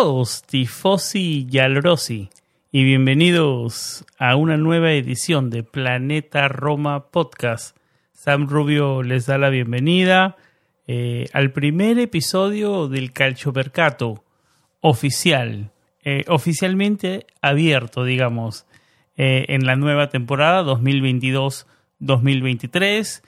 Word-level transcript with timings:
Todos, 0.00 0.44
tifosi 0.44 1.48
y 1.50 1.58
alrosi, 1.58 2.30
y 2.70 2.84
bienvenidos 2.84 4.04
a 4.16 4.36
una 4.36 4.56
nueva 4.56 4.92
edición 4.92 5.50
de 5.50 5.64
Planeta 5.64 6.46
Roma 6.46 7.10
Podcast. 7.10 7.76
Sam 8.12 8.48
Rubio 8.48 9.02
les 9.02 9.26
da 9.26 9.38
la 9.38 9.48
bienvenida 9.48 10.36
eh, 10.86 11.26
al 11.32 11.50
primer 11.50 11.98
episodio 11.98 12.86
del 12.86 13.12
Calchomercato 13.12 14.22
oficial, 14.82 15.72
eh, 16.04 16.22
oficialmente 16.28 17.26
abierto, 17.42 18.04
digamos, 18.04 18.66
eh, 19.16 19.46
en 19.48 19.66
la 19.66 19.74
nueva 19.74 20.10
temporada 20.10 20.62
2022-2023. 20.62 23.24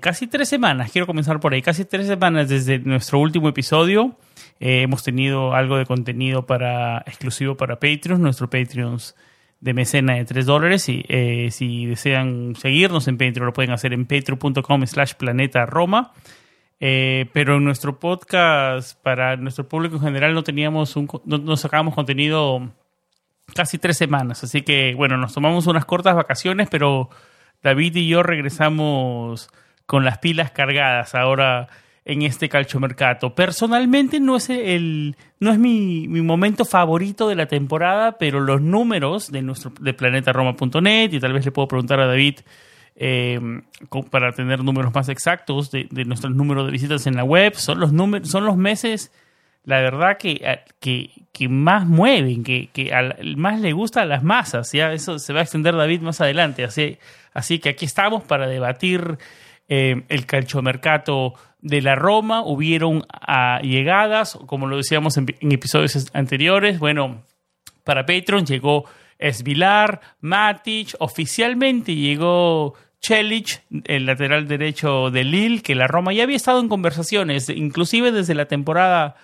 Casi 0.00 0.26
tres 0.26 0.48
semanas, 0.48 0.92
quiero 0.92 1.06
comenzar 1.06 1.40
por 1.40 1.54
ahí, 1.54 1.62
casi 1.62 1.84
tres 1.84 2.06
semanas 2.06 2.48
desde 2.48 2.78
nuestro 2.78 3.18
último 3.18 3.48
episodio. 3.48 4.16
Eh, 4.60 4.82
hemos 4.82 5.02
tenido 5.02 5.54
algo 5.54 5.76
de 5.76 5.86
contenido 5.86 6.46
para 6.46 6.98
exclusivo 7.06 7.56
para 7.56 7.80
Patreons, 7.80 8.20
nuestro 8.20 8.48
Patreons 8.48 9.16
de 9.58 9.74
mecena 9.74 10.14
de 10.14 10.24
3 10.24 10.46
dólares. 10.46 10.88
Y 10.88 11.04
eh, 11.08 11.48
si 11.50 11.86
desean 11.86 12.54
seguirnos 12.54 13.08
en 13.08 13.18
Patreon, 13.18 13.46
lo 13.46 13.52
pueden 13.52 13.72
hacer 13.72 13.92
en 13.92 14.06
patreon.com 14.06 14.86
slash 14.86 15.14
planeta 15.14 15.66
Roma. 15.66 16.12
Eh, 16.78 17.26
pero 17.32 17.56
en 17.56 17.64
nuestro 17.64 17.98
podcast, 17.98 19.00
para 19.02 19.36
nuestro 19.36 19.68
público 19.68 19.96
en 19.96 20.02
general, 20.02 20.34
no 20.34 20.42
teníamos 20.42 20.96
un, 20.96 21.08
no, 21.24 21.92
contenido 21.92 22.72
casi 23.54 23.78
tres 23.78 23.96
semanas. 23.96 24.44
Así 24.44 24.62
que, 24.62 24.94
bueno, 24.94 25.16
nos 25.16 25.32
tomamos 25.32 25.66
unas 25.66 25.84
cortas 25.84 26.14
vacaciones, 26.14 26.68
pero 26.70 27.08
David 27.62 27.96
y 27.96 28.08
yo 28.08 28.22
regresamos 28.22 29.48
con 29.86 30.04
las 30.04 30.18
pilas 30.18 30.50
cargadas. 30.50 31.14
Ahora 31.14 31.68
en 32.04 32.22
este 32.22 32.48
calchomercato. 32.48 33.34
Personalmente 33.34 34.18
no 34.18 34.36
es 34.36 34.50
el 34.50 35.16
no 35.38 35.52
es 35.52 35.58
mi, 35.58 36.08
momento 36.08 36.64
favorito 36.64 37.28
de 37.28 37.36
la 37.36 37.46
temporada, 37.46 38.18
pero 38.18 38.40
los 38.40 38.60
números 38.60 39.30
de 39.30 39.42
nuestro 39.42 39.72
de 39.80 39.94
planetaroma.net 39.94 41.12
y 41.12 41.20
tal 41.20 41.32
vez 41.32 41.44
le 41.44 41.52
puedo 41.52 41.68
preguntar 41.68 42.00
a 42.00 42.06
David 42.06 42.40
eh, 42.96 43.40
para 44.10 44.32
tener 44.32 44.64
números 44.64 44.92
más 44.94 45.08
exactos 45.08 45.70
de, 45.70 45.86
de 45.90 46.04
nuestros 46.04 46.34
números 46.34 46.66
de 46.66 46.72
visitas 46.72 47.06
en 47.06 47.16
la 47.16 47.24
web 47.24 47.54
son 47.54 47.80
los 47.80 47.92
números 47.92 48.28
son 48.28 48.44
los 48.44 48.56
meses 48.56 49.12
la 49.64 49.80
verdad 49.80 50.18
que, 50.18 50.60
que, 50.80 51.10
que 51.32 51.48
más 51.48 51.86
mueven, 51.86 52.42
que, 52.42 52.68
que 52.72 52.90
más 53.36 53.60
le 53.60 53.72
gusta 53.72 54.02
a 54.02 54.04
las 54.04 54.24
masas. 54.24 54.72
Ya 54.72 54.92
eso 54.92 55.20
se 55.20 55.32
va 55.32 55.38
a 55.38 55.42
extender 55.44 55.76
David 55.76 56.00
más 56.00 56.20
adelante. 56.20 56.64
Así, 56.64 56.98
así 57.32 57.60
que 57.60 57.68
aquí 57.68 57.84
estamos 57.84 58.24
para 58.24 58.48
debatir 58.48 59.18
eh, 59.68 60.02
el 60.08 60.26
calchomercato 60.26 61.34
de 61.60 61.80
la 61.80 61.94
Roma, 61.94 62.42
hubieron 62.44 63.04
ah, 63.10 63.60
llegadas, 63.62 64.38
como 64.46 64.66
lo 64.66 64.76
decíamos 64.76 65.16
en, 65.16 65.26
episodios 65.40 66.10
anteriores, 66.12 66.78
bueno, 66.78 67.22
para 67.84 68.04
Patreon 68.04 68.44
llegó 68.44 68.84
Esvilar, 69.18 70.00
Matic, 70.20 70.94
oficialmente 70.98 71.94
llegó 71.94 72.74
Chelich, 73.00 73.62
el 73.84 74.06
lateral 74.06 74.48
derecho 74.48 75.10
de 75.10 75.24
Lille, 75.24 75.62
que 75.62 75.74
la 75.74 75.86
Roma 75.86 76.12
ya 76.12 76.24
había 76.24 76.36
estado 76.36 76.60
en 76.60 76.68
conversaciones, 76.68 77.48
inclusive 77.48 78.10
desde 78.10 78.34
la 78.34 78.46
temporada 78.46 79.16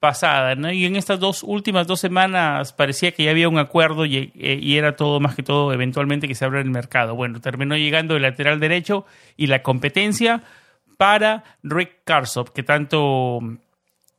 pasada, 0.00 0.54
¿no? 0.54 0.70
Y 0.70 0.84
en 0.84 0.96
estas 0.96 1.20
dos 1.20 1.42
últimas 1.42 1.86
dos 1.86 2.00
semanas 2.00 2.72
parecía 2.72 3.12
que 3.12 3.24
ya 3.24 3.30
había 3.30 3.48
un 3.48 3.58
acuerdo 3.58 4.04
y, 4.04 4.32
eh, 4.34 4.58
y, 4.60 4.76
era 4.76 4.96
todo 4.96 5.20
más 5.20 5.34
que 5.34 5.42
todo 5.42 5.72
eventualmente 5.72 6.28
que 6.28 6.34
se 6.34 6.44
abra 6.44 6.60
el 6.60 6.70
mercado. 6.70 7.14
Bueno, 7.14 7.40
terminó 7.40 7.76
llegando 7.76 8.16
el 8.16 8.22
lateral 8.22 8.60
derecho 8.60 9.06
y 9.36 9.46
la 9.46 9.62
competencia 9.62 10.42
para 10.96 11.44
Rick 11.62 12.04
Karsop, 12.04 12.50
que 12.50 12.62
tanto 12.62 13.40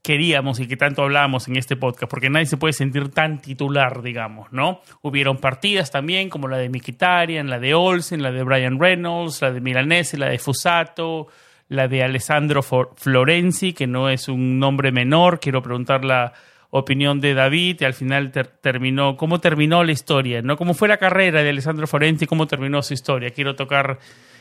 queríamos 0.07 0.61
y 0.61 0.67
que 0.67 0.77
tanto 0.77 1.03
hablábamos 1.03 1.49
en 1.49 1.57
este 1.57 1.75
podcast, 1.75 2.09
porque 2.09 2.29
nadie 2.29 2.45
se 2.45 2.55
puede 2.55 2.71
sentir 2.71 3.09
tan 3.09 3.41
titular, 3.41 4.01
digamos, 4.01 4.51
¿no? 4.53 4.79
Hubieron 5.01 5.37
partidas 5.37 5.91
también, 5.91 6.29
como 6.29 6.47
la 6.47 6.57
de 6.57 6.69
Mikitarian, 6.69 7.49
la 7.49 7.59
de 7.59 7.73
Olsen, 7.73 8.23
la 8.23 8.31
de 8.31 8.41
Brian 8.43 8.79
Reynolds, 8.79 9.41
la 9.41 9.51
de 9.51 9.59
Milanese, 9.59 10.17
la 10.17 10.29
de 10.29 10.39
Fusato, 10.39 11.27
la 11.69 11.87
de 11.87 12.03
Alessandro 12.03 12.61
Florenzi, 12.63 13.73
que 13.73 13.87
no 13.87 14.09
es 14.09 14.27
un 14.27 14.59
nombre 14.59 14.91
menor, 14.91 15.39
quiero 15.39 15.61
preguntar 15.61 16.05
la 16.05 16.33
opinión 16.69 17.19
de 17.21 17.33
David 17.33 17.77
y 17.79 17.85
al 17.85 17.93
final 17.93 18.31
terminó, 18.61 19.17
cómo 19.17 19.39
terminó 19.39 19.83
la 19.83 19.91
historia, 19.91 20.41
¿no? 20.41 20.57
¿Cómo 20.57 20.73
fue 20.73 20.87
la 20.87 20.97
carrera 20.97 21.43
de 21.43 21.49
Alessandro 21.49 21.87
Florenzi, 21.87 22.25
cómo 22.25 22.47
terminó 22.47 22.81
su 22.81 22.93
historia? 22.93 23.29
Quiero 23.31 23.55
tocar 23.55 23.99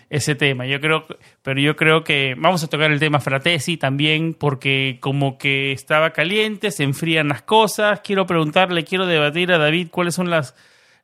ese 0.08 0.34
tema. 0.34 0.66
Yo 0.66 0.80
creo, 0.80 1.06
pero 1.42 1.60
yo 1.60 1.76
creo 1.76 2.04
que 2.04 2.34
vamos 2.36 2.62
a 2.62 2.68
tocar 2.68 2.92
el 2.92 3.00
tema 3.00 3.20
Fratesi 3.20 3.76
también 3.76 4.34
porque 4.34 4.98
como 5.00 5.38
que 5.38 5.72
estaba 5.72 6.10
caliente, 6.10 6.70
se 6.70 6.84
enfrían 6.84 7.28
las 7.28 7.42
cosas. 7.42 8.00
Quiero 8.00 8.26
preguntarle, 8.26 8.84
quiero 8.84 9.06
debatir 9.06 9.52
a 9.52 9.58
David 9.58 9.88
cuáles 9.90 10.14
son 10.14 10.30
las, 10.30 10.54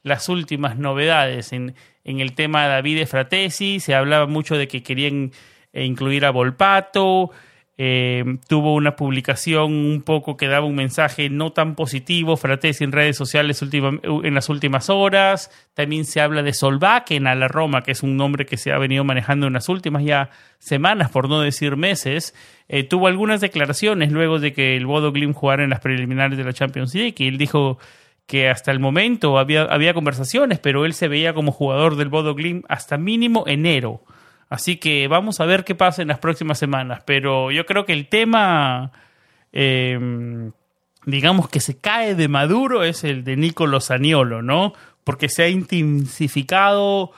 las 0.03 0.29
últimas 0.29 0.77
novedades 0.77 1.53
en, 1.53 1.75
en 2.05 2.21
el 2.21 2.35
tema 2.35 2.63
de 2.63 2.69
David 2.69 2.99
de 2.99 3.07
Fratesi. 3.07 3.81
Se 3.81 3.95
hablaba 3.95 4.27
mucho 4.27 4.57
de 4.57 4.69
que 4.69 4.83
querían 4.83 5.33
eh, 5.73 5.85
incluir 5.85 6.25
a 6.25 6.31
Volpato. 6.31 7.31
Eh, 7.79 8.23
tuvo 8.49 8.75
una 8.75 8.97
publicación 8.97 9.73
un 9.73 10.03
poco 10.03 10.37
que 10.37 10.47
daba 10.47 10.67
un 10.67 10.75
mensaje 10.75 11.31
no 11.31 11.53
tan 11.53 11.75
positivo, 11.75 12.37
Fratesi 12.37 12.85
en 12.85 12.93
redes 12.93 13.17
sociales 13.17 13.63
en 13.63 14.35
las 14.35 14.49
últimas 14.51 14.91
horas. 14.91 15.51
También 15.75 16.05
se 16.05 16.21
habla 16.21 16.43
de 16.43 16.53
Solbakken 16.53 17.27
a 17.27 17.35
la 17.35 17.49
Roma, 17.49 17.83
que 17.83 17.93
es 17.93 18.03
un 18.03 18.17
nombre 18.17 18.45
que 18.45 18.59
se 18.59 18.73
ha 18.73 18.79
venido 18.79 19.05
manejando 19.05 19.47
en 19.47 19.55
las 19.55 19.69
últimas 19.71 20.05
ya 20.05 20.31
semanas, 20.59 21.11
por 21.11 21.29
no 21.29 21.41
decir 21.41 21.77
meses. 21.77 22.35
Eh, 22.69 22.85
tuvo 22.85 23.07
algunas 23.07 23.41
declaraciones 23.41 24.13
luego 24.13 24.39
de 24.39 24.53
que 24.53 24.77
el 24.77 24.87
Bodo 24.87 25.11
Glim 25.11 25.33
jugara 25.33 25.65
en 25.65 25.71
las 25.71 25.81
preliminares 25.81 26.37
de 26.37 26.45
la 26.45 26.53
Champions 26.53 26.95
League 26.95 27.17
y 27.19 27.27
él 27.27 27.39
dijo 27.39 27.79
que 28.27 28.49
hasta 28.49 28.71
el 28.71 28.81
momento 28.81 29.39
había, 29.39 29.63
había 29.63 29.95
conversaciones, 29.95 30.59
pero 30.59 30.85
él 30.85 30.93
se 30.93 31.09
veía 31.09 31.35
como 31.35 31.53
jugador 31.53 31.97
del 31.97 32.11
Bodo 32.11 32.35
Glim 32.35 32.63
hasta 32.69 32.99
mínimo 32.99 33.45
enero. 33.47 34.03
Así 34.53 34.77
que 34.77 35.09
vamos 35.09 35.41
a 35.41 35.47
ver 35.47 35.65
qué 35.65 35.75
pasa 35.75 36.03
en 36.03 36.09
las 36.09 36.19
próximas 36.19 36.59
semanas. 36.59 37.03
Pero 37.07 37.51
yo 37.51 37.65
creo 37.65 37.87
que 37.87 37.95
el 37.95 38.07
tema, 38.07 38.93
em, 39.51 40.53
digamos 41.07 41.49
que 41.49 41.59
se 41.59 41.79
cae 41.79 42.15
de 42.15 42.29
maduro, 42.29 42.85
es 42.85 43.03
el 43.03 43.25
de 43.25 43.39
Nicolo 43.39 43.81
Saniolo, 43.81 44.43
¿no? 44.43 44.75
Porque 45.05 45.31
se 45.31 45.45
ha 45.45 45.49
intensificado, 45.49 47.13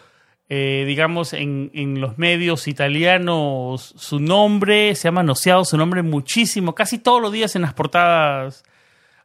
eh, 0.48 0.84
digamos, 0.86 1.32
en, 1.32 2.00
los 2.00 2.18
medios 2.18 2.68
italianos 2.68 3.94
su 3.96 4.20
nombre, 4.20 4.94
se 4.94 5.08
ha 5.08 5.10
manoseado 5.10 5.64
su 5.64 5.76
nombre 5.76 6.02
muchísimo, 6.02 6.76
casi 6.76 6.98
todos 6.98 7.20
los 7.20 7.32
días 7.32 7.56
en 7.56 7.62
las 7.62 7.74
portadas 7.74 8.62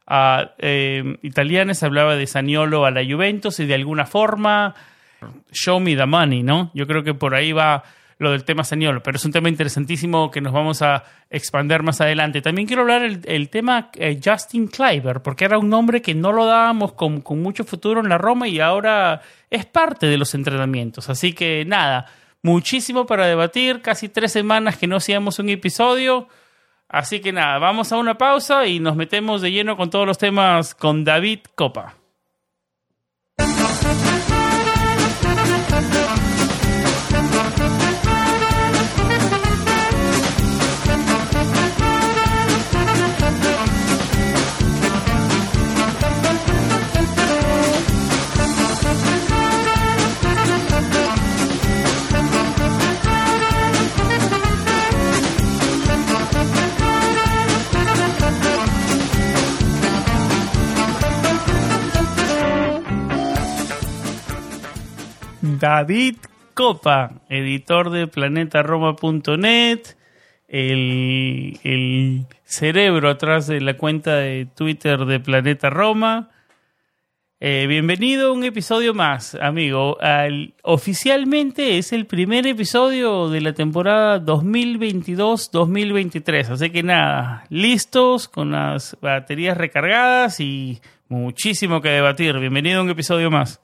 ah, 0.08 0.50
em, 0.58 1.16
italianas 1.22 1.84
hablaba 1.84 2.16
de 2.16 2.26
Saniolo 2.26 2.86
a 2.86 2.90
la 2.90 3.04
Juventus 3.04 3.60
y 3.60 3.66
de 3.66 3.74
alguna 3.74 4.04
forma, 4.04 4.74
show 5.52 5.78
me 5.78 5.94
the 5.94 6.06
money, 6.06 6.42
¿no? 6.42 6.72
Yo 6.74 6.88
creo 6.88 7.04
que 7.04 7.14
por 7.14 7.36
ahí 7.36 7.52
va 7.52 7.84
lo 8.20 8.32
del 8.32 8.44
tema 8.44 8.64
señor, 8.64 9.02
pero 9.02 9.16
es 9.16 9.24
un 9.24 9.32
tema 9.32 9.48
interesantísimo 9.48 10.30
que 10.30 10.42
nos 10.42 10.52
vamos 10.52 10.82
a 10.82 11.04
expander 11.30 11.82
más 11.82 12.02
adelante. 12.02 12.42
También 12.42 12.68
quiero 12.68 12.82
hablar 12.82 13.02
el, 13.02 13.48
tema 13.48 13.90
eh, 13.94 14.20
Justin 14.22 14.68
Kleiber, 14.68 15.22
porque 15.22 15.46
era 15.46 15.56
un 15.58 15.70
nombre 15.70 16.02
que 16.02 16.14
no 16.14 16.30
lo 16.30 16.44
dábamos 16.44 16.92
con, 16.92 17.22
con 17.22 17.40
mucho 17.40 17.64
futuro 17.64 18.00
en 18.00 18.10
la 18.10 18.18
Roma 18.18 18.46
y 18.46 18.60
ahora 18.60 19.22
es 19.48 19.64
parte 19.64 20.06
de 20.06 20.18
los 20.18 20.34
entrenamientos. 20.34 21.08
Así 21.08 21.32
que 21.32 21.64
nada, 21.64 22.12
muchísimo 22.42 23.06
para 23.06 23.26
debatir, 23.26 23.80
casi 23.80 24.10
tres 24.10 24.32
semanas 24.32 24.76
que 24.76 24.86
no 24.86 24.96
hacíamos 24.96 25.38
un 25.38 25.48
episodio. 25.48 26.28
Así 26.90 27.20
que 27.20 27.32
nada, 27.32 27.58
vamos 27.58 27.90
a 27.90 27.96
una 27.96 28.18
pausa 28.18 28.66
y 28.66 28.80
nos 28.80 28.96
metemos 28.96 29.40
de 29.40 29.50
lleno 29.50 29.78
con 29.78 29.88
todos 29.88 30.06
los 30.06 30.18
temas 30.18 30.74
con 30.74 31.04
David 31.04 31.40
Copa. 31.54 31.99
David 65.60 66.16
Copa, 66.54 67.20
editor 67.28 67.90
de 67.90 68.06
planetaroma.net, 68.06 69.80
el, 70.48 72.24
cerebro 72.44 73.10
atrás 73.10 73.46
de 73.46 73.60
la 73.60 73.76
cuenta 73.76 74.16
de 74.16 74.46
Twitter 74.46 75.04
de 75.04 75.20
Planeta 75.20 75.68
Roma. 75.68 76.30
Eh, 77.40 77.66
bienvenido 77.68 78.28
a 78.28 78.32
un 78.32 78.44
episodio 78.44 78.94
más, 78.94 79.34
amigo. 79.34 80.00
Al, 80.00 80.54
oficialmente 80.62 81.76
es 81.76 81.92
el 81.92 82.06
primer 82.06 82.46
episodio 82.46 83.28
de 83.28 83.42
la 83.42 83.52
temporada 83.52 84.24
2022-2023. 84.24 86.48
Así 86.48 86.70
que 86.70 86.82
nada, 86.82 87.44
listos, 87.50 88.28
con 88.28 88.52
las 88.52 88.96
baterías 89.02 89.58
recargadas 89.58 90.40
y 90.40 90.80
muchísimo 91.08 91.82
que 91.82 91.90
debatir. 91.90 92.38
Bienvenido 92.38 92.80
a 92.80 92.82
un 92.82 92.90
episodio 92.90 93.30
más. 93.30 93.60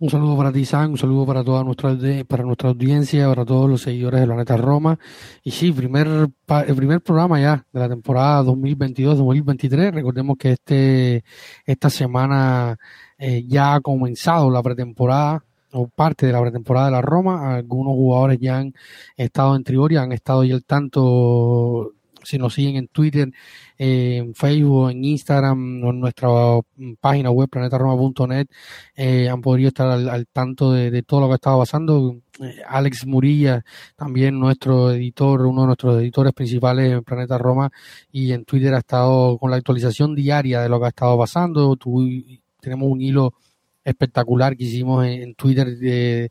Un 0.00 0.08
saludo 0.08 0.34
para 0.34 0.50
ti, 0.50 0.64
San, 0.64 0.92
un 0.92 0.96
saludo 0.96 1.26
para 1.26 1.44
toda 1.44 1.62
nuestra, 1.62 1.94
para 2.26 2.42
nuestra 2.42 2.70
audiencia, 2.70 3.28
para 3.28 3.44
todos 3.44 3.68
los 3.68 3.82
seguidores 3.82 4.20
de 4.20 4.26
Planeta 4.26 4.56
Roma. 4.56 4.98
Y 5.42 5.50
sí, 5.50 5.72
primer, 5.72 6.06
el 6.06 6.74
primer 6.74 7.02
programa 7.02 7.38
ya 7.38 7.66
de 7.70 7.80
la 7.80 7.86
temporada 7.86 8.42
2022-2023. 8.44 9.92
Recordemos 9.92 10.38
que 10.38 10.52
este, 10.52 11.22
esta 11.66 11.90
semana 11.90 12.78
eh, 13.18 13.44
ya 13.46 13.74
ha 13.74 13.80
comenzado 13.82 14.50
la 14.50 14.62
pretemporada 14.62 15.44
o 15.72 15.86
parte 15.88 16.24
de 16.24 16.32
la 16.32 16.40
pretemporada 16.40 16.86
de 16.86 16.92
la 16.92 17.02
Roma. 17.02 17.56
Algunos 17.56 17.92
jugadores 17.92 18.38
ya 18.40 18.56
han 18.56 18.72
estado 19.18 19.54
en 19.54 19.64
Trigoria, 19.64 20.00
han 20.00 20.12
estado 20.12 20.44
ya 20.44 20.54
al 20.54 20.64
tanto 20.64 21.92
si 22.24 22.38
nos 22.38 22.54
siguen 22.54 22.76
en 22.76 22.88
Twitter, 22.88 23.30
en 23.78 24.34
Facebook, 24.34 24.90
en 24.90 25.04
Instagram, 25.04 25.84
en 25.84 26.00
nuestra 26.00 26.28
página 27.00 27.30
web 27.30 27.48
planetaroma.net, 27.48 28.46
eh, 28.94 29.28
han 29.28 29.40
podido 29.40 29.68
estar 29.68 29.88
al, 29.90 30.26
tanto 30.28 30.72
de, 30.72 31.02
todo 31.02 31.20
lo 31.20 31.28
que 31.28 31.34
estaba 31.34 31.58
pasando. 31.58 32.20
Eh, 32.40 32.60
Alex 32.66 33.06
Murilla, 33.06 33.64
también 33.96 34.38
nuestro 34.38 34.92
editor, 34.92 35.42
uno 35.46 35.62
de 35.62 35.66
nuestros 35.68 36.00
editores 36.00 36.32
principales 36.32 36.92
en 36.92 37.04
Planeta 37.04 37.38
Roma, 37.38 37.70
y 38.12 38.32
en 38.32 38.44
Twitter 38.44 38.74
ha 38.74 38.78
estado 38.78 39.38
con 39.38 39.50
la 39.50 39.56
actualización 39.56 40.14
diaria 40.14 40.60
de 40.62 40.68
lo 40.68 40.78
que 40.78 40.86
ha 40.86 40.88
estado 40.88 41.18
pasando. 41.18 41.76
tenemos 42.60 42.88
un 42.90 43.00
hilo 43.00 43.34
espectacular 43.84 44.56
que 44.56 44.64
hicimos 44.64 45.06
en, 45.06 45.34
Twitter 45.34 45.76
de... 45.78 46.30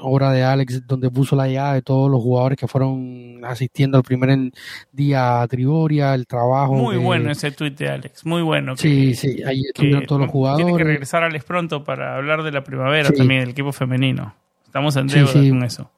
Obra 0.00 0.32
de 0.32 0.42
Alex 0.42 0.86
donde 0.86 1.10
puso 1.10 1.36
la 1.36 1.46
llegada 1.46 1.74
de 1.74 1.82
todos 1.82 2.10
los 2.10 2.20
jugadores 2.22 2.58
que 2.58 2.66
fueron 2.66 3.40
asistiendo 3.44 3.96
al 3.96 4.04
primer 4.04 4.52
día 4.92 5.42
a 5.42 5.48
Trigoria, 5.48 6.14
el 6.14 6.26
trabajo. 6.26 6.74
Muy 6.74 6.96
bueno 6.96 7.30
ese 7.30 7.50
tweet 7.50 7.72
de 7.72 7.88
Alex, 7.88 8.26
muy 8.26 8.42
bueno. 8.42 8.76
sí, 8.76 9.14
sí, 9.14 9.42
ahí 9.44 9.62
estuvieron 9.66 10.06
todos 10.06 10.22
los 10.22 10.30
jugadores. 10.30 10.66
Tiene 10.66 10.78
que 10.78 10.84
regresar 10.84 11.22
Alex 11.22 11.44
pronto 11.44 11.84
para 11.84 12.16
hablar 12.16 12.42
de 12.42 12.52
la 12.52 12.64
primavera 12.64 13.10
también, 13.10 13.40
del 13.40 13.50
equipo 13.50 13.72
femenino. 13.72 14.34
Estamos 14.64 14.96
en 14.96 15.06
deuda 15.06 15.32
con 15.32 15.62
eso. 15.62 15.90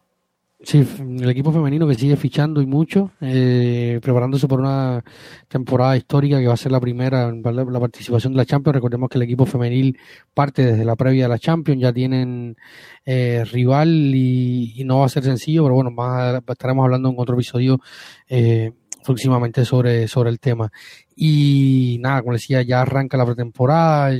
Sí, 0.67 0.85
el 0.99 1.31
equipo 1.31 1.53
femenino 1.53 1.87
que 1.87 1.95
sigue 1.95 2.17
fichando 2.17 2.61
y 2.61 2.67
mucho, 2.67 3.13
eh, 3.21 4.01
preparándose 4.03 4.49
por 4.49 4.59
una 4.59 5.05
temporada 5.47 5.97
histórica 5.97 6.41
que 6.41 6.49
va 6.49 6.55
a 6.55 6.57
ser 6.57 6.73
la 6.73 6.81
primera, 6.81 7.31
la 7.31 7.79
participación 7.81 8.33
de 8.33 8.39
la 8.39 8.47
Champions. 8.47 8.75
Recordemos 8.75 9.09
que 9.09 9.17
el 9.17 9.23
equipo 9.23 9.47
femenil 9.47 9.97
parte 10.35 10.67
desde 10.67 10.85
la 10.85 10.97
previa 10.97 11.27
de 11.27 11.29
la 11.29 11.39
Champions, 11.39 11.81
ya 11.81 11.93
tienen 11.93 12.57
eh, 13.05 13.45
rival 13.45 14.13
y, 14.13 14.83
no 14.85 14.99
va 14.99 15.07
a 15.07 15.09
ser 15.09 15.23
sencillo, 15.23 15.63
pero 15.63 15.77
bueno, 15.77 15.93
más 15.93 16.43
estaremos 16.49 16.83
hablando 16.83 17.11
en 17.11 17.15
otro 17.17 17.37
episodio 17.37 17.81
eh, 18.29 18.73
próximamente 19.07 19.65
sobre, 19.65 20.09
sobre 20.09 20.31
el 20.31 20.41
tema. 20.41 20.71
Y 21.15 21.99
nada, 22.01 22.21
como 22.21 22.35
decía, 22.35 22.63
ya 22.63 22.83
arranca 22.83 23.17
la 23.17 23.25
pretemporada, 23.25 24.15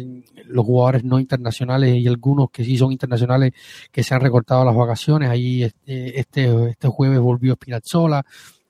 los 0.47 0.65
jugadores 0.65 1.05
no 1.05 1.19
internacionales 1.19 1.97
y 1.97 2.07
algunos 2.07 2.51
que 2.51 2.65
sí 2.65 2.79
son 2.79 2.93
internacionales 2.93 3.53
que 3.91 4.03
se 4.03 4.15
han 4.15 4.21
recortado 4.21 4.65
las 4.65 4.77
vacaciones. 4.77 5.29
Ahí 5.29 5.65
este, 5.65 6.19
este, 6.21 6.71
este 6.71 6.89
jueves 6.89 7.19
volvió 7.19 7.55
Spinazzola, 7.55 8.25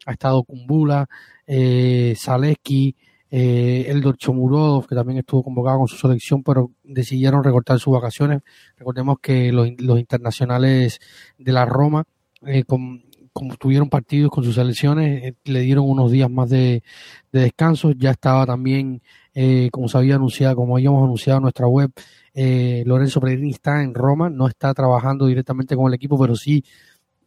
ha 0.07 0.13
estado 0.13 0.43
Kumbula, 0.43 1.07
eh, 1.47 2.15
Zaleski, 2.17 2.97
eh, 3.31 3.87
Eldor 3.89 4.17
Chomurodov, 4.17 4.87
que 4.87 4.95
también 4.95 5.19
estuvo 5.19 5.43
convocado 5.43 5.79
con 5.79 5.89
su 5.89 5.97
selección, 5.97 6.43
pero 6.43 6.71
decidieron 6.83 7.45
recortar 7.45 7.79
sus 7.79 7.93
vacaciones. 7.93 8.43
Recordemos 8.77 9.19
que 9.21 9.53
los, 9.53 9.69
los 9.79 9.99
internacionales 9.99 11.01
de 11.37 11.53
la 11.53 11.67
Roma, 11.67 12.05
eh, 12.47 12.65
con, 12.65 13.05
como 13.37 13.55
tuvieron 13.57 13.91
partidos 13.91 14.31
con 14.31 14.45
sus 14.45 14.55
selecciones, 14.55 15.23
eh, 15.23 15.35
le 15.45 15.61
dieron 15.61 15.89
unos 15.89 16.11
días 16.11 16.31
más 16.31 16.49
de, 16.49 16.83
descanso. 17.31 17.93
Ya 17.93 18.13
estaba 18.13 18.47
también, 18.47 19.03
eh, 19.35 19.69
como 19.71 19.89
se 19.89 19.99
había 19.99 20.15
anunciado, 20.15 20.57
como 20.57 20.77
habíamos 20.77 21.05
anunciado 21.05 21.37
en 21.39 21.43
nuestra 21.43 21.69
web, 21.69 21.93
eh, 22.33 22.83
Lorenzo 22.87 23.21
Pellegrini 23.21 23.51
está 23.51 23.83
en 23.83 23.93
Roma, 23.93 24.31
no 24.31 24.49
está 24.49 24.73
trabajando 24.73 25.27
directamente 25.27 25.77
con 25.77 25.87
el 25.89 25.95
equipo, 25.95 26.19
pero 26.19 26.35
sí 26.35 26.65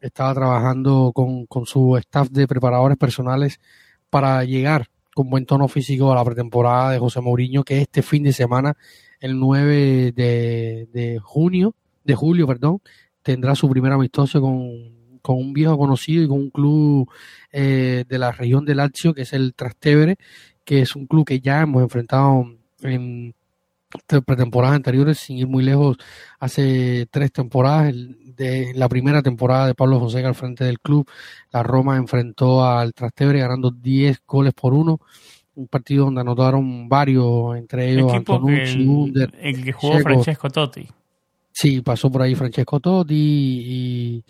estaba 0.01 0.33
trabajando 0.33 1.11
con, 1.13 1.45
su 1.67 1.95
staff 1.97 2.29
de 2.31 2.47
preparadores 2.47 2.97
personales 2.97 3.59
para 4.09 4.43
llegar 4.43 4.87
con 5.13 5.29
buen 5.29 5.45
tono 5.45 5.67
físico 5.67 6.11
a 6.11 6.15
la 6.15 6.25
pretemporada 6.25 6.91
de 6.91 6.97
José 6.97 7.21
Mourinho, 7.21 7.63
que 7.63 7.81
este 7.81 8.01
fin 8.01 8.23
de 8.23 8.33
semana, 8.33 8.75
el 9.19 9.37
9 9.39 10.11
de, 10.13 10.89
de 10.91 11.19
junio, 11.21 11.75
de 12.03 12.15
julio, 12.15 12.47
perdón, 12.47 12.81
tendrá 13.21 13.53
su 13.53 13.69
primer 13.69 13.91
amistoso 13.91 14.41
con 14.41 14.98
con 15.21 15.37
un 15.37 15.53
viejo 15.53 15.77
conocido 15.77 16.23
y 16.23 16.27
con 16.27 16.37
un 16.37 16.49
club 16.49 17.09
eh, 17.51 18.05
de 18.07 18.17
la 18.17 18.31
región 18.31 18.65
de 18.65 18.75
Lazio, 18.75 19.13
que 19.13 19.23
es 19.23 19.33
el 19.33 19.53
Trastevere, 19.53 20.17
que 20.63 20.81
es 20.81 20.95
un 20.95 21.07
club 21.07 21.25
que 21.25 21.39
ya 21.39 21.61
hemos 21.61 21.81
enfrentado 21.81 22.45
en 22.81 23.33
pretemporadas 24.25 24.75
anteriores, 24.75 25.17
sin 25.17 25.37
ir 25.37 25.47
muy 25.47 25.63
lejos, 25.63 25.97
hace 26.39 27.07
tres 27.09 27.31
temporadas, 27.31 27.93
de 28.39 28.71
la 28.75 28.87
primera 28.87 29.21
temporada 29.21 29.67
de 29.67 29.75
Pablo 29.75 29.99
Fonseca 29.99 30.27
al 30.27 30.35
frente 30.35 30.63
del 30.63 30.79
club, 30.79 31.09
la 31.51 31.63
Roma 31.63 31.97
enfrentó 31.97 32.65
al 32.65 32.93
Trastevere 32.93 33.39
ganando 33.39 33.71
10 33.71 34.21
goles 34.25 34.53
por 34.53 34.73
uno, 34.73 34.99
un 35.55 35.67
partido 35.67 36.05
donde 36.05 36.21
anotaron 36.21 36.87
varios, 36.87 37.57
entre 37.57 37.91
ellos 37.91 38.13
Antonucci, 38.13 39.11
el, 39.15 39.33
el 39.41 39.63
que 39.63 39.71
jugó 39.73 39.99
Francesco 39.99 40.49
Totti. 40.49 40.87
Sí, 41.51 41.81
pasó 41.81 42.09
por 42.09 42.21
ahí 42.21 42.35
Francesco 42.35 42.79
Totti 42.79 43.15
y 43.15 44.09
y 44.09 44.23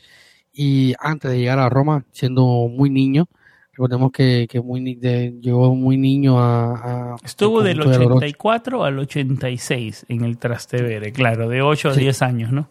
antes 1.00 1.32
de 1.32 1.40
llegar 1.40 1.60
a 1.60 1.70
Roma, 1.70 2.06
siendo 2.12 2.44
muy 2.44 2.90
niño, 2.90 3.28
recordemos 3.72 4.12
que, 4.12 4.48
que 4.50 4.60
muy, 4.60 5.00
llegó 5.42 5.74
muy 5.74 5.98
niño 5.98 6.38
a... 6.40 7.16
Estuvo 7.24 7.62
del 7.62 7.82
84 7.82 8.84
al 8.84 9.00
86 9.00 10.06
en 10.10 10.24
el 10.24 10.38
Trastevere, 10.38 11.14
claro, 11.14 11.48
de 11.48 11.62
8 11.62 11.90
a 11.90 11.94
10 11.94 12.22
años, 12.22 12.52
¿no? 12.52 12.70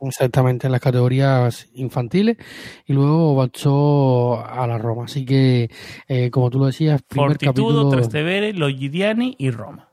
Exactamente, 0.00 0.66
en 0.66 0.72
las 0.72 0.80
categorías 0.80 1.68
infantiles 1.74 2.36
y 2.86 2.92
luego 2.92 3.32
avanzó 3.32 4.44
a 4.44 4.66
la 4.66 4.78
Roma. 4.78 5.04
Así 5.04 5.24
que, 5.24 5.70
eh, 6.08 6.30
como 6.30 6.50
tú 6.50 6.58
lo 6.58 6.66
decías, 6.66 7.02
primer 7.02 7.30
Fortitudo, 7.30 7.52
capítulo... 7.52 7.90
Trastevere, 7.90 8.52
Logidiani 8.52 9.36
y 9.38 9.50
Roma. 9.50 9.88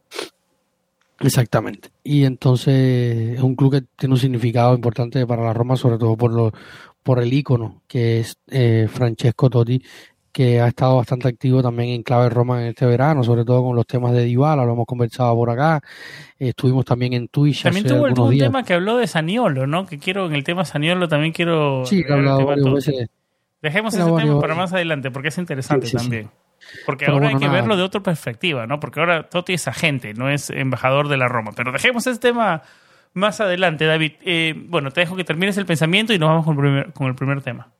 Exactamente. 1.19 1.89
Y 2.03 2.25
entonces 2.25 3.37
es 3.37 3.41
un 3.41 3.55
club 3.55 3.71
que 3.71 3.81
tiene 3.97 4.13
un 4.13 4.19
significado 4.19 4.75
importante 4.75 5.25
para 5.25 5.43
la 5.43 5.53
Roma, 5.53 5.77
sobre 5.77 5.97
todo 5.97 6.17
por, 6.17 6.33
los 6.33 6.51
por 7.03 7.21
el 7.21 7.31
ícono 7.33 7.81
que 7.87 8.21
es 8.21 8.37
eh, 8.49 8.87
Francesco 8.89 9.49
Totti, 9.49 9.83
que 10.31 10.59
ha 10.59 10.67
estado 10.67 10.97
bastante 10.97 11.27
activo 11.27 11.61
también 11.61 11.89
en 11.89 12.01
Clave 12.01 12.29
Roma 12.29 12.61
en 12.61 12.69
este 12.69 12.87
verano, 12.87 13.23
sobre 13.23 13.45
todo 13.45 13.63
con 13.63 13.75
los 13.75 13.85
temas 13.85 14.13
de 14.13 14.23
Dybala, 14.23 14.65
lo 14.65 14.73
hemos 14.73 14.87
conversado 14.87 15.35
por 15.35 15.51
acá, 15.51 15.79
estuvimos 16.39 16.85
también 16.85 17.13
en 17.13 17.27
Twitch 17.27 17.63
También 17.63 17.85
tuvo 17.85 18.05
un 18.05 18.37
tema 18.37 18.63
que 18.63 18.73
habló 18.73 18.97
de 18.97 19.05
Saniolo, 19.05 19.67
¿no? 19.67 19.85
Que 19.85 19.99
quiero, 19.99 20.25
en 20.25 20.33
el 20.33 20.43
tema 20.43 20.65
Saniolo 20.65 21.07
también 21.07 21.33
quiero... 21.33 21.85
Sí, 21.85 22.03
hablado 22.09 22.45
varias 22.45 22.73
veces. 22.73 23.09
Dejemos 23.61 23.93
ese 23.93 24.11
tema 24.11 24.41
para 24.41 24.55
más 24.55 24.73
adelante, 24.73 25.11
porque 25.11 25.27
es 25.27 25.37
interesante 25.37 25.89
también. 25.91 26.29
Porque 26.85 27.05
ahora 27.05 27.29
hay 27.29 27.35
que 27.35 27.47
verlo 27.47 27.77
de 27.77 27.83
otra 27.83 28.01
perspectiva, 28.01 28.65
¿no? 28.65 28.79
Porque 28.79 28.99
ahora 28.99 29.29
Totti 29.29 29.53
es 29.53 29.67
agente, 29.67 30.13
no 30.13 30.29
es 30.29 30.49
embajador 30.49 31.07
de 31.09 31.17
la 31.17 31.27
Roma. 31.27 31.51
Pero 31.55 31.71
dejemos 31.71 32.07
ese 32.07 32.19
tema 32.19 32.63
más 33.13 33.39
adelante, 33.41 33.85
David. 33.85 34.13
Eh, 34.21 34.53
bueno, 34.67 34.91
te 34.91 35.01
dejo 35.01 35.15
que 35.15 35.23
termines 35.23 35.57
el 35.57 35.65
pensamiento 35.65 36.13
y 36.13 36.19
nos 36.19 36.29
vamos 36.29 36.45
con 36.45 36.55
el 36.55 36.61
primer, 36.61 36.93
con 36.93 37.07
el 37.07 37.15
primer 37.15 37.41
tema. 37.41 37.73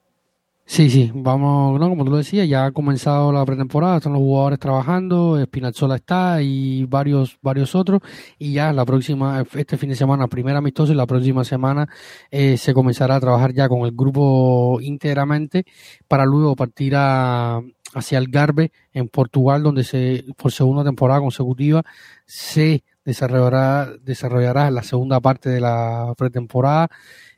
Sí, 0.66 0.90
sí, 0.90 1.12
vamos, 1.13 1.78
como 1.78 2.06
tú 2.06 2.12
lo 2.12 2.18
decías, 2.18 2.48
ya 2.48 2.66
ha 2.66 2.72
comenzado 2.72 3.34
la 3.34 3.46
pretemporada, 3.46 3.98
están 3.98 4.13
los 4.13 4.22
jugadores 4.22 4.60
trabajando, 4.60 5.38
Spinazzola 5.44 5.98
está 5.98 6.42
y 6.42 6.86
varios, 6.86 7.38
varios 7.42 7.75
otros, 7.75 8.00
y 8.40 8.54
ya 8.54 8.72
la 8.72 8.86
próxima, 8.86 9.44
este 9.56 9.78
fin 9.78 9.90
de 9.90 9.96
semana, 9.96 10.28
primera 10.28 10.60
amistoso 10.60 10.94
y 10.94 10.96
la 10.96 11.06
próxima 11.06 11.44
semana 11.44 11.90
eh, 12.32 12.56
se 12.58 12.74
comenzará 12.74 13.18
a 13.18 13.20
trabajar 13.20 13.54
ya 13.54 13.68
con 13.68 13.82
el 13.82 13.92
grupo 13.92 14.80
íntegramente 14.82 15.66
para 16.08 16.25
luego 16.25 16.56
partir 16.56 16.94
a, 16.96 17.62
hacia 17.94 18.18
el 18.18 18.30
Garbe 18.30 18.72
en 18.94 19.10
Portugal, 19.10 19.63
donde 19.63 19.84
se, 19.84 20.24
por 20.38 20.54
segunda 20.54 20.86
temporada 20.86 21.20
consecutiva 21.20 21.84
se 22.25 22.84
desarrollará, 23.05 23.91
desarrollará 24.01 24.72
la 24.72 24.83
segunda 24.83 25.19
parte 25.19 25.50
de 25.50 25.62
la 25.62 26.13
pretemporada 26.17 26.89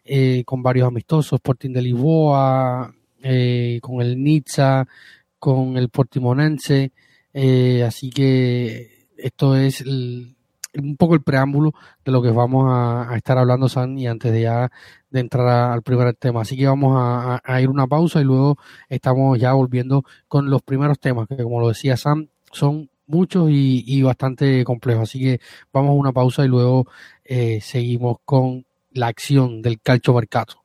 eh, 0.04 0.44
con 0.46 0.62
varios 0.62 0.88
amistosos, 0.88 1.34
Sporting 1.34 1.72
de 1.72 1.82
Lisboa, 1.82 2.94
eh, 3.24 3.80
con 3.82 4.02
el 4.02 4.22
Nizza, 4.22 4.88
con 5.40 5.78
el 5.78 5.90
Portimonense, 5.90 6.92
eh, 7.34 7.84
así 7.84 8.10
que 8.12 9.08
esto 9.18 9.56
es 9.56 9.82
un 9.82 10.98
poco 10.98 11.16
el 11.16 11.24
preámbulo 11.24 11.74
de 12.04 12.12
lo 12.12 12.22
que 12.22 12.32
vamos 12.32 12.66
a, 12.70 13.16
estar 13.16 13.38
hablando, 13.38 13.68
San, 13.70 13.98
y 13.98 14.08
antes 14.08 14.32
de 14.32 14.42
ya 14.42 14.72
de 15.10 15.20
entrar 15.22 15.72
al 15.72 15.82
primer 15.82 16.14
tema. 16.16 16.42
Así 16.42 16.58
que 16.58 16.68
vamos 16.68 16.96
a, 17.00 17.42
a, 17.44 17.62
ir 17.62 17.70
una 17.70 17.88
pausa 17.88 18.22
y 18.22 18.26
luego 18.26 18.58
estamos 18.90 19.40
ya 19.40 19.54
volviendo 19.54 20.04
con 20.28 20.50
los 20.50 20.62
primeros 20.62 21.00
temas, 21.00 21.28
que 21.28 21.42
como 21.44 21.60
lo 21.60 21.70
decía 21.70 21.98
Sam, 21.98 22.28
son 22.52 22.90
muchos 23.08 23.50
y, 23.50 23.84
y 23.86 24.02
bastante 24.02 24.64
complejos. 24.64 25.04
Así 25.04 25.20
que 25.20 25.40
vamos 25.72 25.92
a 25.92 25.94
una 25.94 26.12
pausa 26.12 26.46
y 26.46 26.48
luego 26.48 26.88
eh, 27.24 27.60
seguimos 27.62 28.18
con 28.26 28.66
la 28.92 29.08
acción 29.08 29.62
del 29.62 29.82
calcio 29.82 30.14
mercato. 30.14 30.65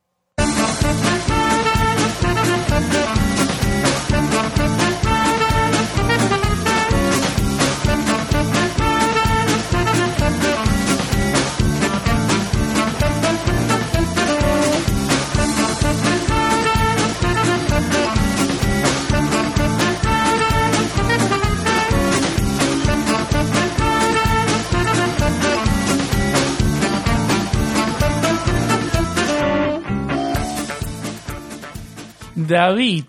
David, 32.47 33.05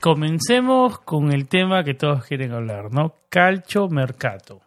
comencemos 0.00 0.98
con 1.00 1.32
el 1.32 1.48
tema 1.48 1.84
que 1.84 1.94
todos 1.94 2.24
quieren 2.24 2.52
hablar, 2.52 2.92
¿no? 2.92 3.14
Calcio 3.28 3.88
Mercato. 3.88 4.60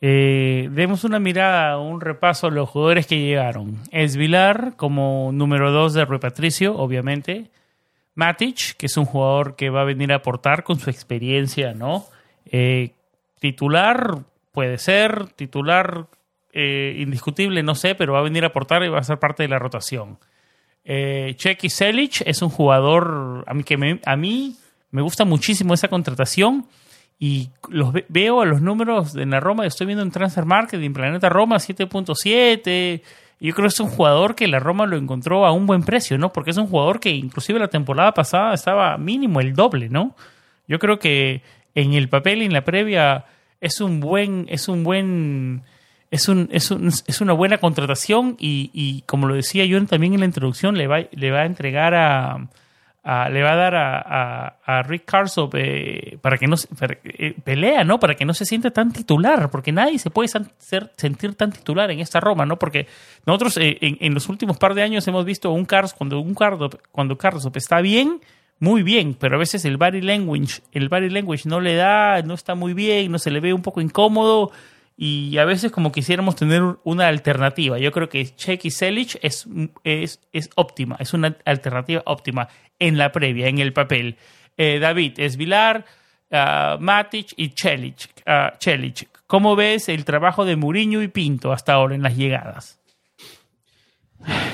Eh, 0.00 0.68
demos 0.70 1.04
una 1.04 1.18
mirada, 1.18 1.78
un 1.78 2.00
repaso 2.00 2.46
a 2.46 2.50
los 2.50 2.68
jugadores 2.68 3.06
que 3.06 3.18
llegaron. 3.18 3.78
Esvilar 3.90 4.74
como 4.76 5.30
número 5.32 5.72
2 5.72 5.94
de 5.94 6.04
Rui 6.04 6.18
Patricio, 6.18 6.76
obviamente. 6.76 7.50
Matic, 8.14 8.76
que 8.76 8.86
es 8.86 8.96
un 8.96 9.06
jugador 9.06 9.56
que 9.56 9.70
va 9.70 9.80
a 9.80 9.84
venir 9.84 10.12
a 10.12 10.16
aportar 10.16 10.62
con 10.62 10.78
su 10.78 10.90
experiencia, 10.90 11.72
¿no? 11.72 12.04
Eh, 12.46 12.90
titular, 13.40 14.18
puede 14.52 14.78
ser, 14.78 15.28
titular 15.30 16.06
eh, 16.52 16.96
indiscutible, 16.98 17.62
no 17.62 17.74
sé, 17.74 17.94
pero 17.94 18.12
va 18.12 18.20
a 18.20 18.22
venir 18.22 18.44
a 18.44 18.48
aportar 18.48 18.84
y 18.84 18.88
va 18.88 18.98
a 18.98 19.04
ser 19.04 19.18
parte 19.18 19.42
de 19.42 19.48
la 19.48 19.58
rotación. 19.58 20.18
Eh, 20.84 21.34
Checky 21.36 21.70
Selic 21.70 22.22
es 22.26 22.42
un 22.42 22.50
jugador 22.50 23.44
a 23.46 23.54
mí 23.54 23.64
que 23.64 23.76
me, 23.76 24.00
a 24.04 24.16
mí 24.16 24.56
me 24.90 25.02
gusta 25.02 25.24
muchísimo 25.24 25.74
esa 25.74 25.88
contratación 25.88 26.66
y 27.18 27.48
los 27.68 27.92
veo 28.08 28.40
a 28.40 28.44
los 28.44 28.60
números 28.60 29.14
en 29.16 29.30
la 29.30 29.40
Roma, 29.40 29.66
estoy 29.66 29.86
viendo 29.86 30.02
en 30.02 30.10
Transfer 30.10 30.44
Market, 30.44 30.80
en 30.82 30.92
Planeta 30.92 31.28
Roma 31.28 31.56
7.7. 31.56 33.02
Yo 33.40 33.54
creo 33.54 33.64
que 33.64 33.72
es 33.72 33.80
un 33.80 33.88
jugador 33.88 34.34
que 34.34 34.48
la 34.48 34.58
Roma 34.58 34.86
lo 34.86 34.96
encontró 34.96 35.46
a 35.46 35.52
un 35.52 35.66
buen 35.66 35.82
precio, 35.82 36.18
¿no? 36.18 36.32
Porque 36.32 36.50
es 36.50 36.56
un 36.56 36.66
jugador 36.66 37.00
que 37.00 37.10
inclusive 37.10 37.58
la 37.58 37.68
temporada 37.68 38.12
pasada 38.12 38.54
estaba 38.54 38.96
mínimo 38.98 39.40
el 39.40 39.54
doble, 39.54 39.88
¿no? 39.88 40.14
Yo 40.66 40.78
creo 40.78 40.98
que 40.98 41.42
en 41.74 41.94
el 41.94 42.08
papel 42.08 42.42
y 42.42 42.46
en 42.46 42.52
la 42.52 42.64
previa 42.64 43.26
es 43.60 43.80
un 43.80 44.00
buen, 44.00 44.46
es 44.48 44.68
un 44.68 44.84
buen 44.84 45.62
es, 46.14 46.28
un, 46.28 46.48
es, 46.52 46.70
un, 46.70 46.86
es 46.86 47.20
una 47.20 47.32
buena 47.32 47.58
contratación 47.58 48.36
y, 48.38 48.70
y, 48.72 49.02
como 49.02 49.26
lo 49.26 49.34
decía 49.34 49.64
yo 49.64 49.84
también 49.84 50.14
en 50.14 50.20
la 50.20 50.26
introducción, 50.26 50.78
le 50.78 50.86
va, 50.86 51.00
le 51.10 51.30
va 51.32 51.40
a 51.40 51.46
entregar 51.46 51.92
a, 51.96 52.38
le 53.30 53.42
va 53.42 53.52
a 53.52 53.56
dar 53.56 53.74
a, 53.74 54.56
a, 54.64 54.82
Rick 54.84 55.06
Carso 55.06 55.50
eh, 55.54 56.16
para 56.22 56.38
que 56.38 56.46
no 56.46 56.54
eh, 57.02 57.34
pelea, 57.42 57.82
¿no? 57.82 57.98
Para 57.98 58.14
que 58.14 58.24
no 58.24 58.32
se 58.32 58.44
sienta 58.44 58.70
tan 58.70 58.92
titular, 58.92 59.50
porque 59.50 59.72
nadie 59.72 59.98
se 59.98 60.10
puede 60.10 60.28
sentir 60.28 61.34
tan 61.34 61.50
titular 61.50 61.90
en 61.90 61.98
esta 61.98 62.20
Roma, 62.20 62.46
¿no? 62.46 62.60
Porque 62.60 62.86
nosotros 63.26 63.56
eh, 63.56 63.76
en, 63.80 63.98
en, 64.00 64.14
los 64.14 64.28
últimos 64.28 64.56
par 64.56 64.74
de 64.74 64.82
años 64.82 65.08
hemos 65.08 65.24
visto 65.24 65.50
un 65.50 65.64
Carlos 65.64 65.94
cuando 65.94 66.20
un 66.20 66.34
Carlos 66.34 66.78
cuando 66.92 67.18
Carlos 67.18 67.44
está 67.54 67.80
bien, 67.80 68.20
muy 68.60 68.84
bien, 68.84 69.16
pero 69.18 69.34
a 69.34 69.38
veces 69.40 69.64
el 69.64 69.78
body 69.78 70.00
language, 70.00 70.62
el 70.70 70.88
body 70.88 71.10
language 71.10 71.48
no 71.48 71.60
le 71.60 71.74
da, 71.74 72.22
no 72.22 72.34
está 72.34 72.54
muy 72.54 72.72
bien, 72.72 73.10
no 73.10 73.18
se 73.18 73.32
le 73.32 73.40
ve 73.40 73.52
un 73.52 73.62
poco 73.62 73.80
incómodo 73.80 74.52
y 74.96 75.36
a 75.38 75.44
veces 75.44 75.72
como 75.72 75.92
quisiéramos 75.92 76.36
tener 76.36 76.62
una 76.84 77.08
alternativa. 77.08 77.78
Yo 77.78 77.92
creo 77.92 78.08
que 78.08 78.24
Check 78.36 78.64
y 78.64 78.70
Selic 78.70 79.18
es, 79.22 79.46
es, 79.82 80.20
es 80.32 80.50
óptima, 80.54 80.96
es 81.00 81.14
una 81.14 81.36
alternativa 81.44 82.02
óptima 82.06 82.48
en 82.78 82.98
la 82.98 83.10
previa, 83.12 83.48
en 83.48 83.58
el 83.58 83.72
papel. 83.72 84.16
Eh, 84.56 84.78
David 84.78 85.18
es 85.18 85.36
Vilar, 85.36 85.84
uh, 86.30 86.78
Matic 86.80 87.34
y 87.36 87.50
Chelic, 87.50 88.10
uh, 88.26 88.56
¿Cómo 89.26 89.56
ves 89.56 89.88
el 89.88 90.04
trabajo 90.04 90.44
de 90.44 90.54
Muriño 90.54 91.02
y 91.02 91.08
Pinto 91.08 91.52
hasta 91.52 91.72
ahora 91.72 91.94
en 91.94 92.02
las 92.02 92.16
llegadas? 92.16 92.78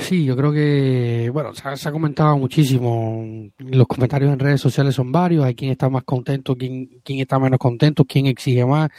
Sí, 0.00 0.25
yo 0.25 0.37
creo 0.37 0.53
que, 0.53 1.31
bueno, 1.33 1.53
se 1.55 1.89
ha, 1.89 1.93
comentado 1.93 2.37
muchísimo. 2.37 3.50
Los 3.59 3.87
comentarios 3.87 4.33
en 4.33 4.39
redes 4.39 4.61
sociales 4.61 4.95
son 4.95 5.12
varios. 5.12 5.45
Hay 5.45 5.55
quien 5.55 5.71
está 5.71 5.89
más 5.89 6.05
contento, 6.05 6.57
quien, 6.57 7.00
quien 7.05 7.21
está 7.21 7.39
menos 7.39 7.59
contento, 7.59 8.05
quien 8.05 8.27
exige 8.27 8.65
más, 8.65 8.91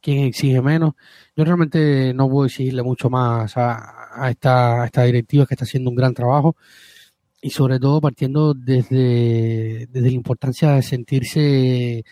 quien 0.00 0.24
exige 0.24 0.60
menos. 0.60 0.94
Yo 1.36 1.44
realmente 1.44 2.12
no 2.14 2.28
puedo 2.28 2.46
exigirle 2.46 2.82
mucho 2.82 3.10
más 3.10 3.56
a, 3.56 4.28
esta, 4.30 4.82
a 4.82 4.86
esta 4.86 5.04
directiva 5.04 5.46
que 5.46 5.54
está 5.54 5.64
haciendo 5.64 5.90
un 5.90 5.96
gran 5.96 6.14
trabajo 6.14 6.56
y 7.40 7.50
sobre 7.50 7.78
todo 7.78 8.00
partiendo 8.00 8.54
desde, 8.54 9.86
desde 9.86 10.08
la 10.08 10.14
importancia 10.14 10.72
de 10.72 10.82
sentirse 10.82 12.04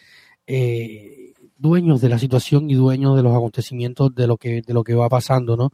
eh, 0.46 1.32
dueños 1.56 2.00
de 2.00 2.08
la 2.08 2.18
situación 2.18 2.70
y 2.70 2.74
dueños 2.74 3.16
de 3.16 3.22
los 3.22 3.34
acontecimientos 3.34 4.14
de 4.14 4.26
lo 4.26 4.36
que, 4.36 4.62
de 4.62 4.74
lo 4.74 4.84
que 4.84 4.94
va 4.94 5.08
pasando, 5.08 5.56
¿no? 5.56 5.72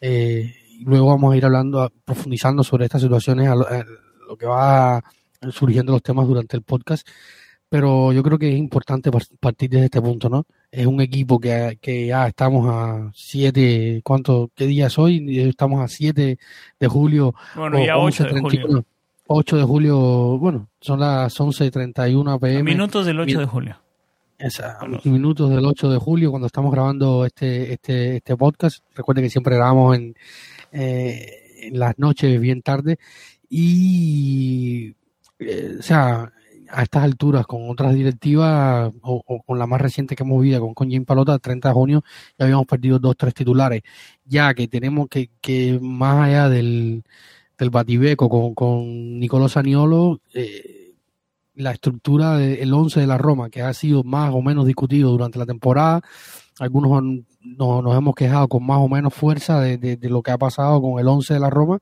Eh, 0.00 0.67
luego 0.78 1.08
vamos 1.08 1.32
a 1.32 1.36
ir 1.36 1.44
hablando, 1.44 1.90
profundizando 2.04 2.62
sobre 2.62 2.84
estas 2.84 3.02
situaciones, 3.02 3.48
a 3.48 3.54
lo, 3.54 4.36
que 4.36 4.46
va 4.46 5.02
surgiendo 5.50 5.92
los 5.92 6.02
temas 6.02 6.26
durante 6.26 6.56
el 6.56 6.62
podcast. 6.62 7.06
Pero 7.70 8.12
yo 8.12 8.22
creo 8.22 8.38
que 8.38 8.50
es 8.50 8.56
importante 8.56 9.10
partir 9.40 9.68
desde 9.68 9.86
este 9.86 10.00
punto, 10.00 10.30
¿no? 10.30 10.46
Es 10.70 10.86
un 10.86 11.02
equipo 11.02 11.38
que, 11.38 11.78
que 11.82 12.06
ya 12.06 12.26
estamos 12.26 12.66
a 12.66 13.10
7, 13.14 14.00
¿cuánto? 14.02 14.50
¿Qué 14.54 14.66
día 14.66 14.86
es 14.86 14.98
hoy? 14.98 15.38
Estamos 15.40 15.82
a 15.82 15.88
7 15.88 16.38
de 16.80 16.88
julio. 16.88 17.34
Bueno, 17.54 17.84
ya 17.84 17.98
8 17.98 18.24
de 18.24 18.40
julio. 18.40 18.84
8 19.30 19.56
de 19.58 19.62
julio, 19.62 20.38
bueno, 20.38 20.68
son 20.80 21.00
las 21.00 21.38
11.31 21.38 22.40
pm. 22.40 22.62
Minutos 22.62 23.04
del 23.04 23.20
8 23.20 23.40
de 23.40 23.46
julio. 23.46 23.76
Esa, 24.38 24.78
minutos 25.04 25.50
del 25.50 25.66
8 25.66 25.90
de 25.90 25.98
julio 25.98 26.30
cuando 26.30 26.46
estamos 26.46 26.72
grabando 26.72 27.26
este, 27.26 27.74
este, 27.74 28.16
este 28.16 28.36
podcast. 28.36 28.84
Recuerden 28.94 29.24
que 29.24 29.30
siempre 29.30 29.56
grabamos 29.56 29.96
en, 29.96 30.14
eh, 30.72 31.60
en 31.62 31.78
las 31.78 31.98
noches 31.98 32.40
bien 32.40 32.62
tarde 32.62 32.98
y 33.48 34.94
eh, 35.38 35.76
o 35.78 35.82
sea 35.82 36.32
a 36.70 36.82
estas 36.82 37.02
alturas 37.02 37.46
con 37.46 37.70
otras 37.70 37.94
directivas 37.94 38.92
o, 39.00 39.42
con 39.42 39.58
la 39.58 39.66
más 39.66 39.80
reciente 39.80 40.14
que 40.14 40.22
hemos 40.22 40.42
vivido 40.42 40.60
con, 40.60 40.74
con 40.74 40.90
Jim 40.90 41.04
Palota 41.04 41.38
30 41.38 41.68
de 41.68 41.74
junio 41.74 42.04
ya 42.38 42.44
habíamos 42.44 42.66
perdido 42.66 42.98
dos 42.98 43.16
tres 43.16 43.34
titulares. 43.34 43.82
Ya 44.24 44.52
que 44.54 44.68
tenemos 44.68 45.08
que, 45.08 45.30
que 45.40 45.78
más 45.80 46.28
allá 46.28 46.48
del, 46.48 47.04
del 47.58 47.70
batibeco 47.70 48.28
con, 48.28 48.54
con 48.54 49.18
Nicolás 49.18 49.56
Aniolo 49.56 50.20
eh, 50.34 50.94
la 51.54 51.72
estructura 51.72 52.36
del 52.36 52.72
11 52.72 53.00
de 53.00 53.06
la 53.06 53.18
Roma 53.18 53.50
que 53.50 53.62
ha 53.62 53.74
sido 53.74 54.04
más 54.04 54.32
o 54.32 54.42
menos 54.42 54.66
discutido 54.66 55.10
durante 55.10 55.38
la 55.38 55.46
temporada 55.46 56.02
algunos 56.58 57.02
nos 57.40 57.96
hemos 57.96 58.14
quejado 58.14 58.48
con 58.48 58.66
más 58.66 58.78
o 58.78 58.88
menos 58.88 59.14
fuerza 59.14 59.60
de, 59.60 59.98
lo 60.02 60.22
que 60.22 60.30
ha 60.30 60.38
pasado 60.38 60.80
con 60.80 61.00
el 61.00 61.08
11 61.08 61.34
de 61.34 61.40
la 61.40 61.50
Roma, 61.50 61.78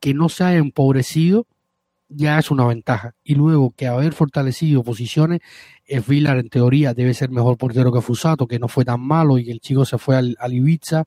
que 0.00 0.14
no 0.14 0.28
se 0.28 0.44
haya 0.44 0.58
empobrecido 0.58 1.46
ya 2.10 2.38
es 2.38 2.50
una 2.50 2.66
ventaja. 2.66 3.14
Y 3.22 3.36
luego 3.36 3.72
que 3.76 3.86
haber 3.86 4.12
fortalecido 4.12 4.82
posiciones, 4.82 5.40
es 5.84 6.06
Villar 6.06 6.38
en 6.38 6.48
teoría 6.48 6.92
debe 6.92 7.14
ser 7.14 7.30
mejor 7.30 7.56
portero 7.56 7.92
que 7.92 8.00
Fusato, 8.00 8.46
que 8.46 8.58
no 8.58 8.68
fue 8.68 8.84
tan 8.84 9.00
malo 9.00 9.38
y 9.38 9.50
el 9.50 9.60
chico 9.60 9.84
se 9.84 9.96
fue 9.98 10.16
al, 10.16 10.36
Ibiza 10.52 11.04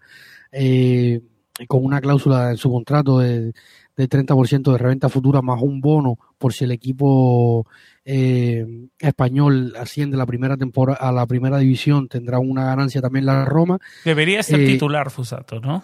eh, 0.51 1.21
con 1.67 1.83
una 1.85 2.01
cláusula 2.01 2.51
en 2.51 2.57
su 2.57 2.71
contrato 2.71 3.19
de, 3.19 3.53
de 3.95 4.09
30% 4.09 4.71
de 4.71 4.77
reventa 4.77 5.09
futura 5.09 5.41
más 5.41 5.61
un 5.61 5.81
bono 5.81 6.17
por 6.37 6.53
si 6.53 6.63
el 6.63 6.71
equipo 6.71 7.67
eh, 8.05 8.65
español 8.99 9.73
asciende 9.77 10.17
la 10.17 10.25
primera 10.25 10.57
temporada 10.57 10.99
a 10.99 11.11
la 11.11 11.25
primera 11.25 11.57
división, 11.59 12.07
tendrá 12.07 12.39
una 12.39 12.65
ganancia 12.65 13.01
también 13.01 13.25
la 13.25 13.45
Roma. 13.45 13.79
Debería 14.03 14.43
ser 14.43 14.65
titular 14.65 15.09
Fusato, 15.11 15.59
¿no? 15.59 15.83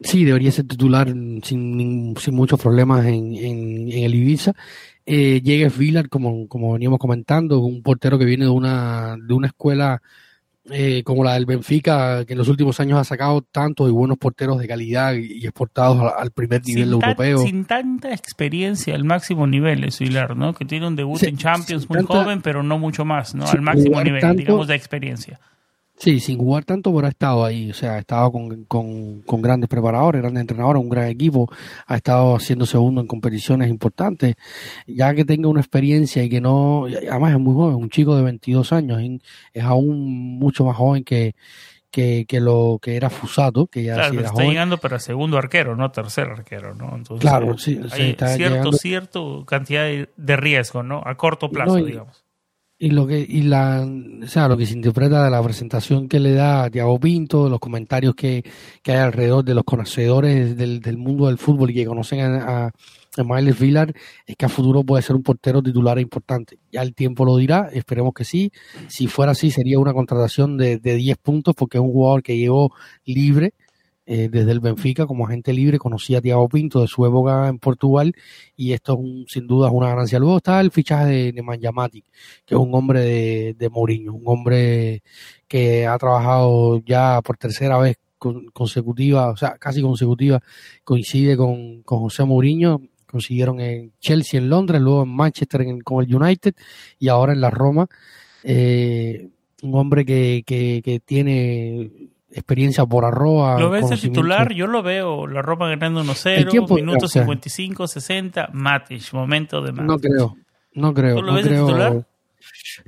Sí, 0.00 0.24
debería 0.24 0.52
ser 0.52 0.66
titular 0.66 1.08
sin, 1.08 1.42
sin 1.42 2.34
muchos 2.34 2.60
problemas 2.60 3.06
en, 3.06 3.34
en, 3.34 3.88
el 3.90 4.14
Ibiza. 4.14 4.52
Eh, 5.06 5.40
llega 5.42 5.68
Villar, 5.68 6.08
como, 6.08 6.48
como 6.48 6.72
veníamos 6.72 6.98
comentando, 6.98 7.60
un 7.60 7.82
portero 7.82 8.18
que 8.18 8.24
viene 8.24 8.44
de 8.44 8.50
una, 8.50 9.16
de 9.20 9.34
una 9.34 9.48
escuela 9.48 10.02
eh, 10.70 11.02
como 11.04 11.24
la 11.24 11.34
del 11.34 11.44
Benfica, 11.44 12.24
que 12.24 12.32
en 12.32 12.38
los 12.38 12.48
últimos 12.48 12.80
años 12.80 12.98
ha 12.98 13.04
sacado 13.04 13.42
tantos 13.42 13.88
y 13.88 13.92
buenos 13.92 14.16
porteros 14.16 14.58
de 14.58 14.66
calidad 14.66 15.12
y 15.12 15.44
exportados 15.44 16.12
al, 16.16 16.30
primer 16.30 16.64
nivel 16.64 16.92
europeo. 16.92 17.38
sin 17.38 17.66
tanta 17.66 18.12
experiencia 18.14 18.94
al 18.94 19.04
máximo 19.04 19.46
nivel 19.46 19.84
es 19.84 19.98
Villar, 19.98 20.36
¿no? 20.36 20.54
Que 20.54 20.64
tiene 20.64 20.86
un 20.86 20.96
debut 20.96 21.22
en 21.22 21.36
Champions 21.36 21.88
muy 21.90 22.02
joven, 22.04 22.40
pero 22.40 22.62
no 22.62 22.78
mucho 22.78 23.04
más, 23.04 23.34
¿no? 23.34 23.46
Al 23.46 23.60
máximo 23.60 24.02
nivel, 24.02 24.36
digamos, 24.36 24.66
de 24.66 24.74
experiencia. 24.74 25.38
Sí, 25.96 26.18
sin 26.18 26.38
jugar 26.38 26.64
tanto, 26.64 26.92
pero 26.92 27.06
ha 27.06 27.10
estado 27.10 27.44
ahí. 27.44 27.70
O 27.70 27.74
sea, 27.74 27.94
ha 27.94 27.98
estado 27.98 28.32
con, 28.32 28.64
con, 28.64 29.22
con, 29.22 29.40
grandes 29.40 29.68
preparadores, 29.68 30.22
grandes 30.22 30.40
entrenadores, 30.40 30.82
un 30.82 30.88
gran 30.88 31.08
equipo. 31.08 31.48
Ha 31.86 31.96
estado 31.96 32.34
haciendo 32.34 32.66
segundo 32.66 33.00
en 33.00 33.06
competiciones 33.06 33.70
importantes. 33.70 34.34
Ya 34.88 35.14
que 35.14 35.24
tenga 35.24 35.48
una 35.48 35.60
experiencia 35.60 36.22
y 36.24 36.28
que 36.28 36.40
no. 36.40 36.86
Además, 36.86 37.32
es 37.32 37.38
muy 37.38 37.54
joven, 37.54 37.76
un 37.76 37.90
chico 37.90 38.16
de 38.16 38.22
22 38.24 38.72
años. 38.72 39.00
Es 39.52 39.64
aún 39.64 40.38
mucho 40.38 40.64
más 40.64 40.76
joven 40.76 41.04
que, 41.04 41.36
que, 41.92 42.26
que 42.26 42.40
lo 42.40 42.80
que 42.82 42.96
era 42.96 43.08
Fusato, 43.08 43.68
que 43.68 43.84
ya 43.84 43.94
claro, 43.94 44.20
está 44.20 44.42
llegando 44.42 44.78
para 44.78 44.98
segundo 44.98 45.38
arquero, 45.38 45.76
no 45.76 45.92
tercer 45.92 46.28
arquero, 46.28 46.74
¿no? 46.74 46.96
Entonces, 46.96 47.20
claro, 47.20 47.56
sí, 47.56 47.80
hay 47.92 48.16
cierto, 48.36 48.72
cierto 48.72 49.44
cantidad 49.46 49.84
de 49.84 50.36
riesgo, 50.36 50.82
¿no? 50.82 51.02
A 51.06 51.14
corto 51.14 51.50
plazo, 51.50 51.76
digamos 51.76 52.23
y 52.78 52.90
lo 52.90 53.06
que 53.06 53.20
y 53.20 53.42
la 53.42 53.86
o 54.22 54.26
sea 54.26 54.48
lo 54.48 54.56
que 54.56 54.66
se 54.66 54.74
interpreta 54.74 55.24
de 55.24 55.30
la 55.30 55.42
presentación 55.42 56.08
que 56.08 56.18
le 56.18 56.32
da 56.32 56.64
a 56.64 56.70
Tiago 56.70 56.98
Pinto 56.98 57.48
los 57.48 57.60
comentarios 57.60 58.14
que, 58.14 58.44
que, 58.82 58.92
hay 58.92 58.98
alrededor 58.98 59.44
de 59.44 59.54
los 59.54 59.64
conocedores 59.64 60.56
del, 60.56 60.80
del, 60.80 60.96
mundo 60.98 61.28
del 61.28 61.38
fútbol 61.38 61.70
y 61.70 61.74
que 61.74 61.86
conocen 61.86 62.20
a, 62.20 62.66
a, 62.66 62.72
Miles 63.24 63.58
Villar 63.60 63.94
es 64.26 64.36
que 64.36 64.44
a 64.44 64.48
futuro 64.48 64.82
puede 64.82 65.02
ser 65.02 65.14
un 65.14 65.22
portero 65.22 65.62
titular 65.62 66.00
importante. 66.00 66.58
Ya 66.72 66.82
el 66.82 66.94
tiempo 66.94 67.24
lo 67.24 67.36
dirá 67.36 67.70
esperemos 67.72 68.12
que 68.12 68.24
sí. 68.24 68.50
Si 68.88 69.06
fuera 69.06 69.32
así 69.32 69.52
sería 69.52 69.78
una 69.78 69.92
contratación 69.92 70.56
de, 70.56 70.78
de 70.78 70.96
10 70.96 71.18
puntos 71.18 71.54
porque 71.54 71.78
es 71.78 71.82
un 71.82 71.92
jugador 71.92 72.24
que 72.24 72.36
llegó 72.36 72.72
libre 73.04 73.54
eh, 74.06 74.28
desde 74.30 74.52
el 74.52 74.60
Benfica 74.60 75.06
como 75.06 75.26
agente 75.26 75.52
libre, 75.52 75.78
conocía 75.78 76.18
a 76.18 76.20
Thiago 76.20 76.48
Pinto 76.48 76.82
de 76.82 76.88
su 76.88 77.06
época 77.06 77.48
en 77.48 77.58
Portugal 77.58 78.14
y 78.56 78.72
esto 78.72 79.00
es 79.02 79.32
sin 79.32 79.46
duda 79.46 79.68
es 79.68 79.74
una 79.74 79.88
ganancia. 79.88 80.18
Luego 80.18 80.36
está 80.38 80.60
el 80.60 80.70
fichaje 80.70 81.06
de, 81.06 81.32
de 81.32 81.42
Manjamatic, 81.42 82.04
que 82.44 82.54
es 82.54 82.60
un 82.60 82.74
hombre 82.74 83.00
de, 83.00 83.54
de 83.58 83.68
Mourinho, 83.70 84.12
un 84.12 84.24
hombre 84.26 85.02
que 85.48 85.86
ha 85.86 85.96
trabajado 85.98 86.82
ya 86.84 87.22
por 87.22 87.36
tercera 87.36 87.78
vez 87.78 87.96
consecutiva, 88.52 89.30
o 89.30 89.36
sea, 89.36 89.56
casi 89.58 89.82
consecutiva, 89.82 90.40
coincide 90.82 91.36
con, 91.36 91.82
con 91.82 92.00
José 92.00 92.24
Mourinho, 92.24 92.80
consiguieron 93.06 93.60
en 93.60 93.92
Chelsea 94.00 94.40
en 94.40 94.48
Londres, 94.48 94.80
luego 94.80 95.02
en 95.02 95.10
Manchester 95.10 95.64
con 95.82 96.04
el 96.04 96.14
United 96.14 96.54
y 96.98 97.08
ahora 97.08 97.32
en 97.32 97.40
la 97.40 97.50
Roma. 97.50 97.86
Eh, 98.42 99.28
un 99.62 99.74
hombre 99.76 100.04
que, 100.04 100.42
que, 100.46 100.82
que 100.84 101.00
tiene 101.00 102.10
experiencia 102.34 102.84
por 102.84 103.04
arroba. 103.04 103.58
¿Lo 103.58 103.70
ves 103.70 103.90
el 103.90 104.00
titular? 104.00 104.52
Yo 104.52 104.66
lo 104.66 104.82
veo, 104.82 105.26
la 105.26 105.40
ropa 105.40 105.68
ganando 105.68 106.02
1-0, 106.02 106.74
minutos 106.74 107.12
55, 107.12 107.86
60, 107.86 108.50
Matic, 108.52 109.12
momento 109.12 109.62
de 109.62 109.72
Matic. 109.72 109.86
No 109.86 109.98
creo, 109.98 110.36
no 110.74 110.94
creo. 110.94 111.16
¿Tú 111.16 111.22
lo 111.22 111.34
ves 111.34 111.44
de 111.44 111.50
titular? 111.56 112.06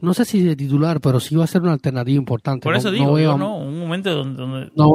No 0.00 0.14
sé 0.14 0.24
si 0.24 0.42
de 0.42 0.56
titular, 0.56 1.00
pero 1.00 1.20
sí 1.20 1.36
va 1.36 1.44
a 1.44 1.46
ser 1.46 1.62
una 1.62 1.72
alternativa 1.72 2.18
importante. 2.18 2.64
Por 2.64 2.76
eso 2.76 2.90
digo, 2.90 3.16
no, 3.38 3.58
un 3.58 3.78
momento 3.78 4.14
donde... 4.14 4.70
No, 4.74 4.92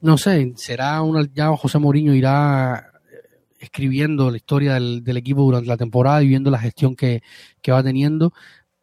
no 0.00 0.18
sé, 0.18 0.52
será 0.56 1.02
una, 1.02 1.26
ya 1.32 1.48
José 1.56 1.78
Mourinho 1.78 2.14
irá 2.14 2.92
escribiendo 3.58 4.30
la 4.30 4.36
historia 4.36 4.74
del, 4.74 5.02
del, 5.02 5.16
equipo 5.16 5.42
durante 5.42 5.68
la 5.68 5.76
temporada 5.76 6.22
y 6.22 6.28
viendo 6.28 6.50
la 6.50 6.58
gestión 6.58 6.94
que, 6.94 7.22
que 7.60 7.72
va 7.72 7.82
teniendo, 7.82 8.32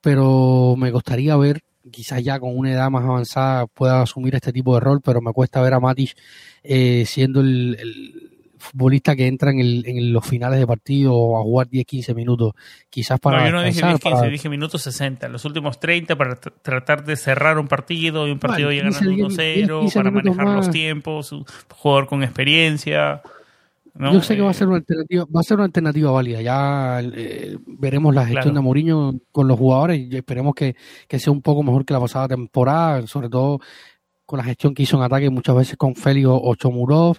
pero 0.02 0.76
me 0.78 0.92
gustaría 0.92 1.36
ver 1.38 1.62
quizás 1.92 2.24
ya 2.24 2.40
con 2.40 2.58
una 2.58 2.72
edad 2.72 2.90
más 2.90 3.04
avanzada 3.04 3.68
pueda 3.68 4.02
asumir 4.02 4.36
este 4.36 4.54
tipo 4.54 4.74
de 4.74 4.80
rol, 4.80 5.02
pero 5.02 5.22
me 5.22 5.34
cuesta 5.34 5.62
ver 5.62 5.74
a 5.74 5.80
Matic 5.80 6.16
eh, 6.64 7.04
siendo 7.06 7.42
el, 7.42 7.78
futbolista 8.60 9.16
que 9.16 9.28
entra 9.28 9.52
en, 9.52 9.60
el, 9.60 9.84
en, 9.88 10.12
los 10.12 10.26
finales 10.26 10.60
de 10.60 10.68
partido 10.68 11.38
a 11.38 11.42
jugar 11.42 11.68
10-15 11.68 12.16
minutos. 12.16 12.54
Quizás 12.90 13.20
para. 13.20 13.40
No, 13.40 13.46
yo 13.46 13.52
no 13.52 13.64
dije 13.64 13.82
10-15, 13.82 14.32
dije 14.32 14.50
minutos 14.50 14.82
60. 14.82 15.30
Los 15.30 15.46
últimos 15.46 15.80
30 15.80 16.16
para 16.16 16.36
tratar 16.36 17.04
de 17.06 17.16
cerrar 17.16 17.60
un 17.60 17.68
partido 17.68 18.28
y 18.28 18.32
un 18.32 18.40
partido 18.40 18.70
bueno, 18.70 18.90
llegar 18.90 19.04
1-0, 19.04 19.94
para 19.94 20.12
manejar 20.12 20.48
los 20.48 20.70
tiempos, 20.70 21.32
un 21.32 21.46
jugador 21.70 22.08
con 22.08 22.24
experiencia. 22.24 23.22
Yo 24.00 24.22
sé 24.22 24.36
que 24.36 24.42
va 24.42 24.52
a 24.52 24.54
ser 24.54 24.68
una 24.68 24.78
alternativa, 24.78 25.26
va 25.26 25.40
a 25.40 25.44
ser 25.44 25.58
una 25.58 25.66
alternativa 25.66 26.12
válida. 26.12 26.42
Ya 26.42 27.02
eh, 27.02 27.58
veremos 27.66 28.14
la 28.14 28.26
gestión 28.26 28.54
de 28.54 28.62
Mourinho 28.62 29.20
con 29.32 29.48
los 29.48 29.58
jugadores 29.58 30.00
y 30.00 30.16
esperemos 30.16 30.54
que, 30.54 30.76
sea 31.10 31.32
un 31.32 31.42
poco 31.42 31.64
mejor 31.64 31.86
que 31.86 31.94
la 31.94 32.00
pasada 32.00 32.28
temporada, 32.28 33.08
sobre 33.08 33.30
todo 33.30 33.60
con 34.26 34.38
la 34.38 34.44
gestión 34.44 34.74
que 34.74 34.84
hizo 34.84 34.98
en 34.98 35.04
ataque 35.04 35.30
muchas 35.30 35.56
veces 35.56 35.78
con 35.78 35.96
Félix 35.96 36.28
o 36.30 36.56
Chomurov. 36.56 37.18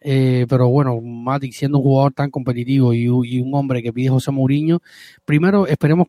Eh, 0.00 0.46
pero 0.48 0.68
bueno, 0.68 1.00
Matic 1.00 1.52
siendo 1.52 1.78
un 1.78 1.84
jugador 1.84 2.12
tan 2.12 2.30
competitivo 2.30 2.94
y, 2.94 3.08
un 3.08 3.54
hombre 3.54 3.82
que 3.82 3.92
pide 3.92 4.10
José 4.10 4.30
Mourinho, 4.30 4.80
primero 5.24 5.66
esperemos 5.66 6.08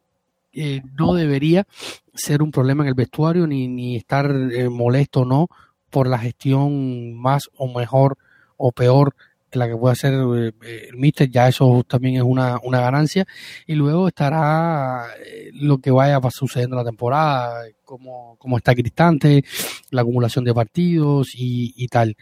que 0.51 0.83
no 0.97 1.13
debería 1.13 1.65
ser 2.13 2.41
un 2.41 2.51
problema 2.51 2.83
en 2.83 2.89
el 2.89 2.95
vestuario 2.95 3.47
ni, 3.47 3.67
ni 3.67 3.95
estar 3.95 4.29
eh, 4.29 4.69
molesto 4.69 5.21
o 5.21 5.25
no 5.25 5.47
por 5.89 6.07
la 6.07 6.19
gestión 6.19 7.15
más 7.15 7.49
o 7.55 7.71
mejor 7.73 8.17
o 8.57 8.71
peor 8.71 9.15
la 9.53 9.67
que 9.67 9.75
puede 9.75 9.93
hacer 9.93 10.13
eh, 10.13 10.87
el 10.89 10.97
Mister, 10.97 11.29
ya 11.29 11.47
eso 11.47 11.83
también 11.87 12.17
es 12.17 12.23
una, 12.23 12.59
una 12.63 12.81
ganancia. 12.81 13.25
Y 13.65 13.75
luego 13.75 14.07
estará 14.07 15.07
eh, 15.25 15.51
lo 15.53 15.79
que 15.79 15.91
vaya 15.91 16.19
sucediendo 16.29 16.75
en 16.75 16.83
la 16.83 16.89
temporada, 16.89 17.63
como, 17.83 18.35
como 18.37 18.57
está 18.57 18.75
Cristante, 18.75 19.43
la 19.91 20.01
acumulación 20.01 20.45
de 20.45 20.53
partidos 20.53 21.33
y, 21.35 21.73
y 21.75 21.87
tal. 21.87 22.15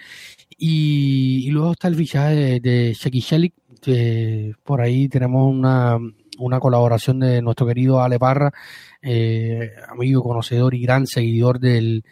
Y, 0.57 1.49
luego 1.51 1.73
está 1.73 1.87
el 1.87 1.95
fichaje 1.95 2.35
de, 2.35 2.59
de 2.59 2.93
Sheki 2.93 3.21
por 4.63 4.81
ahí 4.81 5.07
tenemos 5.07 5.53
una, 5.53 5.97
una 6.39 6.59
colaboración 6.59 7.19
de 7.19 7.41
nuestro 7.41 7.67
querido 7.67 8.01
Ale 8.01 8.19
Parra, 8.19 8.51
eh, 9.01 9.71
amigo, 9.89 10.23
conocedor 10.23 10.73
y 10.73 10.81
gran 10.81 11.07
seguidor 11.07 11.59
del, 11.59 12.03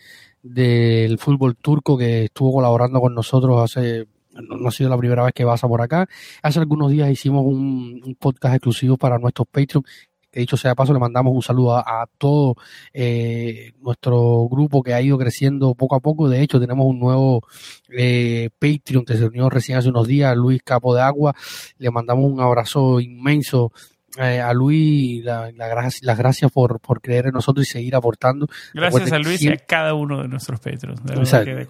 del 0.41 1.17
fútbol 1.17 1.55
turco 1.55 1.97
que 1.97 2.25
estuvo 2.25 2.53
colaborando 2.53 2.99
con 3.01 3.13
nosotros 3.15 3.61
hace 3.63 4.07
no, 4.41 4.67
ha 4.67 4.71
sido 4.71 4.89
la 4.89 4.97
primera 4.97 5.23
vez 5.23 5.33
que 5.33 5.45
pasa 5.45 5.67
por 5.67 5.81
acá. 5.81 6.07
Hace 6.41 6.59
algunos 6.59 6.91
días 6.91 7.09
hicimos 7.09 7.43
un, 7.45 8.15
podcast 8.19 8.55
exclusivo 8.55 8.97
para 8.97 9.17
nuestros 9.17 9.47
Patreon. 9.47 9.83
Que 10.31 10.41
dicho 10.41 10.57
sea 10.57 10.75
paso, 10.75 10.91
le 10.91 10.99
mandamos 10.99 11.33
un 11.33 11.41
saludo 11.41 11.77
a, 11.77 12.09
todo 12.17 12.55
eh, 12.93 13.71
nuestro 13.79 14.49
grupo 14.49 14.83
que 14.83 14.93
ha 14.93 15.01
ido 15.01 15.17
creciendo 15.17 15.75
poco 15.75 15.95
a 15.95 16.01
poco. 16.01 16.27
De 16.27 16.41
hecho, 16.41 16.59
tenemos 16.59 16.85
un 16.85 16.99
nuevo 16.99 17.41
eh, 17.89 18.49
Patreon 18.59 19.05
que 19.05 19.15
se 19.15 19.25
unió 19.25 19.49
recién 19.49 19.77
hace 19.77 19.87
unos 19.87 20.07
días, 20.07 20.35
Luis 20.35 20.61
Capo 20.61 20.93
de 20.93 21.01
Agua. 21.01 21.33
Le 21.77 21.89
mandamos 21.89 22.29
un 22.29 22.41
abrazo 22.41 22.99
inmenso 22.99 23.71
eh, 24.17 24.39
a 24.39 24.53
Luis 24.53 25.23
la, 25.23 25.51
las 25.51 26.17
gracias 26.17 26.51
por, 26.51 26.79
por 26.79 27.01
creer 27.01 27.27
en 27.27 27.33
nosotros 27.33 27.67
y 27.67 27.71
seguir 27.71 27.95
aportando. 27.95 28.47
Gracias 28.73 29.11
a 29.11 29.19
Luis 29.19 29.41
y 29.41 29.49
a 29.49 29.57
cada 29.57 29.93
uno 29.93 30.21
de 30.21 30.27
nuestros 30.27 30.59
Petros. 30.59 30.99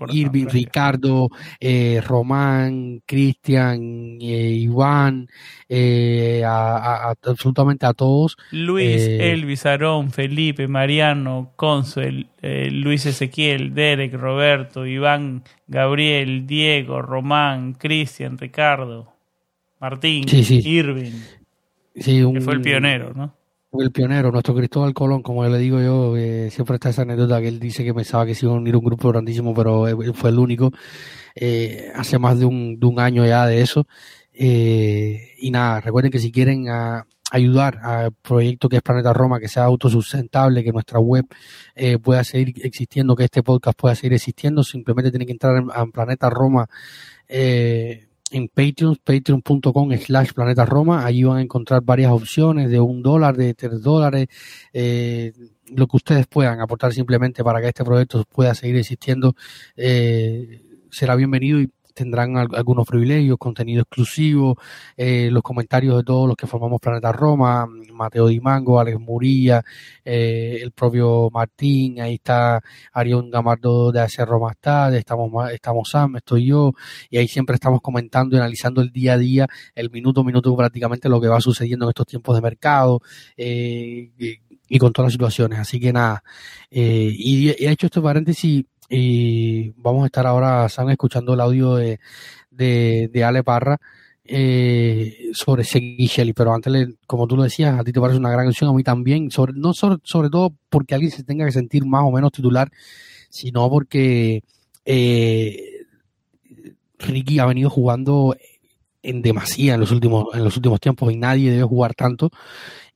Irving, 0.10 0.46
Ricardo, 0.48 1.30
eh, 1.60 2.02
Román, 2.06 3.02
Cristian, 3.06 4.18
eh, 4.22 4.52
Iván, 4.60 5.28
eh, 5.68 6.44
a, 6.46 7.10
absolutamente 7.10 7.86
a 7.86 7.94
todos. 7.94 8.38
Luis, 8.52 9.02
Elvis, 9.02 9.66
Aarón, 9.66 10.12
Felipe, 10.12 10.68
Mariano, 10.68 11.52
Consuel, 11.56 12.28
Luis 12.42 13.06
Ezequiel, 13.06 13.74
Derek, 13.74 14.14
Roberto, 14.14 14.86
Iván, 14.86 15.44
Gabriel, 15.68 16.46
Diego, 16.46 17.02
Román, 17.02 17.74
Cristian, 17.74 18.38
Ricardo. 18.38 19.12
Martín, 19.80 20.26
Irving. 20.30 21.12
Sí, 21.96 22.24
que 22.34 22.42
fue 22.42 22.54
el 22.54 22.62
pionero, 22.62 23.14
¿no? 23.14 23.34
El 23.78 23.92
pionero, 23.92 24.32
nuestro 24.32 24.56
Cristóbal 24.56 24.94
Colón, 24.94 25.22
como 25.22 25.46
le 25.46 25.58
digo 25.58 25.82
yo, 25.82 26.16
eh, 26.16 26.50
siempre 26.50 26.76
está 26.76 26.90
esa 26.90 27.02
anécdota 27.02 27.42
que 27.42 27.50
él 27.50 27.60
dice 27.60 27.84
que 27.84 27.94
pensaba 27.94 28.26
que 28.26 28.34
se 28.34 28.46
iba 28.46 28.56
a 28.56 28.58
unir 28.58 28.76
un 28.76 28.86
grupo 28.86 29.10
grandísimo, 29.10 29.54
pero 29.54 29.88
él 29.88 30.14
fue 30.14 30.30
el 30.30 30.40
único. 30.40 30.72
Eh, 31.36 31.92
hace 31.94 32.18
más 32.18 32.40
de 32.40 32.46
un, 32.46 32.80
de 32.80 32.86
un 32.86 33.00
año 33.00 33.26
ya 33.26 33.46
de 33.46 33.62
eso. 33.62 33.86
Eh, 34.34 35.34
y 35.40 35.52
nada, 35.52 35.82
recuerden 35.82 36.12
que 36.12 36.20
si 36.20 36.32
quieren 36.32 36.70
a, 36.70 37.00
ah, 37.00 37.08
ayudar 37.32 37.80
al 37.84 38.14
proyecto 38.14 38.70
que 38.70 38.78
es 38.78 38.82
Planeta 38.82 39.14
Roma, 39.14 39.40
que 39.40 39.48
sea 39.48 39.64
autosustentable, 39.64 40.64
que 40.64 40.72
nuestra 40.72 41.00
web 41.00 41.26
eh, 41.76 41.98
pueda 42.00 42.24
seguir 42.24 42.54
existiendo, 42.64 43.16
que 43.16 43.26
este 43.26 43.44
podcast 43.44 43.78
pueda 43.78 43.96
seguir 43.96 44.14
existiendo, 44.14 44.64
simplemente 44.64 45.12
tienen 45.12 45.26
que 45.28 45.34
entrar 45.34 45.58
en, 45.58 45.92
Planeta 45.92 46.30
Roma. 46.30 46.68
Eh, 47.28 48.08
en 48.36 48.50
Patreon, 48.50 48.98
patreon.com 49.02 49.98
slash 49.98 50.34
planeta 50.34 50.66
Roma. 50.66 51.06
Allí 51.06 51.24
van 51.24 51.38
a 51.38 51.42
encontrar 51.42 51.82
varias 51.82 52.12
opciones 52.12 52.70
de 52.70 52.82
un 52.82 53.02
dólar, 53.02 53.38
de 53.38 53.54
tres 53.54 53.82
dólares, 53.82 54.28
eh, 54.74 55.32
lo 55.68 55.88
que 55.88 55.96
ustedes 55.96 56.28
puedan 56.28 56.60
aportar 56.60 56.92
simplemente 56.92 57.46
para 57.46 57.62
que 57.62 57.70
este 57.70 57.86
proyecto 57.86 58.26
pueda 58.26 58.54
seguir 58.54 58.76
existiendo. 58.76 59.36
Eh, 59.78 60.62
será 60.92 61.16
bienvenido 61.16 61.62
y 61.62 61.72
tendrán 61.96 62.38
algunos 62.38 62.86
privilegios, 62.86 63.38
contenido 63.40 63.82
exclusivo, 63.82 64.58
eh, 64.98 65.30
los 65.32 65.42
comentarios 65.42 65.98
de 65.98 66.04
todos 66.04 66.28
los 66.28 66.36
que 66.36 66.46
formamos 66.46 66.80
Planeta 66.80 67.12
Roma, 67.12 67.68
Mateo 67.94 68.28
Dimango, 68.28 68.80
Alex 68.80 69.00
Murilla, 69.00 69.64
eh, 70.04 70.60
el 70.62 70.72
propio 70.72 71.30
Martín, 71.32 72.02
ahí 72.02 72.16
está 72.16 72.62
Arión 72.92 73.32
Gamardo 73.32 73.92
de 73.92 74.02
hacer 74.02 74.28
Roma 74.28 74.52
está, 74.52 74.96
estamos, 74.96 75.50
estamos 75.52 75.90
Sam, 75.90 76.18
estoy 76.18 76.48
yo, 76.48 76.74
y 77.10 77.18
ahí 77.18 77.28
siempre 77.28 77.56
estamos 77.56 77.82
comentando 77.82 78.36
y 78.36 78.40
analizando 78.40 78.82
el 78.82 78.92
día 78.92 79.14
a 79.14 79.18
día, 79.18 79.48
el 79.74 79.90
minuto 79.90 80.22
a 80.22 80.24
minuto 80.26 80.56
prácticamente 80.56 81.10
lo 81.10 81.22
que 81.22 81.30
va 81.30 81.40
sucediendo 81.40 81.86
en 81.86 81.90
estos 81.90 82.06
tiempos 82.06 82.36
de 82.36 82.42
mercado, 82.42 83.02
eh, 83.38 84.12
y, 84.68 84.80
con 84.80 84.92
todas 84.92 85.08
las 85.08 85.14
situaciones. 85.14 85.60
Así 85.60 85.80
que 85.80 85.94
nada, 85.94 86.24
y 86.70 87.50
he 87.50 87.72
hecho 87.72 87.86
este 87.86 88.02
paréntesis 88.02 88.66
y 88.90 89.72
vamos 89.78 90.04
a 90.04 90.06
estar 90.08 90.28
ahora, 90.28 90.68
Sam, 90.70 90.90
escuchando 90.90 91.34
el 91.34 91.42
audio 91.42 91.76
de, 91.76 92.00
de, 92.52 93.24
Ale 93.24 93.44
Parra 93.44 93.80
eh, 94.24 95.30
sobre 95.34 95.64
Segui 95.64 96.08
Shelley, 96.08 96.34
pero 96.34 96.54
antes, 96.54 96.96
como 97.08 97.28
tú 97.28 97.36
lo 97.36 97.44
decías, 97.44 97.80
a 97.80 97.84
ti 97.84 97.92
te 97.92 98.00
parece 98.00 98.20
una 98.20 98.32
gran 98.32 98.46
canción, 98.46 98.70
a 98.70 98.74
mí 98.74 98.84
también, 98.84 99.32
sobre, 99.32 99.54
no 99.54 99.74
sobre, 99.74 99.98
sobre 100.04 100.30
todo 100.30 100.54
porque 100.70 100.96
alguien 100.96 101.12
se 101.12 101.24
tenga 101.24 101.46
que 101.46 101.52
sentir 101.52 101.86
más 101.86 102.04
o 102.04 102.12
menos 102.12 102.32
titular, 102.32 102.72
sino 103.30 103.70
porque 103.70 104.44
eh, 104.86 105.86
Ricky 107.00 107.40
ha 107.40 107.46
venido 107.46 107.70
jugando 107.70 108.36
en 109.02 109.22
demasía 109.22 109.76
en 109.76 109.80
los 109.80 109.92
últimos 109.92 110.26
en 110.34 110.44
los 110.44 110.56
últimos 110.56 110.80
tiempos 110.80 111.12
y 111.14 111.18
nadie 111.18 111.52
debe 111.52 111.64
jugar 111.64 111.94
tanto 111.94 112.32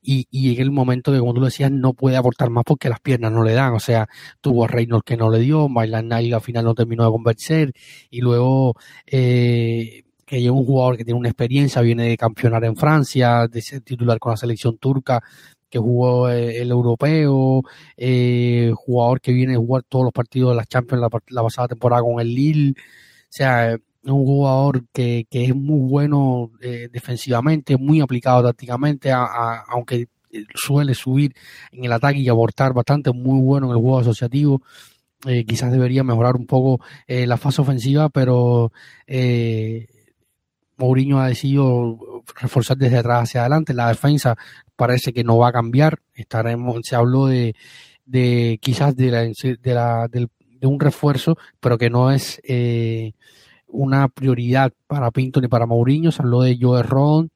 y, 0.02 0.26
y 0.30 0.54
en 0.54 0.62
el 0.62 0.70
momento 0.70 1.12
que, 1.12 1.18
como 1.18 1.34
tú 1.34 1.42
decías, 1.44 1.70
no 1.70 1.92
puede 1.94 2.16
aportar 2.16 2.50
más 2.50 2.64
porque 2.64 2.88
las 2.88 3.00
piernas 3.00 3.32
no 3.32 3.42
le 3.42 3.52
dan. 3.52 3.74
O 3.74 3.80
sea, 3.80 4.08
tuvo 4.40 4.64
a 4.64 4.68
Reynolds 4.68 5.04
que 5.04 5.16
no 5.16 5.30
le 5.30 5.40
dio, 5.40 5.68
Bailan 5.68 6.08
Nile 6.08 6.34
al 6.34 6.40
final 6.40 6.64
no 6.64 6.74
terminó 6.74 7.04
de 7.04 7.10
convencer, 7.10 7.72
y 8.10 8.20
luego 8.20 8.74
eh, 9.06 10.04
que 10.26 10.36
hay 10.36 10.48
un 10.48 10.64
jugador 10.64 10.96
que 10.96 11.04
tiene 11.04 11.18
una 11.18 11.28
experiencia, 11.28 11.82
viene 11.82 12.04
de 12.08 12.16
campeonar 12.16 12.64
en 12.64 12.76
Francia, 12.76 13.46
de 13.48 13.62
ser 13.62 13.82
titular 13.82 14.18
con 14.18 14.30
la 14.30 14.36
selección 14.36 14.78
turca, 14.78 15.22
que 15.68 15.78
jugó 15.78 16.28
eh, 16.30 16.58
el 16.60 16.70
europeo, 16.70 17.62
eh, 17.96 18.72
jugador 18.74 19.20
que 19.20 19.32
viene 19.32 19.54
a 19.54 19.58
jugar 19.58 19.84
todos 19.88 20.04
los 20.04 20.12
partidos 20.12 20.50
de 20.50 20.56
la 20.56 20.66
Champions 20.66 21.02
la 21.28 21.42
pasada 21.42 21.68
temporada 21.68 22.02
con 22.02 22.20
el 22.20 22.34
Lille. 22.34 22.72
O 22.72 23.32
sea, 23.32 23.76
un 24.04 24.24
jugador 24.24 24.84
que, 24.92 25.26
que 25.30 25.44
es 25.44 25.54
muy 25.54 25.88
bueno 25.88 26.50
eh, 26.60 26.88
defensivamente, 26.90 27.76
muy 27.76 28.00
aplicado 28.00 28.42
tácticamente, 28.42 29.10
aunque 29.12 30.08
suele 30.54 30.94
subir 30.94 31.34
en 31.72 31.84
el 31.84 31.92
ataque 31.92 32.20
y 32.20 32.28
abortar 32.28 32.72
bastante, 32.72 33.12
muy 33.12 33.40
bueno 33.42 33.66
en 33.66 33.72
el 33.72 33.78
juego 33.80 33.98
asociativo. 34.00 34.62
Eh, 35.26 35.44
quizás 35.44 35.70
debería 35.70 36.02
mejorar 36.02 36.36
un 36.36 36.46
poco 36.46 36.80
eh, 37.06 37.26
la 37.26 37.36
fase 37.36 37.60
ofensiva, 37.60 38.08
pero 38.08 38.72
Mourinho 40.78 41.20
ha 41.20 41.28
decidido 41.28 41.98
reforzar 42.40 42.76
desde 42.78 42.98
atrás 42.98 43.24
hacia 43.24 43.42
adelante. 43.42 43.74
La 43.74 43.88
defensa 43.88 44.36
parece 44.76 45.12
que 45.12 45.24
no 45.24 45.36
va 45.36 45.48
a 45.48 45.52
cambiar. 45.52 45.98
Estaremos, 46.14 46.80
se 46.84 46.96
habló 46.96 47.26
de, 47.26 47.54
de 48.06 48.58
quizás 48.62 48.96
de, 48.96 49.10
la, 49.10 49.22
de, 49.22 49.74
la, 49.74 50.08
de 50.08 50.66
un 50.66 50.80
refuerzo, 50.80 51.36
pero 51.60 51.78
que 51.78 51.90
no 51.90 52.10
es 52.10 52.40
eh, 52.44 53.12
una 53.72 54.08
prioridad 54.08 54.72
para 54.86 55.10
Pinto 55.10 55.40
ni 55.40 55.48
para 55.48 55.66
Mourinho. 55.66 56.12
Se 56.12 56.22
habló 56.22 56.42
de 56.42 56.58
Joe 56.60 56.82
Ron, 56.82 57.30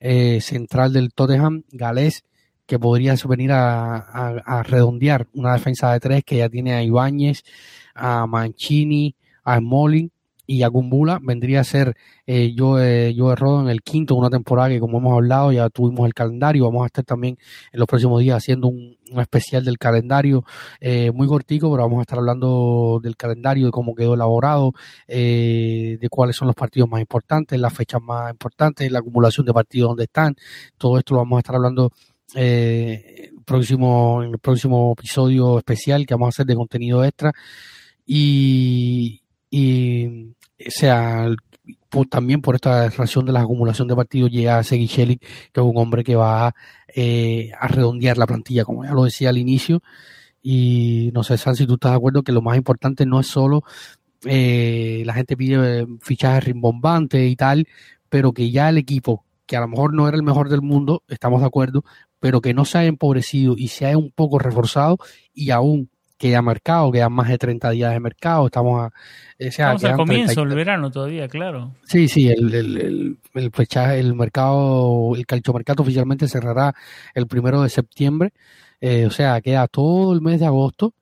eh, 0.00 0.40
central 0.40 0.92
del 0.92 1.12
Tottenham, 1.12 1.64
galés, 1.72 2.24
que 2.66 2.78
podría 2.78 3.14
venir 3.28 3.52
a, 3.52 3.96
a, 3.96 4.62
redondear 4.62 5.26
una 5.34 5.52
defensa 5.54 5.92
de 5.92 6.00
tres 6.00 6.24
que 6.24 6.36
ya 6.38 6.48
tiene 6.48 6.74
a 6.74 6.82
Ibáñez, 6.82 7.42
a 7.94 8.26
Mancini, 8.26 9.16
a 9.44 9.58
Smolin 9.58 10.12
y 10.50 10.64
a 10.64 10.68
Gumbula 10.68 11.20
vendría 11.22 11.60
a 11.60 11.64
ser 11.64 11.94
eh, 12.26 12.52
yo, 12.56 12.80
eh, 12.80 13.14
yo 13.14 13.32
en 13.60 13.68
el 13.68 13.82
quinto 13.82 14.14
de 14.14 14.20
una 14.20 14.30
temporada 14.30 14.68
que 14.68 14.80
como 14.80 14.98
hemos 14.98 15.12
hablado 15.12 15.52
ya 15.52 15.70
tuvimos 15.70 16.08
el 16.08 16.12
calendario, 16.12 16.64
vamos 16.64 16.82
a 16.82 16.86
estar 16.86 17.04
también 17.04 17.38
en 17.70 17.78
los 17.78 17.86
próximos 17.86 18.20
días 18.20 18.38
haciendo 18.38 18.66
un, 18.66 18.98
especial 19.16 19.64
del 19.64 19.78
calendario 19.78 20.44
eh, 20.80 21.12
muy 21.12 21.28
cortico, 21.28 21.70
pero 21.70 21.84
vamos 21.84 22.00
a 22.00 22.02
estar 22.02 22.18
hablando 22.18 22.98
del 23.00 23.16
calendario, 23.16 23.66
de 23.66 23.70
cómo 23.70 23.94
quedó 23.94 24.14
elaborado, 24.14 24.72
eh, 25.06 25.98
de 26.00 26.08
cuáles 26.08 26.34
son 26.34 26.48
los 26.48 26.56
partidos 26.56 26.88
más 26.88 27.00
importantes, 27.00 27.58
las 27.60 27.72
fechas 27.72 28.02
más 28.02 28.32
importantes, 28.32 28.90
la 28.90 28.98
acumulación 28.98 29.46
de 29.46 29.52
partidos 29.52 29.90
donde 29.90 30.04
están, 30.04 30.34
todo 30.76 30.98
esto 30.98 31.14
lo 31.14 31.20
vamos 31.20 31.36
a 31.36 31.40
estar 31.40 31.54
hablando 31.54 31.92
eh, 32.34 33.30
próximo, 33.44 34.24
en 34.24 34.32
el 34.32 34.38
próximo 34.40 34.94
episodio 34.98 35.58
especial 35.58 36.06
que 36.06 36.14
vamos 36.14 36.26
a 36.26 36.30
hacer 36.30 36.46
de 36.46 36.56
contenido 36.56 37.04
extra. 37.04 37.30
Y 38.04 39.22
sea, 40.68 41.28
también 42.10 42.40
por 42.42 42.54
esta 42.54 42.88
relación 42.88 43.24
de 43.26 43.32
la 43.32 43.40
acumulación 43.42 43.88
de 43.88 43.96
partidos 43.96 44.30
llega 44.30 44.58
a 44.58 44.64
seguir 44.64 44.88
que 44.90 45.60
es 45.60 45.62
un 45.62 45.76
hombre 45.76 46.04
que 46.04 46.16
va 46.16 46.54
eh, 46.94 47.50
a 47.58 47.68
redondear 47.68 48.18
la 48.18 48.26
plantilla, 48.26 48.64
como 48.64 48.84
ya 48.84 48.92
lo 48.92 49.04
decía 49.04 49.30
al 49.30 49.38
inicio. 49.38 49.82
Y 50.42 51.10
no 51.12 51.22
sé, 51.22 51.36
San, 51.36 51.54
si 51.54 51.66
tú 51.66 51.74
estás 51.74 51.92
de 51.92 51.96
acuerdo 51.96 52.22
que 52.22 52.32
lo 52.32 52.42
más 52.42 52.56
importante 52.56 53.04
no 53.04 53.20
es 53.20 53.26
solo 53.26 53.62
eh, 54.24 55.02
la 55.06 55.14
gente 55.14 55.36
pide 55.36 55.86
fichajes 56.00 56.44
rimbombantes 56.44 57.30
y 57.30 57.36
tal, 57.36 57.66
pero 58.08 58.32
que 58.32 58.50
ya 58.50 58.68
el 58.68 58.78
equipo, 58.78 59.24
que 59.46 59.56
a 59.56 59.60
lo 59.60 59.68
mejor 59.68 59.94
no 59.94 60.08
era 60.08 60.16
el 60.16 60.22
mejor 60.22 60.48
del 60.48 60.62
mundo, 60.62 61.02
estamos 61.08 61.40
de 61.40 61.46
acuerdo, 61.46 61.84
pero 62.18 62.40
que 62.40 62.52
no 62.52 62.64
se 62.64 62.78
haya 62.78 62.88
empobrecido 62.88 63.54
y 63.56 63.68
se 63.68 63.86
haya 63.86 63.96
un 63.96 64.10
poco 64.10 64.38
reforzado 64.38 64.98
y 65.32 65.50
aún 65.50 65.90
queda 66.20 66.42
mercado, 66.42 66.92
quedan 66.92 67.14
más 67.14 67.28
de 67.28 67.38
30 67.38 67.70
días 67.70 67.92
de 67.92 67.98
mercado, 67.98 68.46
estamos 68.46 68.82
a... 68.82 68.92
Eh, 69.38 69.50
sea, 69.50 69.72
estamos 69.72 69.84
al 69.84 69.96
comienzo, 69.96 70.42
el 70.42 70.54
verano 70.54 70.90
todavía, 70.90 71.26
claro. 71.28 71.72
Sí, 71.84 72.08
sí, 72.08 72.28
el, 72.28 72.54
el, 72.54 72.76
el, 72.76 73.18
el, 73.34 73.52
el 73.74 74.14
mercado, 74.14 75.16
el 75.16 75.24
calchomercado 75.24 75.82
oficialmente 75.82 76.28
cerrará 76.28 76.74
el 77.14 77.26
primero 77.26 77.62
de 77.62 77.70
septiembre, 77.70 78.34
eh, 78.82 79.06
o 79.06 79.10
sea, 79.10 79.40
queda 79.40 79.66
todo 79.66 80.12
el 80.12 80.20
mes 80.20 80.40
de 80.40 80.46
agosto. 80.46 80.92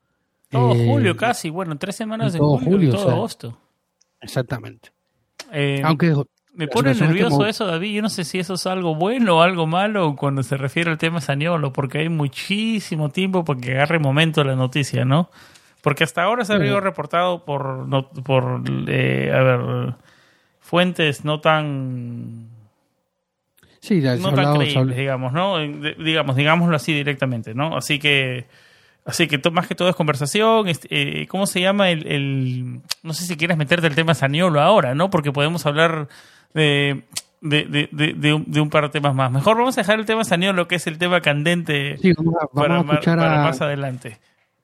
Todo 0.50 0.72
eh, 0.72 0.86
julio 0.86 1.16
casi, 1.16 1.50
bueno, 1.50 1.76
tres 1.76 1.96
semanas 1.96 2.32
de 2.32 2.38
julio, 2.38 2.92
todo 2.92 3.10
agosto. 3.10 3.58
Exactamente. 4.20 4.92
Aunque 5.82 6.14
me 6.58 6.66
pone 6.66 6.92
nervioso 6.92 7.46
eso, 7.46 7.66
David. 7.66 7.94
Yo 7.94 8.02
no 8.02 8.08
sé 8.08 8.24
si 8.24 8.40
eso 8.40 8.54
es 8.54 8.66
algo 8.66 8.96
bueno 8.96 9.36
o 9.38 9.42
algo 9.42 9.68
malo 9.68 10.16
cuando 10.16 10.42
se 10.42 10.56
refiere 10.56 10.90
al 10.90 10.98
tema 10.98 11.20
Saniolo, 11.20 11.72
porque 11.72 11.98
hay 11.98 12.08
muchísimo 12.08 13.10
tiempo 13.10 13.44
para 13.44 13.60
que 13.60 13.70
agarre 13.76 14.00
momento 14.00 14.42
la 14.42 14.56
noticia, 14.56 15.04
¿no? 15.04 15.30
Porque 15.82 16.02
hasta 16.02 16.24
ahora 16.24 16.44
se 16.44 16.52
ha 16.52 16.56
habido 16.56 16.80
reportado 16.80 17.44
por, 17.44 17.86
por 18.24 18.62
eh, 18.88 19.32
a 19.32 19.42
ver, 19.44 19.94
fuentes 20.58 21.24
no 21.24 21.40
tan... 21.40 22.48
Sí, 23.78 24.00
no 24.00 24.34
tan 24.34 24.56
creíbles, 24.56 24.96
digamos, 24.96 25.32
¿no? 25.32 25.58
Digamos, 25.60 26.34
digámoslo 26.34 26.74
así 26.74 26.92
directamente, 26.92 27.54
¿no? 27.54 27.76
Así 27.76 28.00
que 28.00 28.46
Así 29.08 29.26
que 29.26 29.40
más 29.50 29.66
que 29.66 29.74
todo 29.74 29.88
es 29.88 29.96
conversación. 29.96 30.66
Eh, 30.90 31.26
¿Cómo 31.28 31.46
se 31.46 31.62
llama 31.62 31.88
el, 31.88 32.82
No 33.02 33.14
sé 33.14 33.24
si 33.24 33.38
quieres 33.38 33.56
meterte 33.56 33.86
el 33.86 33.94
tema 33.94 34.12
Saniolo 34.12 34.60
ahora, 34.60 34.94
¿no? 34.94 35.08
Porque 35.08 35.32
podemos 35.32 35.64
hablar 35.64 36.08
de, 36.52 37.04
de, 37.40 37.64
de, 37.64 37.88
de, 38.14 38.34
un, 38.34 38.44
de, 38.50 38.60
un, 38.60 38.68
par 38.68 38.84
de 38.84 38.90
temas 38.90 39.14
más. 39.14 39.32
Mejor 39.32 39.56
vamos 39.56 39.78
a 39.78 39.80
dejar 39.80 39.98
el 39.98 40.04
tema 40.04 40.24
Saniolo, 40.24 40.68
que 40.68 40.74
es 40.74 40.86
el 40.86 40.98
tema 40.98 41.22
candente 41.22 41.96
para, 42.52 42.82
más 42.82 43.62
adelante. 43.62 44.18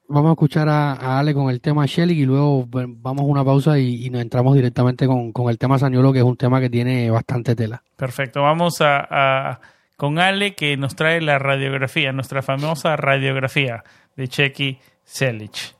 Vamos 0.08 0.28
a 0.28 0.32
escuchar 0.32 0.68
a, 0.68 1.18
Ale 1.18 1.32
con 1.32 1.48
el 1.48 1.62
tema 1.62 1.86
Shelly 1.86 2.20
y 2.20 2.26
luego 2.26 2.68
vamos 2.68 3.22
a 3.22 3.24
una 3.24 3.42
pausa 3.46 3.78
y, 3.78 4.10
nos 4.10 4.20
entramos 4.20 4.54
directamente 4.54 5.06
con, 5.06 5.32
con, 5.32 5.48
el 5.48 5.56
tema 5.56 5.78
Saniolo, 5.78 6.12
que 6.12 6.18
es 6.18 6.24
un 6.24 6.36
tema 6.36 6.60
que 6.60 6.68
tiene 6.68 7.10
bastante 7.10 7.56
tela. 7.56 7.82
Perfecto, 7.96 8.42
vamos 8.42 8.82
a, 8.82 9.58
con 9.96 10.18
Ale 10.18 10.54
que 10.54 10.76
nos 10.76 10.96
trae 10.96 11.20
la 11.20 11.38
radiografía, 11.38 12.12
nuestra 12.12 12.42
famosa 12.42 12.96
radiografía 12.96 13.84
de 14.16 14.28
Checky 14.28 14.78
Selic. 15.04 15.74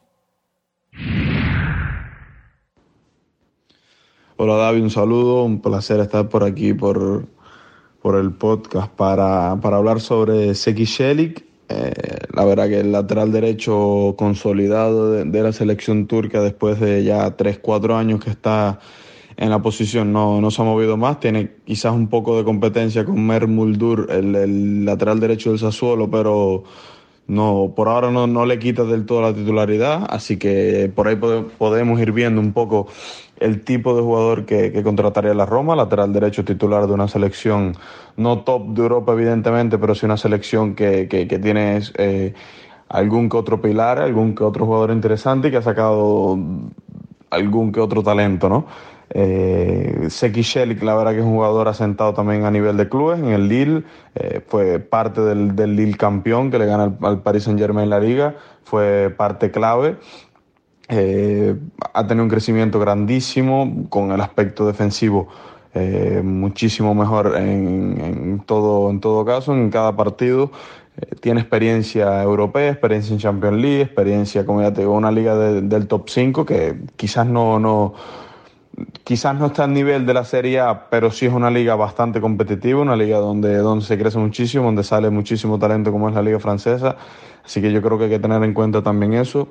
Hola 4.37 4.57
David, 4.57 4.83
un 4.83 4.90
saludo, 4.90 5.44
un 5.44 5.61
placer 5.61 6.00
estar 6.00 6.29
por 6.29 6.42
aquí 6.42 6.74
por, 6.74 7.27
por 8.03 8.16
el 8.16 8.33
podcast 8.33 8.92
para, 8.92 9.57
para 9.61 9.77
hablar 9.77 10.00
sobre 10.00 10.55
Seki 10.55 10.85
Shelik. 10.85 11.44
Eh, 11.68 11.92
la 12.35 12.44
verdad 12.44 12.68
que 12.68 12.81
el 12.81 12.92
lateral 12.92 13.33
derecho 13.33 14.14
consolidado 14.18 15.12
de, 15.12 15.42
la 15.42 15.53
selección 15.53 16.07
turca 16.07 16.40
después 16.42 16.79
de 16.81 17.05
ya 17.05 17.37
3-4 17.37 17.96
años 17.96 18.22
que 18.22 18.31
está 18.31 18.81
en 19.37 19.51
la 19.51 19.61
posición 19.61 20.12
no, 20.12 20.40
no 20.40 20.51
se 20.51 20.62
ha 20.62 20.64
movido 20.64 20.97
más. 20.97 21.20
Tiene 21.20 21.53
quizás 21.64 21.92
un 21.92 22.09
poco 22.09 22.37
de 22.37 22.44
competencia 22.44 23.05
con 23.05 23.27
Mer 23.27 23.47
Muldur, 23.49 24.09
el, 24.11 24.85
lateral 24.85 25.20
derecho 25.20 25.51
del 25.51 25.59
Sassuolo, 25.59 26.11
pero 26.11 26.64
no, 27.27 27.73
por 27.75 27.88
ahora 27.88 28.11
no, 28.11 28.27
no 28.27 28.47
le 28.47 28.59
quita 28.59 28.85
del 28.85 29.07
todo 29.07 29.23
la 29.23 29.35
titularidad, 29.35 30.07
así 30.11 30.37
que 30.37 30.92
por 30.94 31.09
ahí 31.09 31.16
podemos 31.16 32.01
ir 32.01 32.12
viendo 32.12 32.40
un 32.40 32.53
poco 32.53 32.87
el 33.40 33.64
tipo 33.64 33.97
de 33.97 34.03
jugador 34.03 34.44
que, 34.44 34.73
que, 34.73 34.83
contrataría 34.83 35.35
la 35.35 35.47
Roma, 35.47 35.75
lateral 35.75 36.12
derecho 36.12 36.44
titular 36.44 36.87
de 36.87 36.92
una 36.92 37.09
selección 37.09 37.75
no 38.16 38.40
top 38.40 38.68
de 38.68 38.83
Europa 38.83 39.12
evidentemente, 39.12 39.79
pero 39.79 39.94
sí 39.94 40.07
una 40.07 40.16
selección 40.16 40.75
que, 40.75 41.09
que, 41.09 41.27
que 41.27 41.38
tiene 41.38 41.81
eh, 41.97 42.35
algún 42.88 43.29
que 43.29 43.37
otro 43.37 43.61
pilar, 43.61 43.99
algún 43.99 44.35
que 44.35 44.44
otro 44.44 44.66
jugador 44.66 44.90
interesante 44.92 45.49
y 45.49 45.51
que 45.51 45.57
ha 45.57 45.62
sacado 45.62 46.38
algún 47.31 47.73
que 47.73 47.81
otro 47.81 48.03
talento, 48.03 48.49
¿no? 48.49 48.66
Eh, 49.11 50.07
Seki 50.09 50.43
Shelik, 50.43 50.83
la 50.83 50.95
verdad 50.95 51.12
que 51.12 51.19
es 51.19 51.25
un 51.25 51.35
jugador 51.35 51.69
asentado 51.69 52.14
también 52.14 52.45
a 52.45 52.51
nivel 52.51 52.77
de 52.77 52.88
clubes, 52.88 53.19
en 53.19 53.29
el 53.29 53.49
Lille, 53.49 53.83
eh, 54.14 54.40
fue 54.47 54.79
parte 54.79 55.21
del, 55.21 55.55
del, 55.55 55.77
Lille 55.77 55.97
campeón 55.97 56.51
que 56.51 56.59
le 56.59 56.67
gana 56.67 56.97
al, 57.03 57.23
Paris 57.23 57.45
Saint 57.45 57.59
Germain 57.59 57.85
en 57.85 57.90
la 57.90 58.01
liga, 58.01 58.37
fue 58.64 59.14
parte 59.17 59.51
clave. 59.51 59.97
Eh, 60.88 61.57
ha 61.95 62.07
tenido 62.07 62.25
un 62.25 62.31
crecimiento 62.31 62.79
grandísimo 62.79 63.87
con 63.88 64.12
el 64.12 64.21
aspecto 64.21 64.67
defensivo 64.67 65.29
eh, 65.73 66.21
muchísimo 66.23 66.95
mejor 66.95 67.35
en, 67.37 68.43
todo, 68.47 68.90
en 68.90 69.01
todo 69.01 69.25
caso, 69.25 69.53
en 69.55 69.71
cada 69.71 69.97
partido. 69.97 70.51
Tiene 71.21 71.40
experiencia 71.40 72.23
europea, 72.23 72.71
experiencia 72.71 73.12
en 73.12 73.19
Champions 73.19 73.57
League, 73.57 73.81
experiencia, 73.81 74.47
como 74.47 74.62
ya 74.62 74.73
te 74.73 74.83
digo, 74.83 74.93
una 74.93 75.11
liga 75.11 75.37
de, 75.37 75.62
del 75.62 75.88
top 75.88 76.09
5 76.09 76.47
que 76.47 76.77
quizás 76.95 77.27
no, 77.27 77.59
no, 77.59 77.95
quizás 79.04 79.37
no 79.37 79.46
está 79.46 79.64
al 79.64 79.72
nivel 79.72 80.06
de 80.06 80.14
la 80.14 80.24
Serie 80.24 80.60
A, 80.60 80.88
pero 80.88 81.10
sí 81.10 81.26
es 81.26 81.32
una 81.32 81.50
liga 81.50 81.74
bastante 81.76 82.20
competitiva, 82.20 82.80
una 82.80 82.96
liga 82.96 83.18
donde, 83.18 83.56
donde 83.58 83.84
se 83.84 83.98
crece 83.98 84.18
muchísimo, 84.18 84.64
donde 84.64 84.84
sale 84.84 85.10
muchísimo 85.10 85.58
talento 85.58 85.92
como 85.92 86.08
es 86.08 86.14
la 86.14 86.22
liga 86.22 86.40
francesa. 86.40 86.96
Así 87.44 87.60
que 87.60 87.72
yo 87.72 87.82
creo 87.82 87.98
que 87.98 88.04
hay 88.04 88.10
que 88.10 88.18
tener 88.18 88.42
en 88.42 88.54
cuenta 88.54 88.82
también 88.82 89.14
eso. 89.14 89.48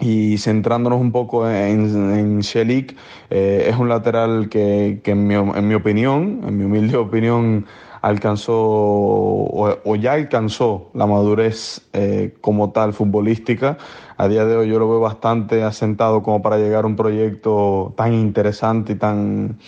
Y 0.00 0.38
centrándonos 0.38 1.00
un 1.00 1.10
poco 1.10 1.50
en, 1.50 2.16
en 2.16 2.40
Shelik, 2.40 2.96
eh, 3.30 3.66
es 3.68 3.76
un 3.76 3.88
lateral 3.88 4.48
que, 4.48 5.00
que 5.02 5.10
en, 5.10 5.26
mi, 5.26 5.34
en, 5.34 5.66
mi, 5.66 5.74
opinión, 5.74 6.40
en 6.46 6.56
mi 6.56 6.64
humilde 6.64 6.96
opinión, 6.96 7.66
alcanzó 8.00 8.54
o, 8.56 9.96
ya 9.96 10.12
alcanzó 10.12 10.90
la 10.94 11.06
madurez 11.06 11.88
eh, 11.92 12.36
como 12.40 12.70
tal 12.70 12.92
futbolística. 12.92 13.78
A 14.16 14.28
día 14.28 14.44
de 14.44 14.56
hoy 14.56 14.68
yo 14.68 14.78
lo 14.78 14.88
veo 14.88 15.00
bastante 15.00 15.62
asentado 15.62 16.22
como 16.22 16.42
para 16.42 16.58
llegar 16.58 16.84
a 16.84 16.86
un 16.86 16.96
proyecto 16.96 17.94
tan 17.96 18.12
interesante 18.14 18.92
y 18.92 18.96
tan, 18.96 19.58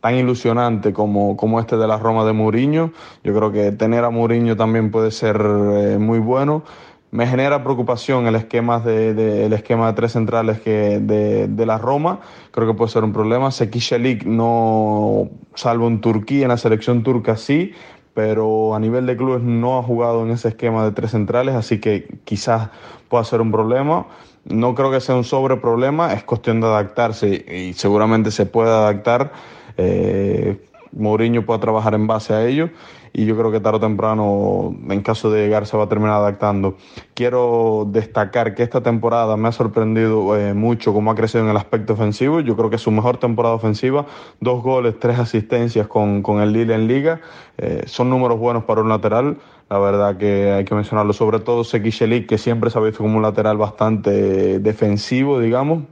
tan 0.00 0.16
ilusionante 0.16 0.92
como, 0.92 1.36
como 1.36 1.60
este 1.60 1.76
de 1.76 1.86
la 1.86 1.98
Roma 1.98 2.24
de 2.24 2.32
Mourinho. 2.32 2.92
Yo 3.22 3.34
creo 3.34 3.52
que 3.52 3.72
tener 3.72 4.04
a 4.04 4.10
Mourinho 4.10 4.56
también 4.56 4.90
puede 4.90 5.10
ser 5.10 5.40
eh, 5.40 5.98
muy 5.98 6.18
bueno 6.18 6.64
me 7.12 7.26
genera 7.26 7.62
preocupación 7.62 8.26
el 8.26 8.34
esquema 8.36 8.80
de, 8.80 9.44
el 9.44 9.52
esquema 9.52 9.86
de 9.88 9.92
tres 9.92 10.12
centrales 10.12 10.60
que 10.60 10.98
de, 10.98 11.46
de, 11.46 11.66
la 11.66 11.76
Roma. 11.76 12.20
Creo 12.50 12.66
que 12.66 12.72
puede 12.72 12.90
ser 12.90 13.04
un 13.04 13.12
problema. 13.12 13.50
Sekishelik 13.50 14.24
no, 14.24 15.28
salvo 15.54 15.88
en 15.88 16.00
Turquía, 16.00 16.44
en 16.44 16.48
la 16.48 16.56
selección 16.56 17.02
turca 17.02 17.36
sí, 17.36 17.72
pero 18.14 18.74
a 18.74 18.80
nivel 18.80 19.04
de 19.04 19.14
clubes 19.14 19.42
no 19.42 19.78
ha 19.78 19.82
jugado 19.82 20.24
en 20.24 20.30
ese 20.30 20.48
esquema 20.48 20.84
de 20.86 20.92
tres 20.92 21.10
centrales, 21.10 21.54
así 21.54 21.80
que 21.80 22.08
quizás 22.24 22.70
pueda 23.10 23.24
ser 23.24 23.42
un 23.42 23.52
problema. 23.52 24.06
No 24.46 24.74
creo 24.74 24.90
que 24.90 25.00
sea 25.00 25.14
un 25.14 25.24
sobre 25.24 25.58
problema, 25.58 26.14
es 26.14 26.24
cuestión 26.24 26.62
de 26.62 26.66
adaptarse 26.66 27.28
y 27.28 27.74
seguramente 27.74 28.30
se 28.30 28.46
puede 28.46 28.70
adaptar. 28.70 29.32
Eh, 29.76 30.58
Mourinho 30.92 31.44
pueda 31.44 31.60
trabajar 31.60 31.94
en 31.94 32.06
base 32.06 32.34
a 32.34 32.46
ello 32.46 32.70
y 33.14 33.26
yo 33.26 33.36
creo 33.36 33.52
que 33.52 33.60
tarde 33.60 33.76
o 33.76 33.80
temprano, 33.80 34.74
en 34.88 35.02
caso 35.02 35.30
de 35.30 35.42
llegar, 35.42 35.66
se 35.66 35.76
va 35.76 35.84
a 35.84 35.88
terminar 35.88 36.16
adaptando. 36.16 36.76
Quiero 37.14 37.86
destacar 37.90 38.54
que 38.54 38.62
esta 38.62 38.82
temporada 38.82 39.36
me 39.36 39.48
ha 39.48 39.52
sorprendido 39.52 40.34
eh, 40.36 40.54
mucho 40.54 40.94
cómo 40.94 41.10
ha 41.10 41.14
crecido 41.14 41.44
en 41.44 41.50
el 41.50 41.56
aspecto 41.58 41.92
ofensivo. 41.92 42.40
Yo 42.40 42.56
creo 42.56 42.70
que 42.70 42.76
es 42.76 42.82
su 42.82 42.90
mejor 42.90 43.18
temporada 43.18 43.54
ofensiva. 43.54 44.06
Dos 44.40 44.62
goles, 44.62 44.98
tres 44.98 45.18
asistencias 45.18 45.86
con, 45.88 46.22
con 46.22 46.40
el 46.40 46.54
Lille 46.54 46.74
en 46.74 46.88
liga. 46.88 47.20
Eh, 47.58 47.82
son 47.86 48.08
números 48.08 48.38
buenos 48.38 48.64
para 48.64 48.80
un 48.80 48.88
lateral. 48.88 49.36
La 49.68 49.78
verdad 49.78 50.16
que 50.16 50.50
hay 50.50 50.64
que 50.64 50.74
mencionarlo. 50.74 51.12
Sobre 51.12 51.38
todo 51.38 51.64
Sekishelik, 51.64 52.26
que 52.26 52.38
siempre 52.38 52.70
se 52.70 52.78
ha 52.78 52.80
visto 52.80 53.02
como 53.02 53.16
un 53.16 53.22
lateral 53.22 53.58
bastante 53.58 54.58
defensivo, 54.58 55.38
digamos. 55.38 55.84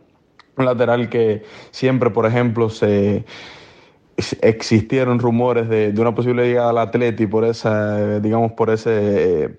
Un 0.56 0.64
lateral 0.64 1.10
que 1.10 1.42
siempre, 1.70 2.08
por 2.08 2.24
ejemplo, 2.24 2.70
se 2.70 3.26
existieron 4.42 5.18
rumores 5.18 5.68
de, 5.68 5.92
de, 5.92 6.00
una 6.00 6.14
posible 6.14 6.46
llegada 6.46 6.70
al 6.70 6.78
Atleti 6.78 7.26
por 7.26 7.44
esa, 7.44 8.20
digamos, 8.20 8.52
por 8.52 8.70
ese, 8.70 9.56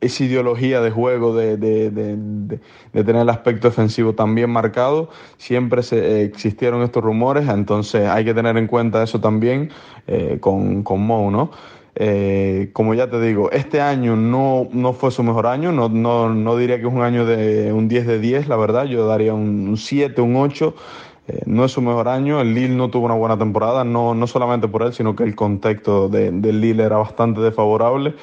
esa 0.00 0.24
ideología 0.24 0.80
de 0.80 0.90
juego 0.90 1.34
de, 1.36 1.56
de, 1.56 1.90
de, 1.90 2.58
tener 3.04 3.22
el 3.22 3.28
aspecto 3.28 3.68
defensivo 3.68 4.14
también 4.14 4.50
marcado. 4.50 5.10
Siempre 5.36 5.82
se, 5.82 6.22
existieron 6.22 6.82
estos 6.82 7.02
rumores, 7.04 7.48
entonces 7.48 8.08
hay 8.08 8.24
que 8.24 8.34
tener 8.34 8.56
en 8.56 8.66
cuenta 8.66 9.02
eso 9.02 9.20
también 9.20 9.70
eh, 10.06 10.38
con, 10.40 10.82
con 10.82 11.00
Mou, 11.02 11.30
¿no? 11.30 11.50
Eh, 11.96 12.70
como 12.72 12.94
ya 12.94 13.10
te 13.10 13.20
digo, 13.20 13.50
este 13.50 13.80
año 13.80 14.16
no, 14.16 14.68
no 14.72 14.92
fue 14.92 15.10
su 15.10 15.22
mejor 15.22 15.46
año, 15.46 15.72
no, 15.72 15.88
no, 15.88 16.32
no 16.32 16.56
diría 16.56 16.76
que 16.76 16.86
es 16.86 16.92
un 16.92 17.02
año 17.02 17.26
de 17.26 17.72
un 17.72 17.88
10 17.88 18.06
de 18.06 18.18
10, 18.20 18.48
la 18.48 18.56
verdad, 18.56 18.84
yo 18.84 19.06
daría 19.06 19.34
un, 19.34 19.68
un 19.68 19.76
7, 19.76 20.20
un 20.20 20.36
8. 20.36 20.74
Eh, 21.28 21.42
no 21.46 21.64
es 21.64 21.72
su 21.72 21.82
mejor 21.82 22.08
año, 22.08 22.40
el 22.40 22.54
Lille 22.54 22.74
no 22.74 22.90
tuvo 22.90 23.06
una 23.06 23.14
buena 23.14 23.38
temporada, 23.38 23.84
no, 23.84 24.14
no 24.14 24.26
solamente 24.26 24.68
por 24.68 24.82
él, 24.82 24.92
sino 24.92 25.14
que 25.14 25.24
el 25.24 25.34
contexto 25.34 26.08
de, 26.08 26.30
del 26.30 26.60
Lille 26.60 26.82
era 26.82 26.96
bastante 26.96 27.40
desfavorable. 27.40 28.14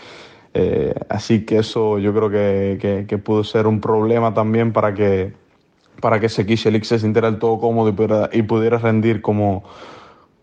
Eh, 0.53 0.93
así 1.09 1.45
que 1.45 1.59
eso 1.59 1.99
yo 1.99 2.13
creo 2.13 2.29
que, 2.29 2.77
que, 2.81 3.05
que, 3.07 3.17
pudo 3.17 3.43
ser 3.43 3.67
un 3.67 3.79
problema 3.79 4.33
también 4.33 4.73
para 4.73 4.93
que, 4.93 5.33
para 6.01 6.19
que 6.19 6.29
Sekishelik 6.29 6.83
se 6.83 6.97
sintiera 6.97 7.29
del 7.29 7.39
todo 7.39 7.59
cómodo 7.59 7.89
y 7.89 7.91
pudiera, 7.91 8.29
y 8.33 8.41
pudiera 8.41 8.77
rendir 8.79 9.21
como, 9.21 9.63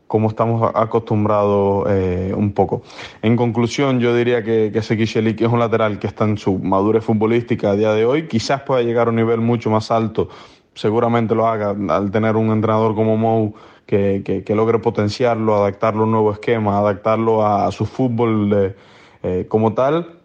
como 0.07 0.29
estamos 0.29 0.71
acostumbrados 0.75 1.87
eh, 1.91 2.33
un 2.37 2.53
poco. 2.53 2.83
En 3.23 3.37
conclusión, 3.37 3.99
yo 3.99 4.15
diría 4.15 4.45
que, 4.45 4.71
que 4.73 4.83
Sekishelik 4.83 5.41
es 5.41 5.49
un 5.49 5.59
lateral 5.59 5.99
que 5.99 6.07
está 6.07 6.25
en 6.25 6.39
su 6.39 6.59
madurez 6.59 7.05
futbolística 7.05 7.71
a 7.71 7.77
día 7.77 7.93
de 7.93 8.05
hoy, 8.05 8.29
quizás 8.29 8.63
pueda 8.63 8.83
llegar 8.83 9.09
a 9.09 9.11
un 9.11 9.17
nivel 9.17 9.41
mucho 9.41 9.71
más 9.71 9.91
alto 9.91 10.29
seguramente 10.75 11.35
lo 11.35 11.47
haga 11.47 11.75
al 11.89 12.11
tener 12.11 12.37
un 12.37 12.51
entrenador 12.51 12.95
como 12.95 13.17
Mou 13.17 13.55
que, 13.87 14.43
que, 14.45 14.55
logre 14.55 14.79
potenciarlo, 14.79 15.55
adaptarlo 15.55 16.03
a 16.03 16.05
un 16.05 16.13
nuevo 16.13 16.33
esquema, 16.33 16.79
adaptarlo 16.79 17.47
a, 17.47 17.71
su 17.71 17.87
fútbol 17.87 18.51
de, 18.51 18.77
eh, 19.23 19.47
como 19.49 19.75
tal. 19.75 20.19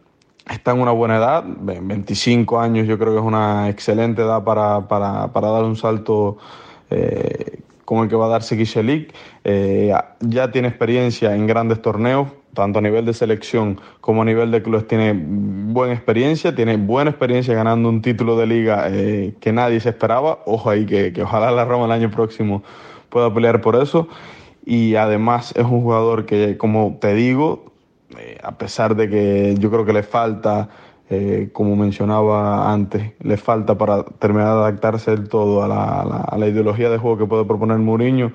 Está 0.49 0.71
en 0.71 0.81
una 0.81 0.91
buena 0.91 1.17
edad, 1.17 1.43
25 1.45 2.59
años 2.59 2.87
yo 2.87 2.97
creo 2.97 3.13
que 3.13 3.19
es 3.19 3.25
una 3.25 3.69
excelente 3.69 4.23
edad 4.23 4.43
para, 4.43 4.87
para, 4.87 5.31
para 5.31 5.49
dar 5.49 5.63
un 5.63 5.75
salto 5.75 6.37
eh, 6.89 7.59
como 7.85 8.03
el 8.03 8.09
que 8.09 8.15
va 8.15 8.25
a 8.25 8.29
dar 8.29 8.43
Sekishelik. 8.43 9.13
Eh, 9.43 9.93
ya 10.19 10.51
tiene 10.51 10.67
experiencia 10.67 11.35
en 11.35 11.47
grandes 11.47 11.81
torneos, 11.81 12.27
tanto 12.53 12.79
a 12.79 12.81
nivel 12.81 13.05
de 13.05 13.13
selección 13.13 13.79
como 14.01 14.23
a 14.23 14.25
nivel 14.25 14.51
de 14.51 14.61
clubes, 14.61 14.87
tiene 14.87 15.13
buena 15.13 15.93
experiencia, 15.93 16.53
tiene 16.53 16.77
buena 16.77 17.11
experiencia 17.11 17.53
ganando 17.53 17.89
un 17.89 18.01
título 18.01 18.37
de 18.37 18.47
liga 18.47 18.87
eh, 18.89 19.35
que 19.39 19.53
nadie 19.53 19.79
se 19.79 19.89
esperaba. 19.89 20.39
Ojo 20.45 20.69
ahí, 20.69 20.85
que, 20.85 21.13
que, 21.13 21.23
ojalá 21.23 21.51
la 21.51 21.65
Roma 21.65 21.85
el 21.85 21.91
año 21.91 22.11
próximo 22.11 22.63
pueda 23.09 23.33
pelear 23.33 23.61
por 23.61 23.75
eso. 23.75 24.07
Y 24.65 24.95
además 24.95 25.53
es 25.55 25.63
un 25.63 25.81
jugador 25.81 26.25
que, 26.25 26.57
como 26.57 26.97
te 26.99 27.13
digo, 27.13 27.71
eh, 28.17 28.37
a 28.43 28.57
pesar 28.57 28.95
de 28.95 29.09
que 29.09 29.55
yo 29.57 29.71
creo 29.71 29.85
que 29.85 29.93
le 29.93 30.03
falta, 30.03 30.69
eh, 31.09 31.49
como 31.53 31.75
mencionaba 31.75 32.71
antes, 32.71 33.13
le 33.21 33.37
falta 33.37 33.77
para 33.77 34.03
terminar 34.03 34.47
de 34.47 34.59
adaptarse 34.61 35.11
del 35.11 35.29
todo 35.29 35.63
a 35.63 35.67
la, 35.67 36.01
a 36.01 36.05
la, 36.05 36.17
a 36.17 36.37
la 36.37 36.47
ideología 36.47 36.89
de 36.89 36.97
juego 36.97 37.17
que 37.17 37.25
puede 37.25 37.45
proponer 37.45 37.77
Mourinho 37.77 38.31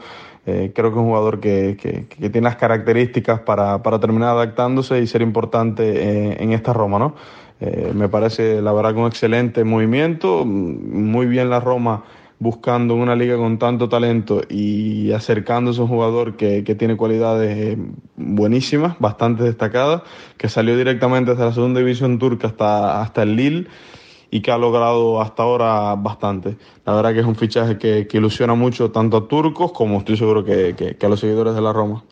eh, 0.46 0.72
creo 0.74 0.90
que 0.90 0.96
es 0.96 1.00
un 1.00 1.06
jugador 1.06 1.40
que, 1.40 1.76
que, 1.80 2.28
tiene 2.30 2.42
las 2.42 2.56
características 2.56 3.40
para, 3.40 3.82
para, 3.82 3.98
terminar 3.98 4.30
adaptándose 4.30 5.00
y 5.00 5.06
ser 5.06 5.22
importante 5.22 5.82
eh, 5.84 6.36
en 6.38 6.52
esta 6.52 6.74
Roma, 6.74 6.98
¿no? 6.98 7.14
Eh, 7.60 7.92
me 7.94 8.08
parece, 8.08 8.60
la 8.60 8.72
verdad, 8.72 8.92
que 8.92 9.00
un 9.00 9.06
excelente 9.06 9.64
movimiento, 9.64 10.44
muy 10.44 11.26
bien 11.26 11.48
la 11.48 11.60
Roma 11.60 12.04
buscando 12.38 12.94
una 12.94 13.14
liga 13.14 13.36
con 13.36 13.58
tanto 13.58 13.88
talento 13.88 14.42
y 14.50 15.12
acercándose 15.12 15.80
a 15.80 15.84
un 15.84 15.88
jugador 15.88 16.36
que, 16.36 16.62
que 16.62 16.74
tiene 16.74 16.96
cualidades 16.96 17.78
buenísimas, 18.16 18.98
bastante 18.98 19.44
destacadas, 19.44 20.02
que 20.36 20.50
salió 20.50 20.76
directamente 20.76 21.30
desde 21.30 21.44
la 21.44 21.52
segunda 21.54 21.80
división 21.80 22.18
turca 22.18 22.48
hasta, 22.48 23.00
hasta 23.00 23.22
el 23.22 23.36
Lille 23.36 23.66
y 24.34 24.40
que 24.40 24.50
ha 24.50 24.58
logrado 24.58 25.20
hasta 25.20 25.44
ahora 25.44 25.94
bastante. 25.94 26.56
La 26.84 26.92
verdad 26.96 27.12
que 27.12 27.20
es 27.20 27.24
un 27.24 27.36
fichaje 27.36 27.78
que, 27.78 28.08
ilusiona 28.12 28.56
mucho 28.56 28.90
tanto 28.90 29.16
a 29.16 29.28
turcos 29.28 29.70
como 29.70 29.98
estoy 29.98 30.16
seguro 30.16 30.44
que, 30.44 30.74
que 30.74 31.06
a 31.06 31.08
los 31.08 31.20
seguidores 31.20 31.54
de 31.54 31.60
la 31.60 31.72
Roma. 31.72 32.02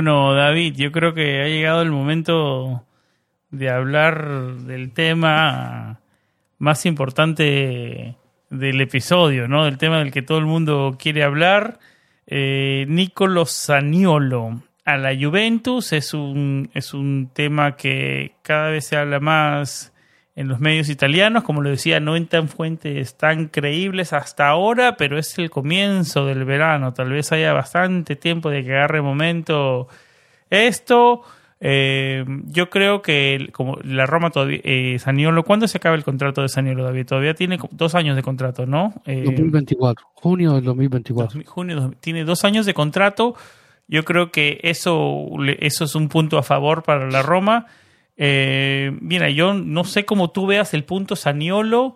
Bueno, 0.00 0.32
David, 0.32 0.76
yo 0.76 0.92
creo 0.92 1.12
que 1.12 1.42
ha 1.42 1.46
llegado 1.46 1.82
el 1.82 1.90
momento 1.90 2.86
de 3.50 3.68
hablar 3.68 4.54
del 4.54 4.94
tema 4.94 6.00
más 6.56 6.86
importante 6.86 8.16
del 8.48 8.80
episodio, 8.80 9.46
¿no? 9.46 9.66
Del 9.66 9.76
tema 9.76 9.98
del 9.98 10.10
que 10.10 10.22
todo 10.22 10.38
el 10.38 10.46
mundo 10.46 10.96
quiere 10.98 11.22
hablar. 11.22 11.80
Eh, 12.26 12.86
Nicolo 12.88 13.44
Saniolo 13.44 14.62
a 14.86 14.96
la 14.96 15.14
Juventus 15.14 15.92
es 15.92 16.14
un, 16.14 16.70
es 16.72 16.94
un 16.94 17.28
tema 17.34 17.76
que 17.76 18.36
cada 18.40 18.70
vez 18.70 18.86
se 18.86 18.96
habla 18.96 19.20
más 19.20 19.89
en 20.40 20.48
los 20.48 20.58
medios 20.58 20.88
italianos, 20.88 21.44
como 21.44 21.60
lo 21.60 21.68
decía, 21.68 22.00
no 22.00 22.16
en 22.16 22.26
fuentes 22.48 23.14
tan 23.18 23.48
creíbles 23.48 24.14
hasta 24.14 24.48
ahora, 24.48 24.96
pero 24.96 25.18
es 25.18 25.36
el 25.38 25.50
comienzo 25.50 26.24
del 26.24 26.46
verano, 26.46 26.94
tal 26.94 27.10
vez 27.10 27.30
haya 27.30 27.52
bastante 27.52 28.16
tiempo 28.16 28.48
de 28.48 28.64
que 28.64 28.72
agarre 28.72 29.02
momento 29.02 29.88
esto. 30.48 31.20
Eh, 31.60 32.24
yo 32.46 32.70
creo 32.70 33.02
que 33.02 33.50
como 33.52 33.76
la 33.84 34.06
Roma 34.06 34.30
todavía, 34.30 34.60
eh, 34.64 34.98
Saniolo, 34.98 35.44
¿cuándo 35.44 35.68
se 35.68 35.76
acaba 35.76 35.94
el 35.94 36.04
contrato 36.04 36.40
de 36.40 36.48
Saniolo, 36.48 36.84
David? 36.84 37.04
Todavía 37.04 37.34
tiene 37.34 37.58
dos 37.72 37.94
años 37.94 38.16
de 38.16 38.22
contrato, 38.22 38.64
¿no? 38.64 38.94
2024, 39.04 40.06
eh, 40.06 40.10
junio 40.14 40.54
del 40.54 40.64
2024. 40.64 41.42
junio, 41.44 41.92
tiene 42.00 42.24
dos 42.24 42.46
años 42.46 42.64
de 42.64 42.72
contrato. 42.72 43.34
Yo 43.88 44.06
creo 44.06 44.32
que 44.32 44.58
eso, 44.62 45.26
eso 45.58 45.84
es 45.84 45.94
un 45.94 46.08
punto 46.08 46.38
a 46.38 46.42
favor 46.42 46.82
para 46.82 47.10
la 47.10 47.20
Roma. 47.20 47.66
Eh, 48.22 48.94
mira, 49.00 49.30
yo 49.30 49.54
no 49.54 49.82
sé 49.84 50.04
cómo 50.04 50.28
tú 50.30 50.44
veas 50.46 50.74
el 50.74 50.84
punto 50.84 51.16
Saniolo, 51.16 51.94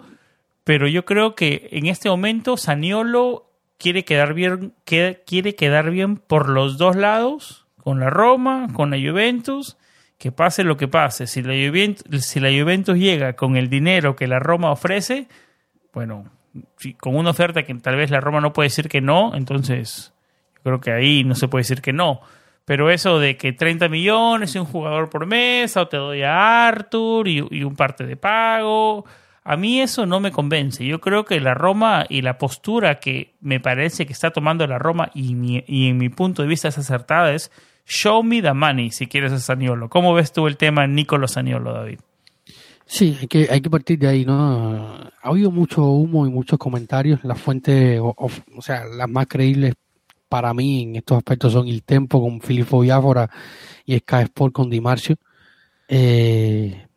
pero 0.64 0.88
yo 0.88 1.04
creo 1.04 1.34
que 1.34 1.68
en 1.70 1.84
este 1.84 2.08
momento 2.08 2.56
Saniolo 2.56 3.52
quiere 3.76 4.06
quedar 4.06 4.32
bien, 4.32 4.72
quiere 4.84 5.54
quedar 5.54 5.90
bien 5.90 6.16
por 6.16 6.48
los 6.48 6.78
dos 6.78 6.96
lados, 6.96 7.66
con 7.76 8.00
la 8.00 8.08
Roma, 8.08 8.68
con 8.72 8.90
la 8.90 8.96
Juventus, 8.96 9.76
que 10.16 10.32
pase 10.32 10.64
lo 10.64 10.78
que 10.78 10.88
pase. 10.88 11.26
Si 11.26 11.42
la 11.42 11.52
Juventus, 11.52 12.24
si 12.24 12.40
la 12.40 12.48
Juventus 12.48 12.96
llega 12.96 13.34
con 13.34 13.58
el 13.58 13.68
dinero 13.68 14.16
que 14.16 14.26
la 14.26 14.38
Roma 14.38 14.70
ofrece, 14.70 15.28
bueno, 15.92 16.30
con 17.00 17.16
una 17.16 17.30
oferta 17.30 17.64
que 17.64 17.74
tal 17.74 17.96
vez 17.96 18.10
la 18.10 18.20
Roma 18.20 18.40
no 18.40 18.54
puede 18.54 18.70
decir 18.70 18.88
que 18.88 19.02
no, 19.02 19.34
entonces 19.34 20.14
yo 20.54 20.62
creo 20.62 20.80
que 20.80 20.90
ahí 20.90 21.22
no 21.22 21.34
se 21.34 21.48
puede 21.48 21.64
decir 21.64 21.82
que 21.82 21.92
no. 21.92 22.22
Pero 22.64 22.90
eso 22.90 23.18
de 23.18 23.36
que 23.36 23.52
30 23.52 23.88
millones 23.88 24.54
y 24.54 24.58
un 24.58 24.64
jugador 24.64 25.10
por 25.10 25.26
mes, 25.26 25.76
o 25.76 25.86
te 25.86 25.98
doy 25.98 26.22
a 26.22 26.66
Arthur 26.66 27.28
y, 27.28 27.40
un 27.40 27.76
parte 27.76 28.06
de 28.06 28.16
pago, 28.16 29.04
a 29.42 29.56
mí 29.56 29.80
eso 29.80 30.06
no 30.06 30.20
me 30.20 30.32
convence. 30.32 30.84
Yo 30.84 31.00
creo 31.00 31.26
que 31.26 31.40
la 31.40 31.52
Roma 31.52 32.06
y 32.08 32.22
la 32.22 32.38
postura 32.38 33.00
que 33.00 33.34
me 33.40 33.60
parece 33.60 34.06
que 34.06 34.14
está 34.14 34.30
tomando 34.30 34.66
la 34.66 34.78
Roma 34.78 35.10
y, 35.14 35.62
y 35.66 35.88
en 35.88 35.98
mi 35.98 36.08
punto 36.08 36.42
de 36.42 36.48
vista 36.48 36.68
es 36.68 36.78
acertada 36.78 37.34
es 37.34 37.50
show 37.86 38.22
me 38.22 38.40
the 38.40 38.54
money 38.54 38.90
si 38.90 39.06
quieres 39.06 39.32
a 39.32 39.38
Saniolo. 39.38 39.90
¿Cómo 39.90 40.14
ves 40.14 40.32
tú 40.32 40.46
el 40.46 40.56
tema 40.56 40.86
Nicolo 40.86 41.28
Saniolo, 41.28 41.74
David? 41.74 42.00
Sí, 42.86 43.16
hay 43.20 43.26
que, 43.26 43.48
hay 43.50 43.60
que 43.60 43.70
partir 43.70 43.98
de 43.98 44.08
ahí, 44.08 44.24
¿no? 44.24 45.10
Ha 45.22 45.28
habido 45.28 45.50
mucho 45.50 45.84
humo 45.84 46.26
y 46.26 46.30
muchos 46.30 46.58
comentarios. 46.58 47.24
Las 47.24 47.40
fuentes, 47.40 47.98
o, 48.00 48.14
o 48.16 48.62
sea, 48.62 48.84
las 48.84 49.08
más 49.08 49.26
creíbles 49.26 49.74
para 50.34 50.52
mí 50.52 50.82
en 50.82 50.96
estos 50.96 51.18
aspectos 51.18 51.52
son 51.52 51.68
el 51.68 51.84
Tempo 51.84 52.20
con 52.20 52.40
Filippo 52.40 52.80
Biafora 52.80 53.30
y 53.84 53.96
Sky 53.98 54.22
Sport 54.22 54.52
con 54.52 54.68
Di 54.68 54.80
Marcio. 54.80 55.14
Eh, 55.86 56.88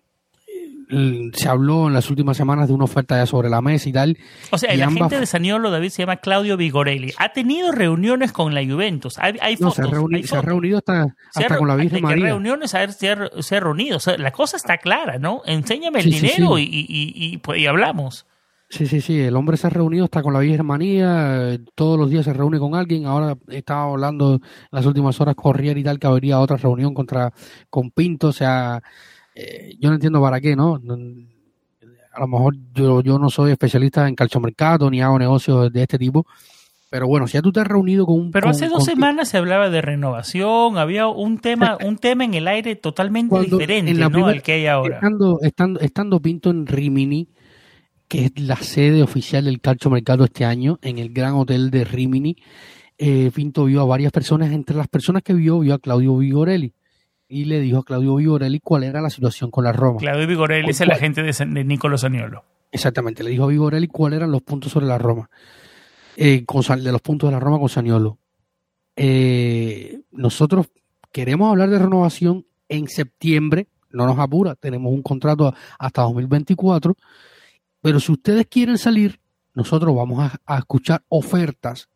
se 1.33 1.47
habló 1.47 1.85
en 1.85 1.93
las 1.93 2.09
últimas 2.09 2.35
semanas 2.35 2.67
de 2.67 2.73
una 2.73 2.85
oferta 2.85 3.15
ya 3.15 3.27
sobre 3.27 3.47
la 3.47 3.61
mesa 3.61 3.89
y 3.89 3.93
tal. 3.93 4.17
O 4.49 4.57
sea, 4.57 4.73
el 4.73 4.81
agente 4.81 5.19
de 5.19 5.27
Saniolo, 5.27 5.69
David, 5.69 5.89
se 5.89 6.01
llama 6.01 6.17
Claudio 6.17 6.57
Vigorelli. 6.57 7.13
Ha 7.19 7.31
tenido 7.31 7.71
reuniones 7.71 8.31
con 8.31 8.55
la 8.55 8.65
Juventus. 8.65 9.19
Hay, 9.19 9.55
fotos, 9.57 9.75
se, 9.75 9.83
ha 9.83 10.41
reunido, 10.41 10.79
hasta, 10.79 11.57
con 11.59 11.67
la 11.67 11.75
Virgen 11.75 12.01
María. 12.01 12.25
reuniones 12.25 12.73
a 12.73 12.79
ver 12.79 12.93
si 12.93 13.05
se 13.41 13.55
ha 13.55 13.59
reunido. 13.59 13.99
la 14.17 14.31
cosa 14.31 14.57
está 14.57 14.79
clara, 14.79 15.19
¿no? 15.19 15.43
Enséñame 15.45 15.99
el 15.99 16.09
dinero 16.09 16.57
Y, 16.57 17.39
pues, 17.43 17.59
y 17.59 17.67
hablamos. 17.67 18.25
Sí, 18.69 18.85
sí, 18.85 18.99
sí, 18.99 19.17
el 19.21 19.35
hombre 19.37 19.55
se 19.55 19.67
ha 19.67 19.69
reunido, 19.69 20.05
está 20.05 20.21
con 20.21 20.33
la 20.33 20.39
vieja 20.39 20.55
hermanía, 20.55 21.57
todos 21.73 21.97
los 21.97 22.09
días 22.09 22.25
se 22.25 22.33
reúne 22.33 22.59
con 22.59 22.75
alguien, 22.75 23.05
ahora 23.05 23.37
estaba 23.47 23.89
hablando 23.89 24.33
en 24.33 24.41
las 24.71 24.85
últimas 24.85 25.19
horas 25.21 25.35
corrier 25.35 25.77
y 25.77 25.83
tal, 25.83 25.99
que 25.99 26.07
habría 26.07 26.39
otra 26.41 26.57
reunión 26.57 26.93
contra 26.93 27.31
con 27.69 27.91
Pinto, 27.91 28.27
o 28.27 28.33
sea, 28.33 28.81
eh, 29.33 29.73
yo 29.79 29.87
no 29.87 29.95
entiendo 29.95 30.21
para 30.21 30.41
qué, 30.41 30.57
¿no? 30.57 30.75
A 30.75 32.19
lo 32.19 32.27
mejor 32.27 32.55
yo, 32.73 33.01
yo 33.01 33.17
no 33.17 33.29
soy 33.29 33.51
especialista 33.51 34.05
en 34.05 34.15
calchomercado 34.15 34.89
ni 34.91 35.01
hago 35.01 35.17
negocios 35.17 35.71
de 35.71 35.83
este 35.83 35.97
tipo, 35.97 36.25
pero 36.89 37.07
bueno, 37.07 37.27
si 37.27 37.33
ya 37.33 37.41
tú 37.41 37.53
te 37.53 37.61
has 37.61 37.67
reunido 37.67 38.05
con 38.05 38.19
un... 38.19 38.31
Pero 38.31 38.49
hace 38.49 38.67
dos 38.67 38.83
semanas 38.83 39.29
se 39.29 39.37
hablaba 39.37 39.69
de 39.69 39.81
renovación, 39.81 40.77
había 40.77 41.07
un 41.07 41.39
tema 41.39 41.77
un 41.85 41.97
tema 41.97 42.25
en 42.25 42.33
el 42.33 42.47
aire 42.49 42.75
totalmente 42.75 43.39
diferente, 43.39 43.93
¿no? 43.93 44.25
Al 44.25 44.41
que 44.41 44.53
hay 44.53 44.67
ahora. 44.67 44.95
Estando, 44.95 45.39
estando, 45.41 45.79
estando 45.79 46.19
Pinto 46.19 46.49
en 46.49 46.65
Rimini, 46.65 47.29
que 48.07 48.25
es 48.25 48.39
la 48.39 48.55
sede 48.57 49.03
oficial 49.03 49.45
del 49.45 49.59
Calcio 49.61 49.91
Mercado 49.91 50.23
este 50.23 50.45
año, 50.45 50.79
en 50.81 50.97
el 50.97 51.11
Gran 51.11 51.33
Hotel 51.33 51.71
de 51.71 51.83
Rimini. 51.83 52.37
Eh, 52.97 53.31
Pinto 53.33 53.65
vio 53.65 53.81
a 53.81 53.85
varias 53.85 54.11
personas, 54.11 54.51
entre 54.51 54.75
las 54.75 54.87
personas 54.87 55.23
que 55.23 55.33
vio, 55.33 55.59
vio 55.59 55.73
a 55.75 55.79
Claudio 55.79 56.17
Vigorelli 56.17 56.73
y 57.29 57.45
le 57.45 57.59
dijo 57.59 57.79
a 57.79 57.83
Claudio 57.83 58.15
Vigorelli 58.15 58.59
cuál 58.59 58.83
era 58.83 59.01
la 59.01 59.09
situación 59.09 59.51
con 59.51 59.63
la 59.63 59.73
Roma. 59.73 59.99
Claudio 59.99 60.27
Vigorelli 60.27 60.69
es 60.69 60.81
el 60.81 60.91
agente 60.91 61.21
de, 61.21 61.27
de 61.27 61.97
Saniolo. 61.97 62.43
Exactamente, 62.71 63.23
le 63.23 63.31
dijo 63.31 63.43
a 63.43 63.47
Vigorelli 63.47 63.87
cuáles 63.87 64.17
eran 64.17 64.31
los 64.31 64.41
puntos 64.41 64.71
sobre 64.71 64.87
la 64.87 64.97
Roma, 64.97 65.29
eh, 66.15 66.45
de 66.45 66.91
los 66.91 67.01
puntos 67.01 67.29
de 67.29 67.33
la 67.33 67.39
Roma 67.39 67.59
con 67.59 67.69
Saniolo. 67.69 68.17
Eh, 68.95 70.01
nosotros 70.11 70.67
queremos 71.11 71.49
hablar 71.49 71.69
de 71.69 71.79
renovación 71.79 72.45
en 72.69 72.87
septiembre, 72.87 73.67
no 73.91 74.05
nos 74.05 74.19
apura, 74.19 74.55
tenemos 74.55 74.91
un 74.91 75.01
contrato 75.01 75.53
hasta 75.79 76.01
2024 76.01 76.95
pero 77.87 78.01
si 78.01 78.11
ustedes 78.11 78.47
quieren 78.47 78.77
salir, 78.77 79.21
nosotros 79.53 79.95
vamos 79.95 80.29
a, 80.45 80.57
escuchar 80.57 81.05
ofertas 81.07 81.87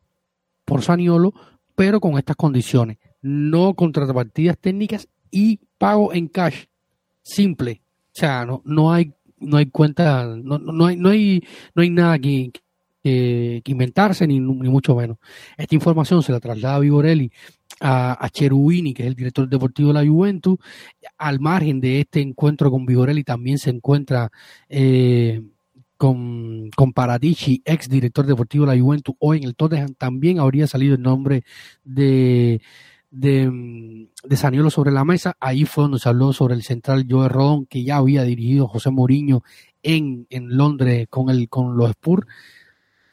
por 0.63 0.84
Saniolo, 0.84 1.34
pero 1.75 1.99
con 1.99 2.17
estas 2.17 2.38
condiciones. 2.38 2.97
No 3.21 3.73
contrapartidas 3.73 4.58
técnicas 4.58 5.10
y 5.32 5.60
pago 5.77 6.13
en 6.13 6.30
cash. 6.30 6.67
Simple. 7.21 7.82
O 8.06 8.10
sea, 8.13 8.45
no, 8.45 8.62
no 8.63 8.93
hay 8.93 9.12
no 9.38 9.58
hay 9.58 9.65
cuenta, 9.65 10.25
no, 10.25 10.60
no, 10.60 10.86
hay, 10.86 10.95
no, 10.95 11.10
hay, 11.10 11.43
no 11.75 11.82
hay 11.82 11.89
nada 11.89 12.17
que, 12.19 12.51
que, 13.04 13.62
inventarse, 13.65 14.25
ni, 14.25 14.39
ni, 14.39 14.69
mucho 14.69 14.95
menos. 14.95 15.17
Esta 15.58 15.75
información 15.75 16.23
se 16.23 16.32
la 16.32 16.39
traslada 16.39 16.75
a 16.75 16.80
Vigorelli 16.80 17.30
a, 17.82 18.25
a, 18.25 18.30
Cherubini, 18.30 18.93
que 18.93 19.04
es 19.04 19.08
el 19.10 19.15
director 19.15 19.49
deportivo 19.49 19.89
de 19.89 19.95
la 19.95 20.10
Juventus. 20.10 20.58
Al 21.17 21.41
margen 21.41 21.82
de 21.82 21.99
este 21.99 22.21
encuentro 22.21 22.71
con 22.71 22.86
Vigorelli 22.86 23.25
también 23.25 23.58
se 23.58 23.71
encuentra 23.71 24.32
eh, 24.69 25.41
con, 26.01 26.71
con 26.75 26.93
Paratici, 26.93 27.61
ex 27.63 27.87
director 27.87 28.25
deportivo 28.25 28.65
de 28.65 28.75
la 28.75 28.81
Juventus, 28.81 29.13
hoy 29.19 29.37
en 29.37 29.43
el 29.43 29.55
Tottenham 29.55 29.93
también 29.93 30.39
habría 30.39 30.65
salido 30.65 30.95
el 30.95 31.01
nombre 31.03 31.43
de, 31.83 32.59
de, 33.11 34.07
de 34.23 34.35
Saniolo 34.35 34.71
sobre 34.71 34.91
la 34.91 35.05
mesa. 35.05 35.37
Ahí 35.39 35.65
fue 35.65 35.83
donde 35.83 35.99
se 35.99 36.09
habló 36.09 36.33
sobre 36.33 36.55
el 36.55 36.63
central 36.63 37.05
Joe 37.07 37.29
Rodón, 37.29 37.67
que 37.67 37.83
ya 37.83 37.97
había 37.97 38.23
dirigido 38.23 38.67
José 38.67 38.89
Mourinho 38.89 39.43
en, 39.83 40.25
en 40.31 40.57
Londres 40.57 41.05
con, 41.07 41.29
el, 41.29 41.47
con 41.49 41.77
los 41.77 41.91
Spurs. 41.91 42.25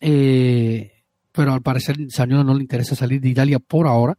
Eh, 0.01 0.91
pero 1.31 1.53
al 1.53 1.61
parecer 1.61 1.99
Saniolo 2.09 2.43
no 2.43 2.55
le 2.55 2.63
interesa 2.63 2.97
salir 2.97 3.21
de 3.21 3.29
Italia 3.29 3.59
por 3.59 3.87
ahora. 3.87 4.17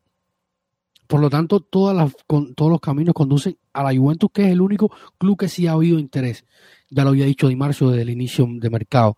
Por 1.07 1.21
lo 1.21 1.31
tanto, 1.31 1.59
todas 1.59 1.97
las, 1.97 2.15
con, 2.27 2.53
todos 2.53 2.69
los 2.69 2.81
caminos 2.81 3.15
conducen 3.15 3.57
a 3.73 3.81
la 3.81 3.97
Juventus, 3.97 4.29
que 4.31 4.43
es 4.43 4.51
el 4.51 4.61
único 4.61 4.91
club 5.17 5.39
que 5.39 5.49
sí 5.49 5.65
ha 5.65 5.71
habido 5.71 5.97
interés 5.97 6.45
ya 6.89 7.03
lo 7.03 7.09
había 7.09 7.25
dicho 7.25 7.47
Di 7.47 7.55
Marcio 7.55 7.89
desde 7.89 8.03
el 8.03 8.09
inicio 8.09 8.47
de 8.49 8.69
mercado. 8.69 9.17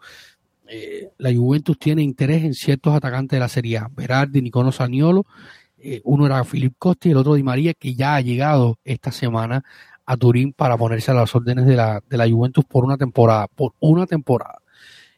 Eh, 0.68 1.10
la 1.18 1.34
Juventus 1.34 1.78
tiene 1.78 2.02
interés 2.02 2.44
en 2.44 2.54
ciertos 2.54 2.94
atacantes 2.94 3.36
de 3.36 3.42
la 3.42 3.50
Serie 3.50 3.78
A, 3.78 3.90
Berardi, 3.94 4.42
Nicono 4.42 4.72
Saniolo, 4.72 5.26
eh, 5.78 6.02
uno 6.04 6.26
era 6.26 6.44
Filip 6.44 6.76
Costi 6.78 7.10
y 7.10 7.12
el 7.12 7.18
otro 7.18 7.34
Di 7.34 7.44
María, 7.44 7.74
que 7.74 7.96
ya 7.96 8.16
ha 8.16 8.22
llegado 8.22 8.78
esta 8.84 9.12
semana 9.12 9.64
a 10.06 10.16
Turín 10.16 10.54
para 10.54 10.78
ponerse 10.78 11.12
a 11.12 11.14
las 11.14 11.34
órdenes 11.36 11.66
de 11.66 11.76
la, 11.76 12.04
de 12.08 12.18
la 12.18 12.30
Juventus 12.30 12.64
por 12.66 12.86
una 12.86 12.98
temporada, 12.98 13.48
por 13.48 13.74
una 13.80 14.06
temporada. 14.06 14.62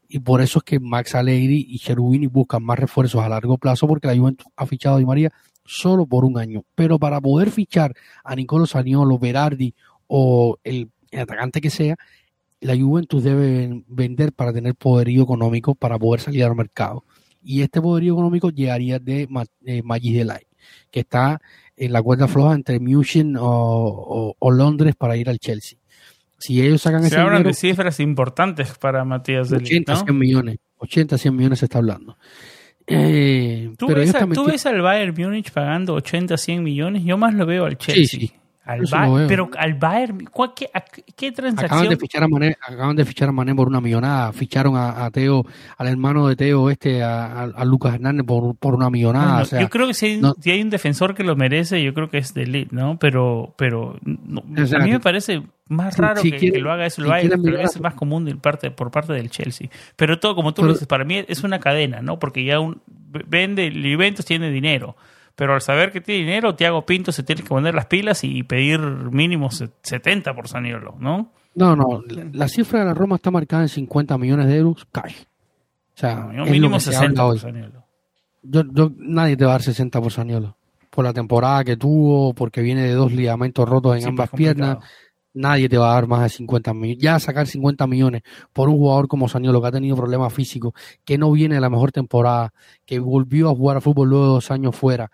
Y 0.07 0.19
por 0.19 0.41
eso 0.41 0.59
es 0.59 0.63
que 0.63 0.79
Max 0.79 1.15
Allegri 1.15 1.65
y 1.69 1.79
Cherubini 1.79 2.27
buscan 2.27 2.63
más 2.63 2.79
refuerzos 2.79 3.21
a 3.21 3.29
largo 3.29 3.57
plazo, 3.57 3.87
porque 3.87 4.07
la 4.07 4.15
Juventus 4.15 4.47
ha 4.55 4.65
fichado 4.65 4.95
a 4.95 4.99
Di 4.99 5.05
María 5.05 5.31
solo 5.65 6.05
por 6.05 6.25
un 6.25 6.37
año. 6.37 6.63
Pero 6.75 6.99
para 6.99 7.19
poder 7.19 7.51
fichar 7.51 7.93
a 8.23 8.35
Nicolo 8.35 8.65
Saniolo, 8.65 9.19
Berardi 9.19 9.73
o 10.07 10.57
el 10.63 10.89
atacante 11.11 11.61
que 11.61 11.69
sea, 11.69 11.95
la 12.63 12.77
Juventus 12.77 13.23
debe 13.23 13.83
vender 13.87 14.33
para 14.33 14.53
tener 14.53 14.75
poderío 14.75 15.23
económico 15.23 15.75
para 15.75 15.97
poder 15.99 16.21
salir 16.21 16.43
al 16.43 16.55
mercado. 16.55 17.03
Y 17.43 17.61
este 17.61 17.81
poderío 17.81 18.13
económico 18.13 18.49
llegaría 18.49 18.99
de 18.99 19.27
eh, 19.65 19.81
Magis 19.83 20.13
Delay, 20.13 20.43
que 20.91 21.01
está 21.01 21.41
en 21.75 21.91
la 21.91 22.01
cuerda 22.01 22.27
floja 22.27 22.55
entre 22.55 22.79
München 22.79 23.35
o, 23.37 24.35
Londres 24.51 24.95
para 24.95 25.17
ir 25.17 25.29
al 25.29 25.39
Chelsea. 25.39 25.77
Si 26.37 26.61
ellos 26.61 26.81
sacan 26.81 27.03
se 27.03 27.17
hablan 27.17 27.43
de 27.43 27.53
cifras 27.53 27.99
importantes 27.99 28.77
para 28.77 29.03
Matías 29.05 29.49
Delay, 29.49 29.65
80, 29.65 29.95
100 29.95 30.17
millones. 30.17 30.57
80, 30.77 31.17
100 31.17 31.35
millones 31.35 31.59
se 31.59 31.65
está 31.65 31.77
hablando. 31.77 32.17
Eh, 32.85 33.73
¿Tú, 33.77 33.87
pero 33.87 33.99
ves, 33.99 34.13
a- 34.13 34.27
tú 34.27 34.45
ves 34.45 34.65
al 34.65 34.81
Bayern 34.81 35.15
Múnich 35.17 35.51
pagando 35.51 35.93
80, 35.93 36.37
100 36.37 36.63
millones? 36.63 37.03
Yo 37.03 37.17
más 37.17 37.33
lo 37.33 37.45
veo 37.45 37.65
al 37.65 37.77
Chelsea. 37.77 38.19
sí. 38.19 38.33
Al 38.65 39.27
pero 39.27 39.49
al 39.57 39.73
Bayern, 39.73 40.25
¿cuál- 40.31 40.53
qué, 40.55 40.69
a- 40.73 40.79
qué 40.81 41.27
Acaban 41.27 41.33
transacción? 41.55 41.89
de 41.89 41.97
fichar 41.97 42.23
a 42.23 42.27
Mané, 42.29 42.55
acaban 42.65 42.95
de 42.95 43.03
fichar 43.03 43.27
a 43.27 43.31
Mané 43.33 43.53
por 43.53 43.67
una 43.67 43.81
millonada, 43.81 44.31
ficharon 44.31 44.77
a, 44.77 45.03
a 45.03 45.11
Teo, 45.11 45.43
al 45.77 45.87
hermano 45.87 46.27
de 46.29 46.37
Teo 46.37 46.69
este, 46.69 47.03
a, 47.03 47.43
Lucas 47.65 47.95
Hernández 47.95 48.25
por, 48.25 48.55
por 48.55 48.73
una 48.75 48.89
millonada. 48.89 49.25
Bueno, 49.25 49.41
o 49.43 49.45
sea, 49.45 49.59
yo 49.61 49.69
creo 49.69 49.87
que 49.87 49.93
si 49.93 50.05
hay, 50.05 50.17
no- 50.21 50.33
si 50.39 50.51
hay 50.51 50.61
un 50.61 50.69
defensor 50.69 51.13
que 51.13 51.23
lo 51.25 51.35
merece, 51.35 51.83
yo 51.83 51.93
creo 51.93 52.09
que 52.09 52.19
es 52.19 52.33
de 52.33 52.45
Ligt, 52.45 52.71
¿no? 52.71 52.97
Pero, 52.99 53.53
pero 53.57 53.97
no, 54.05 54.41
a 54.41 54.79
mí 54.79 54.91
me 54.91 54.99
parce 55.01 55.43
más 55.67 55.97
raro 55.97 56.21
si 56.21 56.31
que, 56.31 56.57
lo 56.59 56.71
haga 56.71 56.85
eso 56.85 57.01
el 57.01 57.07
si 57.07 57.11
Bayern, 57.11 57.43
pero 57.43 57.59
es 57.59 57.79
más 57.81 57.95
común 57.95 58.39
parte, 58.41 58.71
por 58.71 58.91
parte 58.91 59.11
del 59.11 59.29
Chelsea. 59.29 59.69
Pero 59.97 60.19
todo, 60.19 60.35
como 60.35 60.53
tú 60.53 60.61
Pero- 60.61 60.67
lo 60.67 60.73
dices, 60.73 60.87
para 60.87 61.03
mí 61.03 61.21
es 61.27 61.43
una 61.43 61.59
cadena, 61.59 62.01
¿no? 62.01 62.17
Porque 62.17 62.45
ya 62.45 62.61
un, 62.61 62.81
vende, 63.27 63.67
el 63.67 63.81
Juventus 63.93 64.25
tiene 64.25 64.49
dinero. 64.51 64.95
Pero 65.35 65.53
al 65.55 65.61
saber 65.61 65.91
que 65.91 65.99
tiene 66.01 66.21
dinero, 66.25 66.55
Thiago 66.55 66.85
Pinto 66.85 67.11
se 67.11 67.23
tiene 67.23 67.41
que 67.41 67.47
poner 67.49 67.73
las 67.73 67.87
pilas 67.87 68.23
y 68.23 68.43
pedir 68.43 68.79
mínimo 68.79 69.49
se- 69.49 69.69
70 69.81 70.35
por 70.35 70.47
Saniolo, 70.47 70.95
¿no? 70.99 71.31
No, 71.55 71.75
no, 71.75 72.01
la, 72.33 72.47
cifra 72.47 72.79
de 72.79 72.85
la 72.85 72.93
Roma 72.93 73.15
está 73.17 73.29
marcada 73.31 73.61
en 73.63 73.69
50 73.69 74.17
millones 74.17 74.47
de 74.47 74.57
euros 74.57 74.87
cash. 74.91 75.21
O 75.95 75.97
sea, 75.99 76.15
No, 76.33 76.45
mínimo 76.45 76.79
se 76.79 76.91
60 76.91 77.21
habla 77.21 77.33
por. 77.33 77.39
Saniolo. 77.39 77.83
Yo, 78.41 78.63
yo, 78.71 78.91
nadie 78.97 79.37
te 79.37 79.45
va 79.45 79.51
a 79.51 79.53
dar 79.55 79.61
60 79.61 80.01
por 80.01 80.11
Saniolo. 80.11 80.55
Por 80.89 81.05
la 81.05 81.13
temporada 81.13 81.63
que 81.63 81.77
tuvo, 81.77 82.33
porque 82.33 82.61
viene 82.61 82.83
de 82.83 82.93
dos 82.93 83.11
ligamentos 83.11 83.67
rotos 83.67 83.95
en 83.95 84.01
Sí, 84.01 84.07
ambas 84.09 84.29
pues, 84.29 84.41
complicado. 84.47 84.79
piernas. 84.79 84.91
Nadie 85.35 85.67
te 85.67 85.77
va 85.77 85.91
a 85.91 85.95
dar 85.95 86.07
más 86.07 86.21
de 86.23 86.29
50 86.29 86.73
millones. 86.73 86.97
Ya 87.01 87.19
sacar 87.19 87.47
50 87.47 87.87
millones 87.87 88.21
por 88.53 88.69
un 88.69 88.77
jugador 88.77 89.07
como 89.07 89.27
Saniolo 89.27 89.61
que 89.61 89.67
ha 89.67 89.71
tenido 89.71 89.95
problemas 89.95 90.31
físicos, 90.33 90.73
que 91.03 91.17
no 91.17 91.31
viene 91.31 91.55
de 91.55 91.61
la 91.61 91.69
mejor 91.69 91.91
temporada, 91.91 92.53
que 92.85 92.99
volvió 92.99 93.49
a 93.49 93.55
jugar 93.55 93.77
a 93.77 93.81
fútbol 93.81 94.09
luego 94.09 94.25
de 94.25 94.31
dos 94.33 94.51
años 94.51 94.75
fuera. 94.75 95.09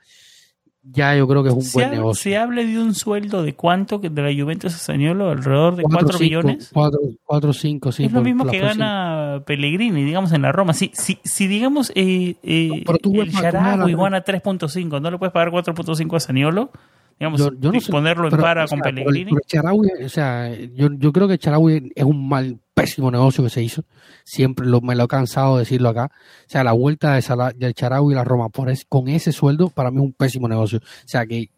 Ya 0.82 1.14
yo 1.16 1.28
creo 1.28 1.44
que 1.44 1.50
es 1.50 1.56
un 1.56 1.62
Se, 1.62 1.74
buen 1.78 1.86
habla- 1.88 1.98
negocio. 2.00 2.24
se 2.32 2.38
habla 2.38 2.64
de 2.64 2.80
un 2.80 2.96
sueldo 2.96 3.44
de 3.44 3.54
cuánto 3.54 4.00
que 4.02 4.10
de 4.10 4.22
la 4.22 4.44
Juventus 4.44 4.74
a 4.74 4.78
Saniolo, 4.78 5.30
alrededor 5.30 5.76
de 5.76 5.84
4 5.84 6.08
cinco, 6.18 6.24
millones. 6.24 6.70
cuatro- 6.74 7.00
cuatro, 7.26 7.54
cinco, 7.54 7.92
sí. 7.92 8.06
es 8.06 8.12
lo 8.12 8.22
mismo 8.22 8.46
que 8.46 8.60
gana 8.60 9.44
Pellegrini, 9.46 10.04
digamos, 10.04 10.32
en 10.32 10.42
la 10.42 10.52
Roma. 10.52 10.74
Si, 10.74 10.90
si, 10.94 11.20
si 11.24 11.48
digamos, 11.48 11.92
eh, 11.96 12.38
eh, 12.44 12.70
No, 12.70 12.76
pero 12.86 12.98
tú 12.98 13.12
ves 13.12 13.20
el 13.22 13.26
ves 13.28 13.42
la- 13.42 13.52
gana 13.52 14.24
3.5, 14.24 15.00
¿no 15.02 15.12
le 15.12 15.18
puedes 15.18 15.34
pagar 15.34 15.52
4.5 15.52 16.16
a 16.16 16.20
Saniolo? 16.22 16.72
Digamos, 17.20 17.40
Yo- 17.42 17.52
yo 17.60 17.72
no 17.74 17.82
sé, 17.82 17.92
ponerlo 17.92 18.30
en 18.30 18.38
para 18.38 18.64
o 18.64 18.68
sea, 18.68 18.78
con 18.78 18.84
pero- 18.84 18.96
Pellegrini. 19.06 19.32
pero 19.32 19.42
Charaui, 19.46 19.90
o 20.06 20.10
sea, 20.10 20.50
yo, 20.74 20.88
yo 20.98 21.12
creo 21.12 21.28
que 21.28 21.38
Charaui 21.38 21.92
es 21.94 22.04
un 22.06 22.30
mal, 22.30 22.60
pésimo 22.74 23.12
negocio 23.12 23.44
que 23.44 23.50
se 23.50 23.62
hizo. 23.62 23.84
Siempre 24.24 24.66
lo, 24.66 24.80
me 24.80 24.96
lo 24.96 25.04
he 25.04 25.08
cansado 25.10 25.56
de 25.58 25.64
decirlo 25.64 25.90
acá. 25.90 26.06
O 26.14 26.50
sea, 26.50 26.64
la 26.64 26.72
vuelta 26.72 27.14
de, 27.16 27.22
Sala, 27.22 27.52
de 27.54 27.74
Charaui 27.74 28.14
y 28.14 28.16
la 28.16 28.24
Roma 28.24 28.48
por 28.48 28.70
es- 28.70 28.86
con 28.88 29.10
ese 29.10 29.34
sueldo, 29.34 29.68
para 29.70 29.92
mí 29.92 29.98
es 29.98 30.04
un 30.04 30.14
pésimo 30.14 30.48
negocio. 30.48 30.80
O 30.80 31.08
sea, 31.08 31.26
que, 31.26 31.50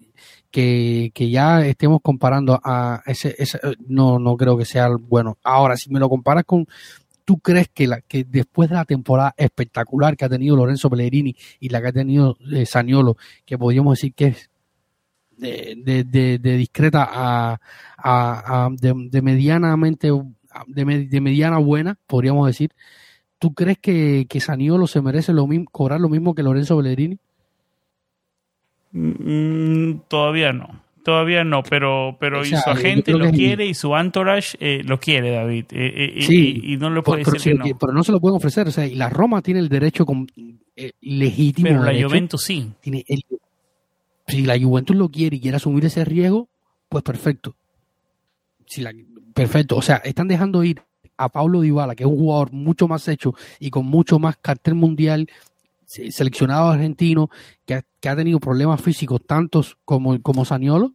que, 0.49 1.12
que 1.14 1.30
ya 1.30 1.66
estemos 1.66 1.99
comparando 2.01 2.59
a 2.64 3.01
ese, 3.05 3.36
ese, 3.38 3.59
no, 3.88 4.18
no 4.20 4.36
creo 4.38 4.57
que 4.57 4.66
sea 4.66 4.89
bueno. 4.99 5.38
Ahora, 5.43 5.78
si 5.78 5.89
me 5.91 5.99
lo 5.99 6.09
comparas 6.09 6.43
con, 6.45 6.66
¿tú 7.24 7.38
crees 7.38 7.70
que, 7.70 7.88
la, 7.88 8.01
que 8.01 8.24
después 8.24 8.70
de 8.70 8.76
la 8.76 8.86
temporada 8.86 9.34
espectacular 9.38 10.18
que 10.18 10.26
ha 10.26 10.30
tenido 10.30 10.55
Lorenzo 10.55 10.89
Pellegrini 10.89 11.36
y 11.59 11.70
la 11.70 11.82
que 11.82 11.88
ha 11.89 11.93
tenido 11.93 12.36
eh, 12.51 12.66
Saniolo, 12.66 13.16
que 13.45 13.57
podríamos 13.59 13.97
decir 13.97 14.14
que 14.16 14.26
es 14.28 14.49
de, 15.38 15.76
de, 15.78 16.04
de, 16.04 16.38
de 16.40 16.58
discreta 16.58 17.08
a, 17.12 17.60
a, 17.98 18.66
a 18.66 18.70
de, 18.72 19.22
medianamente 19.22 20.12
de, 20.68 20.86
me- 20.86 21.06
de 21.08 21.22
mediana 21.22 21.58
buena, 21.58 21.98
podríamos 22.08 22.48
decir. 22.48 22.72
¿Tú 23.40 23.54
crees 23.54 23.80
que, 23.80 24.28
que 24.30 24.40
Saniolo 24.40 24.86
se 24.88 25.02
merece 25.02 25.34
lo 25.34 25.48
mismo, 25.48 25.66
cobrar 25.72 26.00
lo 26.00 26.10
mismo 26.10 26.36
que 26.36 26.44
Lorenzo 26.44 26.78
Pellegrini? 26.78 27.18
Mm, 28.92 30.02
todavía 30.08 30.54
no. 30.54 30.82
Todavía 31.04 31.44
no, 31.44 31.64
pero, 31.64 32.16
pero 32.20 32.42
O 32.42 32.46
y 32.46 32.50
su 32.50 32.70
agente 32.70 33.14
lo 33.14 33.32
quiere 33.32 33.66
y 33.66 33.74
su 33.74 33.96
entourage 33.98 34.56
eh, 34.60 34.84
lo 34.86 35.00
quiere, 35.00 35.32
David. 35.32 35.66
Eh, 35.72 36.14
eh, 36.18 36.22
Sí, 36.22 36.62
y, 36.64 36.74
y 36.74 36.78
no 36.78 36.90
Pero, 36.90 37.04
puede 37.04 37.24
pero 37.24 37.34
decir 37.34 37.54
que 37.54 37.58
lo 37.58 37.66
no. 37.66 37.78
pero 37.80 37.94
no 37.94 38.04
se 38.04 38.12
lo 38.12 38.20
pueden 38.22 38.36
ofrecer. 38.36 38.68
O 38.68 38.72
sea, 38.72 38.86
y 38.86 38.94
la 38.94 39.10
Roma 39.10 39.42
tiene 39.42 39.62
el 39.62 39.70
derecho 39.70 40.06
con, 40.06 40.28
legítimo. 41.02 41.68
Pero 41.70 41.80
la 41.84 41.90
derecho, 41.90 42.10
Juventus 42.10 42.44
sí. 42.44 42.72
tiene 42.82 43.04
el- 43.08 43.24
si 44.32 44.46
la 44.46 44.60
Juventus 44.60 44.96
lo 44.96 45.10
quiere 45.10 45.38
y 45.38 45.42
quiere 45.42 45.58
asumir 45.58 45.86
ese 45.86 46.04
riesgo, 46.06 46.50
pues 46.90 47.04
perfecto. 47.04 47.56
Si 48.66 48.82
la, 48.82 48.94
perfecto. 49.34 49.78
O 49.78 49.82
sea, 49.82 49.98
están 49.98 50.28
dejando 50.28 50.64
ir 50.64 50.82
a 51.18 51.30
Paulo 51.30 51.62
Dybala, 51.62 51.96
que 51.96 52.04
es 52.04 52.10
un 52.10 52.18
jugador 52.18 52.52
mucho 52.52 52.88
más 52.88 53.08
hecho 53.08 53.34
y 53.60 53.70
con 53.70 53.86
mucho 53.86 54.18
más 54.20 54.38
cartel 54.38 54.76
mundial, 54.76 55.28
se- 55.86 56.12
seleccionado 56.12 56.70
argentino, 56.70 57.30
que 57.66 57.76
ha, 57.76 57.84
que 58.00 58.10
ha 58.10 58.16
tenido 58.16 58.40
problemas 58.40 58.82
físicos 58.82 59.22
tantos 59.26 59.78
como, 59.86 60.20
como 60.22 60.46
Saniolo. 60.46 60.94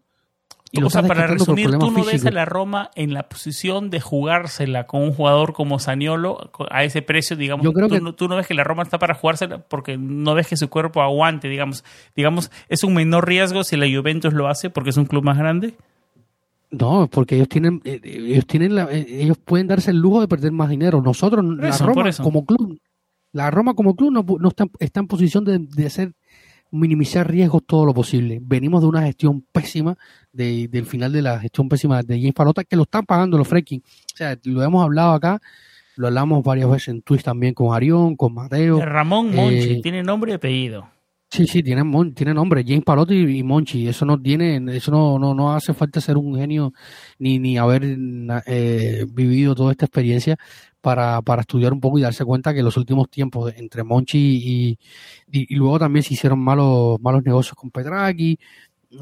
Y 0.81 0.85
O 0.85 0.91
sea, 0.91 1.03
para 1.03 1.27
resumir, 1.27 1.71
tú 1.79 1.91
no 1.91 2.05
ves 2.05 2.25
a 2.27 2.31
la 2.31 2.45
Roma 2.45 2.91
en 2.95 3.13
la 3.15 3.29
posición 3.29 3.91
de 3.91 4.01
jugársela 4.01 4.87
con 4.87 5.03
un 5.03 5.13
jugador 5.13 5.53
como 5.53 5.79
Saniolo 5.79 6.51
a 6.71 6.85
ese 6.85 7.03
precio, 7.03 7.37
digamos. 7.37 7.65
Yo 7.65 7.73
creo 7.73 7.89
tú, 7.89 7.95
que- 7.95 8.01
no, 8.01 8.15
tú 8.15 8.29
no 8.29 8.37
ves 8.37 8.47
que 8.47 8.55
la 8.55 8.65
Roma 8.65 8.83
está 8.83 8.99
para 8.99 9.15
jugársela 9.15 9.59
porque 9.59 9.97
no 9.99 10.35
ves 10.35 10.47
que 10.49 10.57
su 10.57 10.69
cuerpo 10.69 11.03
aguante, 11.03 11.49
digamos. 11.49 11.85
Digamos, 12.15 12.51
es 12.69 12.85
un 12.85 12.95
menor 12.95 13.27
riesgo 13.27 13.65
si 13.65 13.77
la 13.77 13.87
Juventus 13.87 14.33
lo 14.33 14.49
hace 14.49 14.71
porque 14.71 14.91
es 14.91 14.97
un 14.97 15.07
club 15.07 15.25
más 15.25 15.39
grande. 15.39 15.75
No, 16.71 17.09
porque 17.11 17.37
ellos 17.37 17.49
tienen, 17.49 17.81
eh, 17.85 18.01
ellos 18.03 18.47
tienen, 18.47 18.75
la- 18.75 18.89
eh, 18.91 19.07
ellos 19.09 19.39
pueden 19.39 19.69
darse 19.69 19.93
el 19.93 19.99
lujo 19.99 20.21
de 20.21 20.29
perder 20.29 20.53
más 20.53 20.69
dinero. 20.69 21.01
Nosotros, 21.01 21.45
la 21.45 21.69
eso, 21.69 21.85
por 21.87 21.95
Roma 21.97 22.13
como 22.23 22.45
club, 22.45 22.79
la 23.33 23.51
Roma 23.51 23.75
como 23.75 23.95
club 23.95 24.11
no, 24.13 24.25
no 24.41 24.49
está, 24.49 24.65
está 24.81 25.01
en 25.01 25.07
posición 25.07 25.45
de, 25.45 25.59
de 25.61 25.87
hacer 25.87 26.13
minimizar 26.71 27.31
riesgos 27.31 27.63
todo 27.67 27.87
lo 27.87 27.95
posible. 27.95 28.39
Venimos 28.43 28.81
de 28.83 28.89
una 28.89 29.03
gestión 29.03 29.45
pésima, 29.53 29.97
de, 30.33 30.69
del 30.69 30.87
final 30.87 31.13
de 31.13 31.23
la 31.23 31.39
gestión 31.41 31.69
pésima 31.69 32.03
de 32.03 32.19
James 32.19 32.35
Palota, 32.35 32.65
que 32.65 32.77
lo 32.77 32.83
están 32.83 33.05
pagando 33.05 33.39
los 33.39 33.49
fracking. 33.49 33.83
O 33.83 34.17
sea, 34.17 34.39
lo 34.45 34.63
hemos 34.63 34.85
hablado 34.85 35.13
acá, 35.13 35.41
lo 35.97 36.09
hablamos 36.09 36.43
varias 36.45 36.71
veces 36.71 36.89
en 36.89 37.03
Twitch 37.03 37.23
también 37.23 37.55
con 37.55 37.75
Arión, 37.75 38.17
con 38.17 38.35
Mateo. 38.35 38.85
Ramón 38.85 39.35
Monchi 39.35 39.75
eh, 39.75 39.81
tiene 39.83 40.03
nombre 40.03 40.33
y 40.33 40.35
apellido. 40.35 40.89
Sí, 41.29 41.47
sí, 41.47 41.63
tiene, 41.63 41.83
tiene 42.15 42.33
nombre, 42.33 42.65
James 42.67 42.85
Palotti 42.85 43.15
y, 43.15 43.39
y 43.39 43.43
Monchi. 43.43 43.89
Eso 43.89 44.05
no 44.05 44.21
tiene, 44.21 44.63
eso 44.77 44.91
no, 44.91 45.19
no, 45.19 45.35
no 45.35 45.55
hace 45.55 45.75
falta 45.75 46.01
ser 46.01 46.17
un 46.17 46.37
genio 46.37 46.73
ni, 47.19 47.39
ni 47.39 47.59
haber 47.59 47.83
eh, 48.47 49.05
vivido 49.09 49.55
toda 49.55 49.73
esta 49.73 49.87
experiencia 49.87 50.37
para, 50.87 51.21
para 51.23 51.41
estudiar 51.43 51.73
un 51.73 51.81
poco 51.81 51.99
y 51.99 52.03
darse 52.03 52.25
cuenta 52.25 52.55
que 52.55 52.63
los 52.63 52.77
últimos 52.77 53.11
tiempos 53.11 53.53
entre 53.57 53.83
Monchi 53.83 54.79
y, 55.33 55.57
luego 55.57 55.81
también 55.81 56.05
se 56.05 56.15
hicieron 56.15 56.39
malos, 56.39 57.01
malos 57.01 57.25
negocios 57.25 57.57
con 57.57 57.73
Petraki 57.73 58.39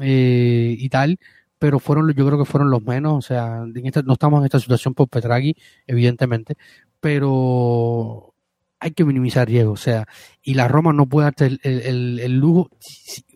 eh, 0.01 0.75
y 0.79 0.89
tal, 0.89 1.19
pero 1.59 1.77
fueron, 1.79 2.11
yo 2.13 2.25
creo 2.25 2.39
que 2.39 2.45
fueron 2.45 2.71
los 2.71 2.81
menos. 2.83 3.13
O 3.17 3.21
sea, 3.21 3.63
en 3.63 3.85
esta- 3.85 4.01
no 4.01 4.13
estamos 4.13 4.39
en 4.39 4.45
esta 4.45 4.59
situación 4.59 4.95
por 4.95 5.07
Petraki, 5.09 5.55
evidentemente, 5.87 6.55
pero 6.99 8.33
hay 8.79 8.91
que 8.91 9.05
minimizar 9.05 9.47
riesgos. 9.47 9.79
O 9.81 9.83
sea, 9.83 10.07
y 10.41 10.55
la 10.55 10.67
Roma 10.67 10.91
no 10.93 11.05
puede 11.07 11.25
darte 11.25 11.45
el, 11.47 11.59
el- 11.63 12.19
el- 12.19 12.37
lujo, 12.39 12.69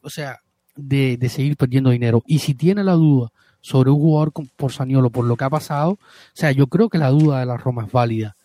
o 0.04 0.10
sea, 0.10 0.39
de, 0.76 1.18
de 1.18 1.30
seguir 1.30 1.56
perdiendo 1.56 1.91
dinero. 1.91 2.24
Y 2.26 2.39
si 2.39 2.56
tiene 2.56 2.84
la 2.84 2.93
duda 2.93 3.30
sobre 3.62 3.91
un 3.91 4.00
jugador 4.00 4.32
por 4.56 4.72
Saniolo, 4.72 5.10
por 5.12 5.26
lo 5.26 5.36
que 5.36 5.43
ha 5.43 5.50
pasado, 5.50 5.91
o 5.91 6.00
sea, 6.34 6.52
yo 6.52 6.68
creo 6.68 6.89
que 6.89 6.97
la 6.97 7.10
duda 7.10 7.39
de 7.41 7.45
la 7.45 7.58
Roma 7.58 7.86
es 7.86 7.91
válida. 7.91 8.36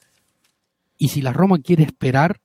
Y 0.96 1.08
si 1.08 1.22
la 1.22 1.32
Roma 1.32 1.58
quiere 1.58 1.84
esperar, 1.84 2.40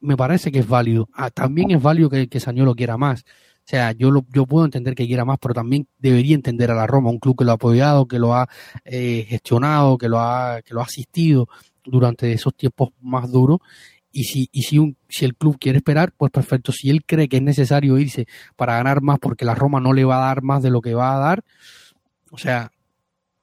me 0.00 0.16
parece 0.16 0.52
que 0.52 0.60
es 0.60 0.68
válido. 0.68 1.08
Ah, 1.12 1.30
también 1.30 1.70
es 1.70 1.82
válido 1.82 2.10
que, 2.10 2.28
que 2.28 2.40
Saniolo 2.40 2.74
quiera 2.74 2.96
más. 2.96 3.24
O 3.66 3.68
sea, 3.68 3.90
yo, 3.90 4.12
lo, 4.12 4.24
yo 4.32 4.46
puedo 4.46 4.64
entender 4.64 4.94
que 4.94 5.08
quiera 5.08 5.24
más, 5.24 5.38
pero 5.40 5.52
también 5.52 5.88
debería 5.98 6.36
entender 6.36 6.70
a 6.70 6.74
la 6.76 6.86
Roma, 6.86 7.10
un 7.10 7.18
club 7.18 7.36
que 7.36 7.44
lo 7.44 7.50
ha 7.50 7.54
apoyado, 7.54 8.06
que 8.06 8.20
lo 8.20 8.32
ha 8.32 8.48
eh, 8.84 9.26
gestionado, 9.28 9.98
que 9.98 10.08
lo 10.08 10.20
ha, 10.20 10.62
que 10.62 10.72
lo 10.72 10.80
ha 10.80 10.84
asistido 10.84 11.48
durante 11.84 12.32
esos 12.32 12.54
tiempos 12.54 12.90
más 13.00 13.30
duros. 13.32 13.58
Y 14.12 14.24
si, 14.24 14.48
y 14.52 14.62
si, 14.62 14.78
un, 14.78 14.96
si 15.08 15.24
el 15.24 15.34
club 15.34 15.58
quiere 15.58 15.78
esperar, 15.78 16.12
pues 16.16 16.30
perfecto. 16.30 16.70
Si 16.70 16.90
él 16.90 17.04
cree 17.04 17.28
que 17.28 17.38
es 17.38 17.42
necesario 17.42 17.98
irse 17.98 18.28
para 18.54 18.76
ganar 18.76 19.02
más 19.02 19.18
porque 19.18 19.44
la 19.44 19.56
Roma 19.56 19.80
no 19.80 19.92
le 19.92 20.04
va 20.04 20.18
a 20.18 20.28
dar 20.28 20.42
más 20.42 20.62
de 20.62 20.70
lo 20.70 20.80
que 20.80 20.94
va 20.94 21.16
a 21.16 21.18
dar, 21.18 21.44
o 22.30 22.38
sea, 22.38 22.70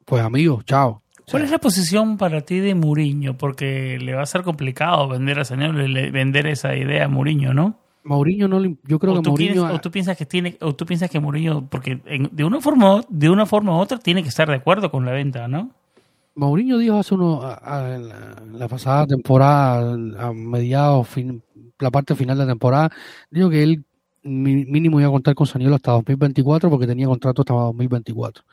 pues 0.06 0.24
amigos, 0.24 0.64
chao. 0.66 1.03
¿Cuál 1.30 1.44
es 1.44 1.52
la 1.52 1.58
posición 1.58 2.18
para 2.18 2.42
ti 2.42 2.60
de 2.60 2.76
Mourinho? 2.76 3.38
Porque 3.38 3.98
le 4.02 4.14
va 4.14 4.24
a 4.24 4.26
ser 4.26 4.44
complicado 4.44 5.08
vender 5.08 5.40
a 5.40 5.56
le- 5.56 6.12
vender 6.12 6.48
esa 6.48 6.76
idea 6.76 7.06
a 7.06 7.08
Mourinho, 7.08 7.54
¿no? 7.54 7.76
Mourinho 8.04 8.48
no 8.50 8.60
le- 8.60 8.76
yo 8.86 9.00
creo 9.00 9.14
o 9.14 9.22
que 9.22 9.30
Mourinho 9.30 9.54
piensas, 9.54 9.72
o 9.74 9.80
tú 9.82 9.92
piensas 9.92 10.18
que 10.18 10.26
tiene, 10.26 10.58
o 10.62 10.76
tú 10.76 10.86
piensas 10.86 11.10
que 11.10 11.20
Mourinho, 11.20 11.66
porque 11.70 12.02
en- 12.06 12.30
de 12.32 12.44
una 12.44 12.60
forma, 12.60 13.02
de 13.08 13.30
una 13.30 13.46
forma 13.46 13.72
u 13.78 13.80
otra 13.80 13.98
tiene 13.98 14.22
que 14.24 14.30
estar 14.30 14.48
de 14.50 14.56
acuerdo 14.56 14.92
con 14.92 15.06
la 15.06 15.12
venta, 15.14 15.48
¿no? 15.48 15.72
Mourinho 16.36 16.78
dijo 16.80 16.98
hace 16.98 17.14
uno, 17.16 17.42
a- 17.44 17.60
a- 17.64 17.96
en 17.96 18.10
la, 18.10 18.36
la 18.54 18.68
pasada 18.68 19.06
temporada, 19.08 19.94
a 20.20 20.34
mediados, 20.34 21.08
fin- 21.08 21.42
la 21.80 21.92
parte 21.92 22.16
final 22.16 22.38
de 22.38 22.44
la 22.46 22.52
temporada, 22.52 22.92
dijo 23.30 23.50
que 23.50 23.64
él 23.64 23.84
mínimo 24.26 25.00
iba 25.02 25.10
a 25.10 25.12
contar 25.12 25.36
con 25.36 25.46
Saniolo 25.48 25.76
hasta 25.76 25.92
2024 25.92 26.70
porque 26.70 26.88
tenía 26.88 27.08
contrato 27.08 27.42
hasta 27.42 27.54
2024. 27.54 28.44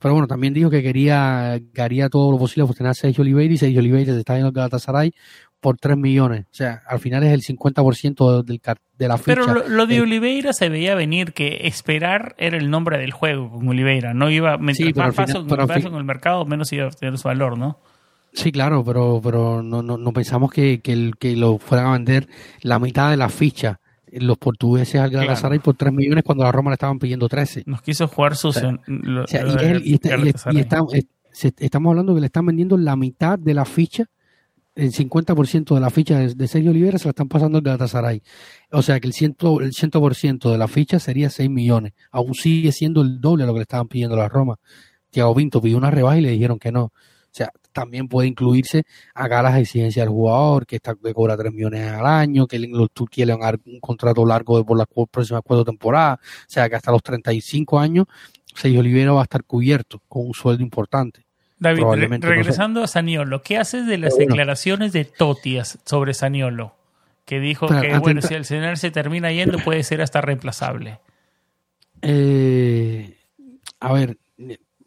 Pero 0.00 0.14
bueno, 0.14 0.28
también 0.28 0.54
dijo 0.54 0.70
que 0.70 0.82
quería 0.82 1.60
que 1.74 1.82
haría 1.82 2.08
todo 2.08 2.30
lo 2.30 2.38
posible 2.38 2.66
por 2.66 2.76
tener 2.76 2.90
a 2.90 2.94
Sergio 2.94 3.22
Oliveira 3.22 3.52
y 3.52 3.56
Sergio 3.56 3.80
Oliveira 3.80 4.12
se 4.12 4.20
está 4.20 4.34
yendo 4.34 4.48
al 4.48 4.54
Galatasaray 4.54 5.12
por 5.60 5.76
3 5.76 5.96
millones. 5.96 6.46
O 6.52 6.54
sea, 6.54 6.82
al 6.86 7.00
final 7.00 7.24
es 7.24 7.32
el 7.32 7.42
50% 7.42 8.44
del, 8.44 8.60
de 8.96 9.08
la 9.08 9.18
ficha. 9.18 9.34
Pero 9.34 9.68
lo, 9.68 9.86
de 9.86 10.00
Oliveira 10.00 10.52
se 10.52 10.68
veía 10.68 10.94
venir 10.94 11.32
que 11.32 11.66
esperar 11.66 12.34
era 12.38 12.56
el 12.56 12.70
nombre 12.70 12.98
del 12.98 13.10
juego 13.10 13.50
con 13.50 13.68
Oliveira. 13.68 14.14
No 14.14 14.30
iba, 14.30 14.56
mientras 14.58 14.94
más 14.96 15.14
paso, 15.14 15.40
en 15.40 15.94
el 15.94 16.04
mercado, 16.04 16.44
menos 16.44 16.72
iba 16.72 16.86
a 16.86 16.90
tener 16.90 17.18
su 17.18 17.26
valor, 17.26 17.58
¿no? 17.58 17.80
Sí, 18.32 18.52
claro, 18.52 18.84
pero, 18.84 19.20
pero 19.22 19.62
no, 19.62 19.82
no, 19.82 19.96
no 19.96 20.12
pensamos 20.12 20.52
que, 20.52 20.80
que, 20.80 21.10
que, 21.18 21.34
lo 21.34 21.58
fueran 21.58 21.86
a 21.88 21.92
vender 21.94 22.28
la 22.60 22.78
mitad 22.78 23.10
de 23.10 23.16
la 23.16 23.30
ficha 23.30 23.80
los 24.12 24.38
portugueses 24.38 25.00
al 25.00 25.10
Galatasaray 25.10 25.58
por 25.58 25.76
3 25.76 25.92
millones 25.92 26.24
cuando 26.24 26.44
la 26.44 26.52
Roma 26.52 26.70
le 26.70 26.74
estaban 26.74 26.98
pidiendo 26.98 27.28
13. 27.28 27.64
Nos 27.66 27.82
quiso 27.82 28.08
jugar 28.08 28.36
sus... 28.36 28.60
y, 29.84 30.00
estamos 31.58 31.90
hablando 31.90 32.14
que 32.14 32.20
le 32.20 32.26
están 32.26 32.46
vendiendo 32.46 32.76
la 32.76 32.96
mitad 32.96 33.38
de 33.38 33.54
la 33.54 33.64
ficha 33.64 34.06
el 34.78 34.92
50% 34.92 35.74
de 35.74 35.80
la 35.80 35.90
ficha 35.90 36.20
de, 36.20 36.48
Sergio 36.48 36.70
Olivera 36.70 36.98
se 36.98 37.06
la 37.06 37.10
están 37.10 37.28
pasando 37.28 37.58
al 37.58 37.64
Galatasaray. 37.64 38.22
O 38.70 38.80
sea 38.80 39.00
que 39.00 39.08
el 39.08 39.12
100%, 39.12 39.60
el 39.60 39.72
100 39.72 40.38
de 40.38 40.58
la 40.58 40.68
ficha 40.68 41.00
sería 41.00 41.30
6 41.30 41.50
millones. 41.50 41.94
Aún 42.12 42.34
sigue 42.34 42.70
siendo 42.70 43.02
el 43.02 43.20
doble 43.20 43.42
de 43.42 43.48
lo 43.48 43.54
que 43.54 43.58
le 43.58 43.62
estaban 43.62 43.88
pidiendo 43.88 44.14
a 44.14 44.20
la 44.20 44.28
Roma. 44.28 44.56
Tiago 45.10 45.34
Vinto 45.34 45.60
pidió 45.60 45.78
una 45.78 45.90
rebaja 45.90 46.18
y 46.18 46.20
le 46.20 46.30
dijeron 46.30 46.60
que 46.60 46.70
no. 46.70 46.92
O 47.38 47.44
sea, 47.44 47.52
también 47.72 48.08
puede 48.08 48.26
incluirse 48.26 48.82
acá 49.14 49.42
las 49.42 49.56
exigencias 49.56 50.04
del 50.04 50.12
jugador, 50.12 50.66
que, 50.66 50.76
está, 50.76 50.96
que 50.96 51.14
cobra 51.14 51.36
3 51.36 51.52
millones 51.52 51.88
al 51.88 52.04
año, 52.04 52.48
que 52.48 52.58
los 52.58 52.90
Turquía 52.90 53.26
le 53.26 53.36
van 53.36 53.60
un 53.64 53.78
contrato 53.78 54.26
largo 54.26 54.64
por 54.64 54.76
las 54.76 54.88
próximas 55.08 55.42
cuatro 55.44 55.64
temporadas. 55.64 56.18
O 56.20 56.50
sea 56.50 56.68
que 56.68 56.74
hasta 56.74 56.90
los 56.90 57.02
35 57.02 57.78
años 57.78 58.06
Sergio 58.54 58.80
Olivera 58.80 59.12
va 59.12 59.20
a 59.20 59.22
estar 59.22 59.44
cubierto 59.44 60.02
con 60.08 60.26
un 60.26 60.34
sueldo 60.34 60.64
importante. 60.64 61.24
David, 61.60 61.84
regresando 62.20 62.82
a 62.82 62.88
Saniolo, 62.88 63.42
¿qué 63.42 63.56
haces 63.56 63.86
de 63.86 63.98
las 63.98 64.16
declaraciones 64.16 64.92
de 64.92 65.04
Totias 65.04 65.78
sobre 65.84 66.14
Saniolo? 66.14 66.74
Que 67.24 67.38
dijo 67.38 67.68
que, 67.68 67.98
bueno, 67.98 68.20
si 68.20 68.34
el 68.34 68.44
señor 68.44 68.78
se 68.78 68.90
termina 68.90 69.30
yendo, 69.30 69.58
puede 69.58 69.84
ser 69.84 70.00
hasta 70.02 70.20
reemplazable. 70.20 70.98
Eh, 72.02 73.16
a 73.80 73.92
ver, 73.92 74.18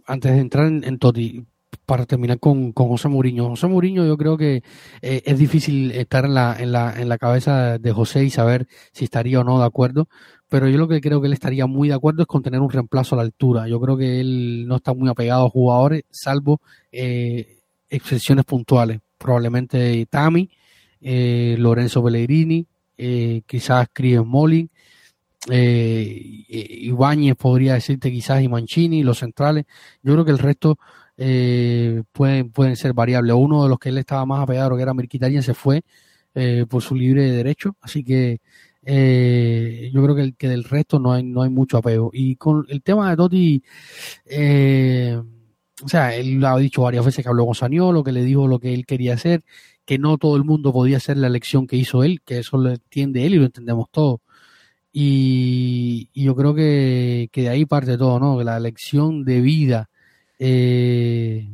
antes 0.06 0.32
de 0.34 0.40
entrar 0.40 0.68
en, 0.68 0.98
Toti, 0.98 1.46
para 1.86 2.06
terminar 2.06 2.40
con, 2.40 2.74
José 2.74 3.08
Mourinho. 3.08 3.50
José 3.50 3.68
Mourinho 3.68 4.06
yo 4.06 4.18
creo 4.18 4.38
que 4.38 4.64
eh, 5.02 5.22
es 5.26 5.38
difícil 5.38 5.92
estar 5.92 6.26
en 6.26 6.34
la, 6.34 6.56
en, 6.60 6.72
la, 6.72 6.94
en 7.00 7.10
la 7.10 7.18
cabeza 7.18 7.78
de 7.78 7.92
José 7.92 8.24
y 8.24 8.30
saber 8.30 8.68
si 8.92 9.06
estaría 9.06 9.40
o 9.40 9.44
no 9.44 9.60
de 9.60 9.66
acuerdo, 9.66 10.08
pero 10.50 10.68
yo 10.68 10.78
lo 10.78 10.88
que 10.88 11.02
creo 11.02 11.22
que 11.22 11.28
él 11.28 11.34
estaría 11.34 11.66
muy 11.66 11.88
de 11.88 11.94
acuerdo 11.94 12.24
es 12.24 12.28
con 12.28 12.44
tener 12.44 12.60
un 12.60 12.70
reemplazo 12.70 13.16
a 13.16 13.18
la 13.18 13.24
altura. 13.24 13.68
Yo 13.68 13.80
creo 13.80 13.98
que 13.98 14.20
él 14.20 14.66
no 14.68 14.78
está 14.78 14.94
muy 14.94 15.10
apegado 15.10 15.46
a 15.46 15.50
jugadores, 15.50 16.04
salvo 16.10 16.62
eh, 16.92 17.60
excepciones 17.90 18.46
puntuales. 18.46 19.00
Probablemente 19.18 20.06
Tami, 20.10 20.50
eh, 21.00 21.56
Lorenzo 21.58 22.04
Pellegrini, 22.04 22.68
quizás 23.46 23.88
Chris 23.94 24.20
Molin, 24.24 24.70
eh, 25.50 26.46
Ibáñez 26.50 27.36
podría 27.36 27.74
decirte 27.74 28.12
quizás 28.12 28.44
y 28.44 28.48
Mancini, 28.48 29.04
los 29.04 29.20
centrales. 29.20 29.66
Yo 30.04 30.14
creo 30.14 30.26
que 30.26 30.32
el 30.32 30.38
resto 30.40 30.78
pueden, 32.12 32.52
pueden 32.52 32.76
ser 32.76 32.94
variables. 32.94 33.36
Uno 33.36 33.64
de 33.64 33.70
los 33.70 33.80
que 33.80 33.90
él 33.90 33.98
estaba 33.98 34.26
más 34.26 34.42
apegado, 34.42 34.76
que 34.76 34.82
era 34.82 34.94
Mirquitarien, 34.94 35.44
se 35.44 35.54
fue 35.54 35.84
por 36.70 36.82
su 36.82 36.96
libre 36.96 37.30
derecho, 37.32 37.76
así 37.82 38.04
que 38.04 38.40
eh, 38.84 39.92
yo 39.94 40.04
creo 40.04 40.16
que, 40.16 40.34
que 40.34 40.48
del 40.50 40.64
resto 40.64 41.00
no 41.00 41.14
hay, 41.14 41.24
no 41.24 41.44
hay 41.44 41.50
mucho 41.50 41.78
apego. 41.78 42.10
Y 42.14 42.36
con 42.36 42.66
el 42.70 42.82
tema 42.82 43.10
de 43.10 43.18
Totti, 43.18 43.64
eh, 44.26 45.22
o 45.84 45.88
sea, 45.88 46.16
él 46.16 46.44
ha 46.46 46.58
dicho 46.58 46.84
varias 46.84 47.06
veces 47.06 47.24
que 47.24 47.30
habló 47.30 47.46
con 47.46 47.56
Saniolo, 47.56 48.04
que 48.04 48.12
le 48.12 48.24
dijo 48.24 48.48
lo 48.48 48.60
que 48.60 48.74
él 48.74 48.86
quería 48.86 49.16
hacer, 49.16 49.44
que 49.86 49.98
no 50.00 50.18
todo 50.18 50.36
el 50.38 50.44
mundo 50.44 50.74
podía 50.74 50.98
hacer 50.98 51.18
la 51.18 51.28
elección 51.28 51.68
que 51.68 51.78
hizo 51.78 52.04
él, 52.04 52.22
que 52.24 52.40
eso 52.40 52.58
lo 52.58 52.72
entiende 52.72 53.26
él 53.26 53.36
y 53.36 53.38
lo 53.40 53.46
entendemos 53.46 53.88
todos. 53.92 54.22
Y, 54.94 56.10
yo 56.14 56.36
creo 56.36 56.54
que, 56.56 57.30
que, 57.32 57.44
de 57.44 57.50
ahí 57.50 57.66
parte 57.66 57.98
todo, 57.98 58.20
¿no? 58.20 58.44
La 58.44 58.58
elección 58.58 59.24
de 59.26 59.42
vida 59.42 59.90
eh, 60.44 61.48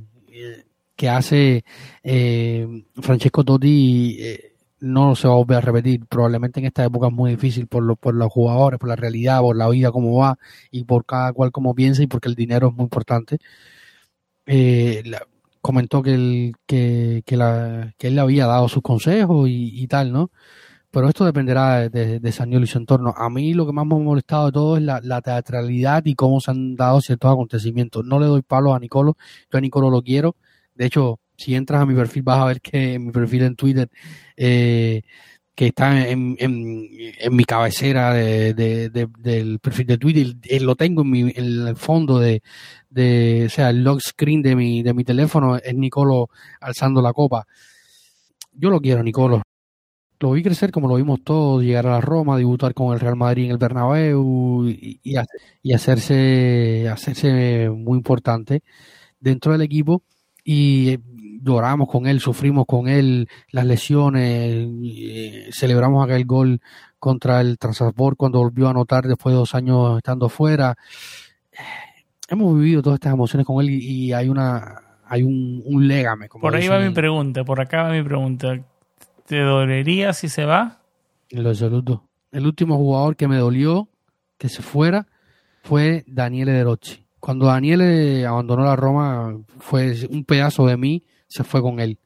que 0.95 1.09
hace 1.09 1.65
eh, 2.03 2.85
Francesco 3.01 3.43
Totti 3.43 4.17
eh, 4.19 4.53
no 4.79 5.15
se 5.15 5.27
va 5.27 5.33
a 5.35 5.37
volver 5.37 5.57
a 5.57 5.61
repetir. 5.61 6.05
Probablemente 6.07 6.59
en 6.59 6.67
esta 6.67 6.85
época 6.85 7.07
es 7.07 7.13
muy 7.13 7.31
difícil 7.31 7.67
por, 7.67 7.83
lo, 7.83 7.95
por 7.97 8.15
los 8.15 8.31
jugadores, 8.31 8.79
por 8.79 8.89
la 8.89 8.95
realidad, 8.95 9.41
por 9.41 9.57
la 9.57 9.69
vida 9.69 9.91
como 9.91 10.17
va 10.17 10.37
y 10.71 10.85
por 10.85 11.05
cada 11.05 11.33
cual 11.33 11.51
como 11.51 11.75
piensa 11.75 12.03
y 12.03 12.07
porque 12.07 12.29
el 12.29 12.35
dinero 12.35 12.69
es 12.69 12.75
muy 12.75 12.83
importante. 12.85 13.39
Eh, 14.45 15.03
comentó 15.61 16.01
que 16.01 16.13
él, 16.13 16.53
que, 16.65 17.23
que, 17.25 17.37
la, 17.37 17.93
que 17.97 18.07
él 18.07 18.15
le 18.15 18.21
había 18.21 18.47
dado 18.47 18.69
sus 18.69 18.81
consejos 18.81 19.47
y, 19.49 19.85
tal, 19.87 20.13
¿no? 20.13 20.31
Pero 20.97 21.09
esto 21.09 21.25
dependerá 21.25 21.89
de, 21.89 22.19
de, 22.19 22.31
Saniolo 22.31 22.65
y 22.65 22.67
su 22.67 22.79
entorno. 22.79 23.13
A 23.15 23.29
mí 23.29 23.53
lo 23.53 23.67
que 23.67 23.71
más 23.71 23.85
me 23.85 23.93
ha 23.93 23.99
molestado 23.99 24.47
de 24.47 24.51
todo 24.51 24.77
es 24.77 24.81
la, 24.81 24.99
la, 25.03 25.21
teatralidad 25.21 26.03
y 26.05 26.15
cómo 26.15 26.41
se 26.41 26.49
han 26.49 26.75
dado 26.75 27.01
ciertos 27.01 27.31
acontecimientos. 27.31 28.03
No 28.03 28.19
le 28.19 28.25
doy 28.25 28.41
palo 28.41 28.73
a 28.73 28.79
Nicolo, 28.79 29.15
yo 29.51 29.59
a 29.59 29.61
Nicolo 29.61 29.91
lo 29.91 30.01
quiero. 30.01 30.35
De 30.73 30.87
hecho, 30.87 31.19
si 31.37 31.53
entras 31.53 31.83
a 31.83 31.85
mi 31.85 31.93
perfil 31.93 32.23
vas 32.23 32.39
a 32.39 32.45
ver 32.45 32.61
que 32.61 32.95
en 32.95 33.05
mi 33.05 33.11
perfil 33.11 33.43
en 33.43 33.55
Twitter, 33.55 33.89
eh, 34.35 35.03
que 35.53 35.67
está 35.67 36.09
en, 36.09 36.35
en, 36.39 37.35
mi 37.35 37.45
cabecera 37.45 38.11
de, 38.15 38.55
de, 38.55 38.89
del 39.19 39.59
perfil 39.59 39.85
de 39.85 39.97
Twitter, 39.99 40.35
eh, 40.45 40.59
lo 40.61 40.75
tengo 40.75 41.03
en, 41.03 41.11
mi, 41.11 41.19
en 41.35 41.67
el 41.67 41.75
fondo 41.75 42.17
de, 42.17 42.41
de, 42.89 43.43
o 43.45 43.49
sea, 43.51 43.69
el 43.69 43.83
lock 43.83 43.99
screen 44.01 44.41
de 44.41 44.55
mi, 44.55 44.81
de 44.81 44.95
mi 44.95 45.03
teléfono 45.03 45.57
es 45.57 45.75
Nicolo 45.75 46.31
alzando 46.59 47.03
la 47.03 47.13
copa. 47.13 47.45
Yo 48.51 48.71
lo 48.71 48.81
quiero, 48.81 49.03
Nicolo. 49.03 49.43
Lo 50.19 50.31
vi 50.31 50.41
crecer 50.41 50.71
como 50.71 50.87
lo 50.87 50.95
vimos 50.95 51.19
todos, 51.23 51.63
llegar 51.63 51.85
a 51.87 51.91
la 51.91 52.01
Roma, 52.01 52.37
debutar 52.37 52.73
con 52.73 52.93
el 52.93 52.99
Real 52.99 53.15
Madrid 53.15 53.45
en 53.45 53.51
el 53.51 53.57
Bernabéu 53.57 54.67
y, 54.67 54.99
y, 55.03 55.15
y 55.61 55.73
hacerse, 55.73 56.89
hacerse 56.89 57.69
muy 57.69 57.97
importante 57.97 58.63
dentro 59.19 59.51
del 59.51 59.61
equipo 59.61 60.01
y 60.43 60.97
lloramos 61.41 61.87
con 61.89 62.07
él, 62.07 62.19
sufrimos 62.19 62.65
con 62.65 62.87
él 62.87 63.27
las 63.51 63.65
lesiones, 63.65 64.67
eh, 64.83 65.49
celebramos 65.51 66.05
aquel 66.05 66.25
gol 66.25 66.61
contra 66.99 67.41
el 67.41 67.57
Transport 67.57 68.17
cuando 68.17 68.39
volvió 68.39 68.67
a 68.67 68.71
anotar 68.71 69.05
después 69.05 69.33
de 69.33 69.37
dos 69.37 69.55
años 69.55 69.97
estando 69.97 70.29
fuera. 70.29 70.75
Hemos 72.29 72.57
vivido 72.57 72.81
todas 72.81 72.97
estas 72.97 73.13
emociones 73.13 73.45
con 73.45 73.63
él 73.63 73.69
y, 73.69 74.11
hay 74.13 74.29
una 74.29 74.81
hay 75.09 75.23
un, 75.23 75.61
un 75.65 75.87
légame. 75.87 76.27
por 76.27 76.55
ahí 76.55 76.67
va 76.67 76.79
mi 76.79 76.89
pregunta, 76.89 77.43
por 77.45 77.61
acá 77.61 77.83
va 77.83 77.91
mi 77.91 78.03
pregunta. 78.03 78.59
¿Te 79.27 79.41
dolería 79.41 80.13
si 80.13 80.29
se 80.29 80.45
va? 80.45 80.79
En 81.29 81.43
lo 81.43 81.49
absoluto. 81.49 82.07
El 82.31 82.45
último 82.45 82.77
jugador 82.77 83.17
que 83.17 83.27
me 83.27 83.35
dolió 83.35 83.89
que 84.37 84.47
se 84.47 84.61
fuera 84.61 85.05
fue 85.63 86.05
Daniele 86.07 86.53
De 86.53 86.63
Rossi. 86.63 87.03
Cuando 87.19 87.47
Daniele 87.47 88.25
abandonó 88.25 88.63
la 88.63 88.77
Roma 88.77 89.37
fue 89.59 89.95
un 90.09 90.23
pedazo 90.23 90.65
de 90.65 90.77
mí 90.77 91.03
se 91.27 91.43
fue 91.43 91.61
con 91.61 91.81
él. 91.81 91.99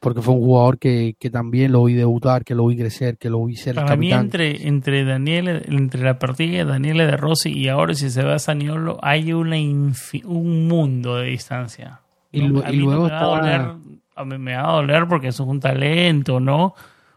Porque 0.00 0.22
fue 0.22 0.34
un 0.34 0.40
jugador 0.40 0.78
que, 0.78 1.14
que 1.18 1.28
también 1.28 1.72
lo 1.72 1.84
vi 1.84 1.92
debutar, 1.92 2.42
que 2.42 2.54
lo 2.54 2.66
vi 2.66 2.76
crecer, 2.78 3.18
que 3.18 3.28
lo 3.28 3.44
vi 3.44 3.54
ser 3.56 3.74
Para 3.74 3.94
mí, 3.94 4.10
entre, 4.10 4.66
entre, 4.66 5.04
Daniel, 5.04 5.62
entre 5.66 6.02
la 6.02 6.18
partida 6.18 6.58
de 6.58 6.64
Daniele 6.64 7.06
de 7.06 7.18
Rossi 7.18 7.52
y 7.52 7.68
ahora 7.68 7.92
si 7.92 8.08
se 8.08 8.24
va 8.24 8.36
a 8.36 8.38
Saniolo, 8.38 8.98
hay 9.02 9.34
una 9.34 9.56
un 9.58 10.68
mundo 10.68 11.16
de 11.16 11.26
distancia. 11.26 12.00
Y, 12.32 12.40
luego 12.40 12.64
me, 12.64 13.10
va 13.10 13.78
a 14.14 14.24
mí 14.24 14.38
me 14.38 14.54
va 14.54 14.68
a 14.68 14.72
doler 14.72 15.06
porque 15.08 15.28
es 15.28 15.40
un 15.40 15.60
talento, 15.60 16.40
¿no? 16.40 16.74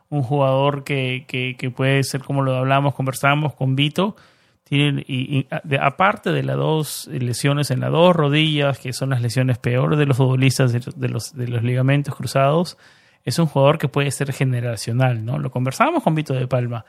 Un 0.09 0.21
jugador 0.21 0.83
que, 0.83 1.25
que, 1.27 1.71
puede 1.71 2.03
ser 2.03 2.21
como 2.21 2.41
lo 2.41 2.55
hablamos, 2.55 2.93
conversamos 2.93 3.53
con 3.53 3.75
Vito, 3.75 4.15
tienen, 4.63 5.03
y, 5.07 5.47
aparte 5.79 6.31
de 6.31 6.43
las 6.43 6.55
dos 6.55 7.07
lesiones 7.07 7.71
en 7.71 7.79
las 7.81 7.91
dos 7.91 8.15
rodillas, 8.15 8.79
que 8.79 8.93
son 8.93 9.09
las 9.09 9.21
lesiones 9.21 9.57
peores 9.57 9.99
de 9.99 10.05
los 10.05 10.17
futbolistas 10.17 10.71
de, 10.73 11.09
los, 11.09 11.35
de 11.35 11.47
los 11.47 11.63
ligamentos 11.63 12.15
cruzados, 12.15 12.77
es 13.23 13.39
un 13.39 13.47
jugador 13.47 13.77
que 13.77 13.87
puede 13.87 14.11
ser 14.11 14.31
generacional, 14.31 15.25
¿no? 15.25 15.39
Lo 15.39 15.49
conversábamos 15.49 16.03
con 16.03 16.15
Vito 16.15 16.33
de 16.33 16.47
Palma. 16.47 16.85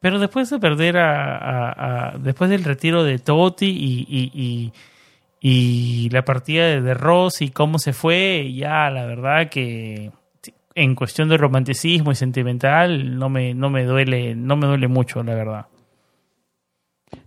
Pero 0.00 0.18
después 0.18 0.48
de 0.50 0.58
perder 0.60 0.96
a, 0.98 2.14
después 2.20 2.50
del 2.50 2.62
retiro 2.62 3.02
de 3.02 3.18
Totti 3.18 3.66
y, 3.66 4.72
la 5.40 6.24
partida 6.24 6.66
de, 6.66 6.80
de 6.80 6.94
Rossi, 6.94 7.50
cómo 7.50 7.78
se 7.78 7.92
fue, 7.92 8.52
ya 8.54 8.90
la 8.90 9.06
verdad 9.06 9.48
que 9.48 10.10
en 10.74 10.94
cuestión 10.94 11.28
de 11.28 11.36
romanticismo 11.36 12.12
y 12.12 12.14
sentimental 12.14 13.18
no 13.18 13.28
me, 13.28 13.52
no 13.52 13.68
me 13.68 13.84
duele, 13.84 14.36
no 14.36 14.56
me 14.56 14.68
duele 14.68 14.86
mucho, 14.86 15.22
la 15.24 15.34
verdad. 15.34 15.66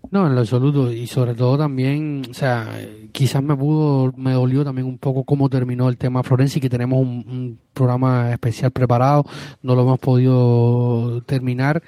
No, 0.10 0.28
en 0.28 0.36
lo 0.36 0.42
absoluto. 0.42 0.92
Y 0.92 1.08
sobre 1.08 1.36
todo 1.36 1.58
también, 1.58 2.24
o 2.30 2.34
sea, 2.34 2.68
quizás 3.12 3.44
me 3.44 3.56
pudo, 3.56 4.14
me 4.16 4.34
dolió 4.34 4.64
también 4.64 4.88
un 4.88 4.98
poco 4.98 5.24
cómo 5.24 5.50
terminó 5.50 5.90
el 5.90 5.98
tema 5.98 6.24
Florencia 6.24 6.60
y 6.60 6.62
que 6.62 6.70
tenemos 6.70 7.00
un, 7.00 7.60
programa 7.74 8.32
especial 8.32 8.72
preparado. 8.72 9.26
No 9.62 9.76
lo 9.76 9.82
hemos 9.82 10.00
podido 10.00 11.22
terminar. 11.24 11.82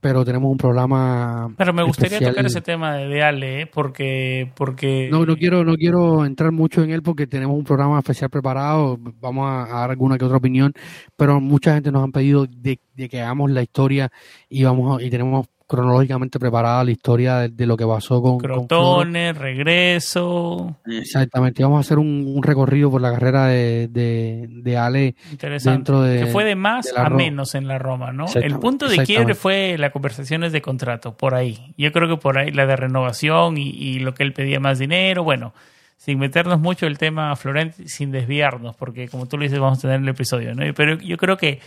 Pero 0.00 0.24
tenemos 0.24 0.50
un 0.50 0.56
programa. 0.56 1.52
Pero 1.56 1.72
me 1.72 1.82
gustaría 1.82 2.20
tocar 2.20 2.46
ese 2.46 2.60
tema 2.60 2.96
de, 2.96 3.22
Ale, 3.22 3.62
¿eh? 3.62 3.66
porque, 3.66 4.50
porque. 4.54 5.08
No, 5.10 5.24
no 5.26 5.36
quiero, 5.36 5.64
no 5.64 5.74
quiero 5.74 6.24
entrar 6.24 6.52
mucho 6.52 6.82
en 6.82 6.90
él 6.90 7.02
porque 7.02 7.26
tenemos 7.26 7.56
un 7.56 7.64
programa 7.64 7.98
especial 7.98 8.30
preparado. 8.30 8.98
Vamos 9.20 9.48
a, 9.50 9.66
dar 9.68 9.90
alguna 9.90 10.18
que 10.18 10.24
otra 10.24 10.38
opinión, 10.38 10.72
pero 11.16 11.40
mucha 11.40 11.74
gente 11.74 11.90
nos 11.90 12.04
han 12.04 12.12
pedido 12.12 12.46
de, 12.46 12.78
de 12.94 13.08
que 13.08 13.20
hagamos 13.20 13.50
la 13.50 13.62
historia 13.62 14.10
y 14.48 14.64
vamos 14.64 15.02
y 15.02 15.10
tenemos 15.10 15.46
cronológicamente 15.68 16.38
preparada 16.40 16.82
la 16.82 16.90
historia 16.90 17.48
de, 17.48 17.66
lo 17.66 17.76
que 17.76 17.86
pasó 17.86 18.22
con 18.22 18.38
Crotones, 18.38 19.36
regreso. 19.36 20.76
Exactamente, 20.86 21.62
vamos 21.62 21.76
a 21.76 21.80
hacer 21.80 21.98
un, 21.98 22.42
recorrido 22.42 22.90
por 22.90 23.02
la 23.02 23.12
carrera 23.12 23.46
de, 23.46 23.88
de, 23.88 24.76
Ale 24.76 25.14
dentro 25.62 26.00
de... 26.02 26.24
Que 26.24 26.26
fue 26.26 26.44
de 26.44 26.54
más 26.54 26.92
a 26.96 27.10
menos 27.10 27.54
en 27.54 27.68
la 27.68 27.78
Roma, 27.78 28.12
¿no? 28.12 28.24
El 28.34 28.58
punto 28.58 28.88
de 28.88 29.04
quiebre 29.04 29.34
fue 29.34 29.76
las 29.78 29.92
conversaciones 29.92 30.52
de 30.52 30.62
contrato, 30.62 31.16
por 31.16 31.34
ahí. 31.34 31.74
Yo 31.76 31.92
creo 31.92 32.08
que 32.08 32.16
por 32.16 32.38
ahí 32.38 32.50
la 32.50 32.66
de 32.66 32.74
renovación 32.74 33.58
y, 33.58 33.68
y 33.68 33.98
lo 33.98 34.14
que 34.14 34.22
él 34.22 34.32
pedía 34.32 34.58
más 34.60 34.78
dinero, 34.78 35.22
bueno 35.22 35.52
sin 35.98 36.20
meternos 36.20 36.60
mucho 36.60 36.86
el 36.86 36.96
tema 36.96 37.34
Florent, 37.34 37.74
sin 37.86 38.12
desviarnos, 38.12 38.76
porque 38.76 39.08
como 39.08 39.26
tú 39.26 39.36
lo 39.36 39.42
dices, 39.42 39.58
vamos 39.58 39.78
a 39.78 39.82
tener 39.82 40.00
el 40.00 40.08
episodio, 40.08 40.54
¿no? 40.54 40.62
Pero 40.72 40.96
yo 40.96 41.16
creo 41.16 41.36
que 41.36 41.60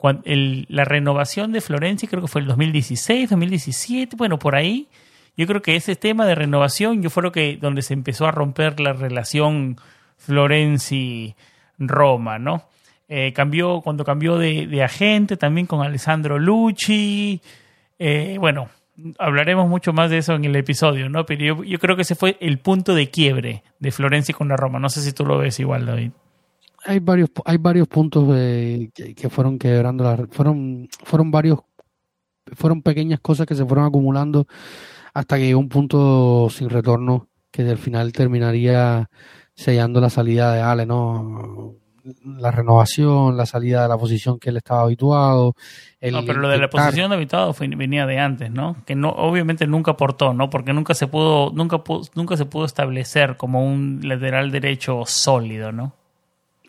la 0.00 0.84
renovación 0.84 1.52
de 1.52 1.60
Florencia, 1.60 2.08
creo 2.08 2.22
que 2.22 2.28
fue 2.28 2.40
el 2.40 2.46
2016, 2.46 3.30
2017, 3.30 4.16
bueno, 4.16 4.38
por 4.38 4.54
ahí. 4.54 4.88
Yo 5.36 5.46
creo 5.46 5.62
que 5.62 5.76
ese 5.76 5.96
tema 5.96 6.26
de 6.26 6.34
renovación, 6.34 7.02
yo 7.02 7.10
fue 7.10 7.22
lo 7.22 7.32
que 7.32 7.58
donde 7.60 7.82
se 7.82 7.94
empezó 7.94 8.26
a 8.26 8.30
romper 8.30 8.80
la 8.80 8.92
relación 8.92 9.76
Florenzi-Roma, 10.18 12.38
¿no? 12.38 12.64
Eh, 13.08 13.32
cambió 13.32 13.80
cuando 13.80 14.04
cambió 14.04 14.36
de, 14.36 14.82
agente 14.82 15.36
también 15.36 15.66
con 15.66 15.82
Alessandro 15.82 16.38
Lucci. 16.38 17.40
Eh, 17.98 18.36
bueno, 18.38 18.68
hablaremos 19.18 19.68
mucho 19.68 19.92
más 19.92 20.10
de 20.10 20.18
eso 20.18 20.34
en 20.34 20.44
el 20.44 20.56
episodio, 20.56 21.08
¿no? 21.08 21.24
Pero 21.24 21.44
yo, 21.44 21.64
yo 21.64 21.78
creo 21.78 21.96
que 21.96 22.02
ese 22.02 22.14
fue 22.14 22.36
el 22.40 22.58
punto 22.58 22.94
de 22.94 23.10
quiebre 23.10 23.62
de 23.78 23.92
Florencia 23.92 24.34
con 24.34 24.48
la 24.48 24.56
Roma. 24.56 24.78
No 24.78 24.88
sé 24.88 25.00
si 25.02 25.12
tú 25.12 25.24
lo 25.24 25.38
ves 25.38 25.58
igual, 25.60 25.86
David 25.86 26.10
hay 26.84 27.00
varios 27.00 27.30
hay 27.44 27.58
varios 27.58 27.88
puntos 27.88 28.24
que, 28.94 29.28
fueron 29.30 29.58
quebrando 29.58 30.04
la 30.04 30.26
fueron 30.30 30.88
fueron 31.04 31.30
varios 31.30 31.60
fueron 32.54 32.82
pequeñas 32.82 33.20
cosas 33.20 33.46
que 33.46 33.54
se 33.54 33.64
fueron 33.64 33.84
acumulando 33.84 34.46
hasta 35.14 35.36
que 35.36 35.46
llegó 35.46 35.60
un 35.60 35.68
punto 35.68 36.48
sin 36.50 36.70
retorno 36.70 37.28
que 37.50 37.62
al 37.62 37.78
final 37.78 38.12
terminaría 38.12 39.10
sellando 39.54 40.00
la 40.00 40.10
salida 40.10 40.52
de 40.52 40.60
Ale, 40.60 40.86
¿no? 40.86 41.74
La 42.24 42.50
renovación, 42.50 43.36
la 43.36 43.44
salida 43.44 43.82
de 43.82 43.88
la 43.88 43.98
posición 43.98 44.38
que 44.38 44.50
él 44.50 44.56
estaba 44.56 44.82
habituado. 44.82 45.54
no, 46.00 46.24
pero 46.24 46.40
lo 46.40 46.48
de 46.48 46.58
la 46.58 46.70
posición 46.70 47.10
de 47.10 47.16
habituado 47.16 47.54
venía 47.76 48.06
de 48.06 48.18
antes, 48.18 48.50
¿no? 48.50 48.76
Que 48.86 48.94
no, 48.94 49.10
obviamente 49.10 49.66
nunca 49.66 49.90
aportó, 49.90 50.32
¿no? 50.32 50.48
Porque 50.48 50.72
nunca 50.72 50.94
se 50.94 51.08
pudo, 51.08 51.50
nunca, 51.52 51.82
nunca 52.14 52.36
se 52.36 52.46
pudo 52.46 52.64
establecer 52.64 53.36
como 53.36 53.66
un 53.66 54.00
lateral 54.04 54.52
derecho 54.52 55.02
sólido, 55.04 55.72
¿no? 55.72 55.94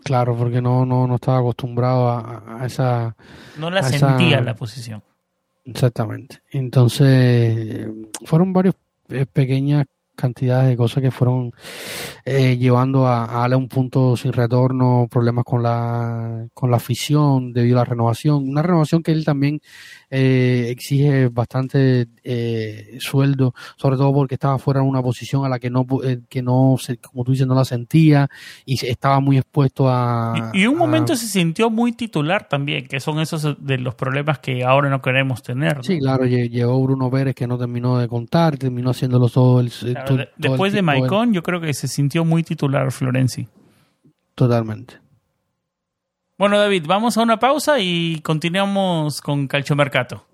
Claro, 0.04 0.36
porque 0.36 0.62
no, 0.62 0.86
no, 0.86 1.08
no 1.08 1.16
estaba 1.16 1.40
acostumbrado 1.40 2.10
a, 2.10 2.66
esa... 2.66 3.16
No 3.58 3.70
la 3.70 3.84
sentía 3.84 4.42
la 4.42 4.56
posición. 4.56 5.04
Exactamente. 5.66 6.42
Entonces, 6.52 7.88
fueron 8.26 8.54
varias 8.54 8.76
eh, 9.10 9.26
pequeñas 9.26 9.86
cantidades 10.20 10.70
de 10.70 10.78
cosas 10.78 11.02
que 11.02 11.12
fueron 11.12 11.52
eh, 12.26 12.58
llevando 12.58 13.08
a, 13.08 13.44
Ale 13.44 13.56
a 13.56 13.58
un 13.58 13.68
punto 13.68 14.16
sin 14.18 14.34
retorno, 14.34 15.08
problemas 15.10 15.46
con 15.46 15.64
la, 15.64 16.48
con 16.54 16.72
la 16.72 16.78
afición 16.78 17.54
debido 17.54 17.78
a 17.78 17.82
la 17.82 17.86
renovación, 17.86 18.48
una 18.48 18.62
renovación 18.62 19.02
que 19.02 19.12
él 19.12 19.26
también 19.26 19.62
eh, 20.12 20.68
exige 20.70 21.30
bastante 21.30 22.08
eh, 22.24 22.98
sueldo, 23.00 23.54
sobre 23.78 23.96
todo 23.96 24.12
porque 24.12 24.36
estaba 24.36 24.58
fuera 24.58 24.82
de 24.82 24.88
una 24.88 25.04
posición 25.04 25.46
a 25.46 25.50
la 25.50 25.60
que 25.60 25.70
no, 25.70 25.86
eh, 26.04 26.22
que 26.28 26.42
no 26.42 26.78
como 27.02 27.24
tú 27.24 27.32
dices, 27.32 27.46
no 27.46 27.54
la 27.54 27.66
sentía 27.66 28.28
y 28.66 28.84
estaba 28.88 29.20
muy 29.20 29.38
expuesto 29.38 29.88
a... 29.88 30.52
Y, 30.54 30.66
un 30.66 30.78
momento 30.78 31.16
se 31.16 31.28
sintió 31.28 31.70
muy 31.70 31.92
titular 31.92 32.48
también, 32.48 32.88
que 32.88 33.00
son 33.00 33.20
esos 33.20 33.64
de 33.64 33.78
los 33.78 33.94
problemas 33.94 34.40
que 34.40 34.64
ahora 34.64 34.90
no 34.90 35.02
queremos 35.02 35.44
tener. 35.44 35.84
Sí, 35.84 36.00
claro, 36.00 36.26
llegó 36.26 36.82
Bruno 36.82 37.12
Pérez 37.12 37.36
que 37.36 37.46
no 37.46 37.58
terminó 37.58 38.00
de 38.00 38.08
contar, 38.08 38.58
terminó 38.58 38.90
haciéndolo 38.90 39.30
todo 39.30 39.60
el... 39.60 39.72
después 40.38 40.74
de 40.74 40.82
Maicon 40.82 41.34
yo 41.34 41.44
creo 41.44 41.62
que 41.62 41.74
se 41.74 41.88
sintió 41.88 42.26
muy 42.26 42.44
titular 42.44 42.92
Florenzi. 42.92 43.48
Totalmente. 44.36 45.00
Bueno, 46.38 46.58
David, 46.58 46.86
vamos 46.88 47.18
a 47.18 47.22
una 47.22 47.38
pausa 47.38 47.80
y 47.80 48.22
continuamos 48.22 49.20
con 49.22 49.48
Calchomercato. 49.48 50.26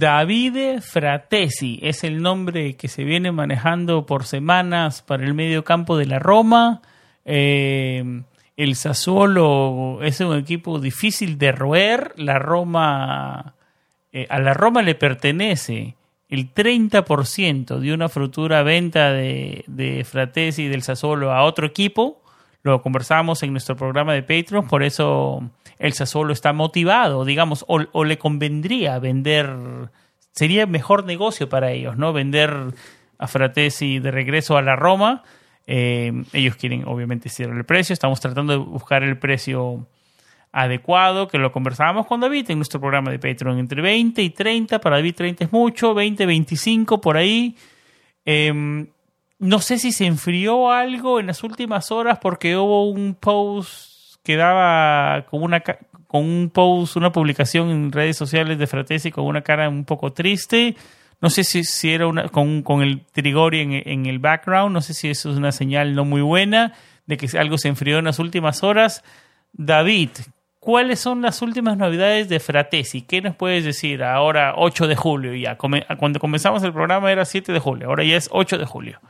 Davide 0.00 0.80
Fratesi 0.80 1.78
es 1.82 2.04
el 2.04 2.22
nombre 2.22 2.74
que 2.74 2.88
se 2.88 3.04
viene 3.04 3.32
manejando 3.32 4.06
por 4.06 4.24
semanas 4.24 5.02
para 5.02 5.26
el 5.26 5.34
medio 5.34 5.62
campo 5.62 5.98
de 5.98 6.06
la 6.06 6.18
Roma. 6.18 6.80
Eh, 7.26 8.22
el 8.56 8.76
Sassuolo 8.76 9.98
es 10.02 10.18
un 10.20 10.38
equipo 10.38 10.78
difícil 10.80 11.36
de 11.36 11.52
roer. 11.52 12.14
La 12.16 12.38
Roma, 12.38 13.52
eh, 14.10 14.26
a 14.30 14.38
la 14.38 14.54
Roma 14.54 14.80
le 14.80 14.94
pertenece 14.94 15.96
el 16.30 16.54
30% 16.54 17.78
de 17.78 17.92
una 17.92 18.08
futura 18.08 18.62
venta 18.62 19.12
de, 19.12 19.64
de 19.66 20.02
Fratesi 20.04 20.62
y 20.62 20.68
del 20.68 20.82
Sassuolo 20.82 21.30
a 21.30 21.44
otro 21.44 21.66
equipo. 21.66 22.22
Lo 22.62 22.80
conversamos 22.80 23.42
en 23.42 23.52
nuestro 23.52 23.76
programa 23.76 24.14
de 24.14 24.22
Patreon, 24.22 24.66
por 24.66 24.82
eso 24.82 25.42
el 25.80 25.94
Sassuolo 25.94 26.34
está 26.34 26.52
motivado, 26.52 27.24
digamos, 27.24 27.64
o, 27.66 28.04
le 28.04 28.18
convendría 28.18 28.98
vender, 28.98 29.50
sería 30.30 30.66
mejor 30.66 31.06
negocio 31.06 31.48
para 31.48 31.72
ellos, 31.72 31.96
¿no? 31.96 32.12
Vender 32.12 32.74
a 33.18 33.26
Fratesi 33.26 33.98
de 33.98 34.10
regreso 34.10 34.58
a 34.58 34.62
la 34.62 34.76
Roma. 34.76 35.22
Eh, 35.66 36.12
ellos 36.34 36.56
quieren, 36.56 36.84
obviamente, 36.86 37.30
cierrar 37.30 37.56
el 37.56 37.64
precio. 37.64 37.94
Estamos 37.94 38.20
tratando 38.20 38.52
de 38.52 38.58
buscar 38.58 39.02
el 39.02 39.18
precio 39.18 39.86
adecuado, 40.52 41.28
que 41.28 41.38
lo 41.38 41.50
conversábamos 41.50 42.06
con 42.06 42.20
David 42.20 42.50
en 42.50 42.58
nuestro 42.58 42.78
programa 42.78 43.10
de 43.10 43.18
Patreon, 43.18 43.58
entre 43.58 43.80
20 43.80 44.20
y 44.20 44.30
30, 44.30 44.80
para 44.80 44.96
David 44.96 45.14
30 45.14 45.44
es 45.44 45.52
mucho, 45.52 45.94
20, 45.94 46.26
25, 46.26 47.00
por 47.00 47.16
ahí. 47.16 47.56
Em, 48.26 48.86
no 49.38 49.60
sé 49.60 49.78
si 49.78 49.92
se 49.92 50.04
enfrió 50.04 50.70
algo 50.70 51.20
en 51.20 51.28
las 51.28 51.42
últimas 51.42 51.90
horas 51.90 52.18
porque 52.20 52.54
hubo 52.54 52.90
un 52.90 53.14
post 53.14 53.89
quedaba 54.22 55.26
con 55.26 55.42
una 55.42 55.62
con 56.10 56.24
un 56.24 56.50
post, 56.50 56.96
una 56.96 57.12
publicación 57.12 57.70
en 57.70 57.92
redes 57.92 58.16
sociales 58.16 58.58
de 58.58 58.66
Fratesi 58.66 59.12
con 59.12 59.26
una 59.26 59.42
cara 59.42 59.68
un 59.68 59.84
poco 59.84 60.12
triste. 60.12 60.74
No 61.20 61.30
sé 61.30 61.44
si, 61.44 61.62
si 61.62 61.92
era 61.92 62.08
una, 62.08 62.28
con, 62.28 62.62
con 62.62 62.82
el 62.82 63.04
Trigori 63.12 63.60
en, 63.60 63.72
en, 63.72 64.06
el 64.06 64.18
background, 64.18 64.72
no 64.72 64.80
sé 64.80 64.92
si 64.92 65.08
eso 65.08 65.30
es 65.30 65.36
una 65.36 65.52
señal 65.52 65.94
no 65.94 66.04
muy 66.04 66.20
buena 66.20 66.72
de 67.06 67.16
que 67.16 67.38
algo 67.38 67.58
se 67.58 67.68
enfrió 67.68 67.98
en 67.98 68.06
las 68.06 68.18
últimas 68.18 68.64
horas. 68.64 69.04
David, 69.52 70.10
¿cuáles 70.58 70.98
son 70.98 71.22
las 71.22 71.42
últimas 71.42 71.76
novedades 71.76 72.28
de 72.28 72.40
Fratesi? 72.40 73.02
¿Qué 73.02 73.20
nos 73.20 73.36
puedes 73.36 73.64
decir 73.64 74.02
ahora 74.02 74.54
8 74.56 74.88
de 74.88 74.96
julio 74.96 75.34
ya? 75.34 75.56
Cuando 75.56 76.18
comenzamos 76.18 76.62
el 76.64 76.72
programa 76.72 77.12
era 77.12 77.24
7 77.24 77.52
de 77.52 77.58
julio, 77.60 77.88
ahora 77.88 78.02
ya 78.02 78.16
es 78.16 78.28
8 78.32 78.58
de 78.58 78.64
julio. 78.64 79.00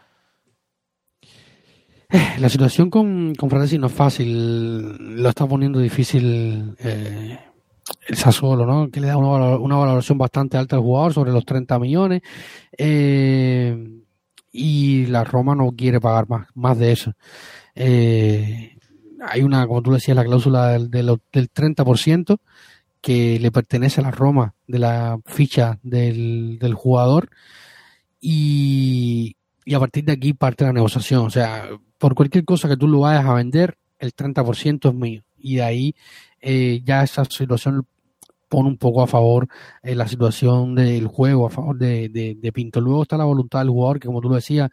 La 2.39 2.49
situación 2.49 2.91
con, 2.91 3.35
con 3.35 3.51
Fratesi 3.51 3.79
no 3.79 3.87
es 3.87 3.93
fácil, 3.93 4.97
lo 5.23 5.29
está 5.29 5.47
poniendo 5.47 5.79
difícil 5.79 6.75
eh, 6.79 7.39
el 8.09 8.17
Sassuolo, 8.17 8.67
¿no? 8.67 8.91
Que 8.91 9.01
le 9.01 9.07
da 9.07 9.17
una, 9.17 9.57
una, 9.59 9.77
valoración 9.77 10.19
bastante 10.19 10.57
alta 10.57 10.77
al 10.77 10.83
jugador, 10.83 11.13
sobre 11.13 11.33
los 11.33 11.45
30 11.45 11.79
millones, 11.79 12.23
eh, 12.77 13.77
y 14.53 15.07
la 15.07 15.23
Roma 15.23 15.55
no 15.55 15.71
quiere 15.73 16.01
pagar 16.01 16.29
más, 16.29 16.49
más 16.55 16.79
de 16.79 16.93
eso. 16.93 17.13
Eh, 17.75 18.77
hay 19.27 19.43
una, 19.43 19.67
como 19.67 19.83
tú 19.83 19.93
decías, 19.93 20.17
la 20.17 20.25
cláusula 20.25 20.71
del, 20.71 20.91
del, 20.91 21.21
del 21.33 21.53
30% 21.53 22.39
que 23.01 23.39
le 23.39 23.51
pertenece 23.51 24.01
a 24.01 24.05
la 24.05 24.11
Roma 24.11 24.55
de 24.67 24.79
la 24.79 25.19
ficha 25.27 25.79
del, 25.83 26.59
del 26.59 26.75
jugador 26.75 27.31
y, 28.21 29.37
y 29.65 29.75
a 29.75 29.79
partir 29.79 30.05
de 30.05 30.13
aquí 30.13 30.33
parte 30.33 30.65
la 30.65 30.73
negociación. 30.73 31.27
O 31.27 31.31
sea, 31.31 31.69
por 32.01 32.15
cualquier 32.15 32.47
cosa 32.47 32.67
que 32.67 32.79
tú 32.79 32.89
lo 32.89 33.01
vayas 33.01 33.27
a 33.27 33.35
vender, 33.35 33.77
el 33.99 34.15
30% 34.15 34.89
es 34.89 34.95
mío. 34.95 35.23
Y 35.39 35.57
de 35.57 35.63
ahí 35.63 35.95
eh, 36.41 36.81
ya 36.83 37.03
esa 37.03 37.27
situación 37.27 37.87
pone 38.49 38.71
un 38.71 38.79
poco 38.79 39.03
a 39.03 39.07
favor 39.07 39.49
eh, 39.83 39.95
la 39.95 40.09
situación 40.09 40.75
del 40.75 41.07
juego, 41.07 41.47
a 41.47 41.51
favor 41.51 41.77
de, 41.77 42.09
de, 42.09 42.53
Pinto. 42.53 42.81
Luego 42.81 43.03
está 43.03 43.19
la 43.19 43.25
voluntad 43.25 43.61
del 43.61 43.69
jugador, 43.69 44.01
que 44.01 44.07
como 44.07 44.23
tú 44.23 44.31
lo 44.31 44.37
decías, 44.37 44.71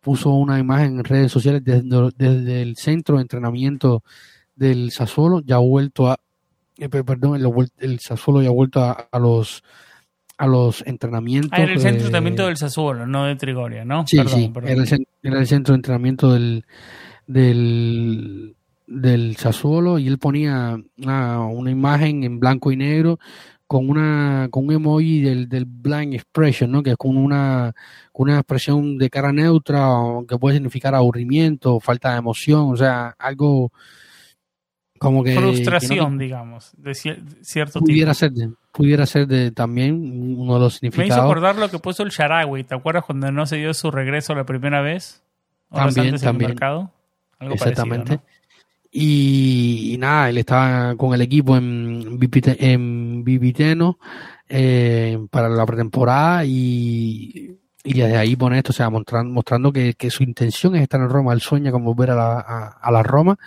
puso 0.00 0.30
una 0.30 0.58
imagen 0.58 0.98
en 0.98 1.04
redes 1.04 1.30
sociales 1.30 1.62
desde, 1.62 2.62
el 2.62 2.74
centro 2.76 3.16
de 3.16 3.22
entrenamiento 3.22 4.02
del 4.56 4.90
Sassuolo, 4.90 5.40
ya 5.40 5.56
ha 5.56 5.58
vuelto 5.58 6.08
a, 6.08 6.18
eh, 6.78 6.88
perdón, 6.88 7.36
el, 7.36 7.70
el, 7.78 8.00
Sassuolo 8.00 8.40
ya 8.40 8.48
ha 8.48 8.52
vuelto 8.52 8.80
a, 8.82 9.18
los 9.18 9.62
a 10.40 10.46
los 10.46 10.82
entrenamientos. 10.86 11.50
Ah, 11.52 11.64
era 11.64 11.74
el 11.74 11.80
centro 11.80 12.00
de 12.00 12.06
entrenamiento 12.06 12.46
del 12.46 12.56
Sassuolo, 12.56 13.06
no 13.06 13.26
de 13.26 13.36
Trigoria, 13.36 13.84
¿no? 13.84 14.06
Sí, 14.06 14.16
sí, 14.26 14.50
Era, 14.64 14.72
el, 15.38 15.46
centro 15.46 15.74
de 15.74 15.76
entrenamiento 15.76 16.32
del, 16.32 16.64
del, 17.26 18.56
del 18.86 19.36
Sassuolo 19.36 19.98
y 19.98 20.08
él 20.08 20.16
ponía 20.16 20.80
una, 20.96 21.40
una, 21.40 21.70
imagen 21.70 22.24
en 22.24 22.40
blanco 22.40 22.72
y 22.72 22.78
negro 22.78 23.18
con 23.66 23.90
una 23.90 24.48
con 24.50 24.64
un 24.64 24.72
emoji 24.72 25.20
del, 25.20 25.46
del 25.46 25.66
blind 25.66 26.14
expression, 26.14 26.72
¿no? 26.72 26.82
Que 26.82 26.92
es 26.92 26.96
con 26.96 27.18
una, 27.18 27.74
una 28.14 28.36
expresión 28.36 28.96
de 28.96 29.10
cara 29.10 29.34
neutra 29.34 29.90
que 30.26 30.38
puede 30.38 30.56
significar 30.56 30.94
aburrimiento, 30.94 31.80
falta 31.80 32.12
de 32.12 32.18
emoción, 32.18 32.72
o 32.72 32.76
sea, 32.78 33.14
algo 33.18 33.72
como 34.98 35.22
que 35.22 35.34
frustración, 35.34 36.16
digamos, 36.16 36.72
de 36.78 36.94
cierto 36.94 37.80
pudiera 37.80 38.14
Ser 38.14 38.32
de, 38.32 38.50
pudiera 38.72 39.06
ser 39.06 39.26
de 39.26 39.50
también 39.50 40.36
uno 40.38 40.54
de 40.54 40.60
los 40.60 40.74
significados. 40.74 41.08
Me 41.08 41.14
hizo 41.14 41.22
acordar 41.22 41.56
lo 41.56 41.68
que 41.70 41.78
puso 41.78 42.02
el 42.02 42.10
Sharawi, 42.10 42.64
¿te 42.64 42.74
acuerdas 42.74 43.04
cuando 43.04 43.30
no 43.32 43.46
se 43.46 43.56
dio 43.56 43.74
su 43.74 43.90
regreso 43.90 44.34
la 44.34 44.44
primera 44.44 44.80
vez? 44.80 45.22
También, 45.70 46.18
también. 46.18 46.56
Exactamente. 47.40 48.20
Y, 48.92 49.96
nada, 50.00 50.30
él 50.30 50.38
estaba 50.38 50.96
con 50.96 51.14
el 51.14 51.20
equipo 51.20 51.56
en, 51.56 52.18
en 52.44 53.24
Viviteno 53.24 53.98
eh, 54.48 55.16
para 55.30 55.48
la 55.48 55.64
pretemporada 55.64 56.44
y, 56.44 57.56
y 57.82 57.94
desde 57.94 58.16
ahí 58.16 58.36
pone 58.36 58.58
esto, 58.58 58.70
o 58.70 58.74
sea, 58.74 58.90
mostrando, 58.90 59.32
mostrando 59.32 59.72
que, 59.72 59.94
que, 59.94 60.10
su 60.10 60.22
intención 60.22 60.76
es 60.76 60.82
estar 60.82 61.00
en 61.00 61.08
Roma, 61.08 61.32
él 61.32 61.40
sueña 61.40 61.72
con 61.72 61.84
volver 61.84 62.10
a 62.10 62.14
la, 62.14 62.38
a 62.80 62.90
la 62.90 63.02
Roma 63.02 63.38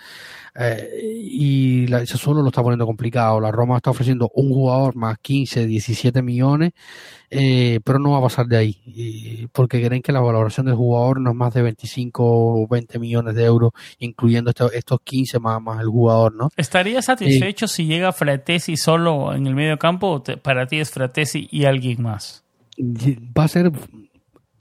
eh, 0.56 0.88
y 1.02 1.86
la, 1.88 2.02
eso 2.02 2.16
solo 2.16 2.40
lo 2.40 2.48
está 2.48 2.62
poniendo 2.62 2.86
complicado. 2.86 3.40
La 3.40 3.50
Roma 3.50 3.76
está 3.76 3.90
ofreciendo 3.90 4.30
un 4.34 4.50
jugador 4.50 4.94
más 4.94 5.18
15, 5.18 5.66
17 5.66 6.22
millones, 6.22 6.72
eh, 7.30 7.80
pero 7.84 7.98
no 7.98 8.12
va 8.12 8.18
a 8.18 8.22
pasar 8.22 8.46
de 8.46 8.56
ahí, 8.56 9.48
porque 9.52 9.84
creen 9.84 10.02
que 10.02 10.12
la 10.12 10.20
valoración 10.20 10.66
del 10.66 10.76
jugador 10.76 11.20
no 11.20 11.30
es 11.30 11.36
más 11.36 11.52
de 11.54 11.62
25 11.62 12.22
o 12.24 12.68
20 12.68 12.98
millones 12.98 13.34
de 13.34 13.44
euros, 13.44 13.72
incluyendo 13.98 14.52
estos 14.72 15.00
15 15.02 15.40
más, 15.40 15.60
más 15.60 15.80
el 15.80 15.88
jugador, 15.88 16.34
¿no? 16.34 16.50
¿Estaría 16.56 17.02
satisfecho 17.02 17.66
si 17.66 17.86
llega 17.86 18.12
Fratesi 18.12 18.76
solo 18.76 19.34
en 19.34 19.46
el 19.46 19.54
medio 19.54 19.78
campo 19.78 20.08
o 20.08 20.22
para 20.22 20.66
ti 20.66 20.78
es 20.78 20.90
Fratesi 20.90 21.48
y 21.50 21.64
alguien 21.64 22.02
más? 22.02 22.44
Va 22.78 23.44
a 23.44 23.48
ser 23.48 23.72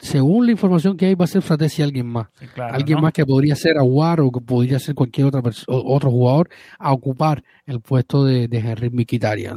según 0.04 0.46
la 0.46 0.52
información 0.52 0.98
que 0.98 1.06
hay, 1.06 1.16
va 1.16 1.24
a 1.24 1.30
ser 1.30 1.42
Fratesi 1.42 1.82
alguien 1.82 2.08
más. 2.08 2.28
alguien 2.58 3.00
más 3.00 3.14
que 3.14 3.26
podría 3.26 3.56
ser 3.56 3.78
Aguar 3.78 4.20
o 4.20 4.32
que 4.32 4.42
podría 4.42 4.78
ser 4.78 4.96
cualquier 4.96 5.28
otra 5.28 5.42
otro 5.68 6.12
jugador 6.12 6.50
a 6.78 6.92
ocupar 6.92 7.42
el 7.66 7.80
puesto 7.80 8.26
de, 8.26 8.50
de 8.50 8.58
Henry 8.58 8.90
Mkhitaryan. 8.90 9.56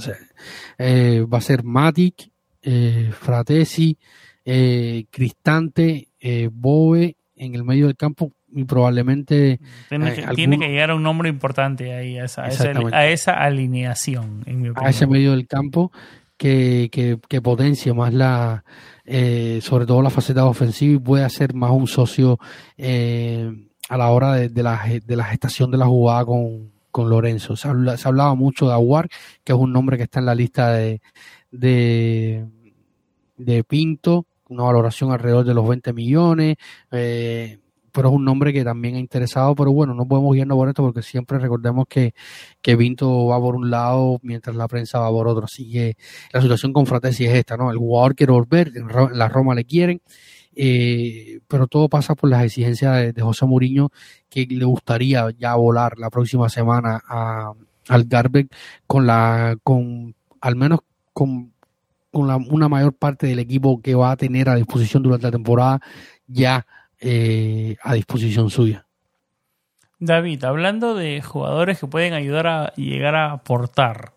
Eh, 0.78 1.26
va 1.30 1.38
a 1.38 1.40
ser 1.40 1.64
Matic, 1.64 2.30
eh, 2.62 3.10
Fratesi, 3.12 3.98
eh, 4.44 5.06
Cristante, 5.10 6.08
eh, 6.20 6.48
Bove 6.52 7.16
en 7.34 7.54
el 7.56 7.64
medio 7.64 7.86
del 7.86 7.96
campo 7.96 8.32
y 8.54 8.64
probablemente 8.64 9.58
tiene 9.88 10.14
que, 10.14 10.22
tiene 10.34 10.58
que 10.60 10.68
llegar 10.68 10.90
a 10.90 10.94
un 10.94 11.02
nombre 11.02 11.28
importante 11.28 11.92
ahí 11.92 12.18
a 12.18 12.24
esa, 12.24 12.44
a 12.44 13.06
esa, 13.08 13.32
alineación 13.32 14.44
en 14.46 14.62
mi 14.62 14.70
a 14.76 14.88
ese 14.88 15.06
medio 15.08 15.32
del 15.32 15.46
campo 15.48 15.90
que, 16.36 16.88
que, 16.92 17.18
que 17.28 17.40
potencia 17.40 17.94
más 17.94 18.12
la 18.12 18.64
eh, 19.08 19.60
sobre 19.62 19.86
todo 19.86 20.02
la 20.02 20.10
faceta 20.10 20.44
ofensiva 20.46 20.94
y 20.94 20.98
puede 20.98 21.24
hacer 21.24 21.54
más 21.54 21.70
un 21.70 21.86
socio 21.86 22.38
eh, 22.76 23.68
a 23.88 23.96
la 23.96 24.10
hora 24.10 24.34
de, 24.34 24.62
la, 24.62 24.82
de 25.04 25.16
la 25.16 25.24
gestación 25.24 25.70
de 25.70 25.78
la 25.78 25.86
jugada 25.86 26.24
con, 26.24 26.72
con 26.90 27.08
Lorenzo. 27.08 27.54
Se, 27.56 27.68
hablaba 27.68 28.34
mucho 28.34 28.66
de 28.66 28.72
Aguar, 28.72 29.08
que 29.44 29.52
es 29.52 29.58
un 29.58 29.72
nombre 29.72 29.96
que 29.96 30.02
está 30.04 30.18
en 30.18 30.26
la 30.26 30.34
lista 30.34 30.72
de, 30.72 31.00
de, 31.52 32.46
de 33.36 33.64
Pinto, 33.64 34.26
una 34.48 34.64
valoración 34.64 35.12
alrededor 35.12 35.44
de 35.44 35.54
los 35.54 35.68
20 35.68 35.92
millones. 35.92 36.56
Eh, 36.90 37.60
pero 37.96 38.10
es 38.10 38.14
un 38.14 38.26
nombre 38.26 38.52
que 38.52 38.62
también 38.62 38.96
ha 38.96 38.98
interesado, 38.98 39.54
pero 39.54 39.72
bueno, 39.72 39.94
no 39.94 40.06
podemos 40.06 40.36
irnos 40.36 40.54
por 40.54 40.68
esto 40.68 40.82
porque 40.82 41.00
siempre 41.00 41.38
recordemos 41.38 41.86
que, 41.88 42.12
que 42.60 42.76
Vinto 42.76 43.28
va 43.28 43.40
por 43.40 43.56
un 43.56 43.70
lado 43.70 44.18
mientras 44.22 44.54
la 44.54 44.68
prensa 44.68 44.98
va 44.98 45.08
por 45.08 45.26
otro, 45.26 45.46
así 45.46 45.72
que 45.72 45.96
la 46.30 46.42
situación 46.42 46.74
con 46.74 46.84
Fratesi 46.84 47.24
es 47.24 47.32
esta, 47.32 47.56
¿no? 47.56 47.70
El 47.70 47.78
jugador 47.78 48.14
quiere 48.14 48.34
volver, 48.34 48.70
la 49.14 49.28
Roma 49.30 49.54
le 49.54 49.64
quieren, 49.64 50.02
eh, 50.54 51.40
pero 51.48 51.68
todo 51.68 51.88
pasa 51.88 52.14
por 52.14 52.28
las 52.28 52.44
exigencias 52.44 53.14
de, 53.14 53.22
José 53.22 53.46
Mourinho, 53.46 53.88
que 54.28 54.44
le 54.44 54.66
gustaría 54.66 55.30
ya 55.30 55.54
volar 55.54 55.98
la 55.98 56.10
próxima 56.10 56.50
semana 56.50 57.02
a, 57.08 57.54
al 57.88 58.04
Garbeck 58.04 58.54
con 58.86 59.06
la, 59.06 59.56
con, 59.62 60.14
al 60.42 60.54
menos 60.54 60.80
con, 61.14 61.54
con 62.10 62.26
la, 62.26 62.36
una 62.36 62.68
mayor 62.68 62.92
parte 62.92 63.26
del 63.26 63.38
equipo 63.38 63.80
que 63.80 63.94
va 63.94 64.10
a 64.10 64.16
tener 64.18 64.50
a 64.50 64.56
disposición 64.56 65.02
durante 65.02 65.28
la 65.28 65.32
temporada 65.32 65.80
ya 66.26 66.66
eh, 67.00 67.76
a 67.82 67.94
disposición 67.94 68.50
suya. 68.50 68.86
David, 69.98 70.44
hablando 70.44 70.94
de 70.94 71.22
jugadores 71.22 71.80
que 71.80 71.86
pueden 71.86 72.12
ayudar 72.12 72.46
a 72.46 72.72
llegar 72.74 73.14
a 73.14 73.32
aportar, 73.32 74.12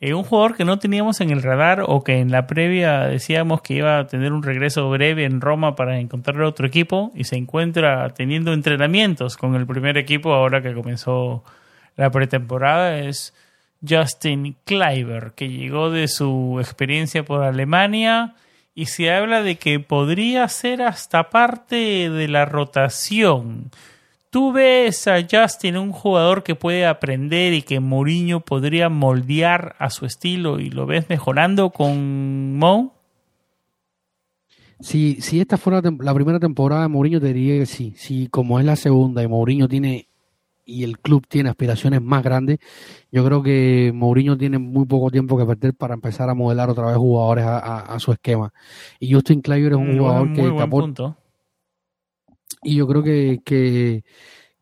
eh, 0.00 0.14
un 0.14 0.24
jugador 0.24 0.56
que 0.56 0.64
no 0.64 0.80
teníamos 0.80 1.20
en 1.20 1.30
el 1.30 1.42
radar 1.42 1.84
o 1.86 2.02
que 2.02 2.18
en 2.18 2.32
la 2.32 2.48
previa 2.48 3.02
decíamos 3.06 3.62
que 3.62 3.74
iba 3.74 3.98
a 3.98 4.06
tener 4.08 4.32
un 4.32 4.42
regreso 4.42 4.90
breve 4.90 5.24
en 5.24 5.40
Roma 5.40 5.76
para 5.76 6.00
encontrar 6.00 6.42
otro 6.42 6.66
equipo 6.66 7.12
y 7.14 7.22
se 7.22 7.36
encuentra 7.36 8.12
teniendo 8.12 8.52
entrenamientos 8.52 9.36
con 9.36 9.54
el 9.54 9.64
primer 9.64 9.96
equipo 9.96 10.34
ahora 10.34 10.60
que 10.60 10.74
comenzó 10.74 11.44
la 11.94 12.10
pretemporada 12.10 12.98
es 12.98 13.32
Justin 13.88 14.56
Kleiber, 14.64 15.34
que 15.36 15.48
llegó 15.48 15.90
de 15.90 16.08
su 16.08 16.58
experiencia 16.60 17.24
por 17.24 17.44
Alemania 17.44 18.34
y 18.74 18.86
se 18.86 19.10
habla 19.12 19.42
de 19.42 19.56
que 19.56 19.80
podría 19.80 20.48
ser 20.48 20.82
hasta 20.82 21.30
parte 21.30 22.10
de 22.10 22.28
la 22.28 22.44
rotación. 22.44 23.70
¿Tú 24.30 24.52
ves 24.52 25.06
a 25.08 25.18
Justin 25.30 25.76
un 25.76 25.92
jugador 25.92 26.42
que 26.42 26.54
puede 26.54 26.86
aprender 26.86 27.52
y 27.52 27.60
que 27.62 27.80
Mourinho 27.80 28.40
podría 28.40 28.88
moldear 28.88 29.76
a 29.78 29.90
su 29.90 30.06
estilo 30.06 30.58
y 30.58 30.70
lo 30.70 30.86
ves 30.86 31.10
mejorando 31.10 31.70
con 31.70 32.56
Mo? 32.56 32.94
Si, 34.80 35.20
si 35.20 35.40
esta 35.40 35.58
fuera 35.58 35.82
la 36.00 36.14
primera 36.14 36.40
temporada 36.40 36.82
de 36.82 36.88
Mourinho, 36.88 37.20
te 37.20 37.32
diría 37.32 37.58
que 37.58 37.66
sí. 37.66 37.92
Si 37.96 38.28
como 38.28 38.58
es 38.58 38.64
la 38.64 38.76
segunda 38.76 39.22
y 39.22 39.28
Mourinho 39.28 39.68
tiene 39.68 40.08
y 40.64 40.84
el 40.84 40.98
club 40.98 41.26
tiene 41.28 41.50
aspiraciones 41.50 42.02
más 42.02 42.22
grandes, 42.22 42.58
yo 43.10 43.24
creo 43.24 43.42
que 43.42 43.92
Mourinho 43.94 44.36
tiene 44.36 44.58
muy 44.58 44.86
poco 44.86 45.10
tiempo 45.10 45.36
que 45.36 45.44
perder 45.44 45.74
para 45.74 45.94
empezar 45.94 46.30
a 46.30 46.34
modelar 46.34 46.70
otra 46.70 46.86
vez 46.86 46.96
jugadores 46.96 47.44
a, 47.46 47.96
su 47.98 48.12
esquema. 48.12 48.52
Y 49.00 49.12
Justin 49.12 49.40
Kleiber 49.40 49.72
es 49.72 49.78
un 49.78 49.98
jugador 49.98 50.32
que 50.32 50.42
te 50.42 50.50
Y 52.62 52.76
yo 52.76 52.86
creo 52.86 53.02
que, 53.02 53.40
que, 53.44 54.04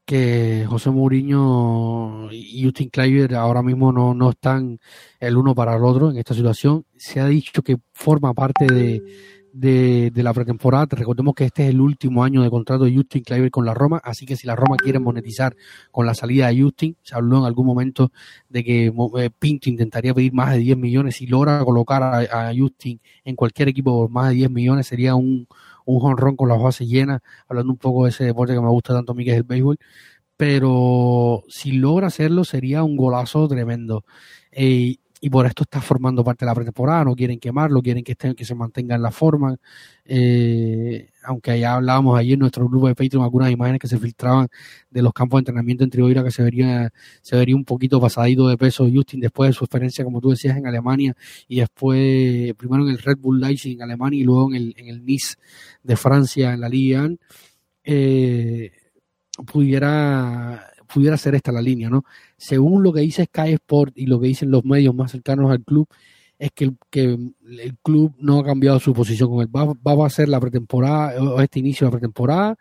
que 0.04 0.64
José 0.68 0.90
Mourinho 0.90 2.28
y 2.32 2.64
Justin 2.64 2.88
Kleiber 2.88 3.34
ahora 3.34 3.62
mismo 3.62 3.92
no, 3.92 4.14
no 4.14 4.30
están 4.30 4.80
el 5.20 5.36
uno 5.36 5.54
para 5.54 5.76
el 5.76 5.84
otro 5.84 6.10
en 6.10 6.16
esta 6.16 6.34
situación. 6.34 6.84
Se 6.96 7.20
ha 7.20 7.26
dicho 7.26 7.62
que 7.62 7.76
forma 7.92 8.34
parte 8.34 8.66
de 8.66 9.02
de, 9.52 10.12
la 10.16 10.32
pretemporada. 10.32 10.86
Recordemos 10.90 11.34
que 11.34 11.44
este 11.44 11.64
es 11.64 11.70
el 11.70 11.80
último 11.80 12.24
año 12.24 12.42
de 12.42 12.50
contrato 12.50 12.84
de 12.84 12.94
Justin 12.94 13.22
Kleiber 13.22 13.50
con 13.50 13.64
la 13.64 13.74
Roma, 13.74 14.00
así 14.04 14.26
que 14.26 14.36
si 14.36 14.46
la 14.46 14.56
Roma 14.56 14.76
quiere 14.76 14.98
monetizar 14.98 15.56
con 15.90 16.06
la 16.06 16.14
salida 16.14 16.48
de 16.48 16.62
Justin, 16.62 16.96
se 17.02 17.14
habló 17.14 17.38
en 17.38 17.44
algún 17.44 17.66
momento 17.66 18.12
de 18.48 18.64
que 18.64 18.86
eh, 18.86 19.30
Pinto 19.38 19.68
intentaría 19.68 20.14
pedir 20.14 20.32
más 20.32 20.52
de 20.52 20.58
10 20.58 20.78
millones. 20.78 21.20
y 21.20 21.26
logra 21.26 21.64
colocar 21.64 22.02
a, 22.02 22.52
Justin 22.56 23.00
en 23.24 23.36
cualquier 23.36 23.68
equipo 23.68 23.92
por 23.92 24.10
más 24.10 24.28
de 24.30 24.34
10 24.36 24.50
millones, 24.50 24.86
sería 24.86 25.14
un, 25.14 25.46
un 25.84 26.00
jonrón 26.00 26.36
con 26.36 26.48
las 26.48 26.60
bases 26.60 26.88
llenas, 26.88 27.20
hablando 27.48 27.72
un 27.72 27.78
poco 27.78 28.04
de 28.04 28.10
ese 28.10 28.24
deporte 28.24 28.54
que 28.54 28.60
me 28.60 28.68
gusta 28.68 28.94
tanto 28.94 29.12
a 29.12 29.14
mí, 29.14 29.24
que 29.24 29.32
es 29.32 29.36
el 29.36 29.42
béisbol. 29.44 29.78
Pero 30.36 31.44
si 31.48 31.72
logra 31.72 32.06
hacerlo, 32.06 32.44
sería 32.44 32.82
un 32.82 32.96
golazo 32.96 33.46
tremendo. 33.46 34.04
Eh, 34.52 34.96
y 35.20 35.28
por 35.28 35.44
esto 35.46 35.64
está 35.64 35.80
formando 35.82 36.24
parte 36.24 36.44
de 36.44 36.50
la 36.50 36.54
pretemporada, 36.54 37.04
no 37.04 37.14
quieren 37.14 37.38
quemarlo, 37.38 37.82
quieren 37.82 38.02
que, 38.02 38.12
estén, 38.12 38.34
que 38.34 38.44
se 38.46 38.54
mantenga 38.54 38.94
en 38.94 39.02
la 39.02 39.10
forma. 39.10 39.56
Eh, 40.04 41.10
aunque 41.22 41.60
ya 41.60 41.74
hablábamos 41.74 42.18
ayer 42.18 42.34
en 42.34 42.40
nuestro 42.40 42.66
grupo 42.66 42.88
de 42.88 42.94
Patreon 42.94 43.22
algunas 43.22 43.50
imágenes 43.50 43.80
que 43.80 43.86
se 43.86 43.98
filtraban 43.98 44.48
de 44.90 45.02
los 45.02 45.12
campos 45.12 45.36
de 45.36 45.40
entrenamiento 45.42 45.84
en 45.84 45.90
Trigoira 45.90 46.24
que 46.24 46.30
se 46.30 46.42
vería, 46.42 46.90
se 47.20 47.36
vería 47.36 47.54
un 47.54 47.64
poquito 47.64 48.00
pasadito 48.00 48.48
de 48.48 48.56
peso 48.56 48.88
Justin 48.92 49.20
después 49.20 49.50
de 49.50 49.52
su 49.52 49.64
experiencia, 49.64 50.04
como 50.04 50.20
tú 50.22 50.30
decías, 50.30 50.56
en 50.56 50.66
Alemania 50.66 51.14
y 51.46 51.60
después, 51.60 52.54
primero 52.54 52.84
en 52.84 52.90
el 52.90 52.98
Red 52.98 53.18
Bull 53.18 53.40
Leipzig 53.40 53.74
en 53.74 53.82
Alemania 53.82 54.20
y 54.20 54.24
luego 54.24 54.48
en 54.48 54.56
el, 54.56 54.74
en 54.78 54.88
el 54.88 55.04
Nice 55.04 55.36
de 55.82 55.96
Francia 55.96 56.54
en 56.54 56.60
la 56.60 56.68
Liga. 56.68 57.08
Eh, 57.84 58.72
pudiera 59.46 60.69
pudiera 60.92 61.16
ser 61.16 61.34
esta 61.34 61.52
la 61.52 61.62
línea, 61.62 61.88
¿no? 61.88 62.04
Según 62.36 62.82
lo 62.82 62.92
que 62.92 63.00
dice 63.00 63.24
Sky 63.24 63.52
Sport 63.52 63.92
y 63.96 64.06
lo 64.06 64.20
que 64.20 64.28
dicen 64.28 64.50
los 64.50 64.64
medios 64.64 64.94
más 64.94 65.12
cercanos 65.12 65.50
al 65.50 65.62
club, 65.62 65.88
es 66.38 66.50
que 66.52 66.64
el, 66.64 66.76
que 66.90 67.02
el 67.02 67.76
club 67.82 68.14
no 68.18 68.38
ha 68.38 68.44
cambiado 68.44 68.80
su 68.80 68.94
posición 68.94 69.28
con 69.28 69.42
él. 69.42 69.48
Va, 69.54 69.94
va 69.94 70.06
a 70.06 70.10
ser 70.10 70.28
la 70.28 70.40
pretemporada, 70.40 71.22
o 71.22 71.40
este 71.40 71.58
inicio 71.58 71.86
de 71.86 71.90
la 71.90 71.98
pretemporada, 71.98 72.58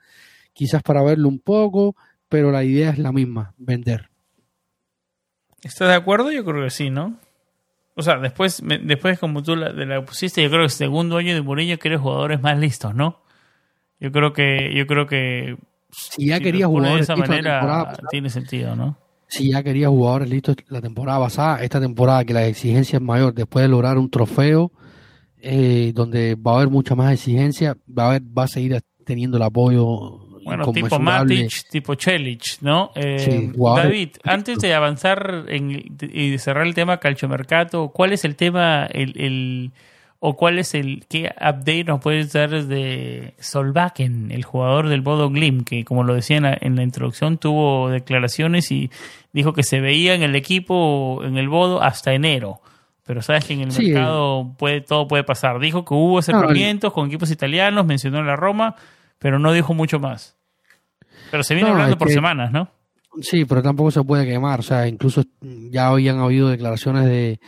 quizás 0.53 0.83
para 0.83 1.01
verlo 1.01 1.29
un 1.29 1.39
poco, 1.39 1.95
pero 2.27 2.51
la 2.51 2.63
idea 2.63 2.89
es 2.89 2.99
la 2.99 3.11
misma, 3.11 3.53
vender. 3.57 4.09
¿Estás 5.63 5.87
de 5.87 5.95
acuerdo? 5.95 6.31
Yo 6.31 6.43
creo 6.45 6.63
que 6.63 6.69
sí, 6.69 6.89
¿no? 6.89 7.17
O 7.95 8.01
sea, 8.01 8.17
después, 8.17 8.63
después 8.83 9.19
como 9.19 9.43
tú 9.43 9.55
la, 9.55 9.73
de 9.73 9.85
la 9.85 10.05
pusiste, 10.05 10.41
yo 10.41 10.49
creo 10.49 10.63
que 10.63 10.69
segundo 10.69 11.17
año 11.17 11.33
de 11.33 11.41
Murillo 11.41 11.79
quiere 11.79 11.97
jugadores 11.97 12.41
más 12.41 12.57
listos, 12.57 12.95
¿no? 12.95 13.21
Yo 13.99 14.11
creo 14.11 14.31
que, 14.31 14.73
yo 14.73 14.87
creo 14.87 15.05
que 15.05 15.57
si 15.91 16.27
ya 16.27 16.39
quería 16.39 16.67
jugadores 16.67 17.07
de 17.07 17.13
esa 17.13 17.15
manera 17.15 17.97
tiene 18.09 18.29
sentido, 18.29 18.75
¿no? 18.75 18.97
Si 19.27 19.51
ya 19.51 19.61
quería 19.61 19.89
jugadores 19.89 20.29
listos 20.29 20.55
la 20.69 20.81
temporada 20.81 21.19
pasada, 21.19 21.63
esta 21.63 21.79
temporada 21.79 22.25
que 22.25 22.33
la 22.33 22.47
exigencia 22.47 22.97
es 22.97 23.01
mayor, 23.01 23.33
después 23.33 23.63
de 23.63 23.69
lograr 23.69 23.97
un 23.97 24.09
trofeo 24.09 24.71
eh, 25.39 25.91
donde 25.93 26.35
va 26.35 26.53
a 26.53 26.55
haber 26.55 26.69
mucha 26.69 26.95
más 26.95 27.13
exigencia, 27.13 27.77
va 27.87 28.03
a 28.03 28.07
haber, 28.09 28.21
va 28.23 28.43
a 28.43 28.47
seguir 28.47 28.81
teniendo 29.05 29.37
el 29.37 29.43
apoyo 29.43 30.29
bueno, 30.43 30.71
tipo 30.71 30.99
Matic, 30.99 31.69
tipo 31.69 31.93
Chelich, 31.95 32.59
¿no? 32.61 32.91
Eh, 32.95 33.51
David, 33.55 34.09
antes 34.23 34.57
de 34.57 34.73
avanzar 34.73 35.45
en, 35.47 35.95
y 36.11 36.37
cerrar 36.39 36.65
el 36.65 36.73
tema 36.73 36.99
calchomercato, 36.99 37.89
¿cuál 37.89 38.13
es 38.13 38.25
el 38.25 38.35
tema, 38.35 38.87
el, 38.87 39.13
el 39.15 39.71
o 40.19 40.35
cuál 40.35 40.59
es 40.59 40.73
el 40.75 41.05
qué 41.07 41.33
update 41.37 41.85
nos 41.85 42.01
puedes 42.01 42.33
dar 42.33 42.49
de 42.49 43.33
Solbakken, 43.39 44.31
el 44.31 44.43
jugador 44.43 44.89
del 44.89 45.01
Bodo 45.01 45.29
Glim, 45.29 45.63
que 45.63 45.85
como 45.85 46.03
lo 46.03 46.13
decía 46.13 46.37
en 46.37 46.75
la, 46.75 46.83
introducción 46.83 47.37
tuvo 47.37 47.89
declaraciones 47.89 48.69
y 48.71 48.91
dijo 49.31 49.53
que 49.53 49.63
se 49.63 49.79
veía 49.79 50.13
en 50.13 50.23
el 50.23 50.35
equipo 50.35 51.21
en 51.23 51.37
el 51.37 51.47
Bodo 51.47 51.81
hasta 51.81 52.13
enero. 52.13 52.61
Pero 53.05 53.23
sabes 53.23 53.45
que 53.45 53.53
en 53.53 53.61
el 53.61 53.73
mercado 53.73 54.53
puede, 54.59 54.81
todo 54.81 55.07
puede 55.07 55.23
pasar. 55.23 55.59
Dijo 55.59 55.83
que 55.83 55.95
hubo 55.95 56.19
acercamientos 56.19 56.93
con 56.93 57.07
equipos 57.07 57.31
italianos, 57.31 57.83
mencionó 57.83 58.21
la 58.21 58.35
Roma, 58.35 58.75
pero 59.17 59.39
no 59.39 59.51
dijo 59.51 59.73
mucho 59.73 59.99
más. 59.99 60.37
Pero 61.31 61.41
se 61.43 61.55
viene 61.55 61.71
hablando 61.71 61.97
por 61.97 62.11
semanas, 62.11 62.51
¿no? 62.51 62.69
Sí, 63.21 63.45
pero 63.45 63.63
tampoco 63.63 63.89
se 63.89 64.03
puede 64.03 64.27
quemar. 64.27 64.59
O 64.59 64.63
sea, 64.63 64.87
incluso 64.87 65.23
ya 65.41 65.87
habían 65.87 66.19
habido 66.19 66.49
declaraciones 66.49 67.05
de 67.05 67.39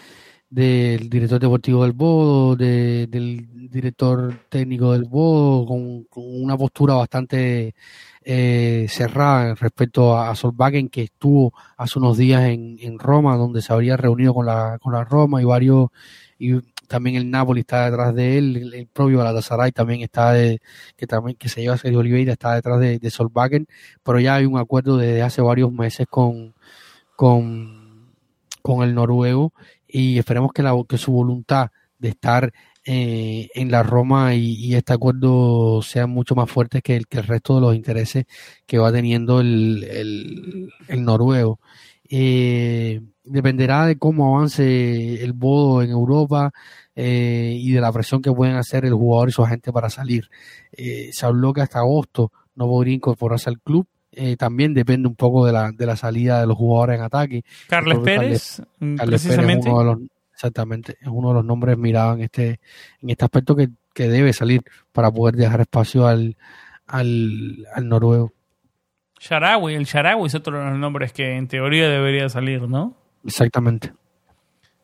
del 0.52 1.10
director 1.10 1.40
deportivo 1.40 1.84
del 1.84 1.94
Bodo, 1.94 2.58
del 2.58 3.10
director 3.72 4.36
técnico 4.50 4.92
del 4.92 5.06
Bodo, 5.06 5.66
con, 5.66 6.06
una 6.14 6.58
postura 6.58 6.96
bastante 6.96 7.74
eh, 8.22 8.86
cerrada 8.90 9.56
respecto 9.56 10.16
a, 10.16 10.30
a 10.30 10.36
Solvagen, 10.36 10.90
que 10.90 11.04
estuvo 11.04 11.54
hace 11.78 12.00
unos 12.00 12.18
días 12.18 12.44
en, 12.44 13.00
Roma, 13.00 13.38
donde 13.38 13.62
se 13.62 13.72
habría 13.72 13.96
reunido 13.96 14.34
con 14.34 14.46
la, 14.46 14.78
con 14.82 14.92
la 14.92 15.06
Roma 15.06 15.42
y 15.42 15.46
varios, 15.46 15.88
y 16.38 16.60
también 16.88 17.16
el 17.16 17.32
Napoli 17.32 17.62
está 17.62 17.86
detrás 17.86 18.14
de 18.14 18.38
él, 18.38 18.74
el, 18.74 18.88
propio 18.88 19.20
Galatasaray 19.20 19.72
también 19.72 20.02
está 20.02 20.34
de, 20.34 20.60
que 20.98 21.08
también 21.08 21.38
que 21.38 21.48
se 21.48 21.62
lleva 21.62 21.78
Sergio 21.78 22.00
Oliveira 22.00 22.34
está 22.34 22.56
detrás 22.56 22.82
de, 22.82 23.00
de 23.00 23.10
Solvagen, 23.10 23.68
pero 24.04 24.20
ya 24.20 24.36
hay 24.36 24.46
un 24.46 24.58
acuerdo 24.58 24.98
desde 24.98 25.22
hace 25.22 25.42
varios 25.42 25.72
meses 25.72 26.08
con, 26.10 26.54
con, 27.16 28.12
con 28.62 28.84
el 28.84 28.94
noruego 28.94 29.54
y 29.92 30.18
esperemos 30.18 30.52
que, 30.54 30.64
la, 30.64 30.74
que 30.88 30.98
su 30.98 31.12
voluntad 31.12 31.70
de 32.02 32.10
estar 32.10 32.52
eh, 32.84 33.50
en 33.54 33.70
la 33.70 33.84
Roma 33.84 34.34
y, 34.34 34.74
este 34.74 34.94
acuerdo 34.94 35.84
sea 35.84 36.08
mucho 36.08 36.34
más 36.34 36.50
fuerte 36.50 36.82
que 36.82 36.96
el, 36.96 37.08
que 37.08 37.20
el 37.20 37.28
resto 37.28 37.56
de 37.56 37.62
los 37.62 37.76
intereses 37.76 38.26
que 38.66 38.80
va 38.80 38.92
teniendo 38.92 39.40
el, 39.40 40.72
el, 40.88 41.06
noruego. 41.06 41.60
Eh, 42.10 43.02
dependerá 43.24 43.86
de 43.86 43.98
cómo 43.98 44.36
avance 44.36 45.24
el 45.24 45.34
bodo 45.34 45.84
en 45.84 45.92
Europa 45.92 46.52
eh, 46.96 47.56
y 47.58 47.72
de 47.72 47.82
la 47.82 47.92
presión 47.92 48.22
que 48.22 48.32
pueden 48.32 48.56
hacer 48.56 48.84
el 48.84 48.94
jugador 48.94 49.30
y 49.30 49.32
su 49.32 49.44
agente 49.44 49.72
para 49.72 49.90
salir. 49.90 50.30
se 50.76 51.26
habló 51.26 51.54
que 51.54 51.62
hasta 51.62 51.80
agosto 51.80 52.32
no 52.56 52.68
podría 52.68 52.96
incorporarse 52.96 53.50
al 53.50 53.60
club 53.62 53.88
eh, 54.12 54.36
también 54.36 54.74
depende 54.74 55.08
un 55.08 55.16
poco 55.16 55.46
de 55.46 55.54
la, 55.54 55.72
de 55.72 55.86
la 55.86 55.96
salida 55.96 56.42
de 56.42 56.48
los 56.48 56.58
jugadores 56.58 56.98
en 56.98 57.04
ataque. 57.04 57.44
Carles 57.68 58.00
Pérez, 58.00 58.62
precisamente. 59.06 59.68
es 59.68 59.74
uno 59.74 59.80
de 59.80 59.86
los, 59.86 60.00
exactamente, 60.34 60.98
es 61.00 61.08
uno 61.08 61.30
de 61.30 61.34
los 61.36 61.46
nombres 61.46 61.78
mirados 61.78 62.18
en 62.18 62.24
este, 62.24 62.60
en 63.02 63.10
este 63.10 63.26
aspecto 63.26 63.56
que, 63.56 63.70
debe 63.94 64.34
salir 64.34 64.64
para 64.92 65.12
poder 65.12 65.36
dejar 65.36 65.62
espacio 65.62 66.08
al, 66.08 66.36
al, 66.88 67.68
al 67.76 67.88
noruego. 67.88 68.34
Sharawi, 69.20 69.76
el 69.76 69.86
Sharawi 69.86 70.26
es 70.26 70.34
otro 70.34 70.58
de 70.58 70.72
los 70.72 70.80
nombres 70.80 71.14
que 71.14 71.36
en 71.38 71.48
teoría 71.48 71.88
debería 71.88 72.28
salir, 72.28 72.64
¿no? 72.64 72.98
Exactamente. 73.24 73.94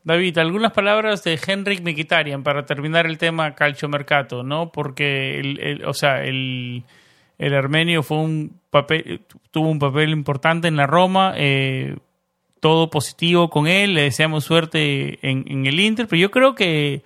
David, 0.03 0.37
algunas 0.37 0.71
palabras 0.71 1.23
de 1.23 1.39
Henrik 1.45 1.81
Mikitarian 1.81 2.43
para 2.43 2.65
terminar 2.65 3.07
el 3.07 3.17
tema 3.17 3.55
calcio 3.55 3.89
mercato, 3.89 4.43
¿no? 4.43 4.71
Porque, 4.71 5.39
el, 5.39 5.83
o 5.85 5.93
sea, 5.93 6.23
el, 6.23 6.85
el 7.37 7.53
armenio 7.53 8.03
fue 8.03 8.17
un 8.17 8.59
papel, 8.69 9.21
tuvo 9.51 9.69
un 9.69 9.79
papel 9.79 10.09
importante 10.09 10.67
en 10.67 10.75
la 10.75 10.87
Roma, 10.87 11.33
eh, 11.35 11.95
todo 12.59 12.89
positivo 12.89 13.49
con 13.49 13.67
él, 13.67 13.93
le 13.93 14.03
deseamos 14.03 14.43
suerte 14.43 15.19
en, 15.21 15.65
el 15.65 15.79
Inter, 15.79 16.07
pero 16.07 16.19
yo 16.19 16.31
creo 16.31 16.55
que, 16.55 17.03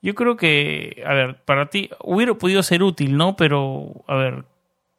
yo 0.00 0.14
creo 0.14 0.36
que, 0.36 1.02
a 1.06 1.12
ver, 1.12 1.36
para 1.44 1.66
ti 1.66 1.90
hubiera 2.02 2.34
podido 2.34 2.62
ser 2.62 2.82
útil, 2.82 3.16
¿no? 3.16 3.36
Pero, 3.36 4.04
a 4.06 4.14
ver, 4.14 4.44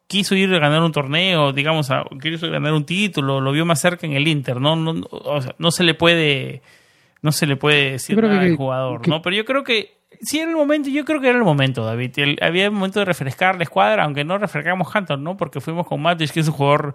quiso 0.05 0.35
ir 0.35 0.53
a 0.53 0.59
ganar 0.59 0.83
un 0.83 0.91
torneo, 0.91 1.53
digamos, 1.53 1.89
a, 1.89 2.05
quiso 2.21 2.49
ganar 2.51 2.73
un 2.73 2.85
título, 2.85 3.41
lo 3.41 3.51
vio 3.51 3.65
más 3.65 3.81
cerca 3.81 4.05
en 4.05 4.13
el 4.13 4.27
Inter, 4.27 4.61
¿no? 4.61 4.75
no 4.75 5.07
o 5.09 5.41
sea, 5.41 5.55
no 5.57 5.71
se 5.71 5.83
le 5.83 5.95
puede, 5.95 6.61
no 7.23 7.31
se 7.31 7.47
le 7.47 7.55
puede 7.55 7.91
decir 7.91 8.21
nada 8.21 8.41
al 8.41 8.55
jugador, 8.55 9.07
¿no? 9.07 9.23
Pero 9.23 9.35
yo 9.35 9.45
creo 9.45 9.63
que 9.63 9.96
sí 10.21 10.39
era 10.39 10.49
el 10.49 10.57
momento, 10.57 10.89
yo 10.89 11.05
creo 11.05 11.21
que 11.21 11.29
era 11.29 11.37
el 11.37 11.43
momento, 11.43 11.85
David. 11.85 12.37
había 12.41 12.65
el 12.65 12.71
momento 12.71 12.99
de 12.99 13.05
refrescar 13.05 13.55
la 13.57 13.63
escuadra, 13.63 14.03
aunque 14.03 14.23
no 14.23 14.37
refrescamos 14.37 14.93
Hunter, 14.93 15.19
¿no? 15.19 15.37
Porque 15.37 15.61
fuimos 15.61 15.87
con 15.87 16.01
Matic, 16.01 16.31
que 16.31 16.39
es 16.39 16.47
un 16.47 16.53
jugador 16.53 16.93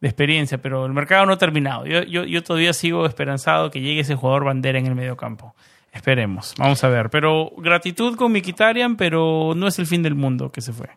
de 0.00 0.08
experiencia, 0.08 0.58
pero 0.58 0.86
el 0.86 0.92
mercado 0.92 1.26
no 1.26 1.32
ha 1.32 1.38
terminado. 1.38 1.86
Yo, 1.86 2.02
yo, 2.02 2.24
yo 2.24 2.42
todavía 2.42 2.72
sigo 2.72 3.06
esperanzado 3.06 3.70
que 3.70 3.80
llegue 3.80 4.00
ese 4.00 4.14
jugador 4.14 4.44
bandera 4.44 4.78
en 4.78 4.86
el 4.86 4.94
medio 4.94 5.16
campo. 5.16 5.54
Esperemos, 5.92 6.54
vamos 6.58 6.82
a 6.82 6.88
ver. 6.88 7.08
Pero 7.08 7.52
gratitud 7.56 8.16
con 8.16 8.32
Mikitarian, 8.32 8.96
pero 8.96 9.52
no 9.54 9.68
es 9.68 9.78
el 9.78 9.86
fin 9.86 10.02
del 10.02 10.16
mundo 10.16 10.50
que 10.50 10.60
se 10.60 10.72
fue. 10.72 10.90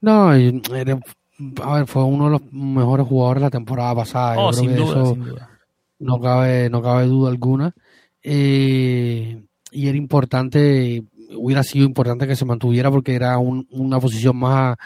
No, 0.00 0.30
a 0.30 0.34
ver, 1.74 1.86
fue 1.86 2.02
uno 2.04 2.24
de 2.24 2.30
los 2.32 2.52
mejores 2.52 3.06
jugadores 3.06 3.42
de 3.42 3.46
la 3.46 3.50
temporada 3.50 3.94
pasada. 3.94 4.38
Oh, 4.38 4.52
sin, 4.52 4.74
duda, 4.74 5.06
sin 5.06 5.24
duda. 5.24 5.50
No 5.98 6.20
cabe, 6.20 6.68
no 6.68 6.82
cabe 6.82 7.06
duda 7.06 7.30
alguna. 7.30 7.72
Eh, 8.22 9.45
y 9.76 9.88
era 9.88 9.98
importante, 9.98 11.04
hubiera 11.36 11.62
sido 11.62 11.84
importante 11.84 12.26
que 12.26 12.34
se 12.34 12.46
mantuviera 12.46 12.90
porque 12.90 13.14
era 13.14 13.38
una 13.38 14.00
posición 14.00 14.36
más, 14.38 14.76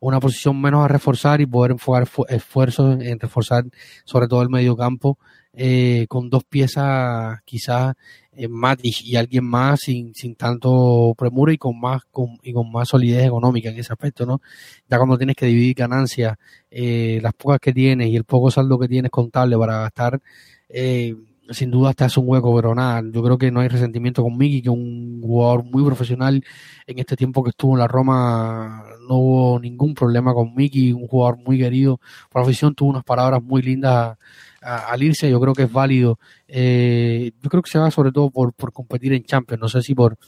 una 0.00 0.18
posición 0.18 0.60
menos 0.60 0.84
a 0.84 0.88
reforzar 0.88 1.40
y 1.40 1.46
poder 1.46 1.72
enfocar 1.72 2.08
esfuerzos 2.28 3.00
en 3.00 3.20
reforzar 3.20 3.64
sobre 4.04 4.26
todo 4.26 4.42
el 4.42 4.48
medio 4.48 4.76
campo 4.76 5.18
eh, 5.52 6.06
con 6.08 6.30
dos 6.30 6.42
piezas 6.44 7.40
quizás 7.44 7.94
eh, 8.32 8.48
Matic 8.48 9.02
y 9.02 9.16
alguien 9.16 9.44
más 9.44 9.80
sin, 9.80 10.14
sin 10.14 10.34
tanto 10.34 11.14
premura 11.16 11.52
y 11.52 11.58
con 11.58 11.78
más 11.78 12.02
con, 12.10 12.38
y 12.42 12.52
con 12.52 12.72
más 12.72 12.88
solidez 12.88 13.26
económica 13.26 13.68
en 13.68 13.78
ese 13.78 13.92
aspecto, 13.92 14.26
¿no? 14.26 14.40
Ya 14.88 14.96
cuando 14.98 15.16
tienes 15.16 15.36
que 15.36 15.46
dividir 15.46 15.74
ganancias, 15.74 16.36
eh, 16.70 17.20
las 17.22 17.34
pocas 17.34 17.60
que 17.60 17.72
tienes 17.72 18.08
y 18.08 18.16
el 18.16 18.24
poco 18.24 18.50
saldo 18.50 18.78
que 18.78 18.88
tienes 18.88 19.10
contable 19.12 19.56
para 19.58 19.80
gastar, 19.82 20.20
eh, 20.68 21.14
sin 21.50 21.70
duda 21.70 21.92
te 21.94 22.04
hace 22.04 22.20
un 22.20 22.28
hueco, 22.28 22.54
pero 22.54 22.74
nada, 22.74 23.02
yo 23.12 23.22
creo 23.22 23.38
que 23.38 23.50
no 23.50 23.60
hay 23.60 23.68
resentimiento 23.68 24.22
con 24.22 24.36
Miki, 24.36 24.62
que 24.62 24.70
un 24.70 25.20
jugador 25.22 25.64
muy 25.64 25.84
profesional. 25.84 26.44
En 26.86 26.98
este 26.98 27.16
tiempo 27.16 27.42
que 27.42 27.50
estuvo 27.50 27.74
en 27.74 27.80
la 27.80 27.88
Roma 27.88 28.84
no 29.08 29.16
hubo 29.16 29.60
ningún 29.60 29.94
problema 29.94 30.32
con 30.32 30.54
Miki, 30.54 30.92
un 30.92 31.06
jugador 31.06 31.38
muy 31.38 31.58
querido. 31.58 32.00
Por 32.30 32.42
afición, 32.42 32.74
tuvo 32.74 32.90
unas 32.90 33.04
palabras 33.04 33.42
muy 33.42 33.62
lindas 33.62 34.16
al 34.62 35.02
irse, 35.02 35.30
yo 35.30 35.40
creo 35.40 35.54
que 35.54 35.64
es 35.64 35.72
válido. 35.72 36.18
Eh, 36.46 37.32
yo 37.42 37.50
creo 37.50 37.62
que 37.62 37.70
se 37.70 37.78
va 37.78 37.90
sobre 37.90 38.12
todo 38.12 38.30
por, 38.30 38.52
por 38.52 38.72
competir 38.72 39.12
en 39.12 39.24
Champions, 39.24 39.60
no 39.60 39.68
sé 39.68 39.82
si 39.82 39.94
por 39.94 40.18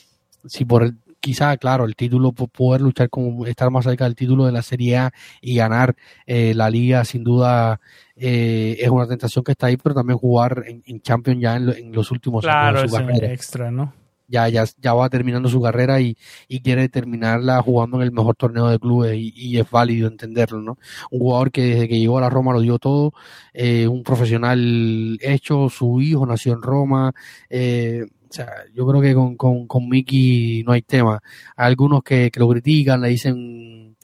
si 0.47 0.65
por 0.65 0.83
el, 0.83 0.97
quizá, 1.23 1.57
claro, 1.57 1.85
el 1.85 1.95
título, 1.95 2.33
poder 2.33 2.81
luchar 2.81 3.09
como 3.09 3.47
estar 3.47 3.71
más 3.71 3.85
cerca 3.85 4.05
del 4.05 4.17
título 4.17 4.45
de 4.45 4.53
la 4.53 4.63
Serie 4.63 4.97
A 4.97 5.13
y 5.41 5.55
ganar 5.55 5.95
eh, 6.27 6.53
la 6.53 6.69
liga, 6.69 7.05
sin 7.05 7.23
duda 7.23 7.81
eh, 8.25 8.77
es 8.79 8.89
una 8.89 9.09
tentación 9.09 9.43
que 9.43 9.51
está 9.51 9.67
ahí, 9.67 9.77
pero 9.77 9.97
también 9.97 10.17
jugar 10.17 10.63
en, 10.65 11.01
Champions 11.01 11.41
ya 11.43 11.57
en, 11.57 11.91
los 11.93 12.13
últimos 12.13 12.45
años 12.47 12.83
de 12.83 12.89
su 12.89 12.95
carrera. 12.95 13.33
extra, 13.33 13.73
¿no? 13.73 13.93
Ya, 14.29 14.49
ya, 14.49 14.65
ya 14.79 14.95
va 14.95 15.11
terminando 15.11 15.49
su 15.49 15.61
carrera 15.61 16.01
y, 16.01 16.17
y 16.47 16.61
quiere 16.61 16.89
terminarla 16.89 17.61
jugando 17.63 17.97
en 17.97 18.05
el 18.05 18.13
mejor 18.13 18.37
torneo 18.37 18.69
de 18.69 18.79
clubes 18.79 19.17
y, 19.17 19.59
es 19.59 19.69
válido 19.69 20.07
entenderlo, 20.07 20.61
¿no? 20.61 20.79
Un 21.11 21.19
jugador 21.19 21.51
que 21.51 21.63
desde 21.63 21.89
que 21.89 21.99
llegó 21.99 22.19
a 22.19 22.21
la 22.21 22.31
Roma 22.31 22.53
lo 22.53 22.61
dio 22.61 22.79
todo, 22.79 23.13
eh, 23.53 23.89
un 23.89 24.05
profesional 24.05 25.19
hecho, 25.21 25.69
su 25.69 26.01
hijo 26.01 26.25
nació 26.25 26.53
en 26.53 26.63
Roma, 26.63 27.13
eh, 27.51 28.05
o 28.31 28.33
sea, 28.33 28.51
yo 28.73 28.87
creo 28.87 29.03
que 29.03 29.15
con, 29.15 29.37
con, 29.37 29.67
con 29.67 29.89
Mickey 29.89 30.63
no 30.65 30.73
hay 30.73 30.83
tema. 30.83 31.21
Hay 31.57 31.67
algunos 31.67 32.05
que, 32.05 32.31
que 32.31 32.39
lo 32.39 32.49
critican, 32.49 33.01
le 33.01 33.09
dicen 33.09 33.97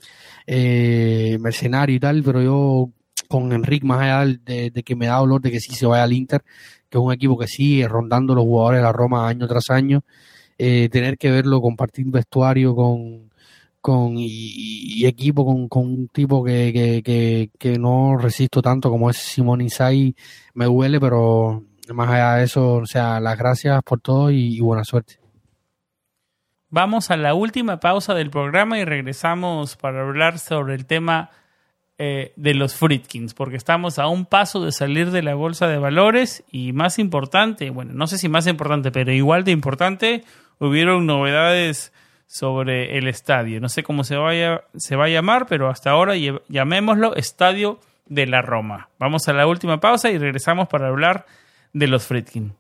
eh, 0.45 1.39
mercenario 1.41 1.95
y 1.95 2.01
tal, 2.01 2.23
pero 2.25 2.43
yo 2.43 2.91
con 3.29 3.53
Enrique, 3.53 3.87
más 3.87 4.01
allá 4.01 4.39
de, 4.45 4.83
que 4.85 4.97
me 4.97 5.07
da 5.07 5.19
dolor 5.19 5.41
de 5.41 5.51
que 5.51 5.61
sí 5.61 5.75
se 5.75 5.87
vaya 5.87 6.05
al 6.05 6.13
Inter, 6.13 6.43
que 6.89 6.99
es 6.99 7.05
un 7.05 7.13
equipo 7.13 7.39
que 7.39 7.47
sigue 7.47 7.87
rondando 7.87 8.35
los 8.35 8.45
jugadores 8.45 8.79
de 8.79 8.85
la 8.85 8.93
Roma 8.93 9.29
año 9.29 9.47
tras 9.47 9.71
año, 9.71 10.03
eh, 10.59 10.89
tener 10.91 11.19
que 11.19 11.31
verlo 11.31 11.61
compartir 11.61 12.07
vestuario 12.07 12.75
con, 12.75 13.31
con 13.81 14.15
y, 14.17 15.07
equipo 15.07 15.45
con, 15.45 15.69
con, 15.69 15.85
un 15.85 16.09
tipo 16.09 16.43
que, 16.43 17.03
que, 17.05 17.51
que, 17.59 17.79
no 17.79 18.17
resisto 18.17 18.63
tanto 18.63 18.91
como 18.91 19.11
es 19.11 19.19
Simón 19.19 19.67
me 20.55 20.65
duele, 20.65 20.99
pero 20.99 21.65
más 21.95 22.11
allá 22.11 22.35
de 22.35 22.45
eso, 22.45 22.75
o 22.75 22.87
sea, 22.87 23.21
las 23.21 23.39
gracias 23.39 23.83
por 23.85 24.01
todo 24.01 24.31
y 24.31 24.59
buena 24.61 24.85
suerte. 24.85 25.21
Vamos 26.71 27.11
a 27.11 27.17
la 27.17 27.33
última 27.33 27.81
pausa 27.81 28.13
del 28.13 28.29
programa 28.29 28.79
y 28.79 28.85
regresamos 28.85 29.77
para 29.77 30.03
hablar 30.03 30.39
sobre 30.39 30.75
el 30.75 30.85
tema 30.85 31.31
eh, 31.99 32.33
de 32.37 32.55
los 32.55 32.77
Fritkins, 32.77 33.35
porque 33.35 33.57
estamos 33.57 33.99
a 33.99 34.07
un 34.07 34.25
paso 34.25 34.65
de 34.65 34.71
salir 34.71 35.11
de 35.11 35.23
la 35.23 35.35
bolsa 35.35 35.67
de 35.67 35.79
valores 35.79 36.45
y 36.51 36.73
más 36.73 37.01
importante, 37.01 37.71
bueno, 37.71 37.93
no 37.93 38.07
sé 38.07 38.19
si 38.19 38.29
más 38.29 38.47
importante, 38.47 38.93
pero 38.93 39.13
igual 39.13 39.43
de 39.43 39.51
importante, 39.51 40.23
hubieron 40.61 41.07
novedades 41.07 41.93
sobre 42.29 42.99
el 42.99 43.09
estadio. 43.09 43.61
No 43.61 43.69
sé 43.69 43.83
cómo 43.83 44.05
se, 44.05 44.17
vaya, 44.17 44.63
se 44.77 44.95
va 44.95 45.07
a 45.07 45.09
llamar, 45.09 45.47
pero 45.49 45.69
hasta 45.69 45.91
ahora 45.91 46.15
llamémoslo 46.49 47.17
Estadio 47.17 47.81
de 48.07 48.27
la 48.27 48.43
Roma. 48.43 48.91
Vamos 48.99 49.29
a 49.29 49.33
la 49.33 49.47
última 49.47 49.81
pausa 49.81 50.11
y 50.11 50.19
regresamos 50.19 50.69
para 50.69 50.89
hablar 50.89 51.27
de 51.73 51.89
los 51.89 52.07
Fritkins. 52.07 52.53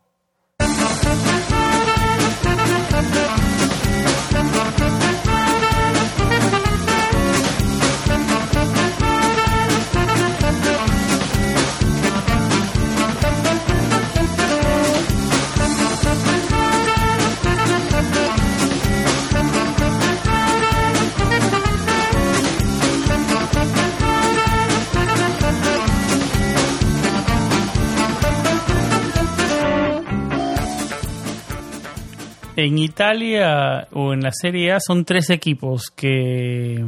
En 32.61 32.77
Italia 32.77 33.87
o 33.93 34.13
en 34.13 34.21
la 34.21 34.33
Serie 34.33 34.73
A 34.73 34.81
son 34.81 35.05
tres 35.05 35.31
equipos 35.31 35.93
que 35.95 36.85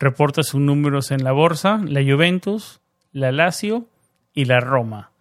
reportan 0.00 0.42
sus 0.42 0.60
números 0.60 1.12
en 1.12 1.22
la 1.22 1.30
bolsa, 1.30 1.80
la 1.86 2.02
Juventus, 2.02 2.80
la 3.12 3.30
Lazio 3.30 3.86
y 4.34 4.46
la 4.46 4.58
Roma. 4.58 5.12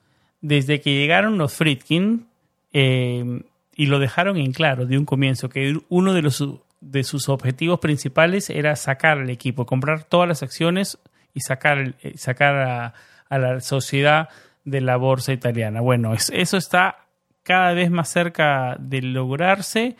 Desde 0.41 0.81
que 0.81 0.95
llegaron 0.95 1.37
los 1.37 1.53
Fritkin 1.53 2.25
eh, 2.73 3.43
y 3.75 3.85
lo 3.85 3.99
dejaron 3.99 4.37
en 4.37 4.51
claro 4.51 4.87
de 4.87 4.97
un 4.97 5.05
comienzo, 5.05 5.47
que 5.47 5.77
uno 5.89 6.13
de, 6.15 6.23
los, 6.23 6.43
de 6.79 7.03
sus 7.03 7.29
objetivos 7.29 7.79
principales 7.79 8.49
era 8.49 8.75
sacar 8.75 9.19
al 9.19 9.29
equipo, 9.29 9.67
comprar 9.67 10.05
todas 10.05 10.27
las 10.27 10.41
acciones 10.41 10.97
y 11.35 11.41
sacar, 11.41 11.93
eh, 12.01 12.17
sacar 12.17 12.55
a, 12.55 12.93
a 13.29 13.37
la 13.37 13.59
sociedad 13.59 14.27
de 14.65 14.81
la 14.81 14.97
bolsa 14.97 15.33
italiana. 15.33 15.81
Bueno, 15.81 16.15
eso 16.15 16.57
está 16.57 17.00
cada 17.43 17.73
vez 17.73 17.91
más 17.91 18.09
cerca 18.09 18.75
de 18.79 19.01
lograrse. 19.01 19.95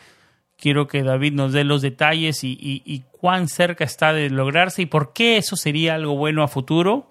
Quiero 0.57 0.87
que 0.87 1.03
David 1.03 1.33
nos 1.33 1.53
dé 1.53 1.63
los 1.63 1.81
detalles 1.81 2.43
y, 2.43 3.03
cuán 3.11 3.47
cerca 3.47 3.83
está 3.83 4.13
de 4.13 4.29
lograrse 4.29 4.83
y 4.83 4.85
por 4.85 5.13
qué 5.13 5.37
eso 5.37 5.55
sería 5.55 5.95
algo 5.95 6.15
bueno 6.15 6.43
a 6.43 6.47
futuro. 6.47 7.07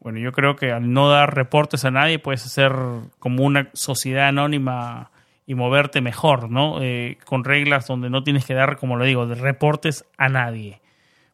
Bueno, 0.00 0.20
yo 0.20 0.32
creo 0.32 0.54
que 0.56 0.70
al 0.70 0.92
no 0.92 1.08
dar 1.08 1.34
reportes 1.34 1.84
a 1.84 1.90
nadie 1.90 2.18
puedes 2.18 2.44
hacer 2.46 2.72
como 3.18 3.44
una 3.44 3.68
sociedad 3.72 4.28
anónima 4.28 5.10
y 5.46 5.54
moverte 5.54 6.00
mejor, 6.00 6.50
¿no? 6.50 6.82
Eh, 6.82 7.18
con 7.24 7.42
reglas 7.42 7.86
donde 7.86 8.10
no 8.10 8.22
tienes 8.22 8.44
que 8.44 8.54
dar, 8.54 8.76
como 8.76 8.96
lo 8.96 9.04
digo, 9.04 9.26
de 9.26 9.34
reportes 9.34 10.04
a 10.16 10.28
nadie. 10.28 10.80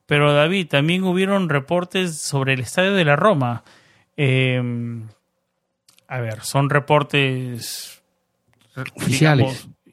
Pero 0.06 0.32
David, 0.32 0.68
también 0.68 1.04
hubieron 1.04 1.48
reportes 1.48 2.20
sobre 2.20 2.54
el 2.54 2.60
estadio 2.60 2.94
de 2.94 3.04
la 3.04 3.16
Roma. 3.16 3.64
Eh, 4.16 4.62
a 6.08 6.20
ver, 6.20 6.40
son 6.42 6.70
reportes 6.70 8.03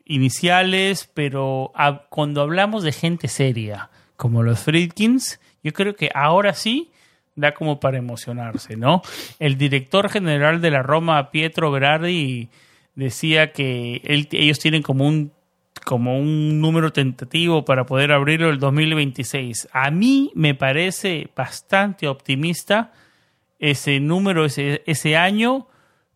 Iniciales, 0.06 1.10
pero 1.14 1.72
cuando 2.10 2.42
hablamos 2.42 2.84
de 2.84 2.92
gente 2.92 3.28
seria, 3.28 3.90
como 4.18 4.44
los 4.44 4.60
Friedkins, 4.60 5.40
yo 5.64 5.74
creo 5.74 5.96
que 5.96 6.12
ahora 6.14 6.54
sí 6.54 6.92
da 7.36 7.54
como 7.54 7.80
para 7.80 7.98
emocionarse, 7.98 8.76
¿no? 8.76 9.02
El 9.40 9.58
director 9.58 10.10
general 10.10 10.62
de 10.62 10.72
la 10.72 10.84
Roma, 10.84 11.32
Pietro 11.32 11.72
Berardi, 11.72 12.50
decía 12.96 13.54
que 13.54 14.02
ellos 14.04 14.60
tienen 14.60 14.82
como 14.82 15.08
un 15.08 15.32
como 15.86 16.18
un 16.20 16.62
número 16.62 16.94
tentativo 16.94 17.66
para 17.66 17.86
poder 17.86 18.12
abrirlo 18.12 18.50
el 18.50 18.60
2026. 18.60 19.70
A 19.72 19.90
mí 19.90 20.32
me 20.36 20.54
parece 20.54 21.30
bastante 21.36 22.08
optimista 22.08 22.92
ese 23.58 24.00
número, 24.00 24.46
ese, 24.46 24.84
ese 24.86 25.18
año, 25.18 25.68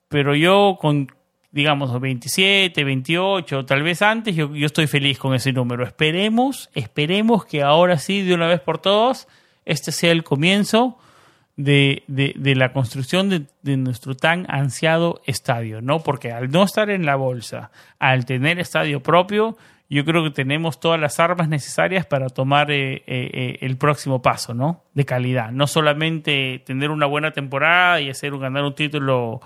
pero 0.07 0.35
yo 0.35 0.77
con, 0.79 1.07
digamos, 1.55 1.97
27, 2.01 2.83
28, 2.83 3.65
tal 3.65 3.81
vez 3.81 4.01
antes, 4.01 4.35
yo, 4.35 4.53
yo, 4.53 4.65
estoy 4.65 4.87
feliz 4.87 5.17
con 5.17 5.33
ese 5.33 5.53
número. 5.53 5.85
Esperemos, 5.85 6.69
esperemos 6.75 7.45
que 7.45 7.63
ahora 7.63 7.97
sí, 7.97 8.23
de 8.23 8.33
una 8.33 8.47
vez 8.47 8.59
por 8.59 8.77
todas, 8.77 9.29
este 9.63 9.93
sea 9.93 10.11
el 10.11 10.25
comienzo 10.25 10.97
de, 11.55 12.03
de, 12.07 12.55
la 12.55 12.73
construcción 12.73 13.29
de, 13.29 13.43
de, 13.61 13.77
nuestro 13.77 14.17
tan 14.17 14.45
ansiado 14.49 15.21
estadio, 15.25 15.81
¿no? 15.81 16.01
Porque 16.01 16.33
al 16.33 16.51
no 16.51 16.61
estar 16.61 16.89
en 16.89 17.05
la 17.05 17.15
bolsa, 17.15 17.71
al 17.99 18.25
tener 18.25 18.59
estadio 18.59 19.01
propio, 19.01 19.55
yo 19.89 20.03
creo 20.03 20.25
que 20.25 20.31
tenemos 20.31 20.81
todas 20.81 20.99
las 20.99 21.21
armas 21.21 21.47
necesarias 21.47 22.05
para 22.05 22.27
tomar 22.27 22.69
eh, 22.69 22.95
eh, 22.95 23.01
eh, 23.07 23.57
el 23.61 23.77
próximo 23.77 24.21
paso, 24.21 24.53
¿no? 24.53 24.83
De 24.93 25.05
calidad. 25.05 25.51
No 25.51 25.67
solamente 25.67 26.61
tener 26.65 26.91
una 26.91 27.05
buena 27.05 27.31
temporada 27.31 28.01
y 28.01 28.09
hacer 28.09 28.37
ganar 28.37 28.65
un 28.65 28.75
título 28.75 29.39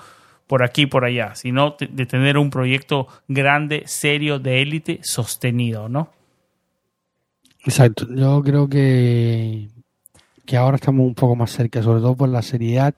por 0.49 0.63
aquí 0.63 0.81
y 0.81 0.85
por 0.87 1.05
allá, 1.05 1.35
sino 1.35 1.75
de 1.79 2.05
tener 2.07 2.39
un 2.39 2.49
proyecto 2.49 3.07
grande, 3.27 3.83
serio, 3.85 4.39
de 4.39 4.63
élite, 4.63 4.99
sostenido, 5.03 5.89
¿no? 5.89 6.09
Exacto. 7.65 8.07
Yo 8.09 8.41
creo 8.41 8.67
que, 8.67 9.67
que 10.47 10.57
ahora 10.57 10.77
estamos 10.77 11.05
un 11.05 11.13
poco 11.13 11.35
más 11.35 11.51
cerca, 11.51 11.83
sobre 11.83 12.01
todo 12.01 12.15
por 12.15 12.29
la 12.29 12.41
seriedad, 12.41 12.95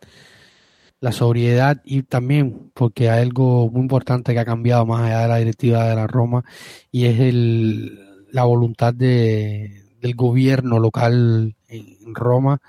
la 1.01 1.11
sobriedad 1.11 1.81
y 1.83 2.03
también 2.03 2.71
porque 2.73 3.09
hay 3.09 3.23
algo 3.23 3.69
muy 3.69 3.81
importante 3.81 4.31
que 4.31 4.39
ha 4.39 4.45
cambiado 4.45 4.85
más 4.85 5.01
allá 5.01 5.23
de 5.23 5.27
la 5.27 5.37
directiva 5.37 5.89
de 5.89 5.95
la 5.95 6.07
Roma 6.07 6.45
y 6.89 7.07
es 7.07 7.19
el, 7.19 8.27
la 8.31 8.45
voluntad 8.45 8.93
de, 8.93 9.89
del 9.99 10.15
gobierno 10.15 10.79
local 10.79 11.53
en 11.67 12.15
Roma, 12.15 12.61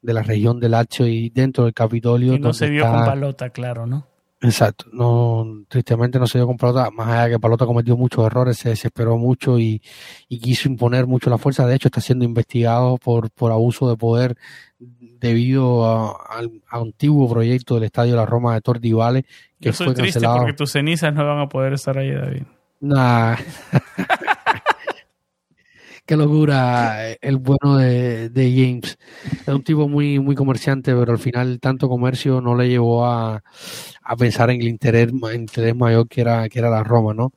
de 0.00 0.14
la 0.14 0.22
región 0.22 0.60
del 0.60 0.70
Lazio 0.70 1.06
y 1.06 1.28
dentro 1.28 1.64
del 1.64 1.74
Capitolio. 1.74 2.32
Y 2.32 2.38
no 2.38 2.54
se 2.54 2.70
vio 2.70 2.90
con 2.90 3.04
palota, 3.04 3.50
claro, 3.50 3.84
¿no? 3.84 4.08
Exacto, 4.42 4.86
no, 4.90 5.64
tristemente 5.68 6.18
no 6.18 6.26
se 6.26 6.38
dio 6.38 6.46
con 6.46 6.56
Palota, 6.56 6.90
más 6.90 7.08
allá 7.08 7.24
de 7.24 7.30
que 7.32 7.38
Palota 7.38 7.66
cometió 7.66 7.94
muchos 7.94 8.24
errores, 8.24 8.56
se 8.56 8.70
desesperó 8.70 9.18
mucho 9.18 9.58
y, 9.58 9.82
quiso 10.28 10.66
imponer 10.68 11.06
mucho 11.06 11.28
la 11.28 11.36
fuerza. 11.36 11.66
De 11.66 11.74
hecho, 11.74 11.88
está 11.88 12.00
siendo 12.00 12.24
investigado 12.24 12.96
por, 12.96 13.30
por 13.30 13.52
abuso 13.52 13.90
de 13.90 13.96
poder 13.96 14.36
debido 14.78 15.84
al 16.30 16.62
antiguo 16.70 17.28
proyecto 17.28 17.74
del 17.74 17.84
Estadio 17.84 18.12
de 18.12 18.16
la 18.16 18.24
Roma 18.24 18.54
de 18.54 18.62
Tordivale, 18.62 19.22
que 19.60 19.68
Yo 19.68 19.72
soy 19.74 19.88
fue 19.88 19.94
triste 19.94 20.26
porque 20.26 20.54
tus 20.54 20.72
cenizas 20.72 21.12
no 21.12 21.26
van 21.26 21.40
a 21.40 21.48
poder 21.48 21.74
estar 21.74 21.98
ahí, 21.98 22.10
David. 22.10 22.44
Nah. 22.80 23.36
qué 26.10 26.16
locura 26.16 27.12
el 27.20 27.36
bueno 27.36 27.76
de, 27.76 28.30
James. 28.34 28.98
Es 29.42 29.46
un 29.46 29.62
tipo 29.62 29.88
muy, 29.88 30.18
muy 30.18 30.34
comerciante, 30.34 30.92
pero 30.92 31.12
al 31.12 31.20
final 31.20 31.60
tanto 31.60 31.88
comercio 31.88 32.40
no 32.40 32.56
le 32.56 32.68
llevó 32.68 33.06
a, 33.06 33.44
pensar 34.18 34.50
en 34.50 34.60
el 34.60 34.66
interés, 34.66 35.12
interés 35.32 35.76
mayor 35.76 36.08
que 36.08 36.22
era, 36.22 36.48
que 36.48 36.58
era 36.58 36.68
la 36.68 36.82
Roma, 36.82 37.14
¿no? 37.14 37.32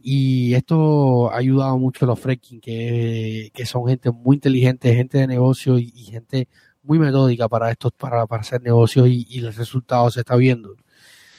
Y 0.00 0.54
esto 0.54 1.30
ha 1.30 1.36
ayudado 1.36 1.78
mucho 1.78 2.06
a 2.06 2.08
los 2.08 2.18
Freaking, 2.18 2.62
que, 2.62 3.50
son 3.66 3.86
gente 3.88 4.10
muy 4.10 4.36
inteligente, 4.36 4.94
gente 4.94 5.18
de 5.18 5.26
negocio 5.26 5.78
y, 5.78 5.90
gente 5.90 6.48
muy 6.82 6.98
metódica 6.98 7.46
para 7.50 7.70
estos, 7.70 7.92
para, 7.92 8.26
para 8.26 8.40
hacer 8.40 8.62
negocios 8.62 9.06
y, 9.06 9.26
y 9.28 9.40
el 9.40 9.52
resultado 9.52 10.10
se 10.10 10.20
está 10.20 10.34
viendo. 10.36 10.76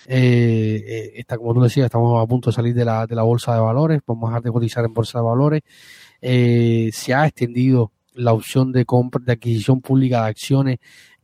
Eh, 0.08 0.84
eh, 0.88 1.12
está, 1.16 1.38
como 1.38 1.56
tú 1.56 1.62
decías, 1.62 1.86
estamos 1.86 2.24
a 2.24 2.28
punto 2.28 2.52
de 2.52 2.56
salir 2.56 2.76
de 2.76 2.86
la, 2.86 3.08
de 3.08 3.16
la 3.16 3.24
bolsa 3.24 3.56
de 3.56 3.62
valores, 3.62 4.02
vamos 4.06 4.26
a 4.26 4.34
dejar 4.34 4.44
de 4.44 4.52
cotizar 4.52 4.86
en 4.86 4.94
bolsa 4.94 5.18
de 5.18 5.26
valores 5.26 5.62
eh, 6.28 6.90
se 6.92 7.14
ha 7.14 7.28
extendido 7.28 7.92
la 8.14 8.34
opción 8.34 8.72
de 8.72 8.84
compra, 8.84 9.22
de 9.24 9.34
adquisición 9.34 9.80
pública 9.80 10.24
de 10.24 10.30
acciones 10.30 10.78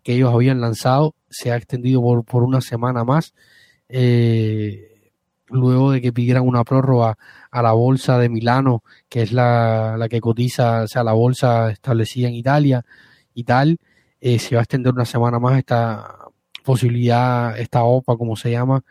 que 0.03 0.13
ellos 0.13 0.31
habían 0.31 0.61
lanzado, 0.61 1.15
se 1.27 1.51
ha 1.51 1.55
extendido 1.55 2.01
por, 2.01 2.23
por 2.23 2.43
una 2.43 2.61
semana 2.61 3.03
más, 3.03 3.33
eh, 3.89 5.09
luego 5.49 5.91
de 5.91 6.01
que 6.01 6.13
pidieran 6.13 6.47
una 6.47 6.63
prórroga 6.63 7.17
a 7.49 7.61
la 7.63 7.71
bolsa 7.71 8.19
de 8.19 8.29
Milano, 8.29 8.83
que 9.09 9.23
es 9.23 9.31
la, 9.31 9.95
la 9.97 10.07
que 10.07 10.21
cotiza, 10.21 10.83
o 10.83 10.87
sea, 10.87 11.03
la 11.03 11.13
bolsa 11.13 11.71
establecida 11.71 12.27
en 12.27 12.35
Italia 12.35 12.85
y 13.33 13.43
tal, 13.43 13.79
eh, 14.19 14.37
se 14.37 14.53
va 14.53 14.61
a 14.61 14.63
extender 14.65 14.93
una 14.93 15.05
semana 15.05 15.39
más 15.39 15.57
esta 15.57 16.15
posibilidad, 16.63 17.57
esta 17.57 17.83
OPA, 17.85 18.17
como 18.17 18.35
se 18.35 18.51
llama, 18.51 18.83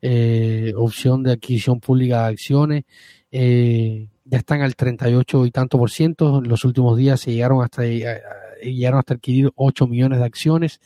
eh, 0.00 0.72
opción 0.76 1.24
de 1.24 1.32
adquisición 1.32 1.80
pública 1.80 2.22
de 2.22 2.28
acciones, 2.28 2.84
eh, 3.32 4.06
ya 4.26 4.38
están 4.38 4.62
al 4.62 4.76
38 4.76 5.46
y 5.46 5.50
tanto 5.50 5.78
por 5.78 5.90
ciento. 5.90 6.38
En 6.38 6.48
los 6.48 6.64
últimos 6.64 6.96
días 6.96 7.20
se 7.20 7.32
llegaron 7.32 7.62
hasta, 7.62 7.84
eh, 7.84 8.20
llegaron 8.62 8.98
hasta 8.98 9.14
adquirir 9.14 9.50
8 9.54 9.86
millones 9.86 10.18
de 10.18 10.24
acciones 10.24 10.80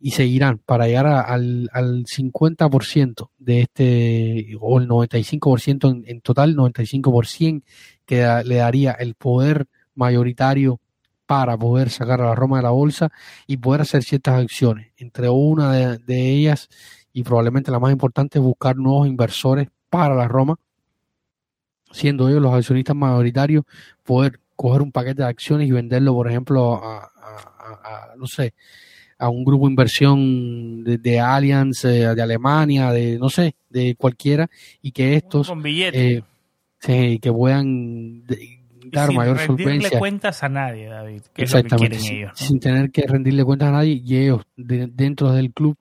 y 0.00 0.10
seguirán 0.10 0.58
para 0.58 0.86
llegar 0.86 1.06
al, 1.06 1.70
al 1.72 2.04
50% 2.04 3.30
de 3.38 3.60
este, 3.62 4.56
o 4.60 4.78
el 4.78 4.88
95% 4.88 5.90
en, 5.90 6.04
en 6.06 6.20
total, 6.20 6.54
95% 6.56 7.62
que 8.04 8.42
le 8.44 8.56
daría 8.56 8.92
el 8.92 9.14
poder 9.14 9.66
mayoritario 9.94 10.80
para 11.26 11.56
poder 11.56 11.90
sacar 11.90 12.20
a 12.20 12.26
la 12.26 12.34
Roma 12.34 12.58
de 12.58 12.64
la 12.64 12.70
bolsa 12.70 13.10
y 13.46 13.56
poder 13.56 13.82
hacer 13.82 14.02
ciertas 14.02 14.40
acciones. 14.40 14.92
Entre 14.96 15.28
una 15.28 15.72
de, 15.72 16.30
ellas, 16.30 16.68
y 17.12 17.22
probablemente 17.22 17.70
la 17.70 17.78
más 17.78 17.92
importante, 17.92 18.38
buscar 18.38 18.76
nuevos 18.76 19.06
inversores 19.06 19.68
para 19.88 20.14
la 20.14 20.28
Roma, 20.28 20.56
siendo 21.94 22.28
ellos 22.28 22.42
los 22.42 22.52
accionistas 22.52 22.94
mayoritarios, 22.96 23.64
poder 24.02 24.40
coger 24.56 24.82
un 24.82 24.92
paquete 24.92 25.22
de 25.22 25.28
acciones 25.28 25.68
y 25.68 25.72
venderlo, 25.72 26.12
por 26.12 26.28
ejemplo, 26.28 26.74
a, 26.84 26.98
a, 27.04 28.10
a 28.12 28.16
no 28.16 28.26
sé, 28.26 28.54
a 29.18 29.28
un 29.28 29.44
grupo 29.44 29.66
de 29.66 29.70
inversión 29.72 30.84
de, 30.84 30.98
de 30.98 31.20
Allianz, 31.20 31.84
eh, 31.84 32.14
de 32.14 32.22
Alemania, 32.22 32.90
de 32.92 33.18
no 33.18 33.30
sé, 33.30 33.54
de 33.70 33.94
cualquiera, 33.96 34.48
y 34.82 34.92
que 34.92 35.14
estos 35.14 35.48
Con 35.48 35.62
billetes. 35.62 36.00
eh, 36.18 36.22
sí, 36.80 37.18
que 37.20 37.32
puedan 37.32 38.26
de- 38.26 38.60
dar 38.92 39.08
sin 39.08 39.16
mayor 39.16 39.36
rendirle 39.38 39.64
solvencia. 39.72 39.98
cuentas 39.98 40.42
a 40.44 40.48
nadie, 40.48 40.86
David, 40.88 41.22
que 41.32 41.44
es 41.44 41.50
lo 41.52 41.56
que 41.62 41.66
Exactamente, 41.66 41.76
quieren 41.96 42.00
sin, 42.00 42.16
ellos. 42.16 42.32
¿no? 42.40 42.46
sin 42.46 42.60
tener 42.60 42.90
que 42.90 43.02
rendirle 43.06 43.44
cuentas 43.44 43.68
a 43.68 43.72
nadie 43.72 44.00
y 44.04 44.16
ellos 44.18 44.42
de- 44.56 44.86
dentro 44.88 45.32
del 45.32 45.52
club 45.52 45.76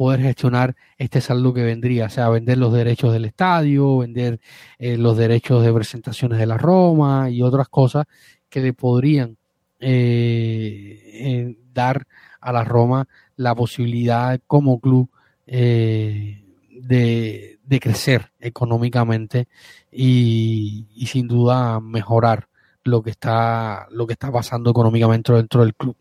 poder 0.00 0.22
gestionar 0.22 0.76
este 0.96 1.20
saldo 1.20 1.52
que 1.52 1.62
vendría, 1.62 2.06
o 2.06 2.08
sea, 2.08 2.30
vender 2.30 2.56
los 2.56 2.72
derechos 2.72 3.12
del 3.12 3.26
estadio, 3.26 3.98
vender 3.98 4.40
eh, 4.78 4.96
los 4.96 5.14
derechos 5.14 5.62
de 5.62 5.74
presentaciones 5.74 6.38
de 6.38 6.46
la 6.46 6.56
Roma 6.56 7.28
y 7.28 7.42
otras 7.42 7.68
cosas 7.68 8.06
que 8.48 8.60
le 8.60 8.72
podrían 8.72 9.36
eh, 9.78 11.02
eh, 11.04 11.54
dar 11.74 12.06
a 12.40 12.50
la 12.50 12.64
Roma 12.64 13.08
la 13.36 13.54
posibilidad 13.54 14.40
como 14.46 14.80
club 14.80 15.10
eh, 15.46 16.46
de, 16.70 17.58
crecer 17.78 18.32
económicamente 18.40 19.48
y, 19.92 20.86
y 20.94 21.06
sin 21.08 21.28
duda 21.28 21.78
mejorar 21.78 22.48
lo 22.84 23.02
que 23.02 23.10
está 23.10 23.86
lo 23.90 24.06
que 24.06 24.14
está 24.14 24.32
pasando 24.32 24.70
económicamente 24.70 25.30
dentro 25.34 25.62
del 25.62 25.74
club. 25.74 25.94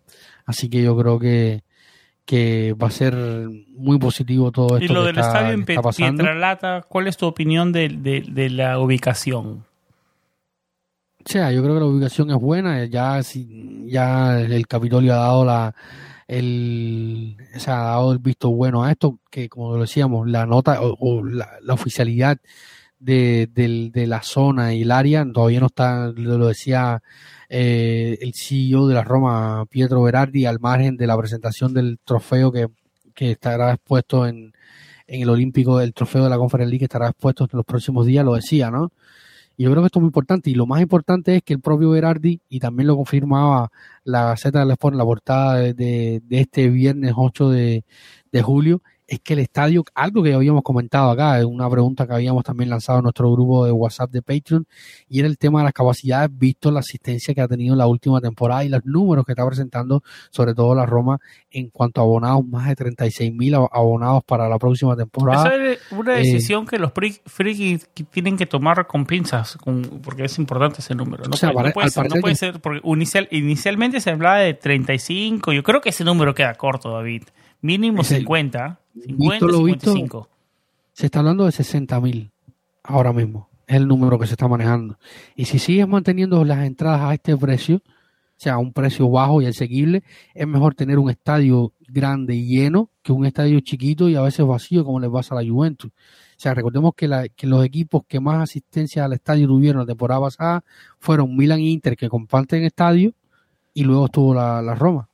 Así 0.45 0.69
que 0.69 0.81
yo 0.81 0.97
creo 0.97 1.19
que, 1.19 1.63
que 2.29 2.73
va 2.73 2.89
a 2.89 2.91
ser 2.91 3.15
muy 3.75 3.97
positivo 3.97 4.51
todo 4.51 4.77
esto 4.77 4.85
Y 4.85 4.95
lo 4.95 5.01
que 5.01 5.07
del 5.07 5.17
está, 5.17 5.27
estadio 5.29 5.53
en 5.55 5.65
está. 5.65 5.81
Pietralata, 6.17 6.85
¿cuál 6.87 7.07
es 7.07 7.17
tu 7.17 7.25
opinión 7.25 7.71
de, 7.71 7.89
de- 7.89 8.23
de 8.29 8.49
la 8.51 8.77
ubicación? 8.77 9.65
O 11.25 11.25
sea, 11.25 11.51
yo 11.51 11.63
creo 11.63 11.73
que 11.73 11.79
la 11.79 11.85
ubicación 11.87 12.29
es 12.29 12.37
buena. 12.37 12.85
Ya, 12.85 13.19
ya 13.87 14.39
el 14.39 14.67
Capitolio 14.67 15.13
ha 15.13 15.17
dado 15.17 15.43
la 15.43 15.73
el, 16.27 17.35
o 17.55 17.59
sea, 17.59 17.79
ha 17.81 17.85
dado 17.95 18.11
el 18.13 18.19
visto 18.19 18.51
bueno 18.51 18.83
a 18.83 18.91
esto, 18.91 19.17
que 19.31 19.49
como 19.49 19.73
lo 19.73 19.81
decíamos, 19.81 20.29
la 20.29 20.45
nota 20.45 20.81
o, 20.83 20.95
o 20.99 21.23
la, 21.25 21.49
la 21.63 21.73
oficialidad 21.73 22.37
de, 22.99 23.47
del- 23.53 23.91
de 23.91 24.07
la 24.07 24.21
zona 24.23 24.73
y 24.73 24.81
el 24.83 24.91
área 24.91 25.25
todavía 25.31 25.59
no 25.61 25.67
está, 25.67 26.07
lo, 26.15 26.47
decía 26.47 27.01
eh, 27.49 28.17
el 28.21 28.33
CEO 28.33 28.87
de 28.87 28.95
la 28.95 29.03
Roma, 29.03 29.65
Pietro 29.69 30.01
Berardi, 30.03 30.45
al 30.45 30.59
margen 30.59 30.97
de 30.97 31.07
la 31.07 31.17
presentación 31.17 31.73
del 31.73 31.99
trofeo 32.03 32.51
que, 32.51 32.67
que 33.15 33.31
estará 33.31 33.73
expuesto 33.73 34.27
en, 34.27 34.53
en 35.07 35.21
el 35.21 35.29
Olímpico, 35.29 35.79
el 35.81 35.93
trofeo 35.93 36.23
de 36.23 36.29
la 36.29 36.37
Conference 36.37 36.69
League 36.69 36.79
que 36.79 36.85
estará 36.85 37.09
expuesto 37.09 37.45
en 37.45 37.49
los 37.53 37.65
próximos 37.65 38.05
días, 38.05 38.25
lo 38.25 38.35
decía, 38.35 38.69
¿no? 38.71 38.91
Y 39.57 39.63
yo 39.63 39.71
creo 39.71 39.83
que 39.83 39.87
esto 39.87 39.99
es 39.99 40.01
muy 40.03 40.07
importante. 40.09 40.49
Y 40.49 40.55
lo 40.55 40.65
más 40.65 40.81
importante 40.81 41.35
es 41.35 41.43
que 41.43 41.53
el 41.53 41.59
propio 41.61 41.89
Berardi, 41.91 42.41
y 42.49 42.59
también 42.59 42.87
lo 42.87 42.95
confirmaba 42.95 43.69
la 44.05 44.25
Gaceta 44.25 44.59
del 44.59 44.71
Sport 44.71 44.93
en 44.93 44.97
la 44.99 45.03
portada 45.05 45.55
de, 45.57 45.73
de- 45.73 46.21
de 46.23 46.39
este 46.41 46.69
viernes 46.69 47.13
8 47.15 47.49
de, 47.49 47.83
de 48.31 48.41
julio, 48.41 48.81
es 49.09 49.19
que 49.21 49.33
el 49.33 49.39
estadio, 49.39 49.83
algo 49.95 50.21
que 50.23 50.33
habíamos 50.33 50.61
comentado 50.63 51.09
acá, 51.09 51.39
es 51.39 51.45
una 51.45 51.69
pregunta 51.69 52.05
que 52.07 52.13
habíamos 52.13 52.43
también 52.43 52.69
lanzado 52.69 52.99
en 52.99 53.03
nuestro 53.03 53.31
grupo 53.31 53.65
de 53.65 53.71
WhatsApp 53.71 54.11
de 54.11 54.21
Patreon, 54.21 54.67
y 55.07 55.19
era 55.19 55.27
el 55.27 55.37
tema 55.37 55.59
de 55.59 55.63
las 55.65 55.73
capacidades, 55.73 56.29
visto 56.31 56.69
la 56.71 56.81
asistencia 56.81 57.33
que 57.33 57.41
ha 57.41 57.47
tenido 57.47 57.75
la 57.75 57.87
última 57.87 58.21
temporada 58.21 58.63
y 58.63 58.69
los 58.69 58.85
números 58.85 59.25
que 59.25 59.31
está 59.31 59.45
presentando, 59.47 60.03
sobre 60.29 60.53
todo 60.53 60.75
la 60.75 60.85
Roma, 60.85 61.19
en 61.51 61.69
cuanto 61.69 62.01
a 62.01 62.03
abonados, 62.03 62.45
más 62.45 62.67
de 62.67 62.75
36 62.75 63.33
mil 63.33 63.55
abonados 63.55 64.23
para 64.25 64.47
la 64.47 64.59
próxima 64.59 64.95
temporada. 64.95 65.47
Esa 65.47 65.65
es 65.71 65.79
una 65.91 66.15
eh, 66.15 66.23
decisión 66.23 66.65
que 66.67 66.77
los 66.77 66.91
frikis 67.25 67.89
tienen 68.11 68.37
que 68.37 68.45
tomar 68.45 68.85
con 68.87 69.05
pinzas, 69.05 69.57
con- 69.57 69.81
porque 70.03 70.25
es 70.25 70.37
importante 70.39 70.81
ese 70.81 70.93
número. 70.95 71.23
No, 71.23 71.31
O 71.33 71.37
sea, 71.37 71.51
puede, 71.51 71.67
no 71.69 71.73
puede 71.73 71.89
ser, 71.89 72.03
no 72.09 72.15
puede 72.21 72.33
que- 72.33 72.39
ser, 72.39 72.59
porque 72.61 72.79
inicial- 72.87 73.27
inicialmente 73.31 73.99
se 73.99 74.11
hablaba 74.11 74.37
de 74.37 74.53
35, 74.53 75.51
yo 75.53 75.63
creo 75.63 75.81
que 75.81 75.89
ese 75.89 76.03
número 76.03 76.33
queda 76.33 76.53
corto, 76.55 76.91
David. 76.91 77.23
Mínimo 77.61 78.01
Es 78.01 78.11
el- 78.11 78.19
50, 78.19 78.79
Visto 78.93 79.07
50, 79.09 79.45
lo 79.47 79.63
visto, 79.63 79.91
55. 79.93 80.29
se 80.93 81.05
está 81.05 81.19
hablando 81.19 81.45
de 81.45 81.51
60 81.51 81.99
mil 82.01 82.31
ahora 82.83 83.13
mismo. 83.13 83.47
Es 83.67 83.75
el 83.77 83.87
número 83.87 84.17
que 84.17 84.25
se 84.27 84.33
está 84.33 84.47
manejando. 84.47 84.97
Y 85.35 85.45
si 85.45 85.59
sigues 85.59 85.87
manteniendo 85.87 86.43
las 86.43 86.65
entradas 86.65 87.01
a 87.01 87.13
este 87.13 87.37
precio, 87.37 87.77
o 87.77 87.81
sea, 88.41 88.53
a 88.53 88.57
un 88.57 88.73
precio 88.73 89.09
bajo 89.09 89.41
y 89.41 89.45
asequible, 89.45 90.03
es 90.33 90.47
mejor 90.47 90.73
tener 90.73 90.97
un 90.97 91.09
estadio 91.09 91.73
grande 91.87 92.35
y 92.35 92.47
lleno 92.47 92.89
que 93.03 93.11
un 93.11 93.25
estadio 93.25 93.59
chiquito 93.59 94.07
y 94.09 94.15
a 94.15 94.21
veces 94.21 94.45
vacío 94.45 94.83
como 94.85 94.99
le 94.99 95.09
pasa 95.09 95.35
a 95.37 95.41
la 95.43 95.49
Juventus. 95.49 95.91
O 95.91 96.39
sea, 96.41 96.53
recordemos 96.53 96.93
que, 96.95 97.07
la- 97.07 97.27
que 97.27 97.45
los 97.45 97.63
equipos 97.65 98.03
que 98.07 98.19
más 98.19 98.41
asistencia 98.41 99.03
al 99.05 99.13
estadio 99.13 99.45
tuvieron 99.47 99.81
la 99.81 99.85
temporada 99.85 100.21
pasada 100.21 100.63
fueron 100.99 101.35
Milan 101.35 101.59
e 101.59 101.63
Inter, 101.69 101.95
que 101.97 102.07
comparten 102.09 102.63
estadio, 102.63 103.13
y 103.73 103.83
luego 103.83 104.05
estuvo 104.05 104.33
la, 104.33 104.61
la 104.61 104.73
Roma. 104.73 105.09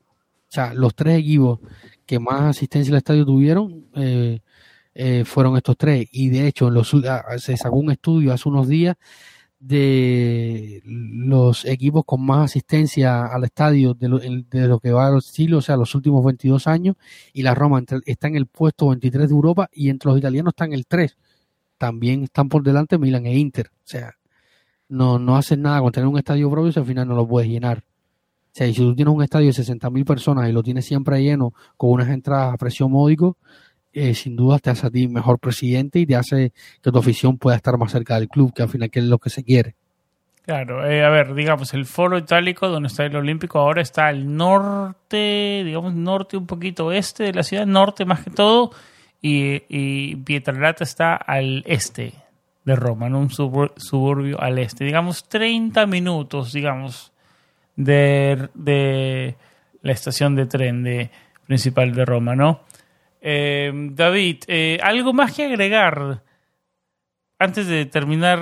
O 0.48 0.52
sea, 0.56 0.74
los 0.74 0.94
tres 0.96 1.20
equipos 1.20 1.60
que 2.06 2.20
más 2.20 2.44
asistencia 2.44 2.92
al 2.94 2.98
estadio 3.00 3.26
tuvieron 3.26 3.86
eh, 3.96 4.40
eh, 4.94 5.24
fueron 5.26 5.58
estos 5.58 5.78
tres. 5.78 6.08
Y 6.12 6.30
de 6.30 6.48
hecho, 6.48 6.68
en 6.70 6.76
los, 6.76 6.94
ul- 6.94 7.08
ah, 7.08 7.38
se 7.38 7.58
sacó 7.58 7.76
un 7.78 7.92
estudio 7.92 8.34
hace 8.34 8.48
unos 8.50 8.68
días 8.68 8.96
de 9.60 10.82
los 10.86 11.66
equipos 11.66 12.04
con 12.06 12.24
más 12.26 12.46
asistencia 12.52 13.26
al 13.26 13.44
estadio 13.46 13.94
de 13.94 14.10
lo, 14.10 14.20
de 14.20 14.68
lo 14.68 14.80
que 14.80 14.92
va 14.92 15.08
a 15.08 15.12
los 15.12 15.26
siglos, 15.26 15.60
o 15.60 15.66
sea, 15.66 15.78
los 15.78 15.96
últimos 15.96 16.24
22 16.24 16.68
años, 16.68 16.96
y 17.34 17.42
la 17.42 17.56
Roma 17.56 17.82
está 18.06 18.28
en 18.28 18.36
el 18.36 18.46
puesto 18.48 18.90
23 18.90 19.28
de 19.30 19.34
Europa 19.34 19.70
y 19.74 19.90
entre 19.90 20.10
los 20.12 20.20
italianos 20.20 20.52
está 20.52 20.66
en 20.66 20.74
el 20.74 20.86
3. 20.86 21.18
También 21.78 22.24
están 22.24 22.48
por 22.50 22.64
delante 22.64 22.98
Milan 22.98 23.26
e 23.26 23.38
Inter. 23.38 23.68
O 23.74 23.88
sea, 23.88 24.14
no, 24.90 25.20
no 25.20 25.36
hacen 25.38 25.62
nada 25.62 25.82
con 25.82 25.92
tener 25.92 26.08
un 26.08 26.18
estadio 26.18 26.50
propio 26.52 26.72
si 26.72 26.80
al 26.80 26.86
final 26.86 27.08
no 27.08 27.16
lo 27.16 27.28
puedes 27.28 27.50
llenar. 27.50 27.84
Si 28.56 28.74
tú 28.74 28.96
tienes 28.96 29.14
un 29.14 29.22
estadio 29.22 29.48
de 29.48 29.54
60.000 29.54 30.06
personas 30.06 30.48
y 30.50 30.54
lo 30.54 30.64
tienes 30.64 30.86
siempre 30.86 31.22
lleno 31.22 31.54
con 31.76 31.92
unas 31.92 32.08
entradas 32.10 32.54
a 32.54 32.58
precio 32.58 32.88
módico, 32.88 33.36
eh, 33.92 34.14
sin 34.14 34.36
duda 34.36 34.60
te 34.60 34.70
hace 34.70 34.88
a 34.88 34.90
ti 34.90 35.08
mejor 35.08 35.40
presidente 35.40 36.00
y 36.00 36.06
te 36.06 36.16
hace 36.16 36.54
que 36.82 36.92
tu 36.92 36.98
afición 36.98 37.38
pueda 37.38 37.58
estar 37.58 37.78
más 37.78 37.92
cerca 37.92 38.18
del 38.20 38.30
club, 38.30 38.54
que 38.54 38.64
al 38.64 38.70
final 38.70 38.90
que 38.90 39.00
es 39.00 39.06
lo 39.06 39.18
que 39.20 39.30
se 39.30 39.44
quiere. 39.44 39.76
Claro, 40.44 40.86
eh, 40.90 41.04
a 41.04 41.10
ver, 41.10 41.34
digamos, 41.34 41.74
el 41.74 41.86
foro 41.86 42.18
itálico 42.18 42.68
donde 42.70 42.88
está 42.88 43.04
el 43.06 43.16
Olímpico 43.16 43.60
ahora 43.60 43.82
está 43.82 44.08
al 44.08 44.36
norte, 44.38 45.64
digamos, 45.66 45.94
norte 45.96 46.38
un 46.38 46.46
poquito 46.46 46.86
oeste 46.88 47.24
de 47.24 47.34
la 47.34 47.44
ciudad, 47.44 47.66
norte 47.66 48.06
más 48.06 48.24
que 48.24 48.30
todo, 48.30 48.72
y, 49.22 49.64
y 49.70 50.16
Pietralata 50.18 50.84
está 50.84 51.16
al 51.16 51.64
este 51.66 52.14
de 52.64 52.76
Roma, 52.76 53.08
en 53.08 53.16
un 53.16 53.30
subur- 53.30 53.74
suburbio 53.78 54.40
al 54.40 54.60
este, 54.60 54.86
digamos 54.86 55.28
30 55.28 55.86
minutos, 55.88 56.54
digamos, 56.54 57.12
de, 57.76 58.50
de 58.54 59.36
la 59.82 59.92
estación 59.92 60.36
de 60.36 60.46
tren 60.46 60.84
de, 60.84 61.10
principal 61.46 61.94
de 61.94 62.06
Roma, 62.06 62.36
¿no? 62.36 62.62
Eh, 63.22 63.72
David, 63.92 64.44
eh, 64.48 64.80
¿algo 64.84 65.14
más 65.14 65.34
que 65.34 65.46
agregar 65.46 66.22
antes 67.40 67.68
de 67.68 67.86
terminar 67.86 68.40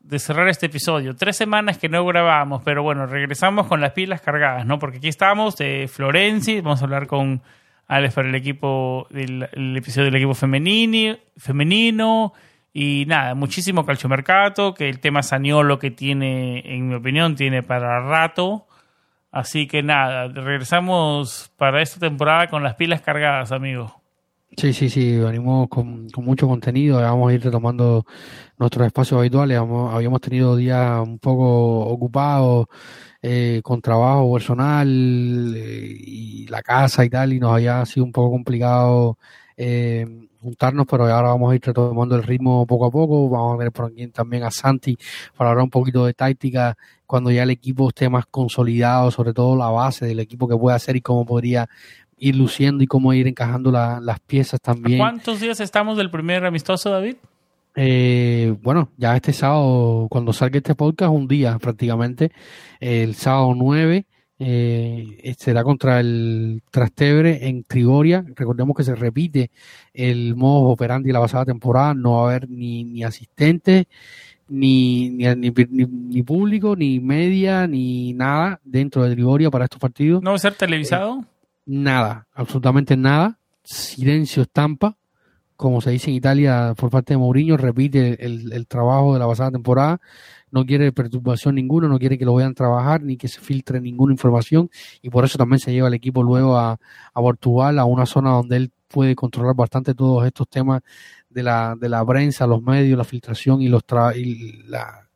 de 0.00 0.18
cerrar 0.18 0.48
este 0.48 0.66
episodio? 0.66 1.16
Tres 1.16 1.36
semanas 1.36 1.78
que 1.78 1.88
no 1.88 2.04
grabamos, 2.04 2.62
pero 2.64 2.82
bueno, 2.82 3.06
regresamos 3.06 3.66
con 3.66 3.80
las 3.80 3.92
pilas 3.92 4.20
cargadas, 4.20 4.66
¿no? 4.66 4.78
Porque 4.78 4.98
aquí 4.98 5.08
estamos 5.08 5.56
de 5.56 5.88
Florenzi, 5.88 6.60
vamos 6.60 6.82
a 6.82 6.84
hablar 6.84 7.06
con 7.06 7.42
Alex 7.88 8.14
para 8.14 8.28
el 8.28 8.34
equipo 8.34 9.06
el 9.10 9.76
episodio 9.76 10.06
del 10.06 10.16
equipo 10.16 10.34
femenino 10.34 12.32
y 12.72 13.04
nada, 13.06 13.34
muchísimo 13.34 13.86
calciomercato, 13.86 14.74
que 14.74 14.90
el 14.90 15.00
tema 15.00 15.22
Saniolo 15.22 15.78
que 15.78 15.90
tiene, 15.90 16.62
en 16.74 16.88
mi 16.88 16.94
opinión, 16.94 17.34
tiene 17.34 17.62
para 17.62 18.00
rato. 18.00 18.66
Así 19.36 19.66
que 19.66 19.82
nada, 19.82 20.28
regresamos 20.28 21.52
para 21.58 21.82
esta 21.82 22.00
temporada 22.00 22.48
con 22.48 22.62
las 22.62 22.74
pilas 22.74 23.02
cargadas, 23.02 23.52
amigos. 23.52 23.92
Sí, 24.56 24.72
sí, 24.72 24.88
sí, 24.88 25.18
venimos 25.18 25.68
con, 25.68 26.08
con 26.08 26.24
mucho 26.24 26.48
contenido, 26.48 27.02
vamos 27.02 27.30
a 27.30 27.34
ir 27.34 27.44
retomando 27.44 28.06
nuestros 28.56 28.86
espacios 28.86 29.18
habituales, 29.20 29.58
habíamos 29.58 30.22
tenido 30.22 30.56
días 30.56 31.06
un 31.06 31.18
poco 31.18 31.80
ocupados 31.80 32.68
eh, 33.20 33.60
con 33.62 33.82
trabajo 33.82 34.32
personal 34.32 34.88
eh, 35.54 35.96
y 35.98 36.46
la 36.46 36.62
casa 36.62 37.04
y 37.04 37.10
tal, 37.10 37.34
y 37.34 37.38
nos 37.38 37.52
había 37.52 37.84
sido 37.84 38.06
un 38.06 38.12
poco 38.12 38.30
complicado 38.30 39.18
eh, 39.56 40.06
juntarnos, 40.40 40.86
pero 40.88 41.04
ahora 41.04 41.28
vamos 41.28 41.52
a 41.52 41.54
ir 41.54 41.62
retomando 41.64 42.14
el 42.14 42.22
ritmo 42.22 42.66
poco 42.66 42.86
a 42.86 42.90
poco, 42.90 43.28
vamos 43.28 43.54
a 43.54 43.56
ver 43.56 43.72
por 43.72 43.86
aquí 43.86 44.06
también 44.08 44.44
a 44.44 44.50
Santi 44.50 44.96
para 45.36 45.50
hablar 45.50 45.64
un 45.64 45.70
poquito 45.70 46.06
de 46.06 46.14
táctica 46.14 46.76
cuando 47.06 47.30
ya 47.30 47.42
el 47.44 47.50
equipo 47.50 47.88
esté 47.88 48.08
más 48.08 48.26
consolidado, 48.26 49.10
sobre 49.10 49.32
todo 49.32 49.56
la 49.56 49.70
base 49.70 50.06
del 50.06 50.20
equipo 50.20 50.48
que 50.48 50.56
puede 50.56 50.76
hacer 50.76 50.96
y 50.96 51.00
cómo 51.00 51.24
podría 51.24 51.68
ir 52.18 52.36
luciendo 52.36 52.82
y 52.82 52.86
cómo 52.86 53.12
ir 53.12 53.26
encajando 53.26 53.70
las 53.70 54.20
piezas 54.20 54.60
también. 54.60 54.98
¿Cuántos 54.98 55.40
días 55.40 55.60
estamos 55.60 55.96
del 55.96 56.10
primer 56.10 56.44
amistoso, 56.44 56.90
David? 56.90 57.16
Eh, 57.74 58.56
bueno, 58.62 58.90
ya 58.96 59.14
este 59.14 59.34
sábado, 59.34 60.06
cuando 60.10 60.32
salga 60.32 60.56
este 60.56 60.74
podcast, 60.74 61.12
un 61.12 61.28
día 61.28 61.58
prácticamente, 61.58 62.32
el 62.80 63.14
sábado 63.14 63.52
9, 63.54 64.06
eh, 64.38 65.34
será 65.38 65.64
contra 65.64 66.00
el 66.00 66.62
Trastebre 66.70 67.48
en 67.48 67.64
Trigoria. 67.64 68.24
Recordemos 68.34 68.76
que 68.76 68.84
se 68.84 68.94
repite 68.94 69.50
el 69.94 70.36
modo 70.36 70.68
operandi 70.68 71.08
de 71.08 71.12
la 71.12 71.20
pasada 71.20 71.44
temporada, 71.44 71.94
no 71.94 72.12
va 72.12 72.20
a 72.20 72.30
haber 72.30 72.50
ni, 72.50 72.84
ni 72.84 73.02
asistentes, 73.04 73.86
ni, 74.48 75.10
ni, 75.10 75.34
ni, 75.34 75.50
ni, 75.50 76.22
público, 76.22 76.76
ni 76.76 77.00
media, 77.00 77.66
ni 77.66 78.12
nada 78.12 78.60
dentro 78.64 79.02
de 79.02 79.14
Trigoria 79.14 79.50
para 79.50 79.64
estos 79.64 79.80
partidos. 79.80 80.22
¿No 80.22 80.30
va 80.30 80.36
a 80.36 80.40
ser 80.40 80.54
televisado? 80.54 81.24
nada, 81.66 82.28
absolutamente 82.32 82.96
nada. 82.96 83.38
Silencio 83.64 84.42
estampa, 84.42 84.96
como 85.56 85.80
se 85.80 85.90
dice 85.90 86.10
en 86.10 86.16
Italia 86.16 86.74
por 86.76 86.90
parte 86.90 87.14
de 87.14 87.18
Mourinho, 87.18 87.56
repite 87.56 88.24
el, 88.24 88.66
trabajo 88.66 89.14
de 89.14 89.20
la 89.20 89.26
pasada 89.26 89.50
temporada. 89.50 90.00
No 90.50 90.64
quiere 90.64 90.92
perturbación 90.92 91.56
ninguna, 91.56 91.88
no 91.88 91.98
quiere 91.98 92.16
que 92.16 92.24
lo 92.24 92.34
vayan 92.34 92.52
a 92.52 92.54
trabajar 92.54 93.02
ni 93.02 93.16
que 93.16 93.28
se 93.28 93.40
filtre 93.40 93.80
ninguna 93.80 94.12
información 94.12 94.70
y 95.02 95.10
por 95.10 95.24
eso 95.24 95.38
también 95.38 95.58
se 95.58 95.72
lleva 95.72 95.88
el 95.88 95.94
equipo 95.94 96.22
luego 96.22 96.56
a, 96.56 96.72
a 96.72 97.20
Portugal, 97.20 97.78
a 97.78 97.84
una 97.84 98.06
zona 98.06 98.30
donde 98.30 98.56
él 98.56 98.72
puede 98.88 99.16
controlar 99.16 99.54
bastante 99.56 99.94
todos 99.94 100.24
estos 100.24 100.48
temas 100.48 100.82
de 101.28 101.42
la, 101.42 101.74
de 101.78 101.88
la 101.88 102.04
prensa, 102.06 102.46
los 102.46 102.62
medios, 102.62 102.96
la 102.96 103.04
filtración 103.04 103.60
y 103.60 103.68
los, 103.68 103.82
y 104.14 104.62
la, 104.68 105.08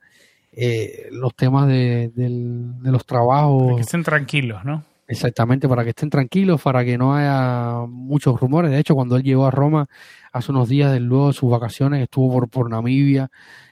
eh, 0.52 1.08
los 1.12 1.34
temas 1.34 1.68
de, 1.68 2.10
de 2.14 2.90
los 2.90 3.06
trabajos. 3.06 3.76
que 3.76 3.82
estén 3.82 4.02
tranquilos, 4.02 4.64
¿no? 4.64 4.84
Exactamente, 5.10 5.68
para 5.68 5.82
que 5.82 5.90
estén 5.90 6.08
tranquilos, 6.08 6.62
para 6.62 6.84
que 6.84 6.96
no 6.96 7.16
haya 7.16 7.84
muchos 7.88 8.38
rumores. 8.38 8.70
De 8.70 8.78
hecho, 8.78 8.94
cuando 8.94 9.16
él 9.16 9.24
llegó 9.24 9.44
a 9.44 9.50
Roma 9.50 9.88
hace 10.32 10.52
unos 10.52 10.68
días, 10.68 11.00
luego 11.00 11.26
de 11.28 11.32
sus 11.32 11.50
vacaciones, 11.50 12.00
estuvo 12.00 12.32
por, 12.32 12.48
por 12.48 12.70
Namibia, 12.70 13.28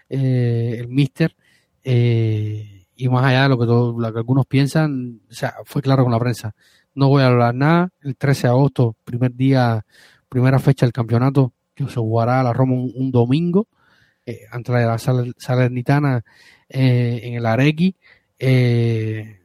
eh, 0.09 0.79
el 0.81 0.89
Mister, 0.89 1.37
eh, 1.85 2.87
y 2.97 3.09
más 3.09 3.25
allá 3.25 3.45
de 3.45 3.49
lo 3.51 3.57
que, 3.57 3.67
todo, 3.67 4.01
lo 4.01 4.13
que 4.13 4.19
algunos 4.19 4.47
piensan, 4.47 5.21
o 5.31 5.33
sea, 5.33 5.55
fue 5.65 5.81
claro 5.81 6.03
con 6.03 6.11
la 6.11 6.19
prensa. 6.19 6.57
No 6.97 7.09
voy 7.09 7.23
a 7.23 7.29
hablar 7.29 7.55
nada. 7.55 7.91
El 8.03 8.17
13 8.17 8.49
de 8.49 8.53
agosto, 8.53 8.97
primer 9.05 9.33
día, 9.33 9.87
primera 10.29 10.59
fecha 10.59 10.87
del 10.87 10.93
campeonato, 10.93 11.53
que 11.73 11.85
se 11.85 12.01
jugará 12.01 12.41
a 12.41 12.43
la 12.43 12.53
Roma 12.53 12.75
un, 12.75 13.13
domingo, 13.13 13.69
eh, 14.27 14.41
ante 14.51 14.73
la 14.73 14.99
Salernitana 14.99 16.25
eh, 16.69 17.21
en 17.23 17.35
el 17.35 17.47
Arequi. 17.47 17.95
Eh, 18.41 19.38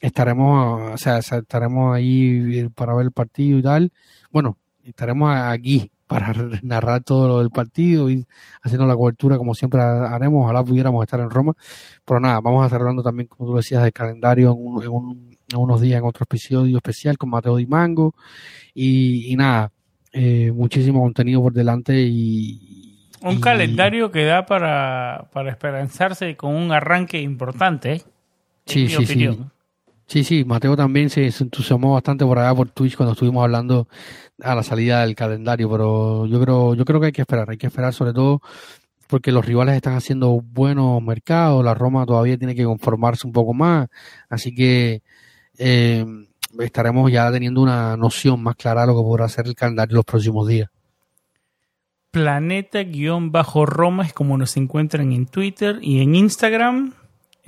estaremos, 0.00 0.94
o 0.94 0.98
sea, 0.98 1.18
estaremos 1.18 1.94
ahí 1.94 2.68
para 2.74 2.94
ver 2.94 3.06
el 3.06 3.12
partido 3.12 3.58
y 3.58 3.62
tal. 3.62 3.92
Bueno, 4.30 4.58
estaremos 4.84 5.34
aquí 5.34 5.90
para 6.06 6.32
narrar 6.62 7.02
todo 7.02 7.28
lo 7.28 7.38
del 7.40 7.50
partido 7.50 8.10
y 8.10 8.26
haciendo 8.62 8.86
la 8.86 8.96
cobertura 8.96 9.38
como 9.38 9.54
siempre 9.54 9.80
haremos. 9.80 10.44
Ojalá 10.44 10.64
pudiéramos 10.64 11.02
estar 11.02 11.20
en 11.20 11.30
Roma. 11.30 11.54
Pero 12.04 12.20
nada, 12.20 12.40
vamos 12.40 12.62
a 12.62 12.66
estar 12.66 12.80
hablando 12.80 13.02
también, 13.02 13.28
como 13.28 13.50
tú 13.50 13.56
decías, 13.56 13.82
del 13.82 13.92
calendario 13.92 14.56
en, 14.82 15.36
unos 15.56 15.80
días 15.80 15.98
en 15.98 16.04
otro 16.04 16.24
episodio 16.24 16.76
especial 16.76 17.18
con 17.18 17.30
Mateo 17.30 17.56
Di 17.56 17.66
Mango. 17.66 18.14
Y, 18.74 19.34
nada, 19.36 19.72
eh, 20.12 20.52
muchísimo 20.54 21.00
contenido 21.00 21.42
por 21.42 21.52
delante 21.52 21.98
y... 21.98 22.82
Un 23.22 23.40
calendario 23.40 24.12
que 24.12 24.24
da 24.24 24.44
para, 24.46 25.28
para 25.32 25.50
esperanzarse 25.50 26.36
con 26.36 26.54
un 26.54 26.70
arranque 26.70 27.20
importante. 27.20 27.94
¿eh? 27.94 28.02
Sí, 28.66 28.88
sí, 28.88 29.06
sí. 29.06 29.28
Sí, 30.06 30.22
sí, 30.22 30.44
Mateo 30.44 30.76
también 30.76 31.10
se, 31.10 31.26
entusiasmó 31.26 31.94
bastante 31.94 32.24
por 32.24 32.38
allá 32.38 32.54
por 32.54 32.70
Twitch 32.70 32.96
cuando 32.96 33.12
estuvimos 33.14 33.42
hablando 33.42 33.88
a 34.40 34.54
la 34.54 34.62
salida 34.62 35.00
del 35.00 35.16
calendario, 35.16 35.68
pero 35.68 36.26
yo 36.26 36.40
creo, 36.40 36.74
yo 36.74 36.84
creo 36.84 37.00
que 37.00 37.06
hay 37.06 37.12
que 37.12 37.22
esperar, 37.22 37.50
hay 37.50 37.56
que 37.56 37.66
esperar 37.66 37.92
sobre 37.92 38.12
todo 38.12 38.40
porque 39.08 39.32
los 39.32 39.44
rivales 39.44 39.74
están 39.74 39.94
haciendo 39.94 40.40
buenos 40.40 41.02
mercados, 41.02 41.64
la 41.64 41.74
Roma 41.74 42.06
todavía 42.06 42.38
tiene 42.38 42.54
que 42.54 42.64
conformarse 42.64 43.26
un 43.26 43.32
poco 43.32 43.52
más, 43.52 43.88
así 44.28 44.54
que 44.54 45.02
eh, 45.58 46.04
estaremos 46.60 47.10
ya 47.10 47.30
teniendo 47.32 47.60
una 47.60 47.96
noción 47.96 48.42
más 48.42 48.54
clara 48.56 48.82
de 48.82 48.88
lo 48.88 48.96
que 48.96 49.02
podrá 49.02 49.28
ser 49.28 49.46
el 49.46 49.54
calendario 49.54 49.96
los 49.96 50.04
próximos 50.04 50.46
días. 50.46 50.70
Planeta-Roma 52.12 54.04
es 54.06 54.12
como 54.12 54.38
nos 54.38 54.56
encuentran 54.56 55.12
en 55.12 55.26
Twitter 55.26 55.78
y 55.82 56.00
en 56.00 56.14
Instagram 56.14 56.94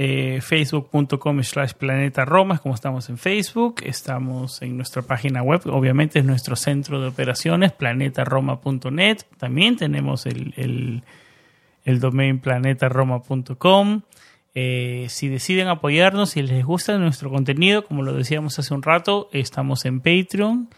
eh, 0.01 0.41
facebook.com 0.41 1.43
slash 1.43 1.73
planeta 1.73 2.25
Roma, 2.25 2.55
es 2.55 2.61
como 2.61 2.77
estamos 2.77 3.09
en 3.09 3.19
Facebook, 3.19 3.83
estamos 3.85 4.63
en 4.63 4.77
nuestra 4.77 5.03
página 5.03 5.43
web, 5.43 5.63
obviamente 5.67 6.21
es 6.21 6.25
nuestro 6.25 6.55
centro 6.55 7.01
de 7.01 7.09
operaciones, 7.09 7.73
planetaroma.net, 7.73 9.19
también 9.39 9.77
tenemos 9.77 10.27
el, 10.27 10.55
el, 10.57 11.03
el 11.85 12.01
domain 12.01 12.39
planetaroma.com. 12.39 14.03
Eh, 14.55 15.07
si 15.09 15.29
deciden 15.29 15.69
apoyarnos, 15.69 16.31
si 16.31 16.43
les 16.43 16.65
gusta 16.65 16.97
nuestro 16.99 17.29
contenido, 17.31 17.85
como 17.85 18.03
lo 18.03 18.13
decíamos 18.13 18.59
hace 18.59 18.73
un 18.75 18.83
rato, 18.83 19.29
estamos 19.33 19.85
en 19.85 20.01
Patreon 20.01 20.69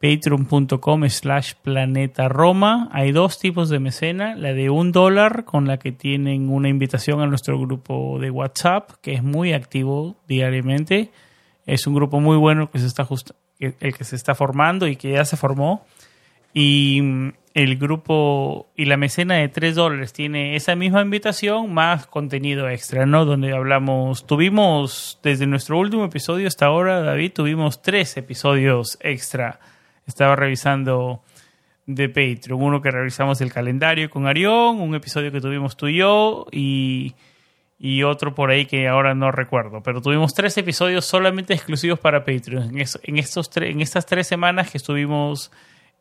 patreon.com 0.00 1.08
slash 1.08 1.54
planeta 1.62 2.28
Roma. 2.28 2.88
Hay 2.92 3.12
dos 3.12 3.38
tipos 3.38 3.68
de 3.68 3.80
mecena, 3.80 4.34
la 4.34 4.52
de 4.52 4.70
un 4.70 4.92
dólar 4.92 5.44
con 5.44 5.66
la 5.66 5.78
que 5.78 5.92
tienen 5.92 6.50
una 6.50 6.68
invitación 6.68 7.20
a 7.20 7.26
nuestro 7.26 7.58
grupo 7.58 8.18
de 8.20 8.30
WhatsApp, 8.30 8.90
que 9.00 9.14
es 9.14 9.22
muy 9.22 9.52
activo 9.52 10.16
diariamente. 10.28 11.10
Es 11.64 11.86
un 11.86 11.94
grupo 11.94 12.20
muy 12.20 12.36
bueno 12.36 12.70
que 12.70 12.78
se 12.78 12.86
está 12.86 13.08
el 13.58 13.94
que 13.96 14.04
se 14.04 14.16
está 14.16 14.34
formando 14.34 14.86
y 14.86 14.96
que 14.96 15.12
ya 15.12 15.24
se 15.24 15.36
formó. 15.36 15.86
Y 16.52 17.00
mm, 17.02 17.32
el 17.54 17.76
grupo 17.78 18.66
y 18.76 18.84
la 18.84 18.98
mecena 18.98 19.36
de 19.36 19.48
tres 19.48 19.74
dólares 19.74 20.12
tiene 20.12 20.56
esa 20.56 20.76
misma 20.76 21.00
invitación 21.00 21.72
más 21.72 22.06
contenido 22.06 22.68
extra, 22.68 23.06
¿no? 23.06 23.24
Donde 23.24 23.54
hablamos, 23.54 24.26
tuvimos 24.26 25.18
desde 25.22 25.46
nuestro 25.46 25.78
último 25.78 26.04
episodio 26.04 26.48
hasta 26.48 26.66
ahora, 26.66 27.00
David, 27.00 27.32
tuvimos 27.32 27.80
tres 27.80 28.16
episodios 28.18 28.98
extra 29.00 29.58
estaba 30.06 30.36
revisando 30.36 31.22
de 31.86 32.08
Patreon. 32.08 32.62
Uno 32.62 32.82
que 32.82 32.90
revisamos 32.90 33.40
el 33.40 33.52
calendario 33.52 34.10
con 34.10 34.26
Arión, 34.26 34.80
un 34.80 34.94
episodio 34.94 35.32
que 35.32 35.40
tuvimos 35.40 35.76
tú 35.76 35.88
y 35.88 35.98
yo 35.98 36.46
y, 36.50 37.14
otro 38.04 38.34
por 38.34 38.50
ahí 38.50 38.66
que 38.66 38.88
ahora 38.88 39.14
no 39.14 39.30
recuerdo. 39.30 39.82
Pero 39.82 40.00
tuvimos 40.00 40.34
tres 40.34 40.56
episodios 40.58 41.04
solamente 41.04 41.54
exclusivos 41.54 41.98
para 41.98 42.24
Patreon. 42.24 42.78
En, 42.78 42.86
en, 43.02 43.18
estos 43.18 43.50
en 43.56 43.80
estas 43.80 44.06
tres 44.06 44.26
semanas 44.26 44.70
que 44.70 44.78
estuvimos 44.78 45.52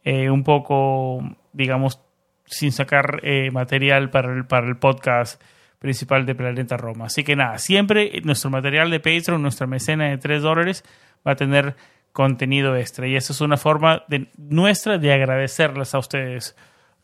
eh, 0.04 0.30
un 0.30 0.44
poco, 0.44 1.20
digamos, 1.54 2.00
sin 2.46 2.72
sacar 2.72 3.22
eh, 3.24 3.50
material 3.52 4.10
para 4.10 4.34
el, 4.34 4.46
para 4.46 4.68
el 4.68 4.78
podcast 4.78 5.42
principal 5.80 6.26
de 6.26 6.36
Planeta 6.36 6.78
Roma. 6.78 7.06
Así 7.06 7.24
que 7.24 7.36
nada, 7.36 7.58
siempre 7.58 8.12
nuestro 8.24 8.50
material 8.50 8.90
de 8.90 9.00
Patreon, 9.00 9.42
nuestra 9.42 9.68
mecena 9.68 10.10
de 10.10 10.18
3 10.18 10.42
dólares, 10.42 10.84
va 11.28 11.34
a 11.34 11.36
tener 11.36 11.76
contenido 12.16 12.78
extra. 12.78 13.08
Y 13.08 13.18
eso 13.18 13.34
es 13.34 13.42
una 13.42 13.58
forma 13.58 14.06
de, 14.08 14.28
nuestra 14.38 14.98
de 14.98 15.12
agradecerles 15.12 15.94
a 15.94 16.00
ustedes 16.00 16.56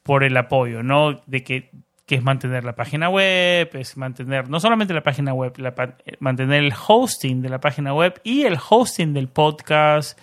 por 0.04 0.24
el 0.24 0.38
apoyo, 0.38 0.84
¿no? 0.84 1.20
De 1.28 1.44
que, 1.44 1.70
que 2.06 2.16
es 2.16 2.24
mantener 2.24 2.64
la 2.64 2.76
página 2.76 3.10
web, 3.10 3.70
es 3.74 3.98
mantener 3.98 4.50
no 4.50 4.62
solamente 4.62 4.94
la 4.94 5.04
página 5.04 5.34
web, 5.34 5.54
mantener 6.22 6.64
el 6.64 6.74
hosting 6.88 7.42
de 7.42 7.50
la 7.50 7.60
página 7.60 7.94
web 7.94 8.22
y 8.24 8.44
el 8.44 8.58
hosting 8.58 9.14
del 9.14 9.28
podcast 9.28 10.18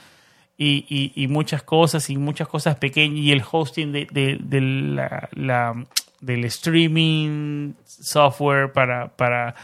y, 0.56 1.12
y, 1.14 1.28
muchas 1.28 1.62
cosas 1.62 2.08
y 2.08 2.16
muchas 2.16 2.48
cosas 2.48 2.76
pequeñas 2.76 3.18
y 3.18 3.30
el 3.30 3.42
hosting 3.48 3.92
de, 3.92 4.06
de, 4.40 4.60
la, 5.32 5.86
del 6.20 6.44
streaming 6.46 7.74
software 7.84 8.72
para, 8.72 9.08
para 9.08 9.54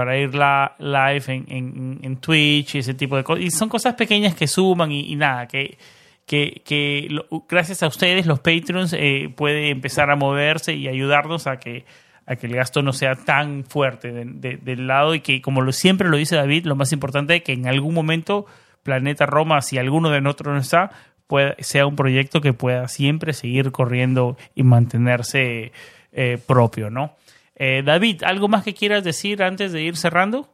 para 0.00 0.16
ir 0.16 0.34
la, 0.34 0.76
live 0.78 1.24
en, 1.26 2.00
en, 2.02 2.16
Twitch 2.16 2.74
y 2.74 2.78
ese 2.78 2.94
tipo 2.94 3.18
de 3.18 3.22
cosas. 3.22 3.44
Y 3.44 3.50
son 3.50 3.68
cosas 3.68 3.96
pequeñas 3.96 4.34
que 4.34 4.46
suman 4.46 4.90
y, 4.90 5.14
nada, 5.14 5.46
que, 5.46 5.76
que, 6.24 7.10
gracias 7.46 7.82
a 7.82 7.88
ustedes, 7.88 8.24
los 8.24 8.40
Patreons, 8.40 8.94
eh, 8.94 9.30
puede 9.36 9.68
empezar 9.68 10.10
a 10.10 10.16
moverse 10.16 10.72
y 10.72 10.88
ayudarnos 10.88 11.46
a 11.46 11.58
que, 11.58 11.84
a 12.24 12.36
que 12.36 12.46
el 12.46 12.54
gasto 12.54 12.80
no 12.80 12.94
sea 12.94 13.14
tan 13.14 13.64
fuerte 13.64 14.10
del 14.10 14.86
lado 14.86 15.14
y 15.14 15.20
que, 15.20 15.42
como 15.42 15.60
lo, 15.60 15.70
siempre 15.70 16.08
lo 16.08 16.16
dice 16.16 16.34
David, 16.34 16.64
lo 16.64 16.76
más 16.76 16.92
importante 16.92 17.36
es 17.36 17.42
que 17.42 17.52
en 17.52 17.66
algún 17.66 17.92
momento 17.92 18.46
Planeta 18.82 19.26
Roma, 19.26 19.60
si 19.60 19.76
alguno 19.76 20.08
de 20.08 20.22
nosotros 20.22 20.54
no 20.54 20.60
está, 20.62 20.92
pueda, 21.26 21.56
sea 21.58 21.84
un 21.84 21.94
proyecto 21.94 22.40
que 22.40 22.54
pueda 22.54 22.88
siempre 22.88 23.34
seguir 23.34 23.70
corriendo 23.70 24.38
y 24.54 24.62
mantenerse 24.62 25.72
eh, 26.12 26.38
propio, 26.46 26.88
¿no? 26.88 27.16
Eh, 27.62 27.82
David, 27.84 28.22
¿algo 28.22 28.48
más 28.48 28.64
que 28.64 28.72
quieras 28.72 29.04
decir 29.04 29.42
antes 29.42 29.70
de 29.70 29.82
ir 29.82 29.94
cerrando? 29.94 30.48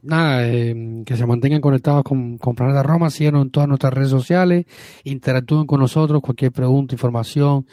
Nada, 0.00 0.48
eh, 0.48 1.02
que 1.04 1.14
se 1.14 1.26
mantengan 1.26 1.60
conectados 1.60 2.04
con, 2.04 2.38
con 2.38 2.54
Planeta 2.54 2.82
Roma, 2.82 3.10
síganos 3.10 3.42
en 3.42 3.50
todas 3.50 3.68
nuestras 3.68 3.92
redes 3.92 4.08
sociales, 4.08 4.64
interactúen 5.04 5.66
con 5.66 5.78
nosotros, 5.78 6.22
cualquier 6.22 6.50
pregunta, 6.50 6.94
información, 6.94 7.66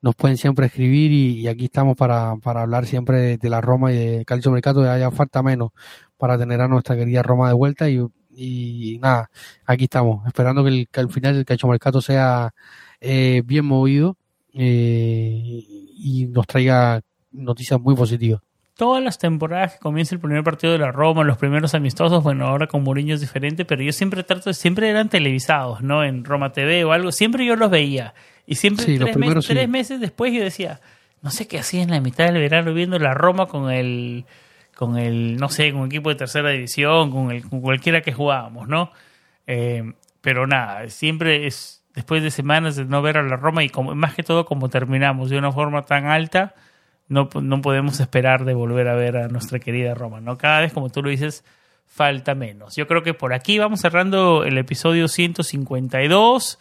nos 0.00 0.14
pueden 0.14 0.36
siempre 0.36 0.66
escribir 0.66 1.10
y, 1.10 1.48
aquí 1.48 1.64
estamos 1.64 1.96
para, 1.96 2.36
para 2.36 2.62
hablar 2.62 2.86
siempre 2.86 3.36
de, 3.36 3.50
la 3.50 3.60
Roma 3.60 3.92
y 3.92 3.96
de 3.96 4.24
Calcio 4.24 4.52
Mercato, 4.52 4.80
de 4.80 4.90
haya 4.90 5.10
falta 5.10 5.42
menos 5.42 5.72
para 6.16 6.38
tener 6.38 6.60
a 6.60 6.68
nuestra 6.68 6.94
querida 6.94 7.24
Roma 7.24 7.48
de 7.48 7.54
vuelta 7.54 7.90
y, 7.90 8.98
nada, 9.00 9.28
aquí 9.66 9.84
estamos, 9.84 10.24
esperando 10.24 10.62
que, 10.62 10.70
el, 10.70 10.88
que 10.88 11.00
al 11.00 11.10
final 11.10 11.34
el 11.34 11.44
Calcio 11.44 11.68
Mercato 11.68 12.00
sea 12.00 12.54
eh, 13.00 13.42
bien 13.44 13.64
movido 13.64 14.16
eh, 14.52 15.64
y 15.96 16.28
nos 16.30 16.46
traiga 16.46 17.02
noticias 17.34 17.80
muy 17.80 17.94
positivas 17.94 18.40
todas 18.76 19.02
las 19.02 19.18
temporadas 19.18 19.74
que 19.74 19.78
comienza 19.78 20.14
el 20.14 20.20
primer 20.20 20.42
partido 20.42 20.72
de 20.72 20.78
la 20.78 20.90
Roma, 20.90 21.24
los 21.24 21.38
primeros 21.38 21.74
amistosos, 21.74 22.22
bueno, 22.22 22.46
ahora 22.46 22.66
con 22.66 22.82
Mourinho 22.82 23.14
es 23.14 23.20
diferente, 23.20 23.64
pero 23.64 23.82
yo 23.82 23.92
siempre 23.92 24.24
trato, 24.24 24.52
siempre 24.52 24.88
eran 24.88 25.08
televisados, 25.08 25.82
¿no? 25.82 26.04
En 26.04 26.24
Roma 26.24 26.52
TV 26.52 26.84
o 26.84 26.92
algo, 26.92 27.12
siempre 27.12 27.46
yo 27.46 27.56
los 27.56 27.70
veía. 27.70 28.14
Y 28.46 28.56
siempre 28.56 28.84
tres, 28.98 29.16
meses, 29.16 29.46
tres, 29.46 29.68
meses, 29.68 30.00
después 30.00 30.32
yo 30.32 30.42
decía, 30.42 30.80
no 31.22 31.30
sé 31.30 31.46
qué 31.46 31.58
hacía 31.58 31.82
en 31.82 31.90
la 31.90 32.00
mitad 32.00 32.26
del 32.26 32.34
verano 32.34 32.74
viendo 32.74 32.98
la 32.98 33.14
Roma 33.14 33.46
con 33.46 33.70
el, 33.70 34.26
con 34.74 34.98
el, 34.98 35.36
no 35.36 35.48
sé, 35.48 35.72
con 35.72 35.82
un 35.82 35.86
equipo 35.86 36.10
de 36.10 36.16
tercera 36.16 36.50
división, 36.50 37.10
con, 37.10 37.30
el, 37.30 37.48
con 37.48 37.60
cualquiera 37.60 38.02
que 38.02 38.12
jugábamos, 38.12 38.68
¿no? 38.68 38.90
Eh, 39.46 39.92
pero 40.20 40.46
nada, 40.46 40.88
siempre 40.88 41.46
es 41.46 41.84
después 41.94 42.22
de 42.22 42.30
semanas 42.30 42.74
de 42.74 42.84
no 42.84 43.00
ver 43.02 43.18
a 43.18 43.22
la 43.22 43.36
Roma 43.36 43.62
y 43.62 43.68
como, 43.68 43.94
más 43.94 44.14
que 44.14 44.24
todo 44.24 44.44
como 44.44 44.68
terminamos 44.68 45.30
de 45.30 45.38
una 45.38 45.52
forma 45.52 45.82
tan 45.82 46.06
alta, 46.06 46.54
no, 47.08 47.28
no 47.40 47.60
podemos 47.60 48.00
esperar 48.00 48.44
de 48.44 48.54
volver 48.54 48.88
a 48.88 48.94
ver 48.94 49.16
a 49.16 49.28
nuestra 49.28 49.58
querida 49.58 49.94
Roma, 49.94 50.20
¿no? 50.20 50.38
Cada 50.38 50.60
vez, 50.60 50.72
como 50.72 50.90
tú 50.90 51.02
lo 51.02 51.10
dices, 51.10 51.44
falta 51.86 52.34
menos. 52.34 52.76
Yo 52.76 52.86
creo 52.86 53.02
que 53.02 53.14
por 53.14 53.32
aquí 53.32 53.58
vamos 53.58 53.80
cerrando 53.80 54.44
el 54.44 54.58
episodio 54.58 55.08
152. 55.08 56.58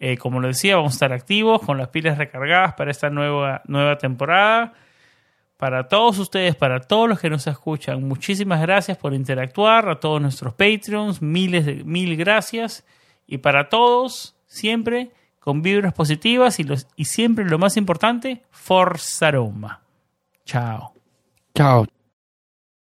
Eh, 0.00 0.18
como 0.18 0.40
lo 0.40 0.48
decía, 0.48 0.76
vamos 0.76 0.92
a 0.92 0.96
estar 0.96 1.12
activos 1.12 1.62
con 1.62 1.78
las 1.78 1.88
pilas 1.88 2.18
recargadas 2.18 2.74
para 2.74 2.90
esta 2.90 3.08
nueva, 3.08 3.62
nueva 3.66 3.96
temporada. 3.96 4.74
Para 5.56 5.88
todos 5.88 6.18
ustedes, 6.18 6.56
para 6.56 6.80
todos 6.80 7.08
los 7.08 7.20
que 7.20 7.30
nos 7.30 7.46
escuchan, 7.46 8.02
muchísimas 8.02 8.60
gracias 8.60 8.98
por 8.98 9.14
interactuar. 9.14 9.88
A 9.88 10.00
todos 10.00 10.20
nuestros 10.20 10.52
Patreons, 10.54 11.22
miles 11.22 11.64
de, 11.64 11.84
mil 11.84 12.16
gracias. 12.16 12.84
Y 13.26 13.38
para 13.38 13.68
todos, 13.68 14.36
siempre 14.46 15.12
con 15.38 15.62
vibras 15.62 15.92
positivas 15.92 16.58
y, 16.58 16.64
los, 16.64 16.88
y 16.96 17.04
siempre 17.04 17.44
lo 17.44 17.58
más 17.58 17.76
importante, 17.76 18.42
Forza 18.50 19.30
Roma. 19.30 19.83
Chao. 20.44 20.92
Chao. 21.56 21.86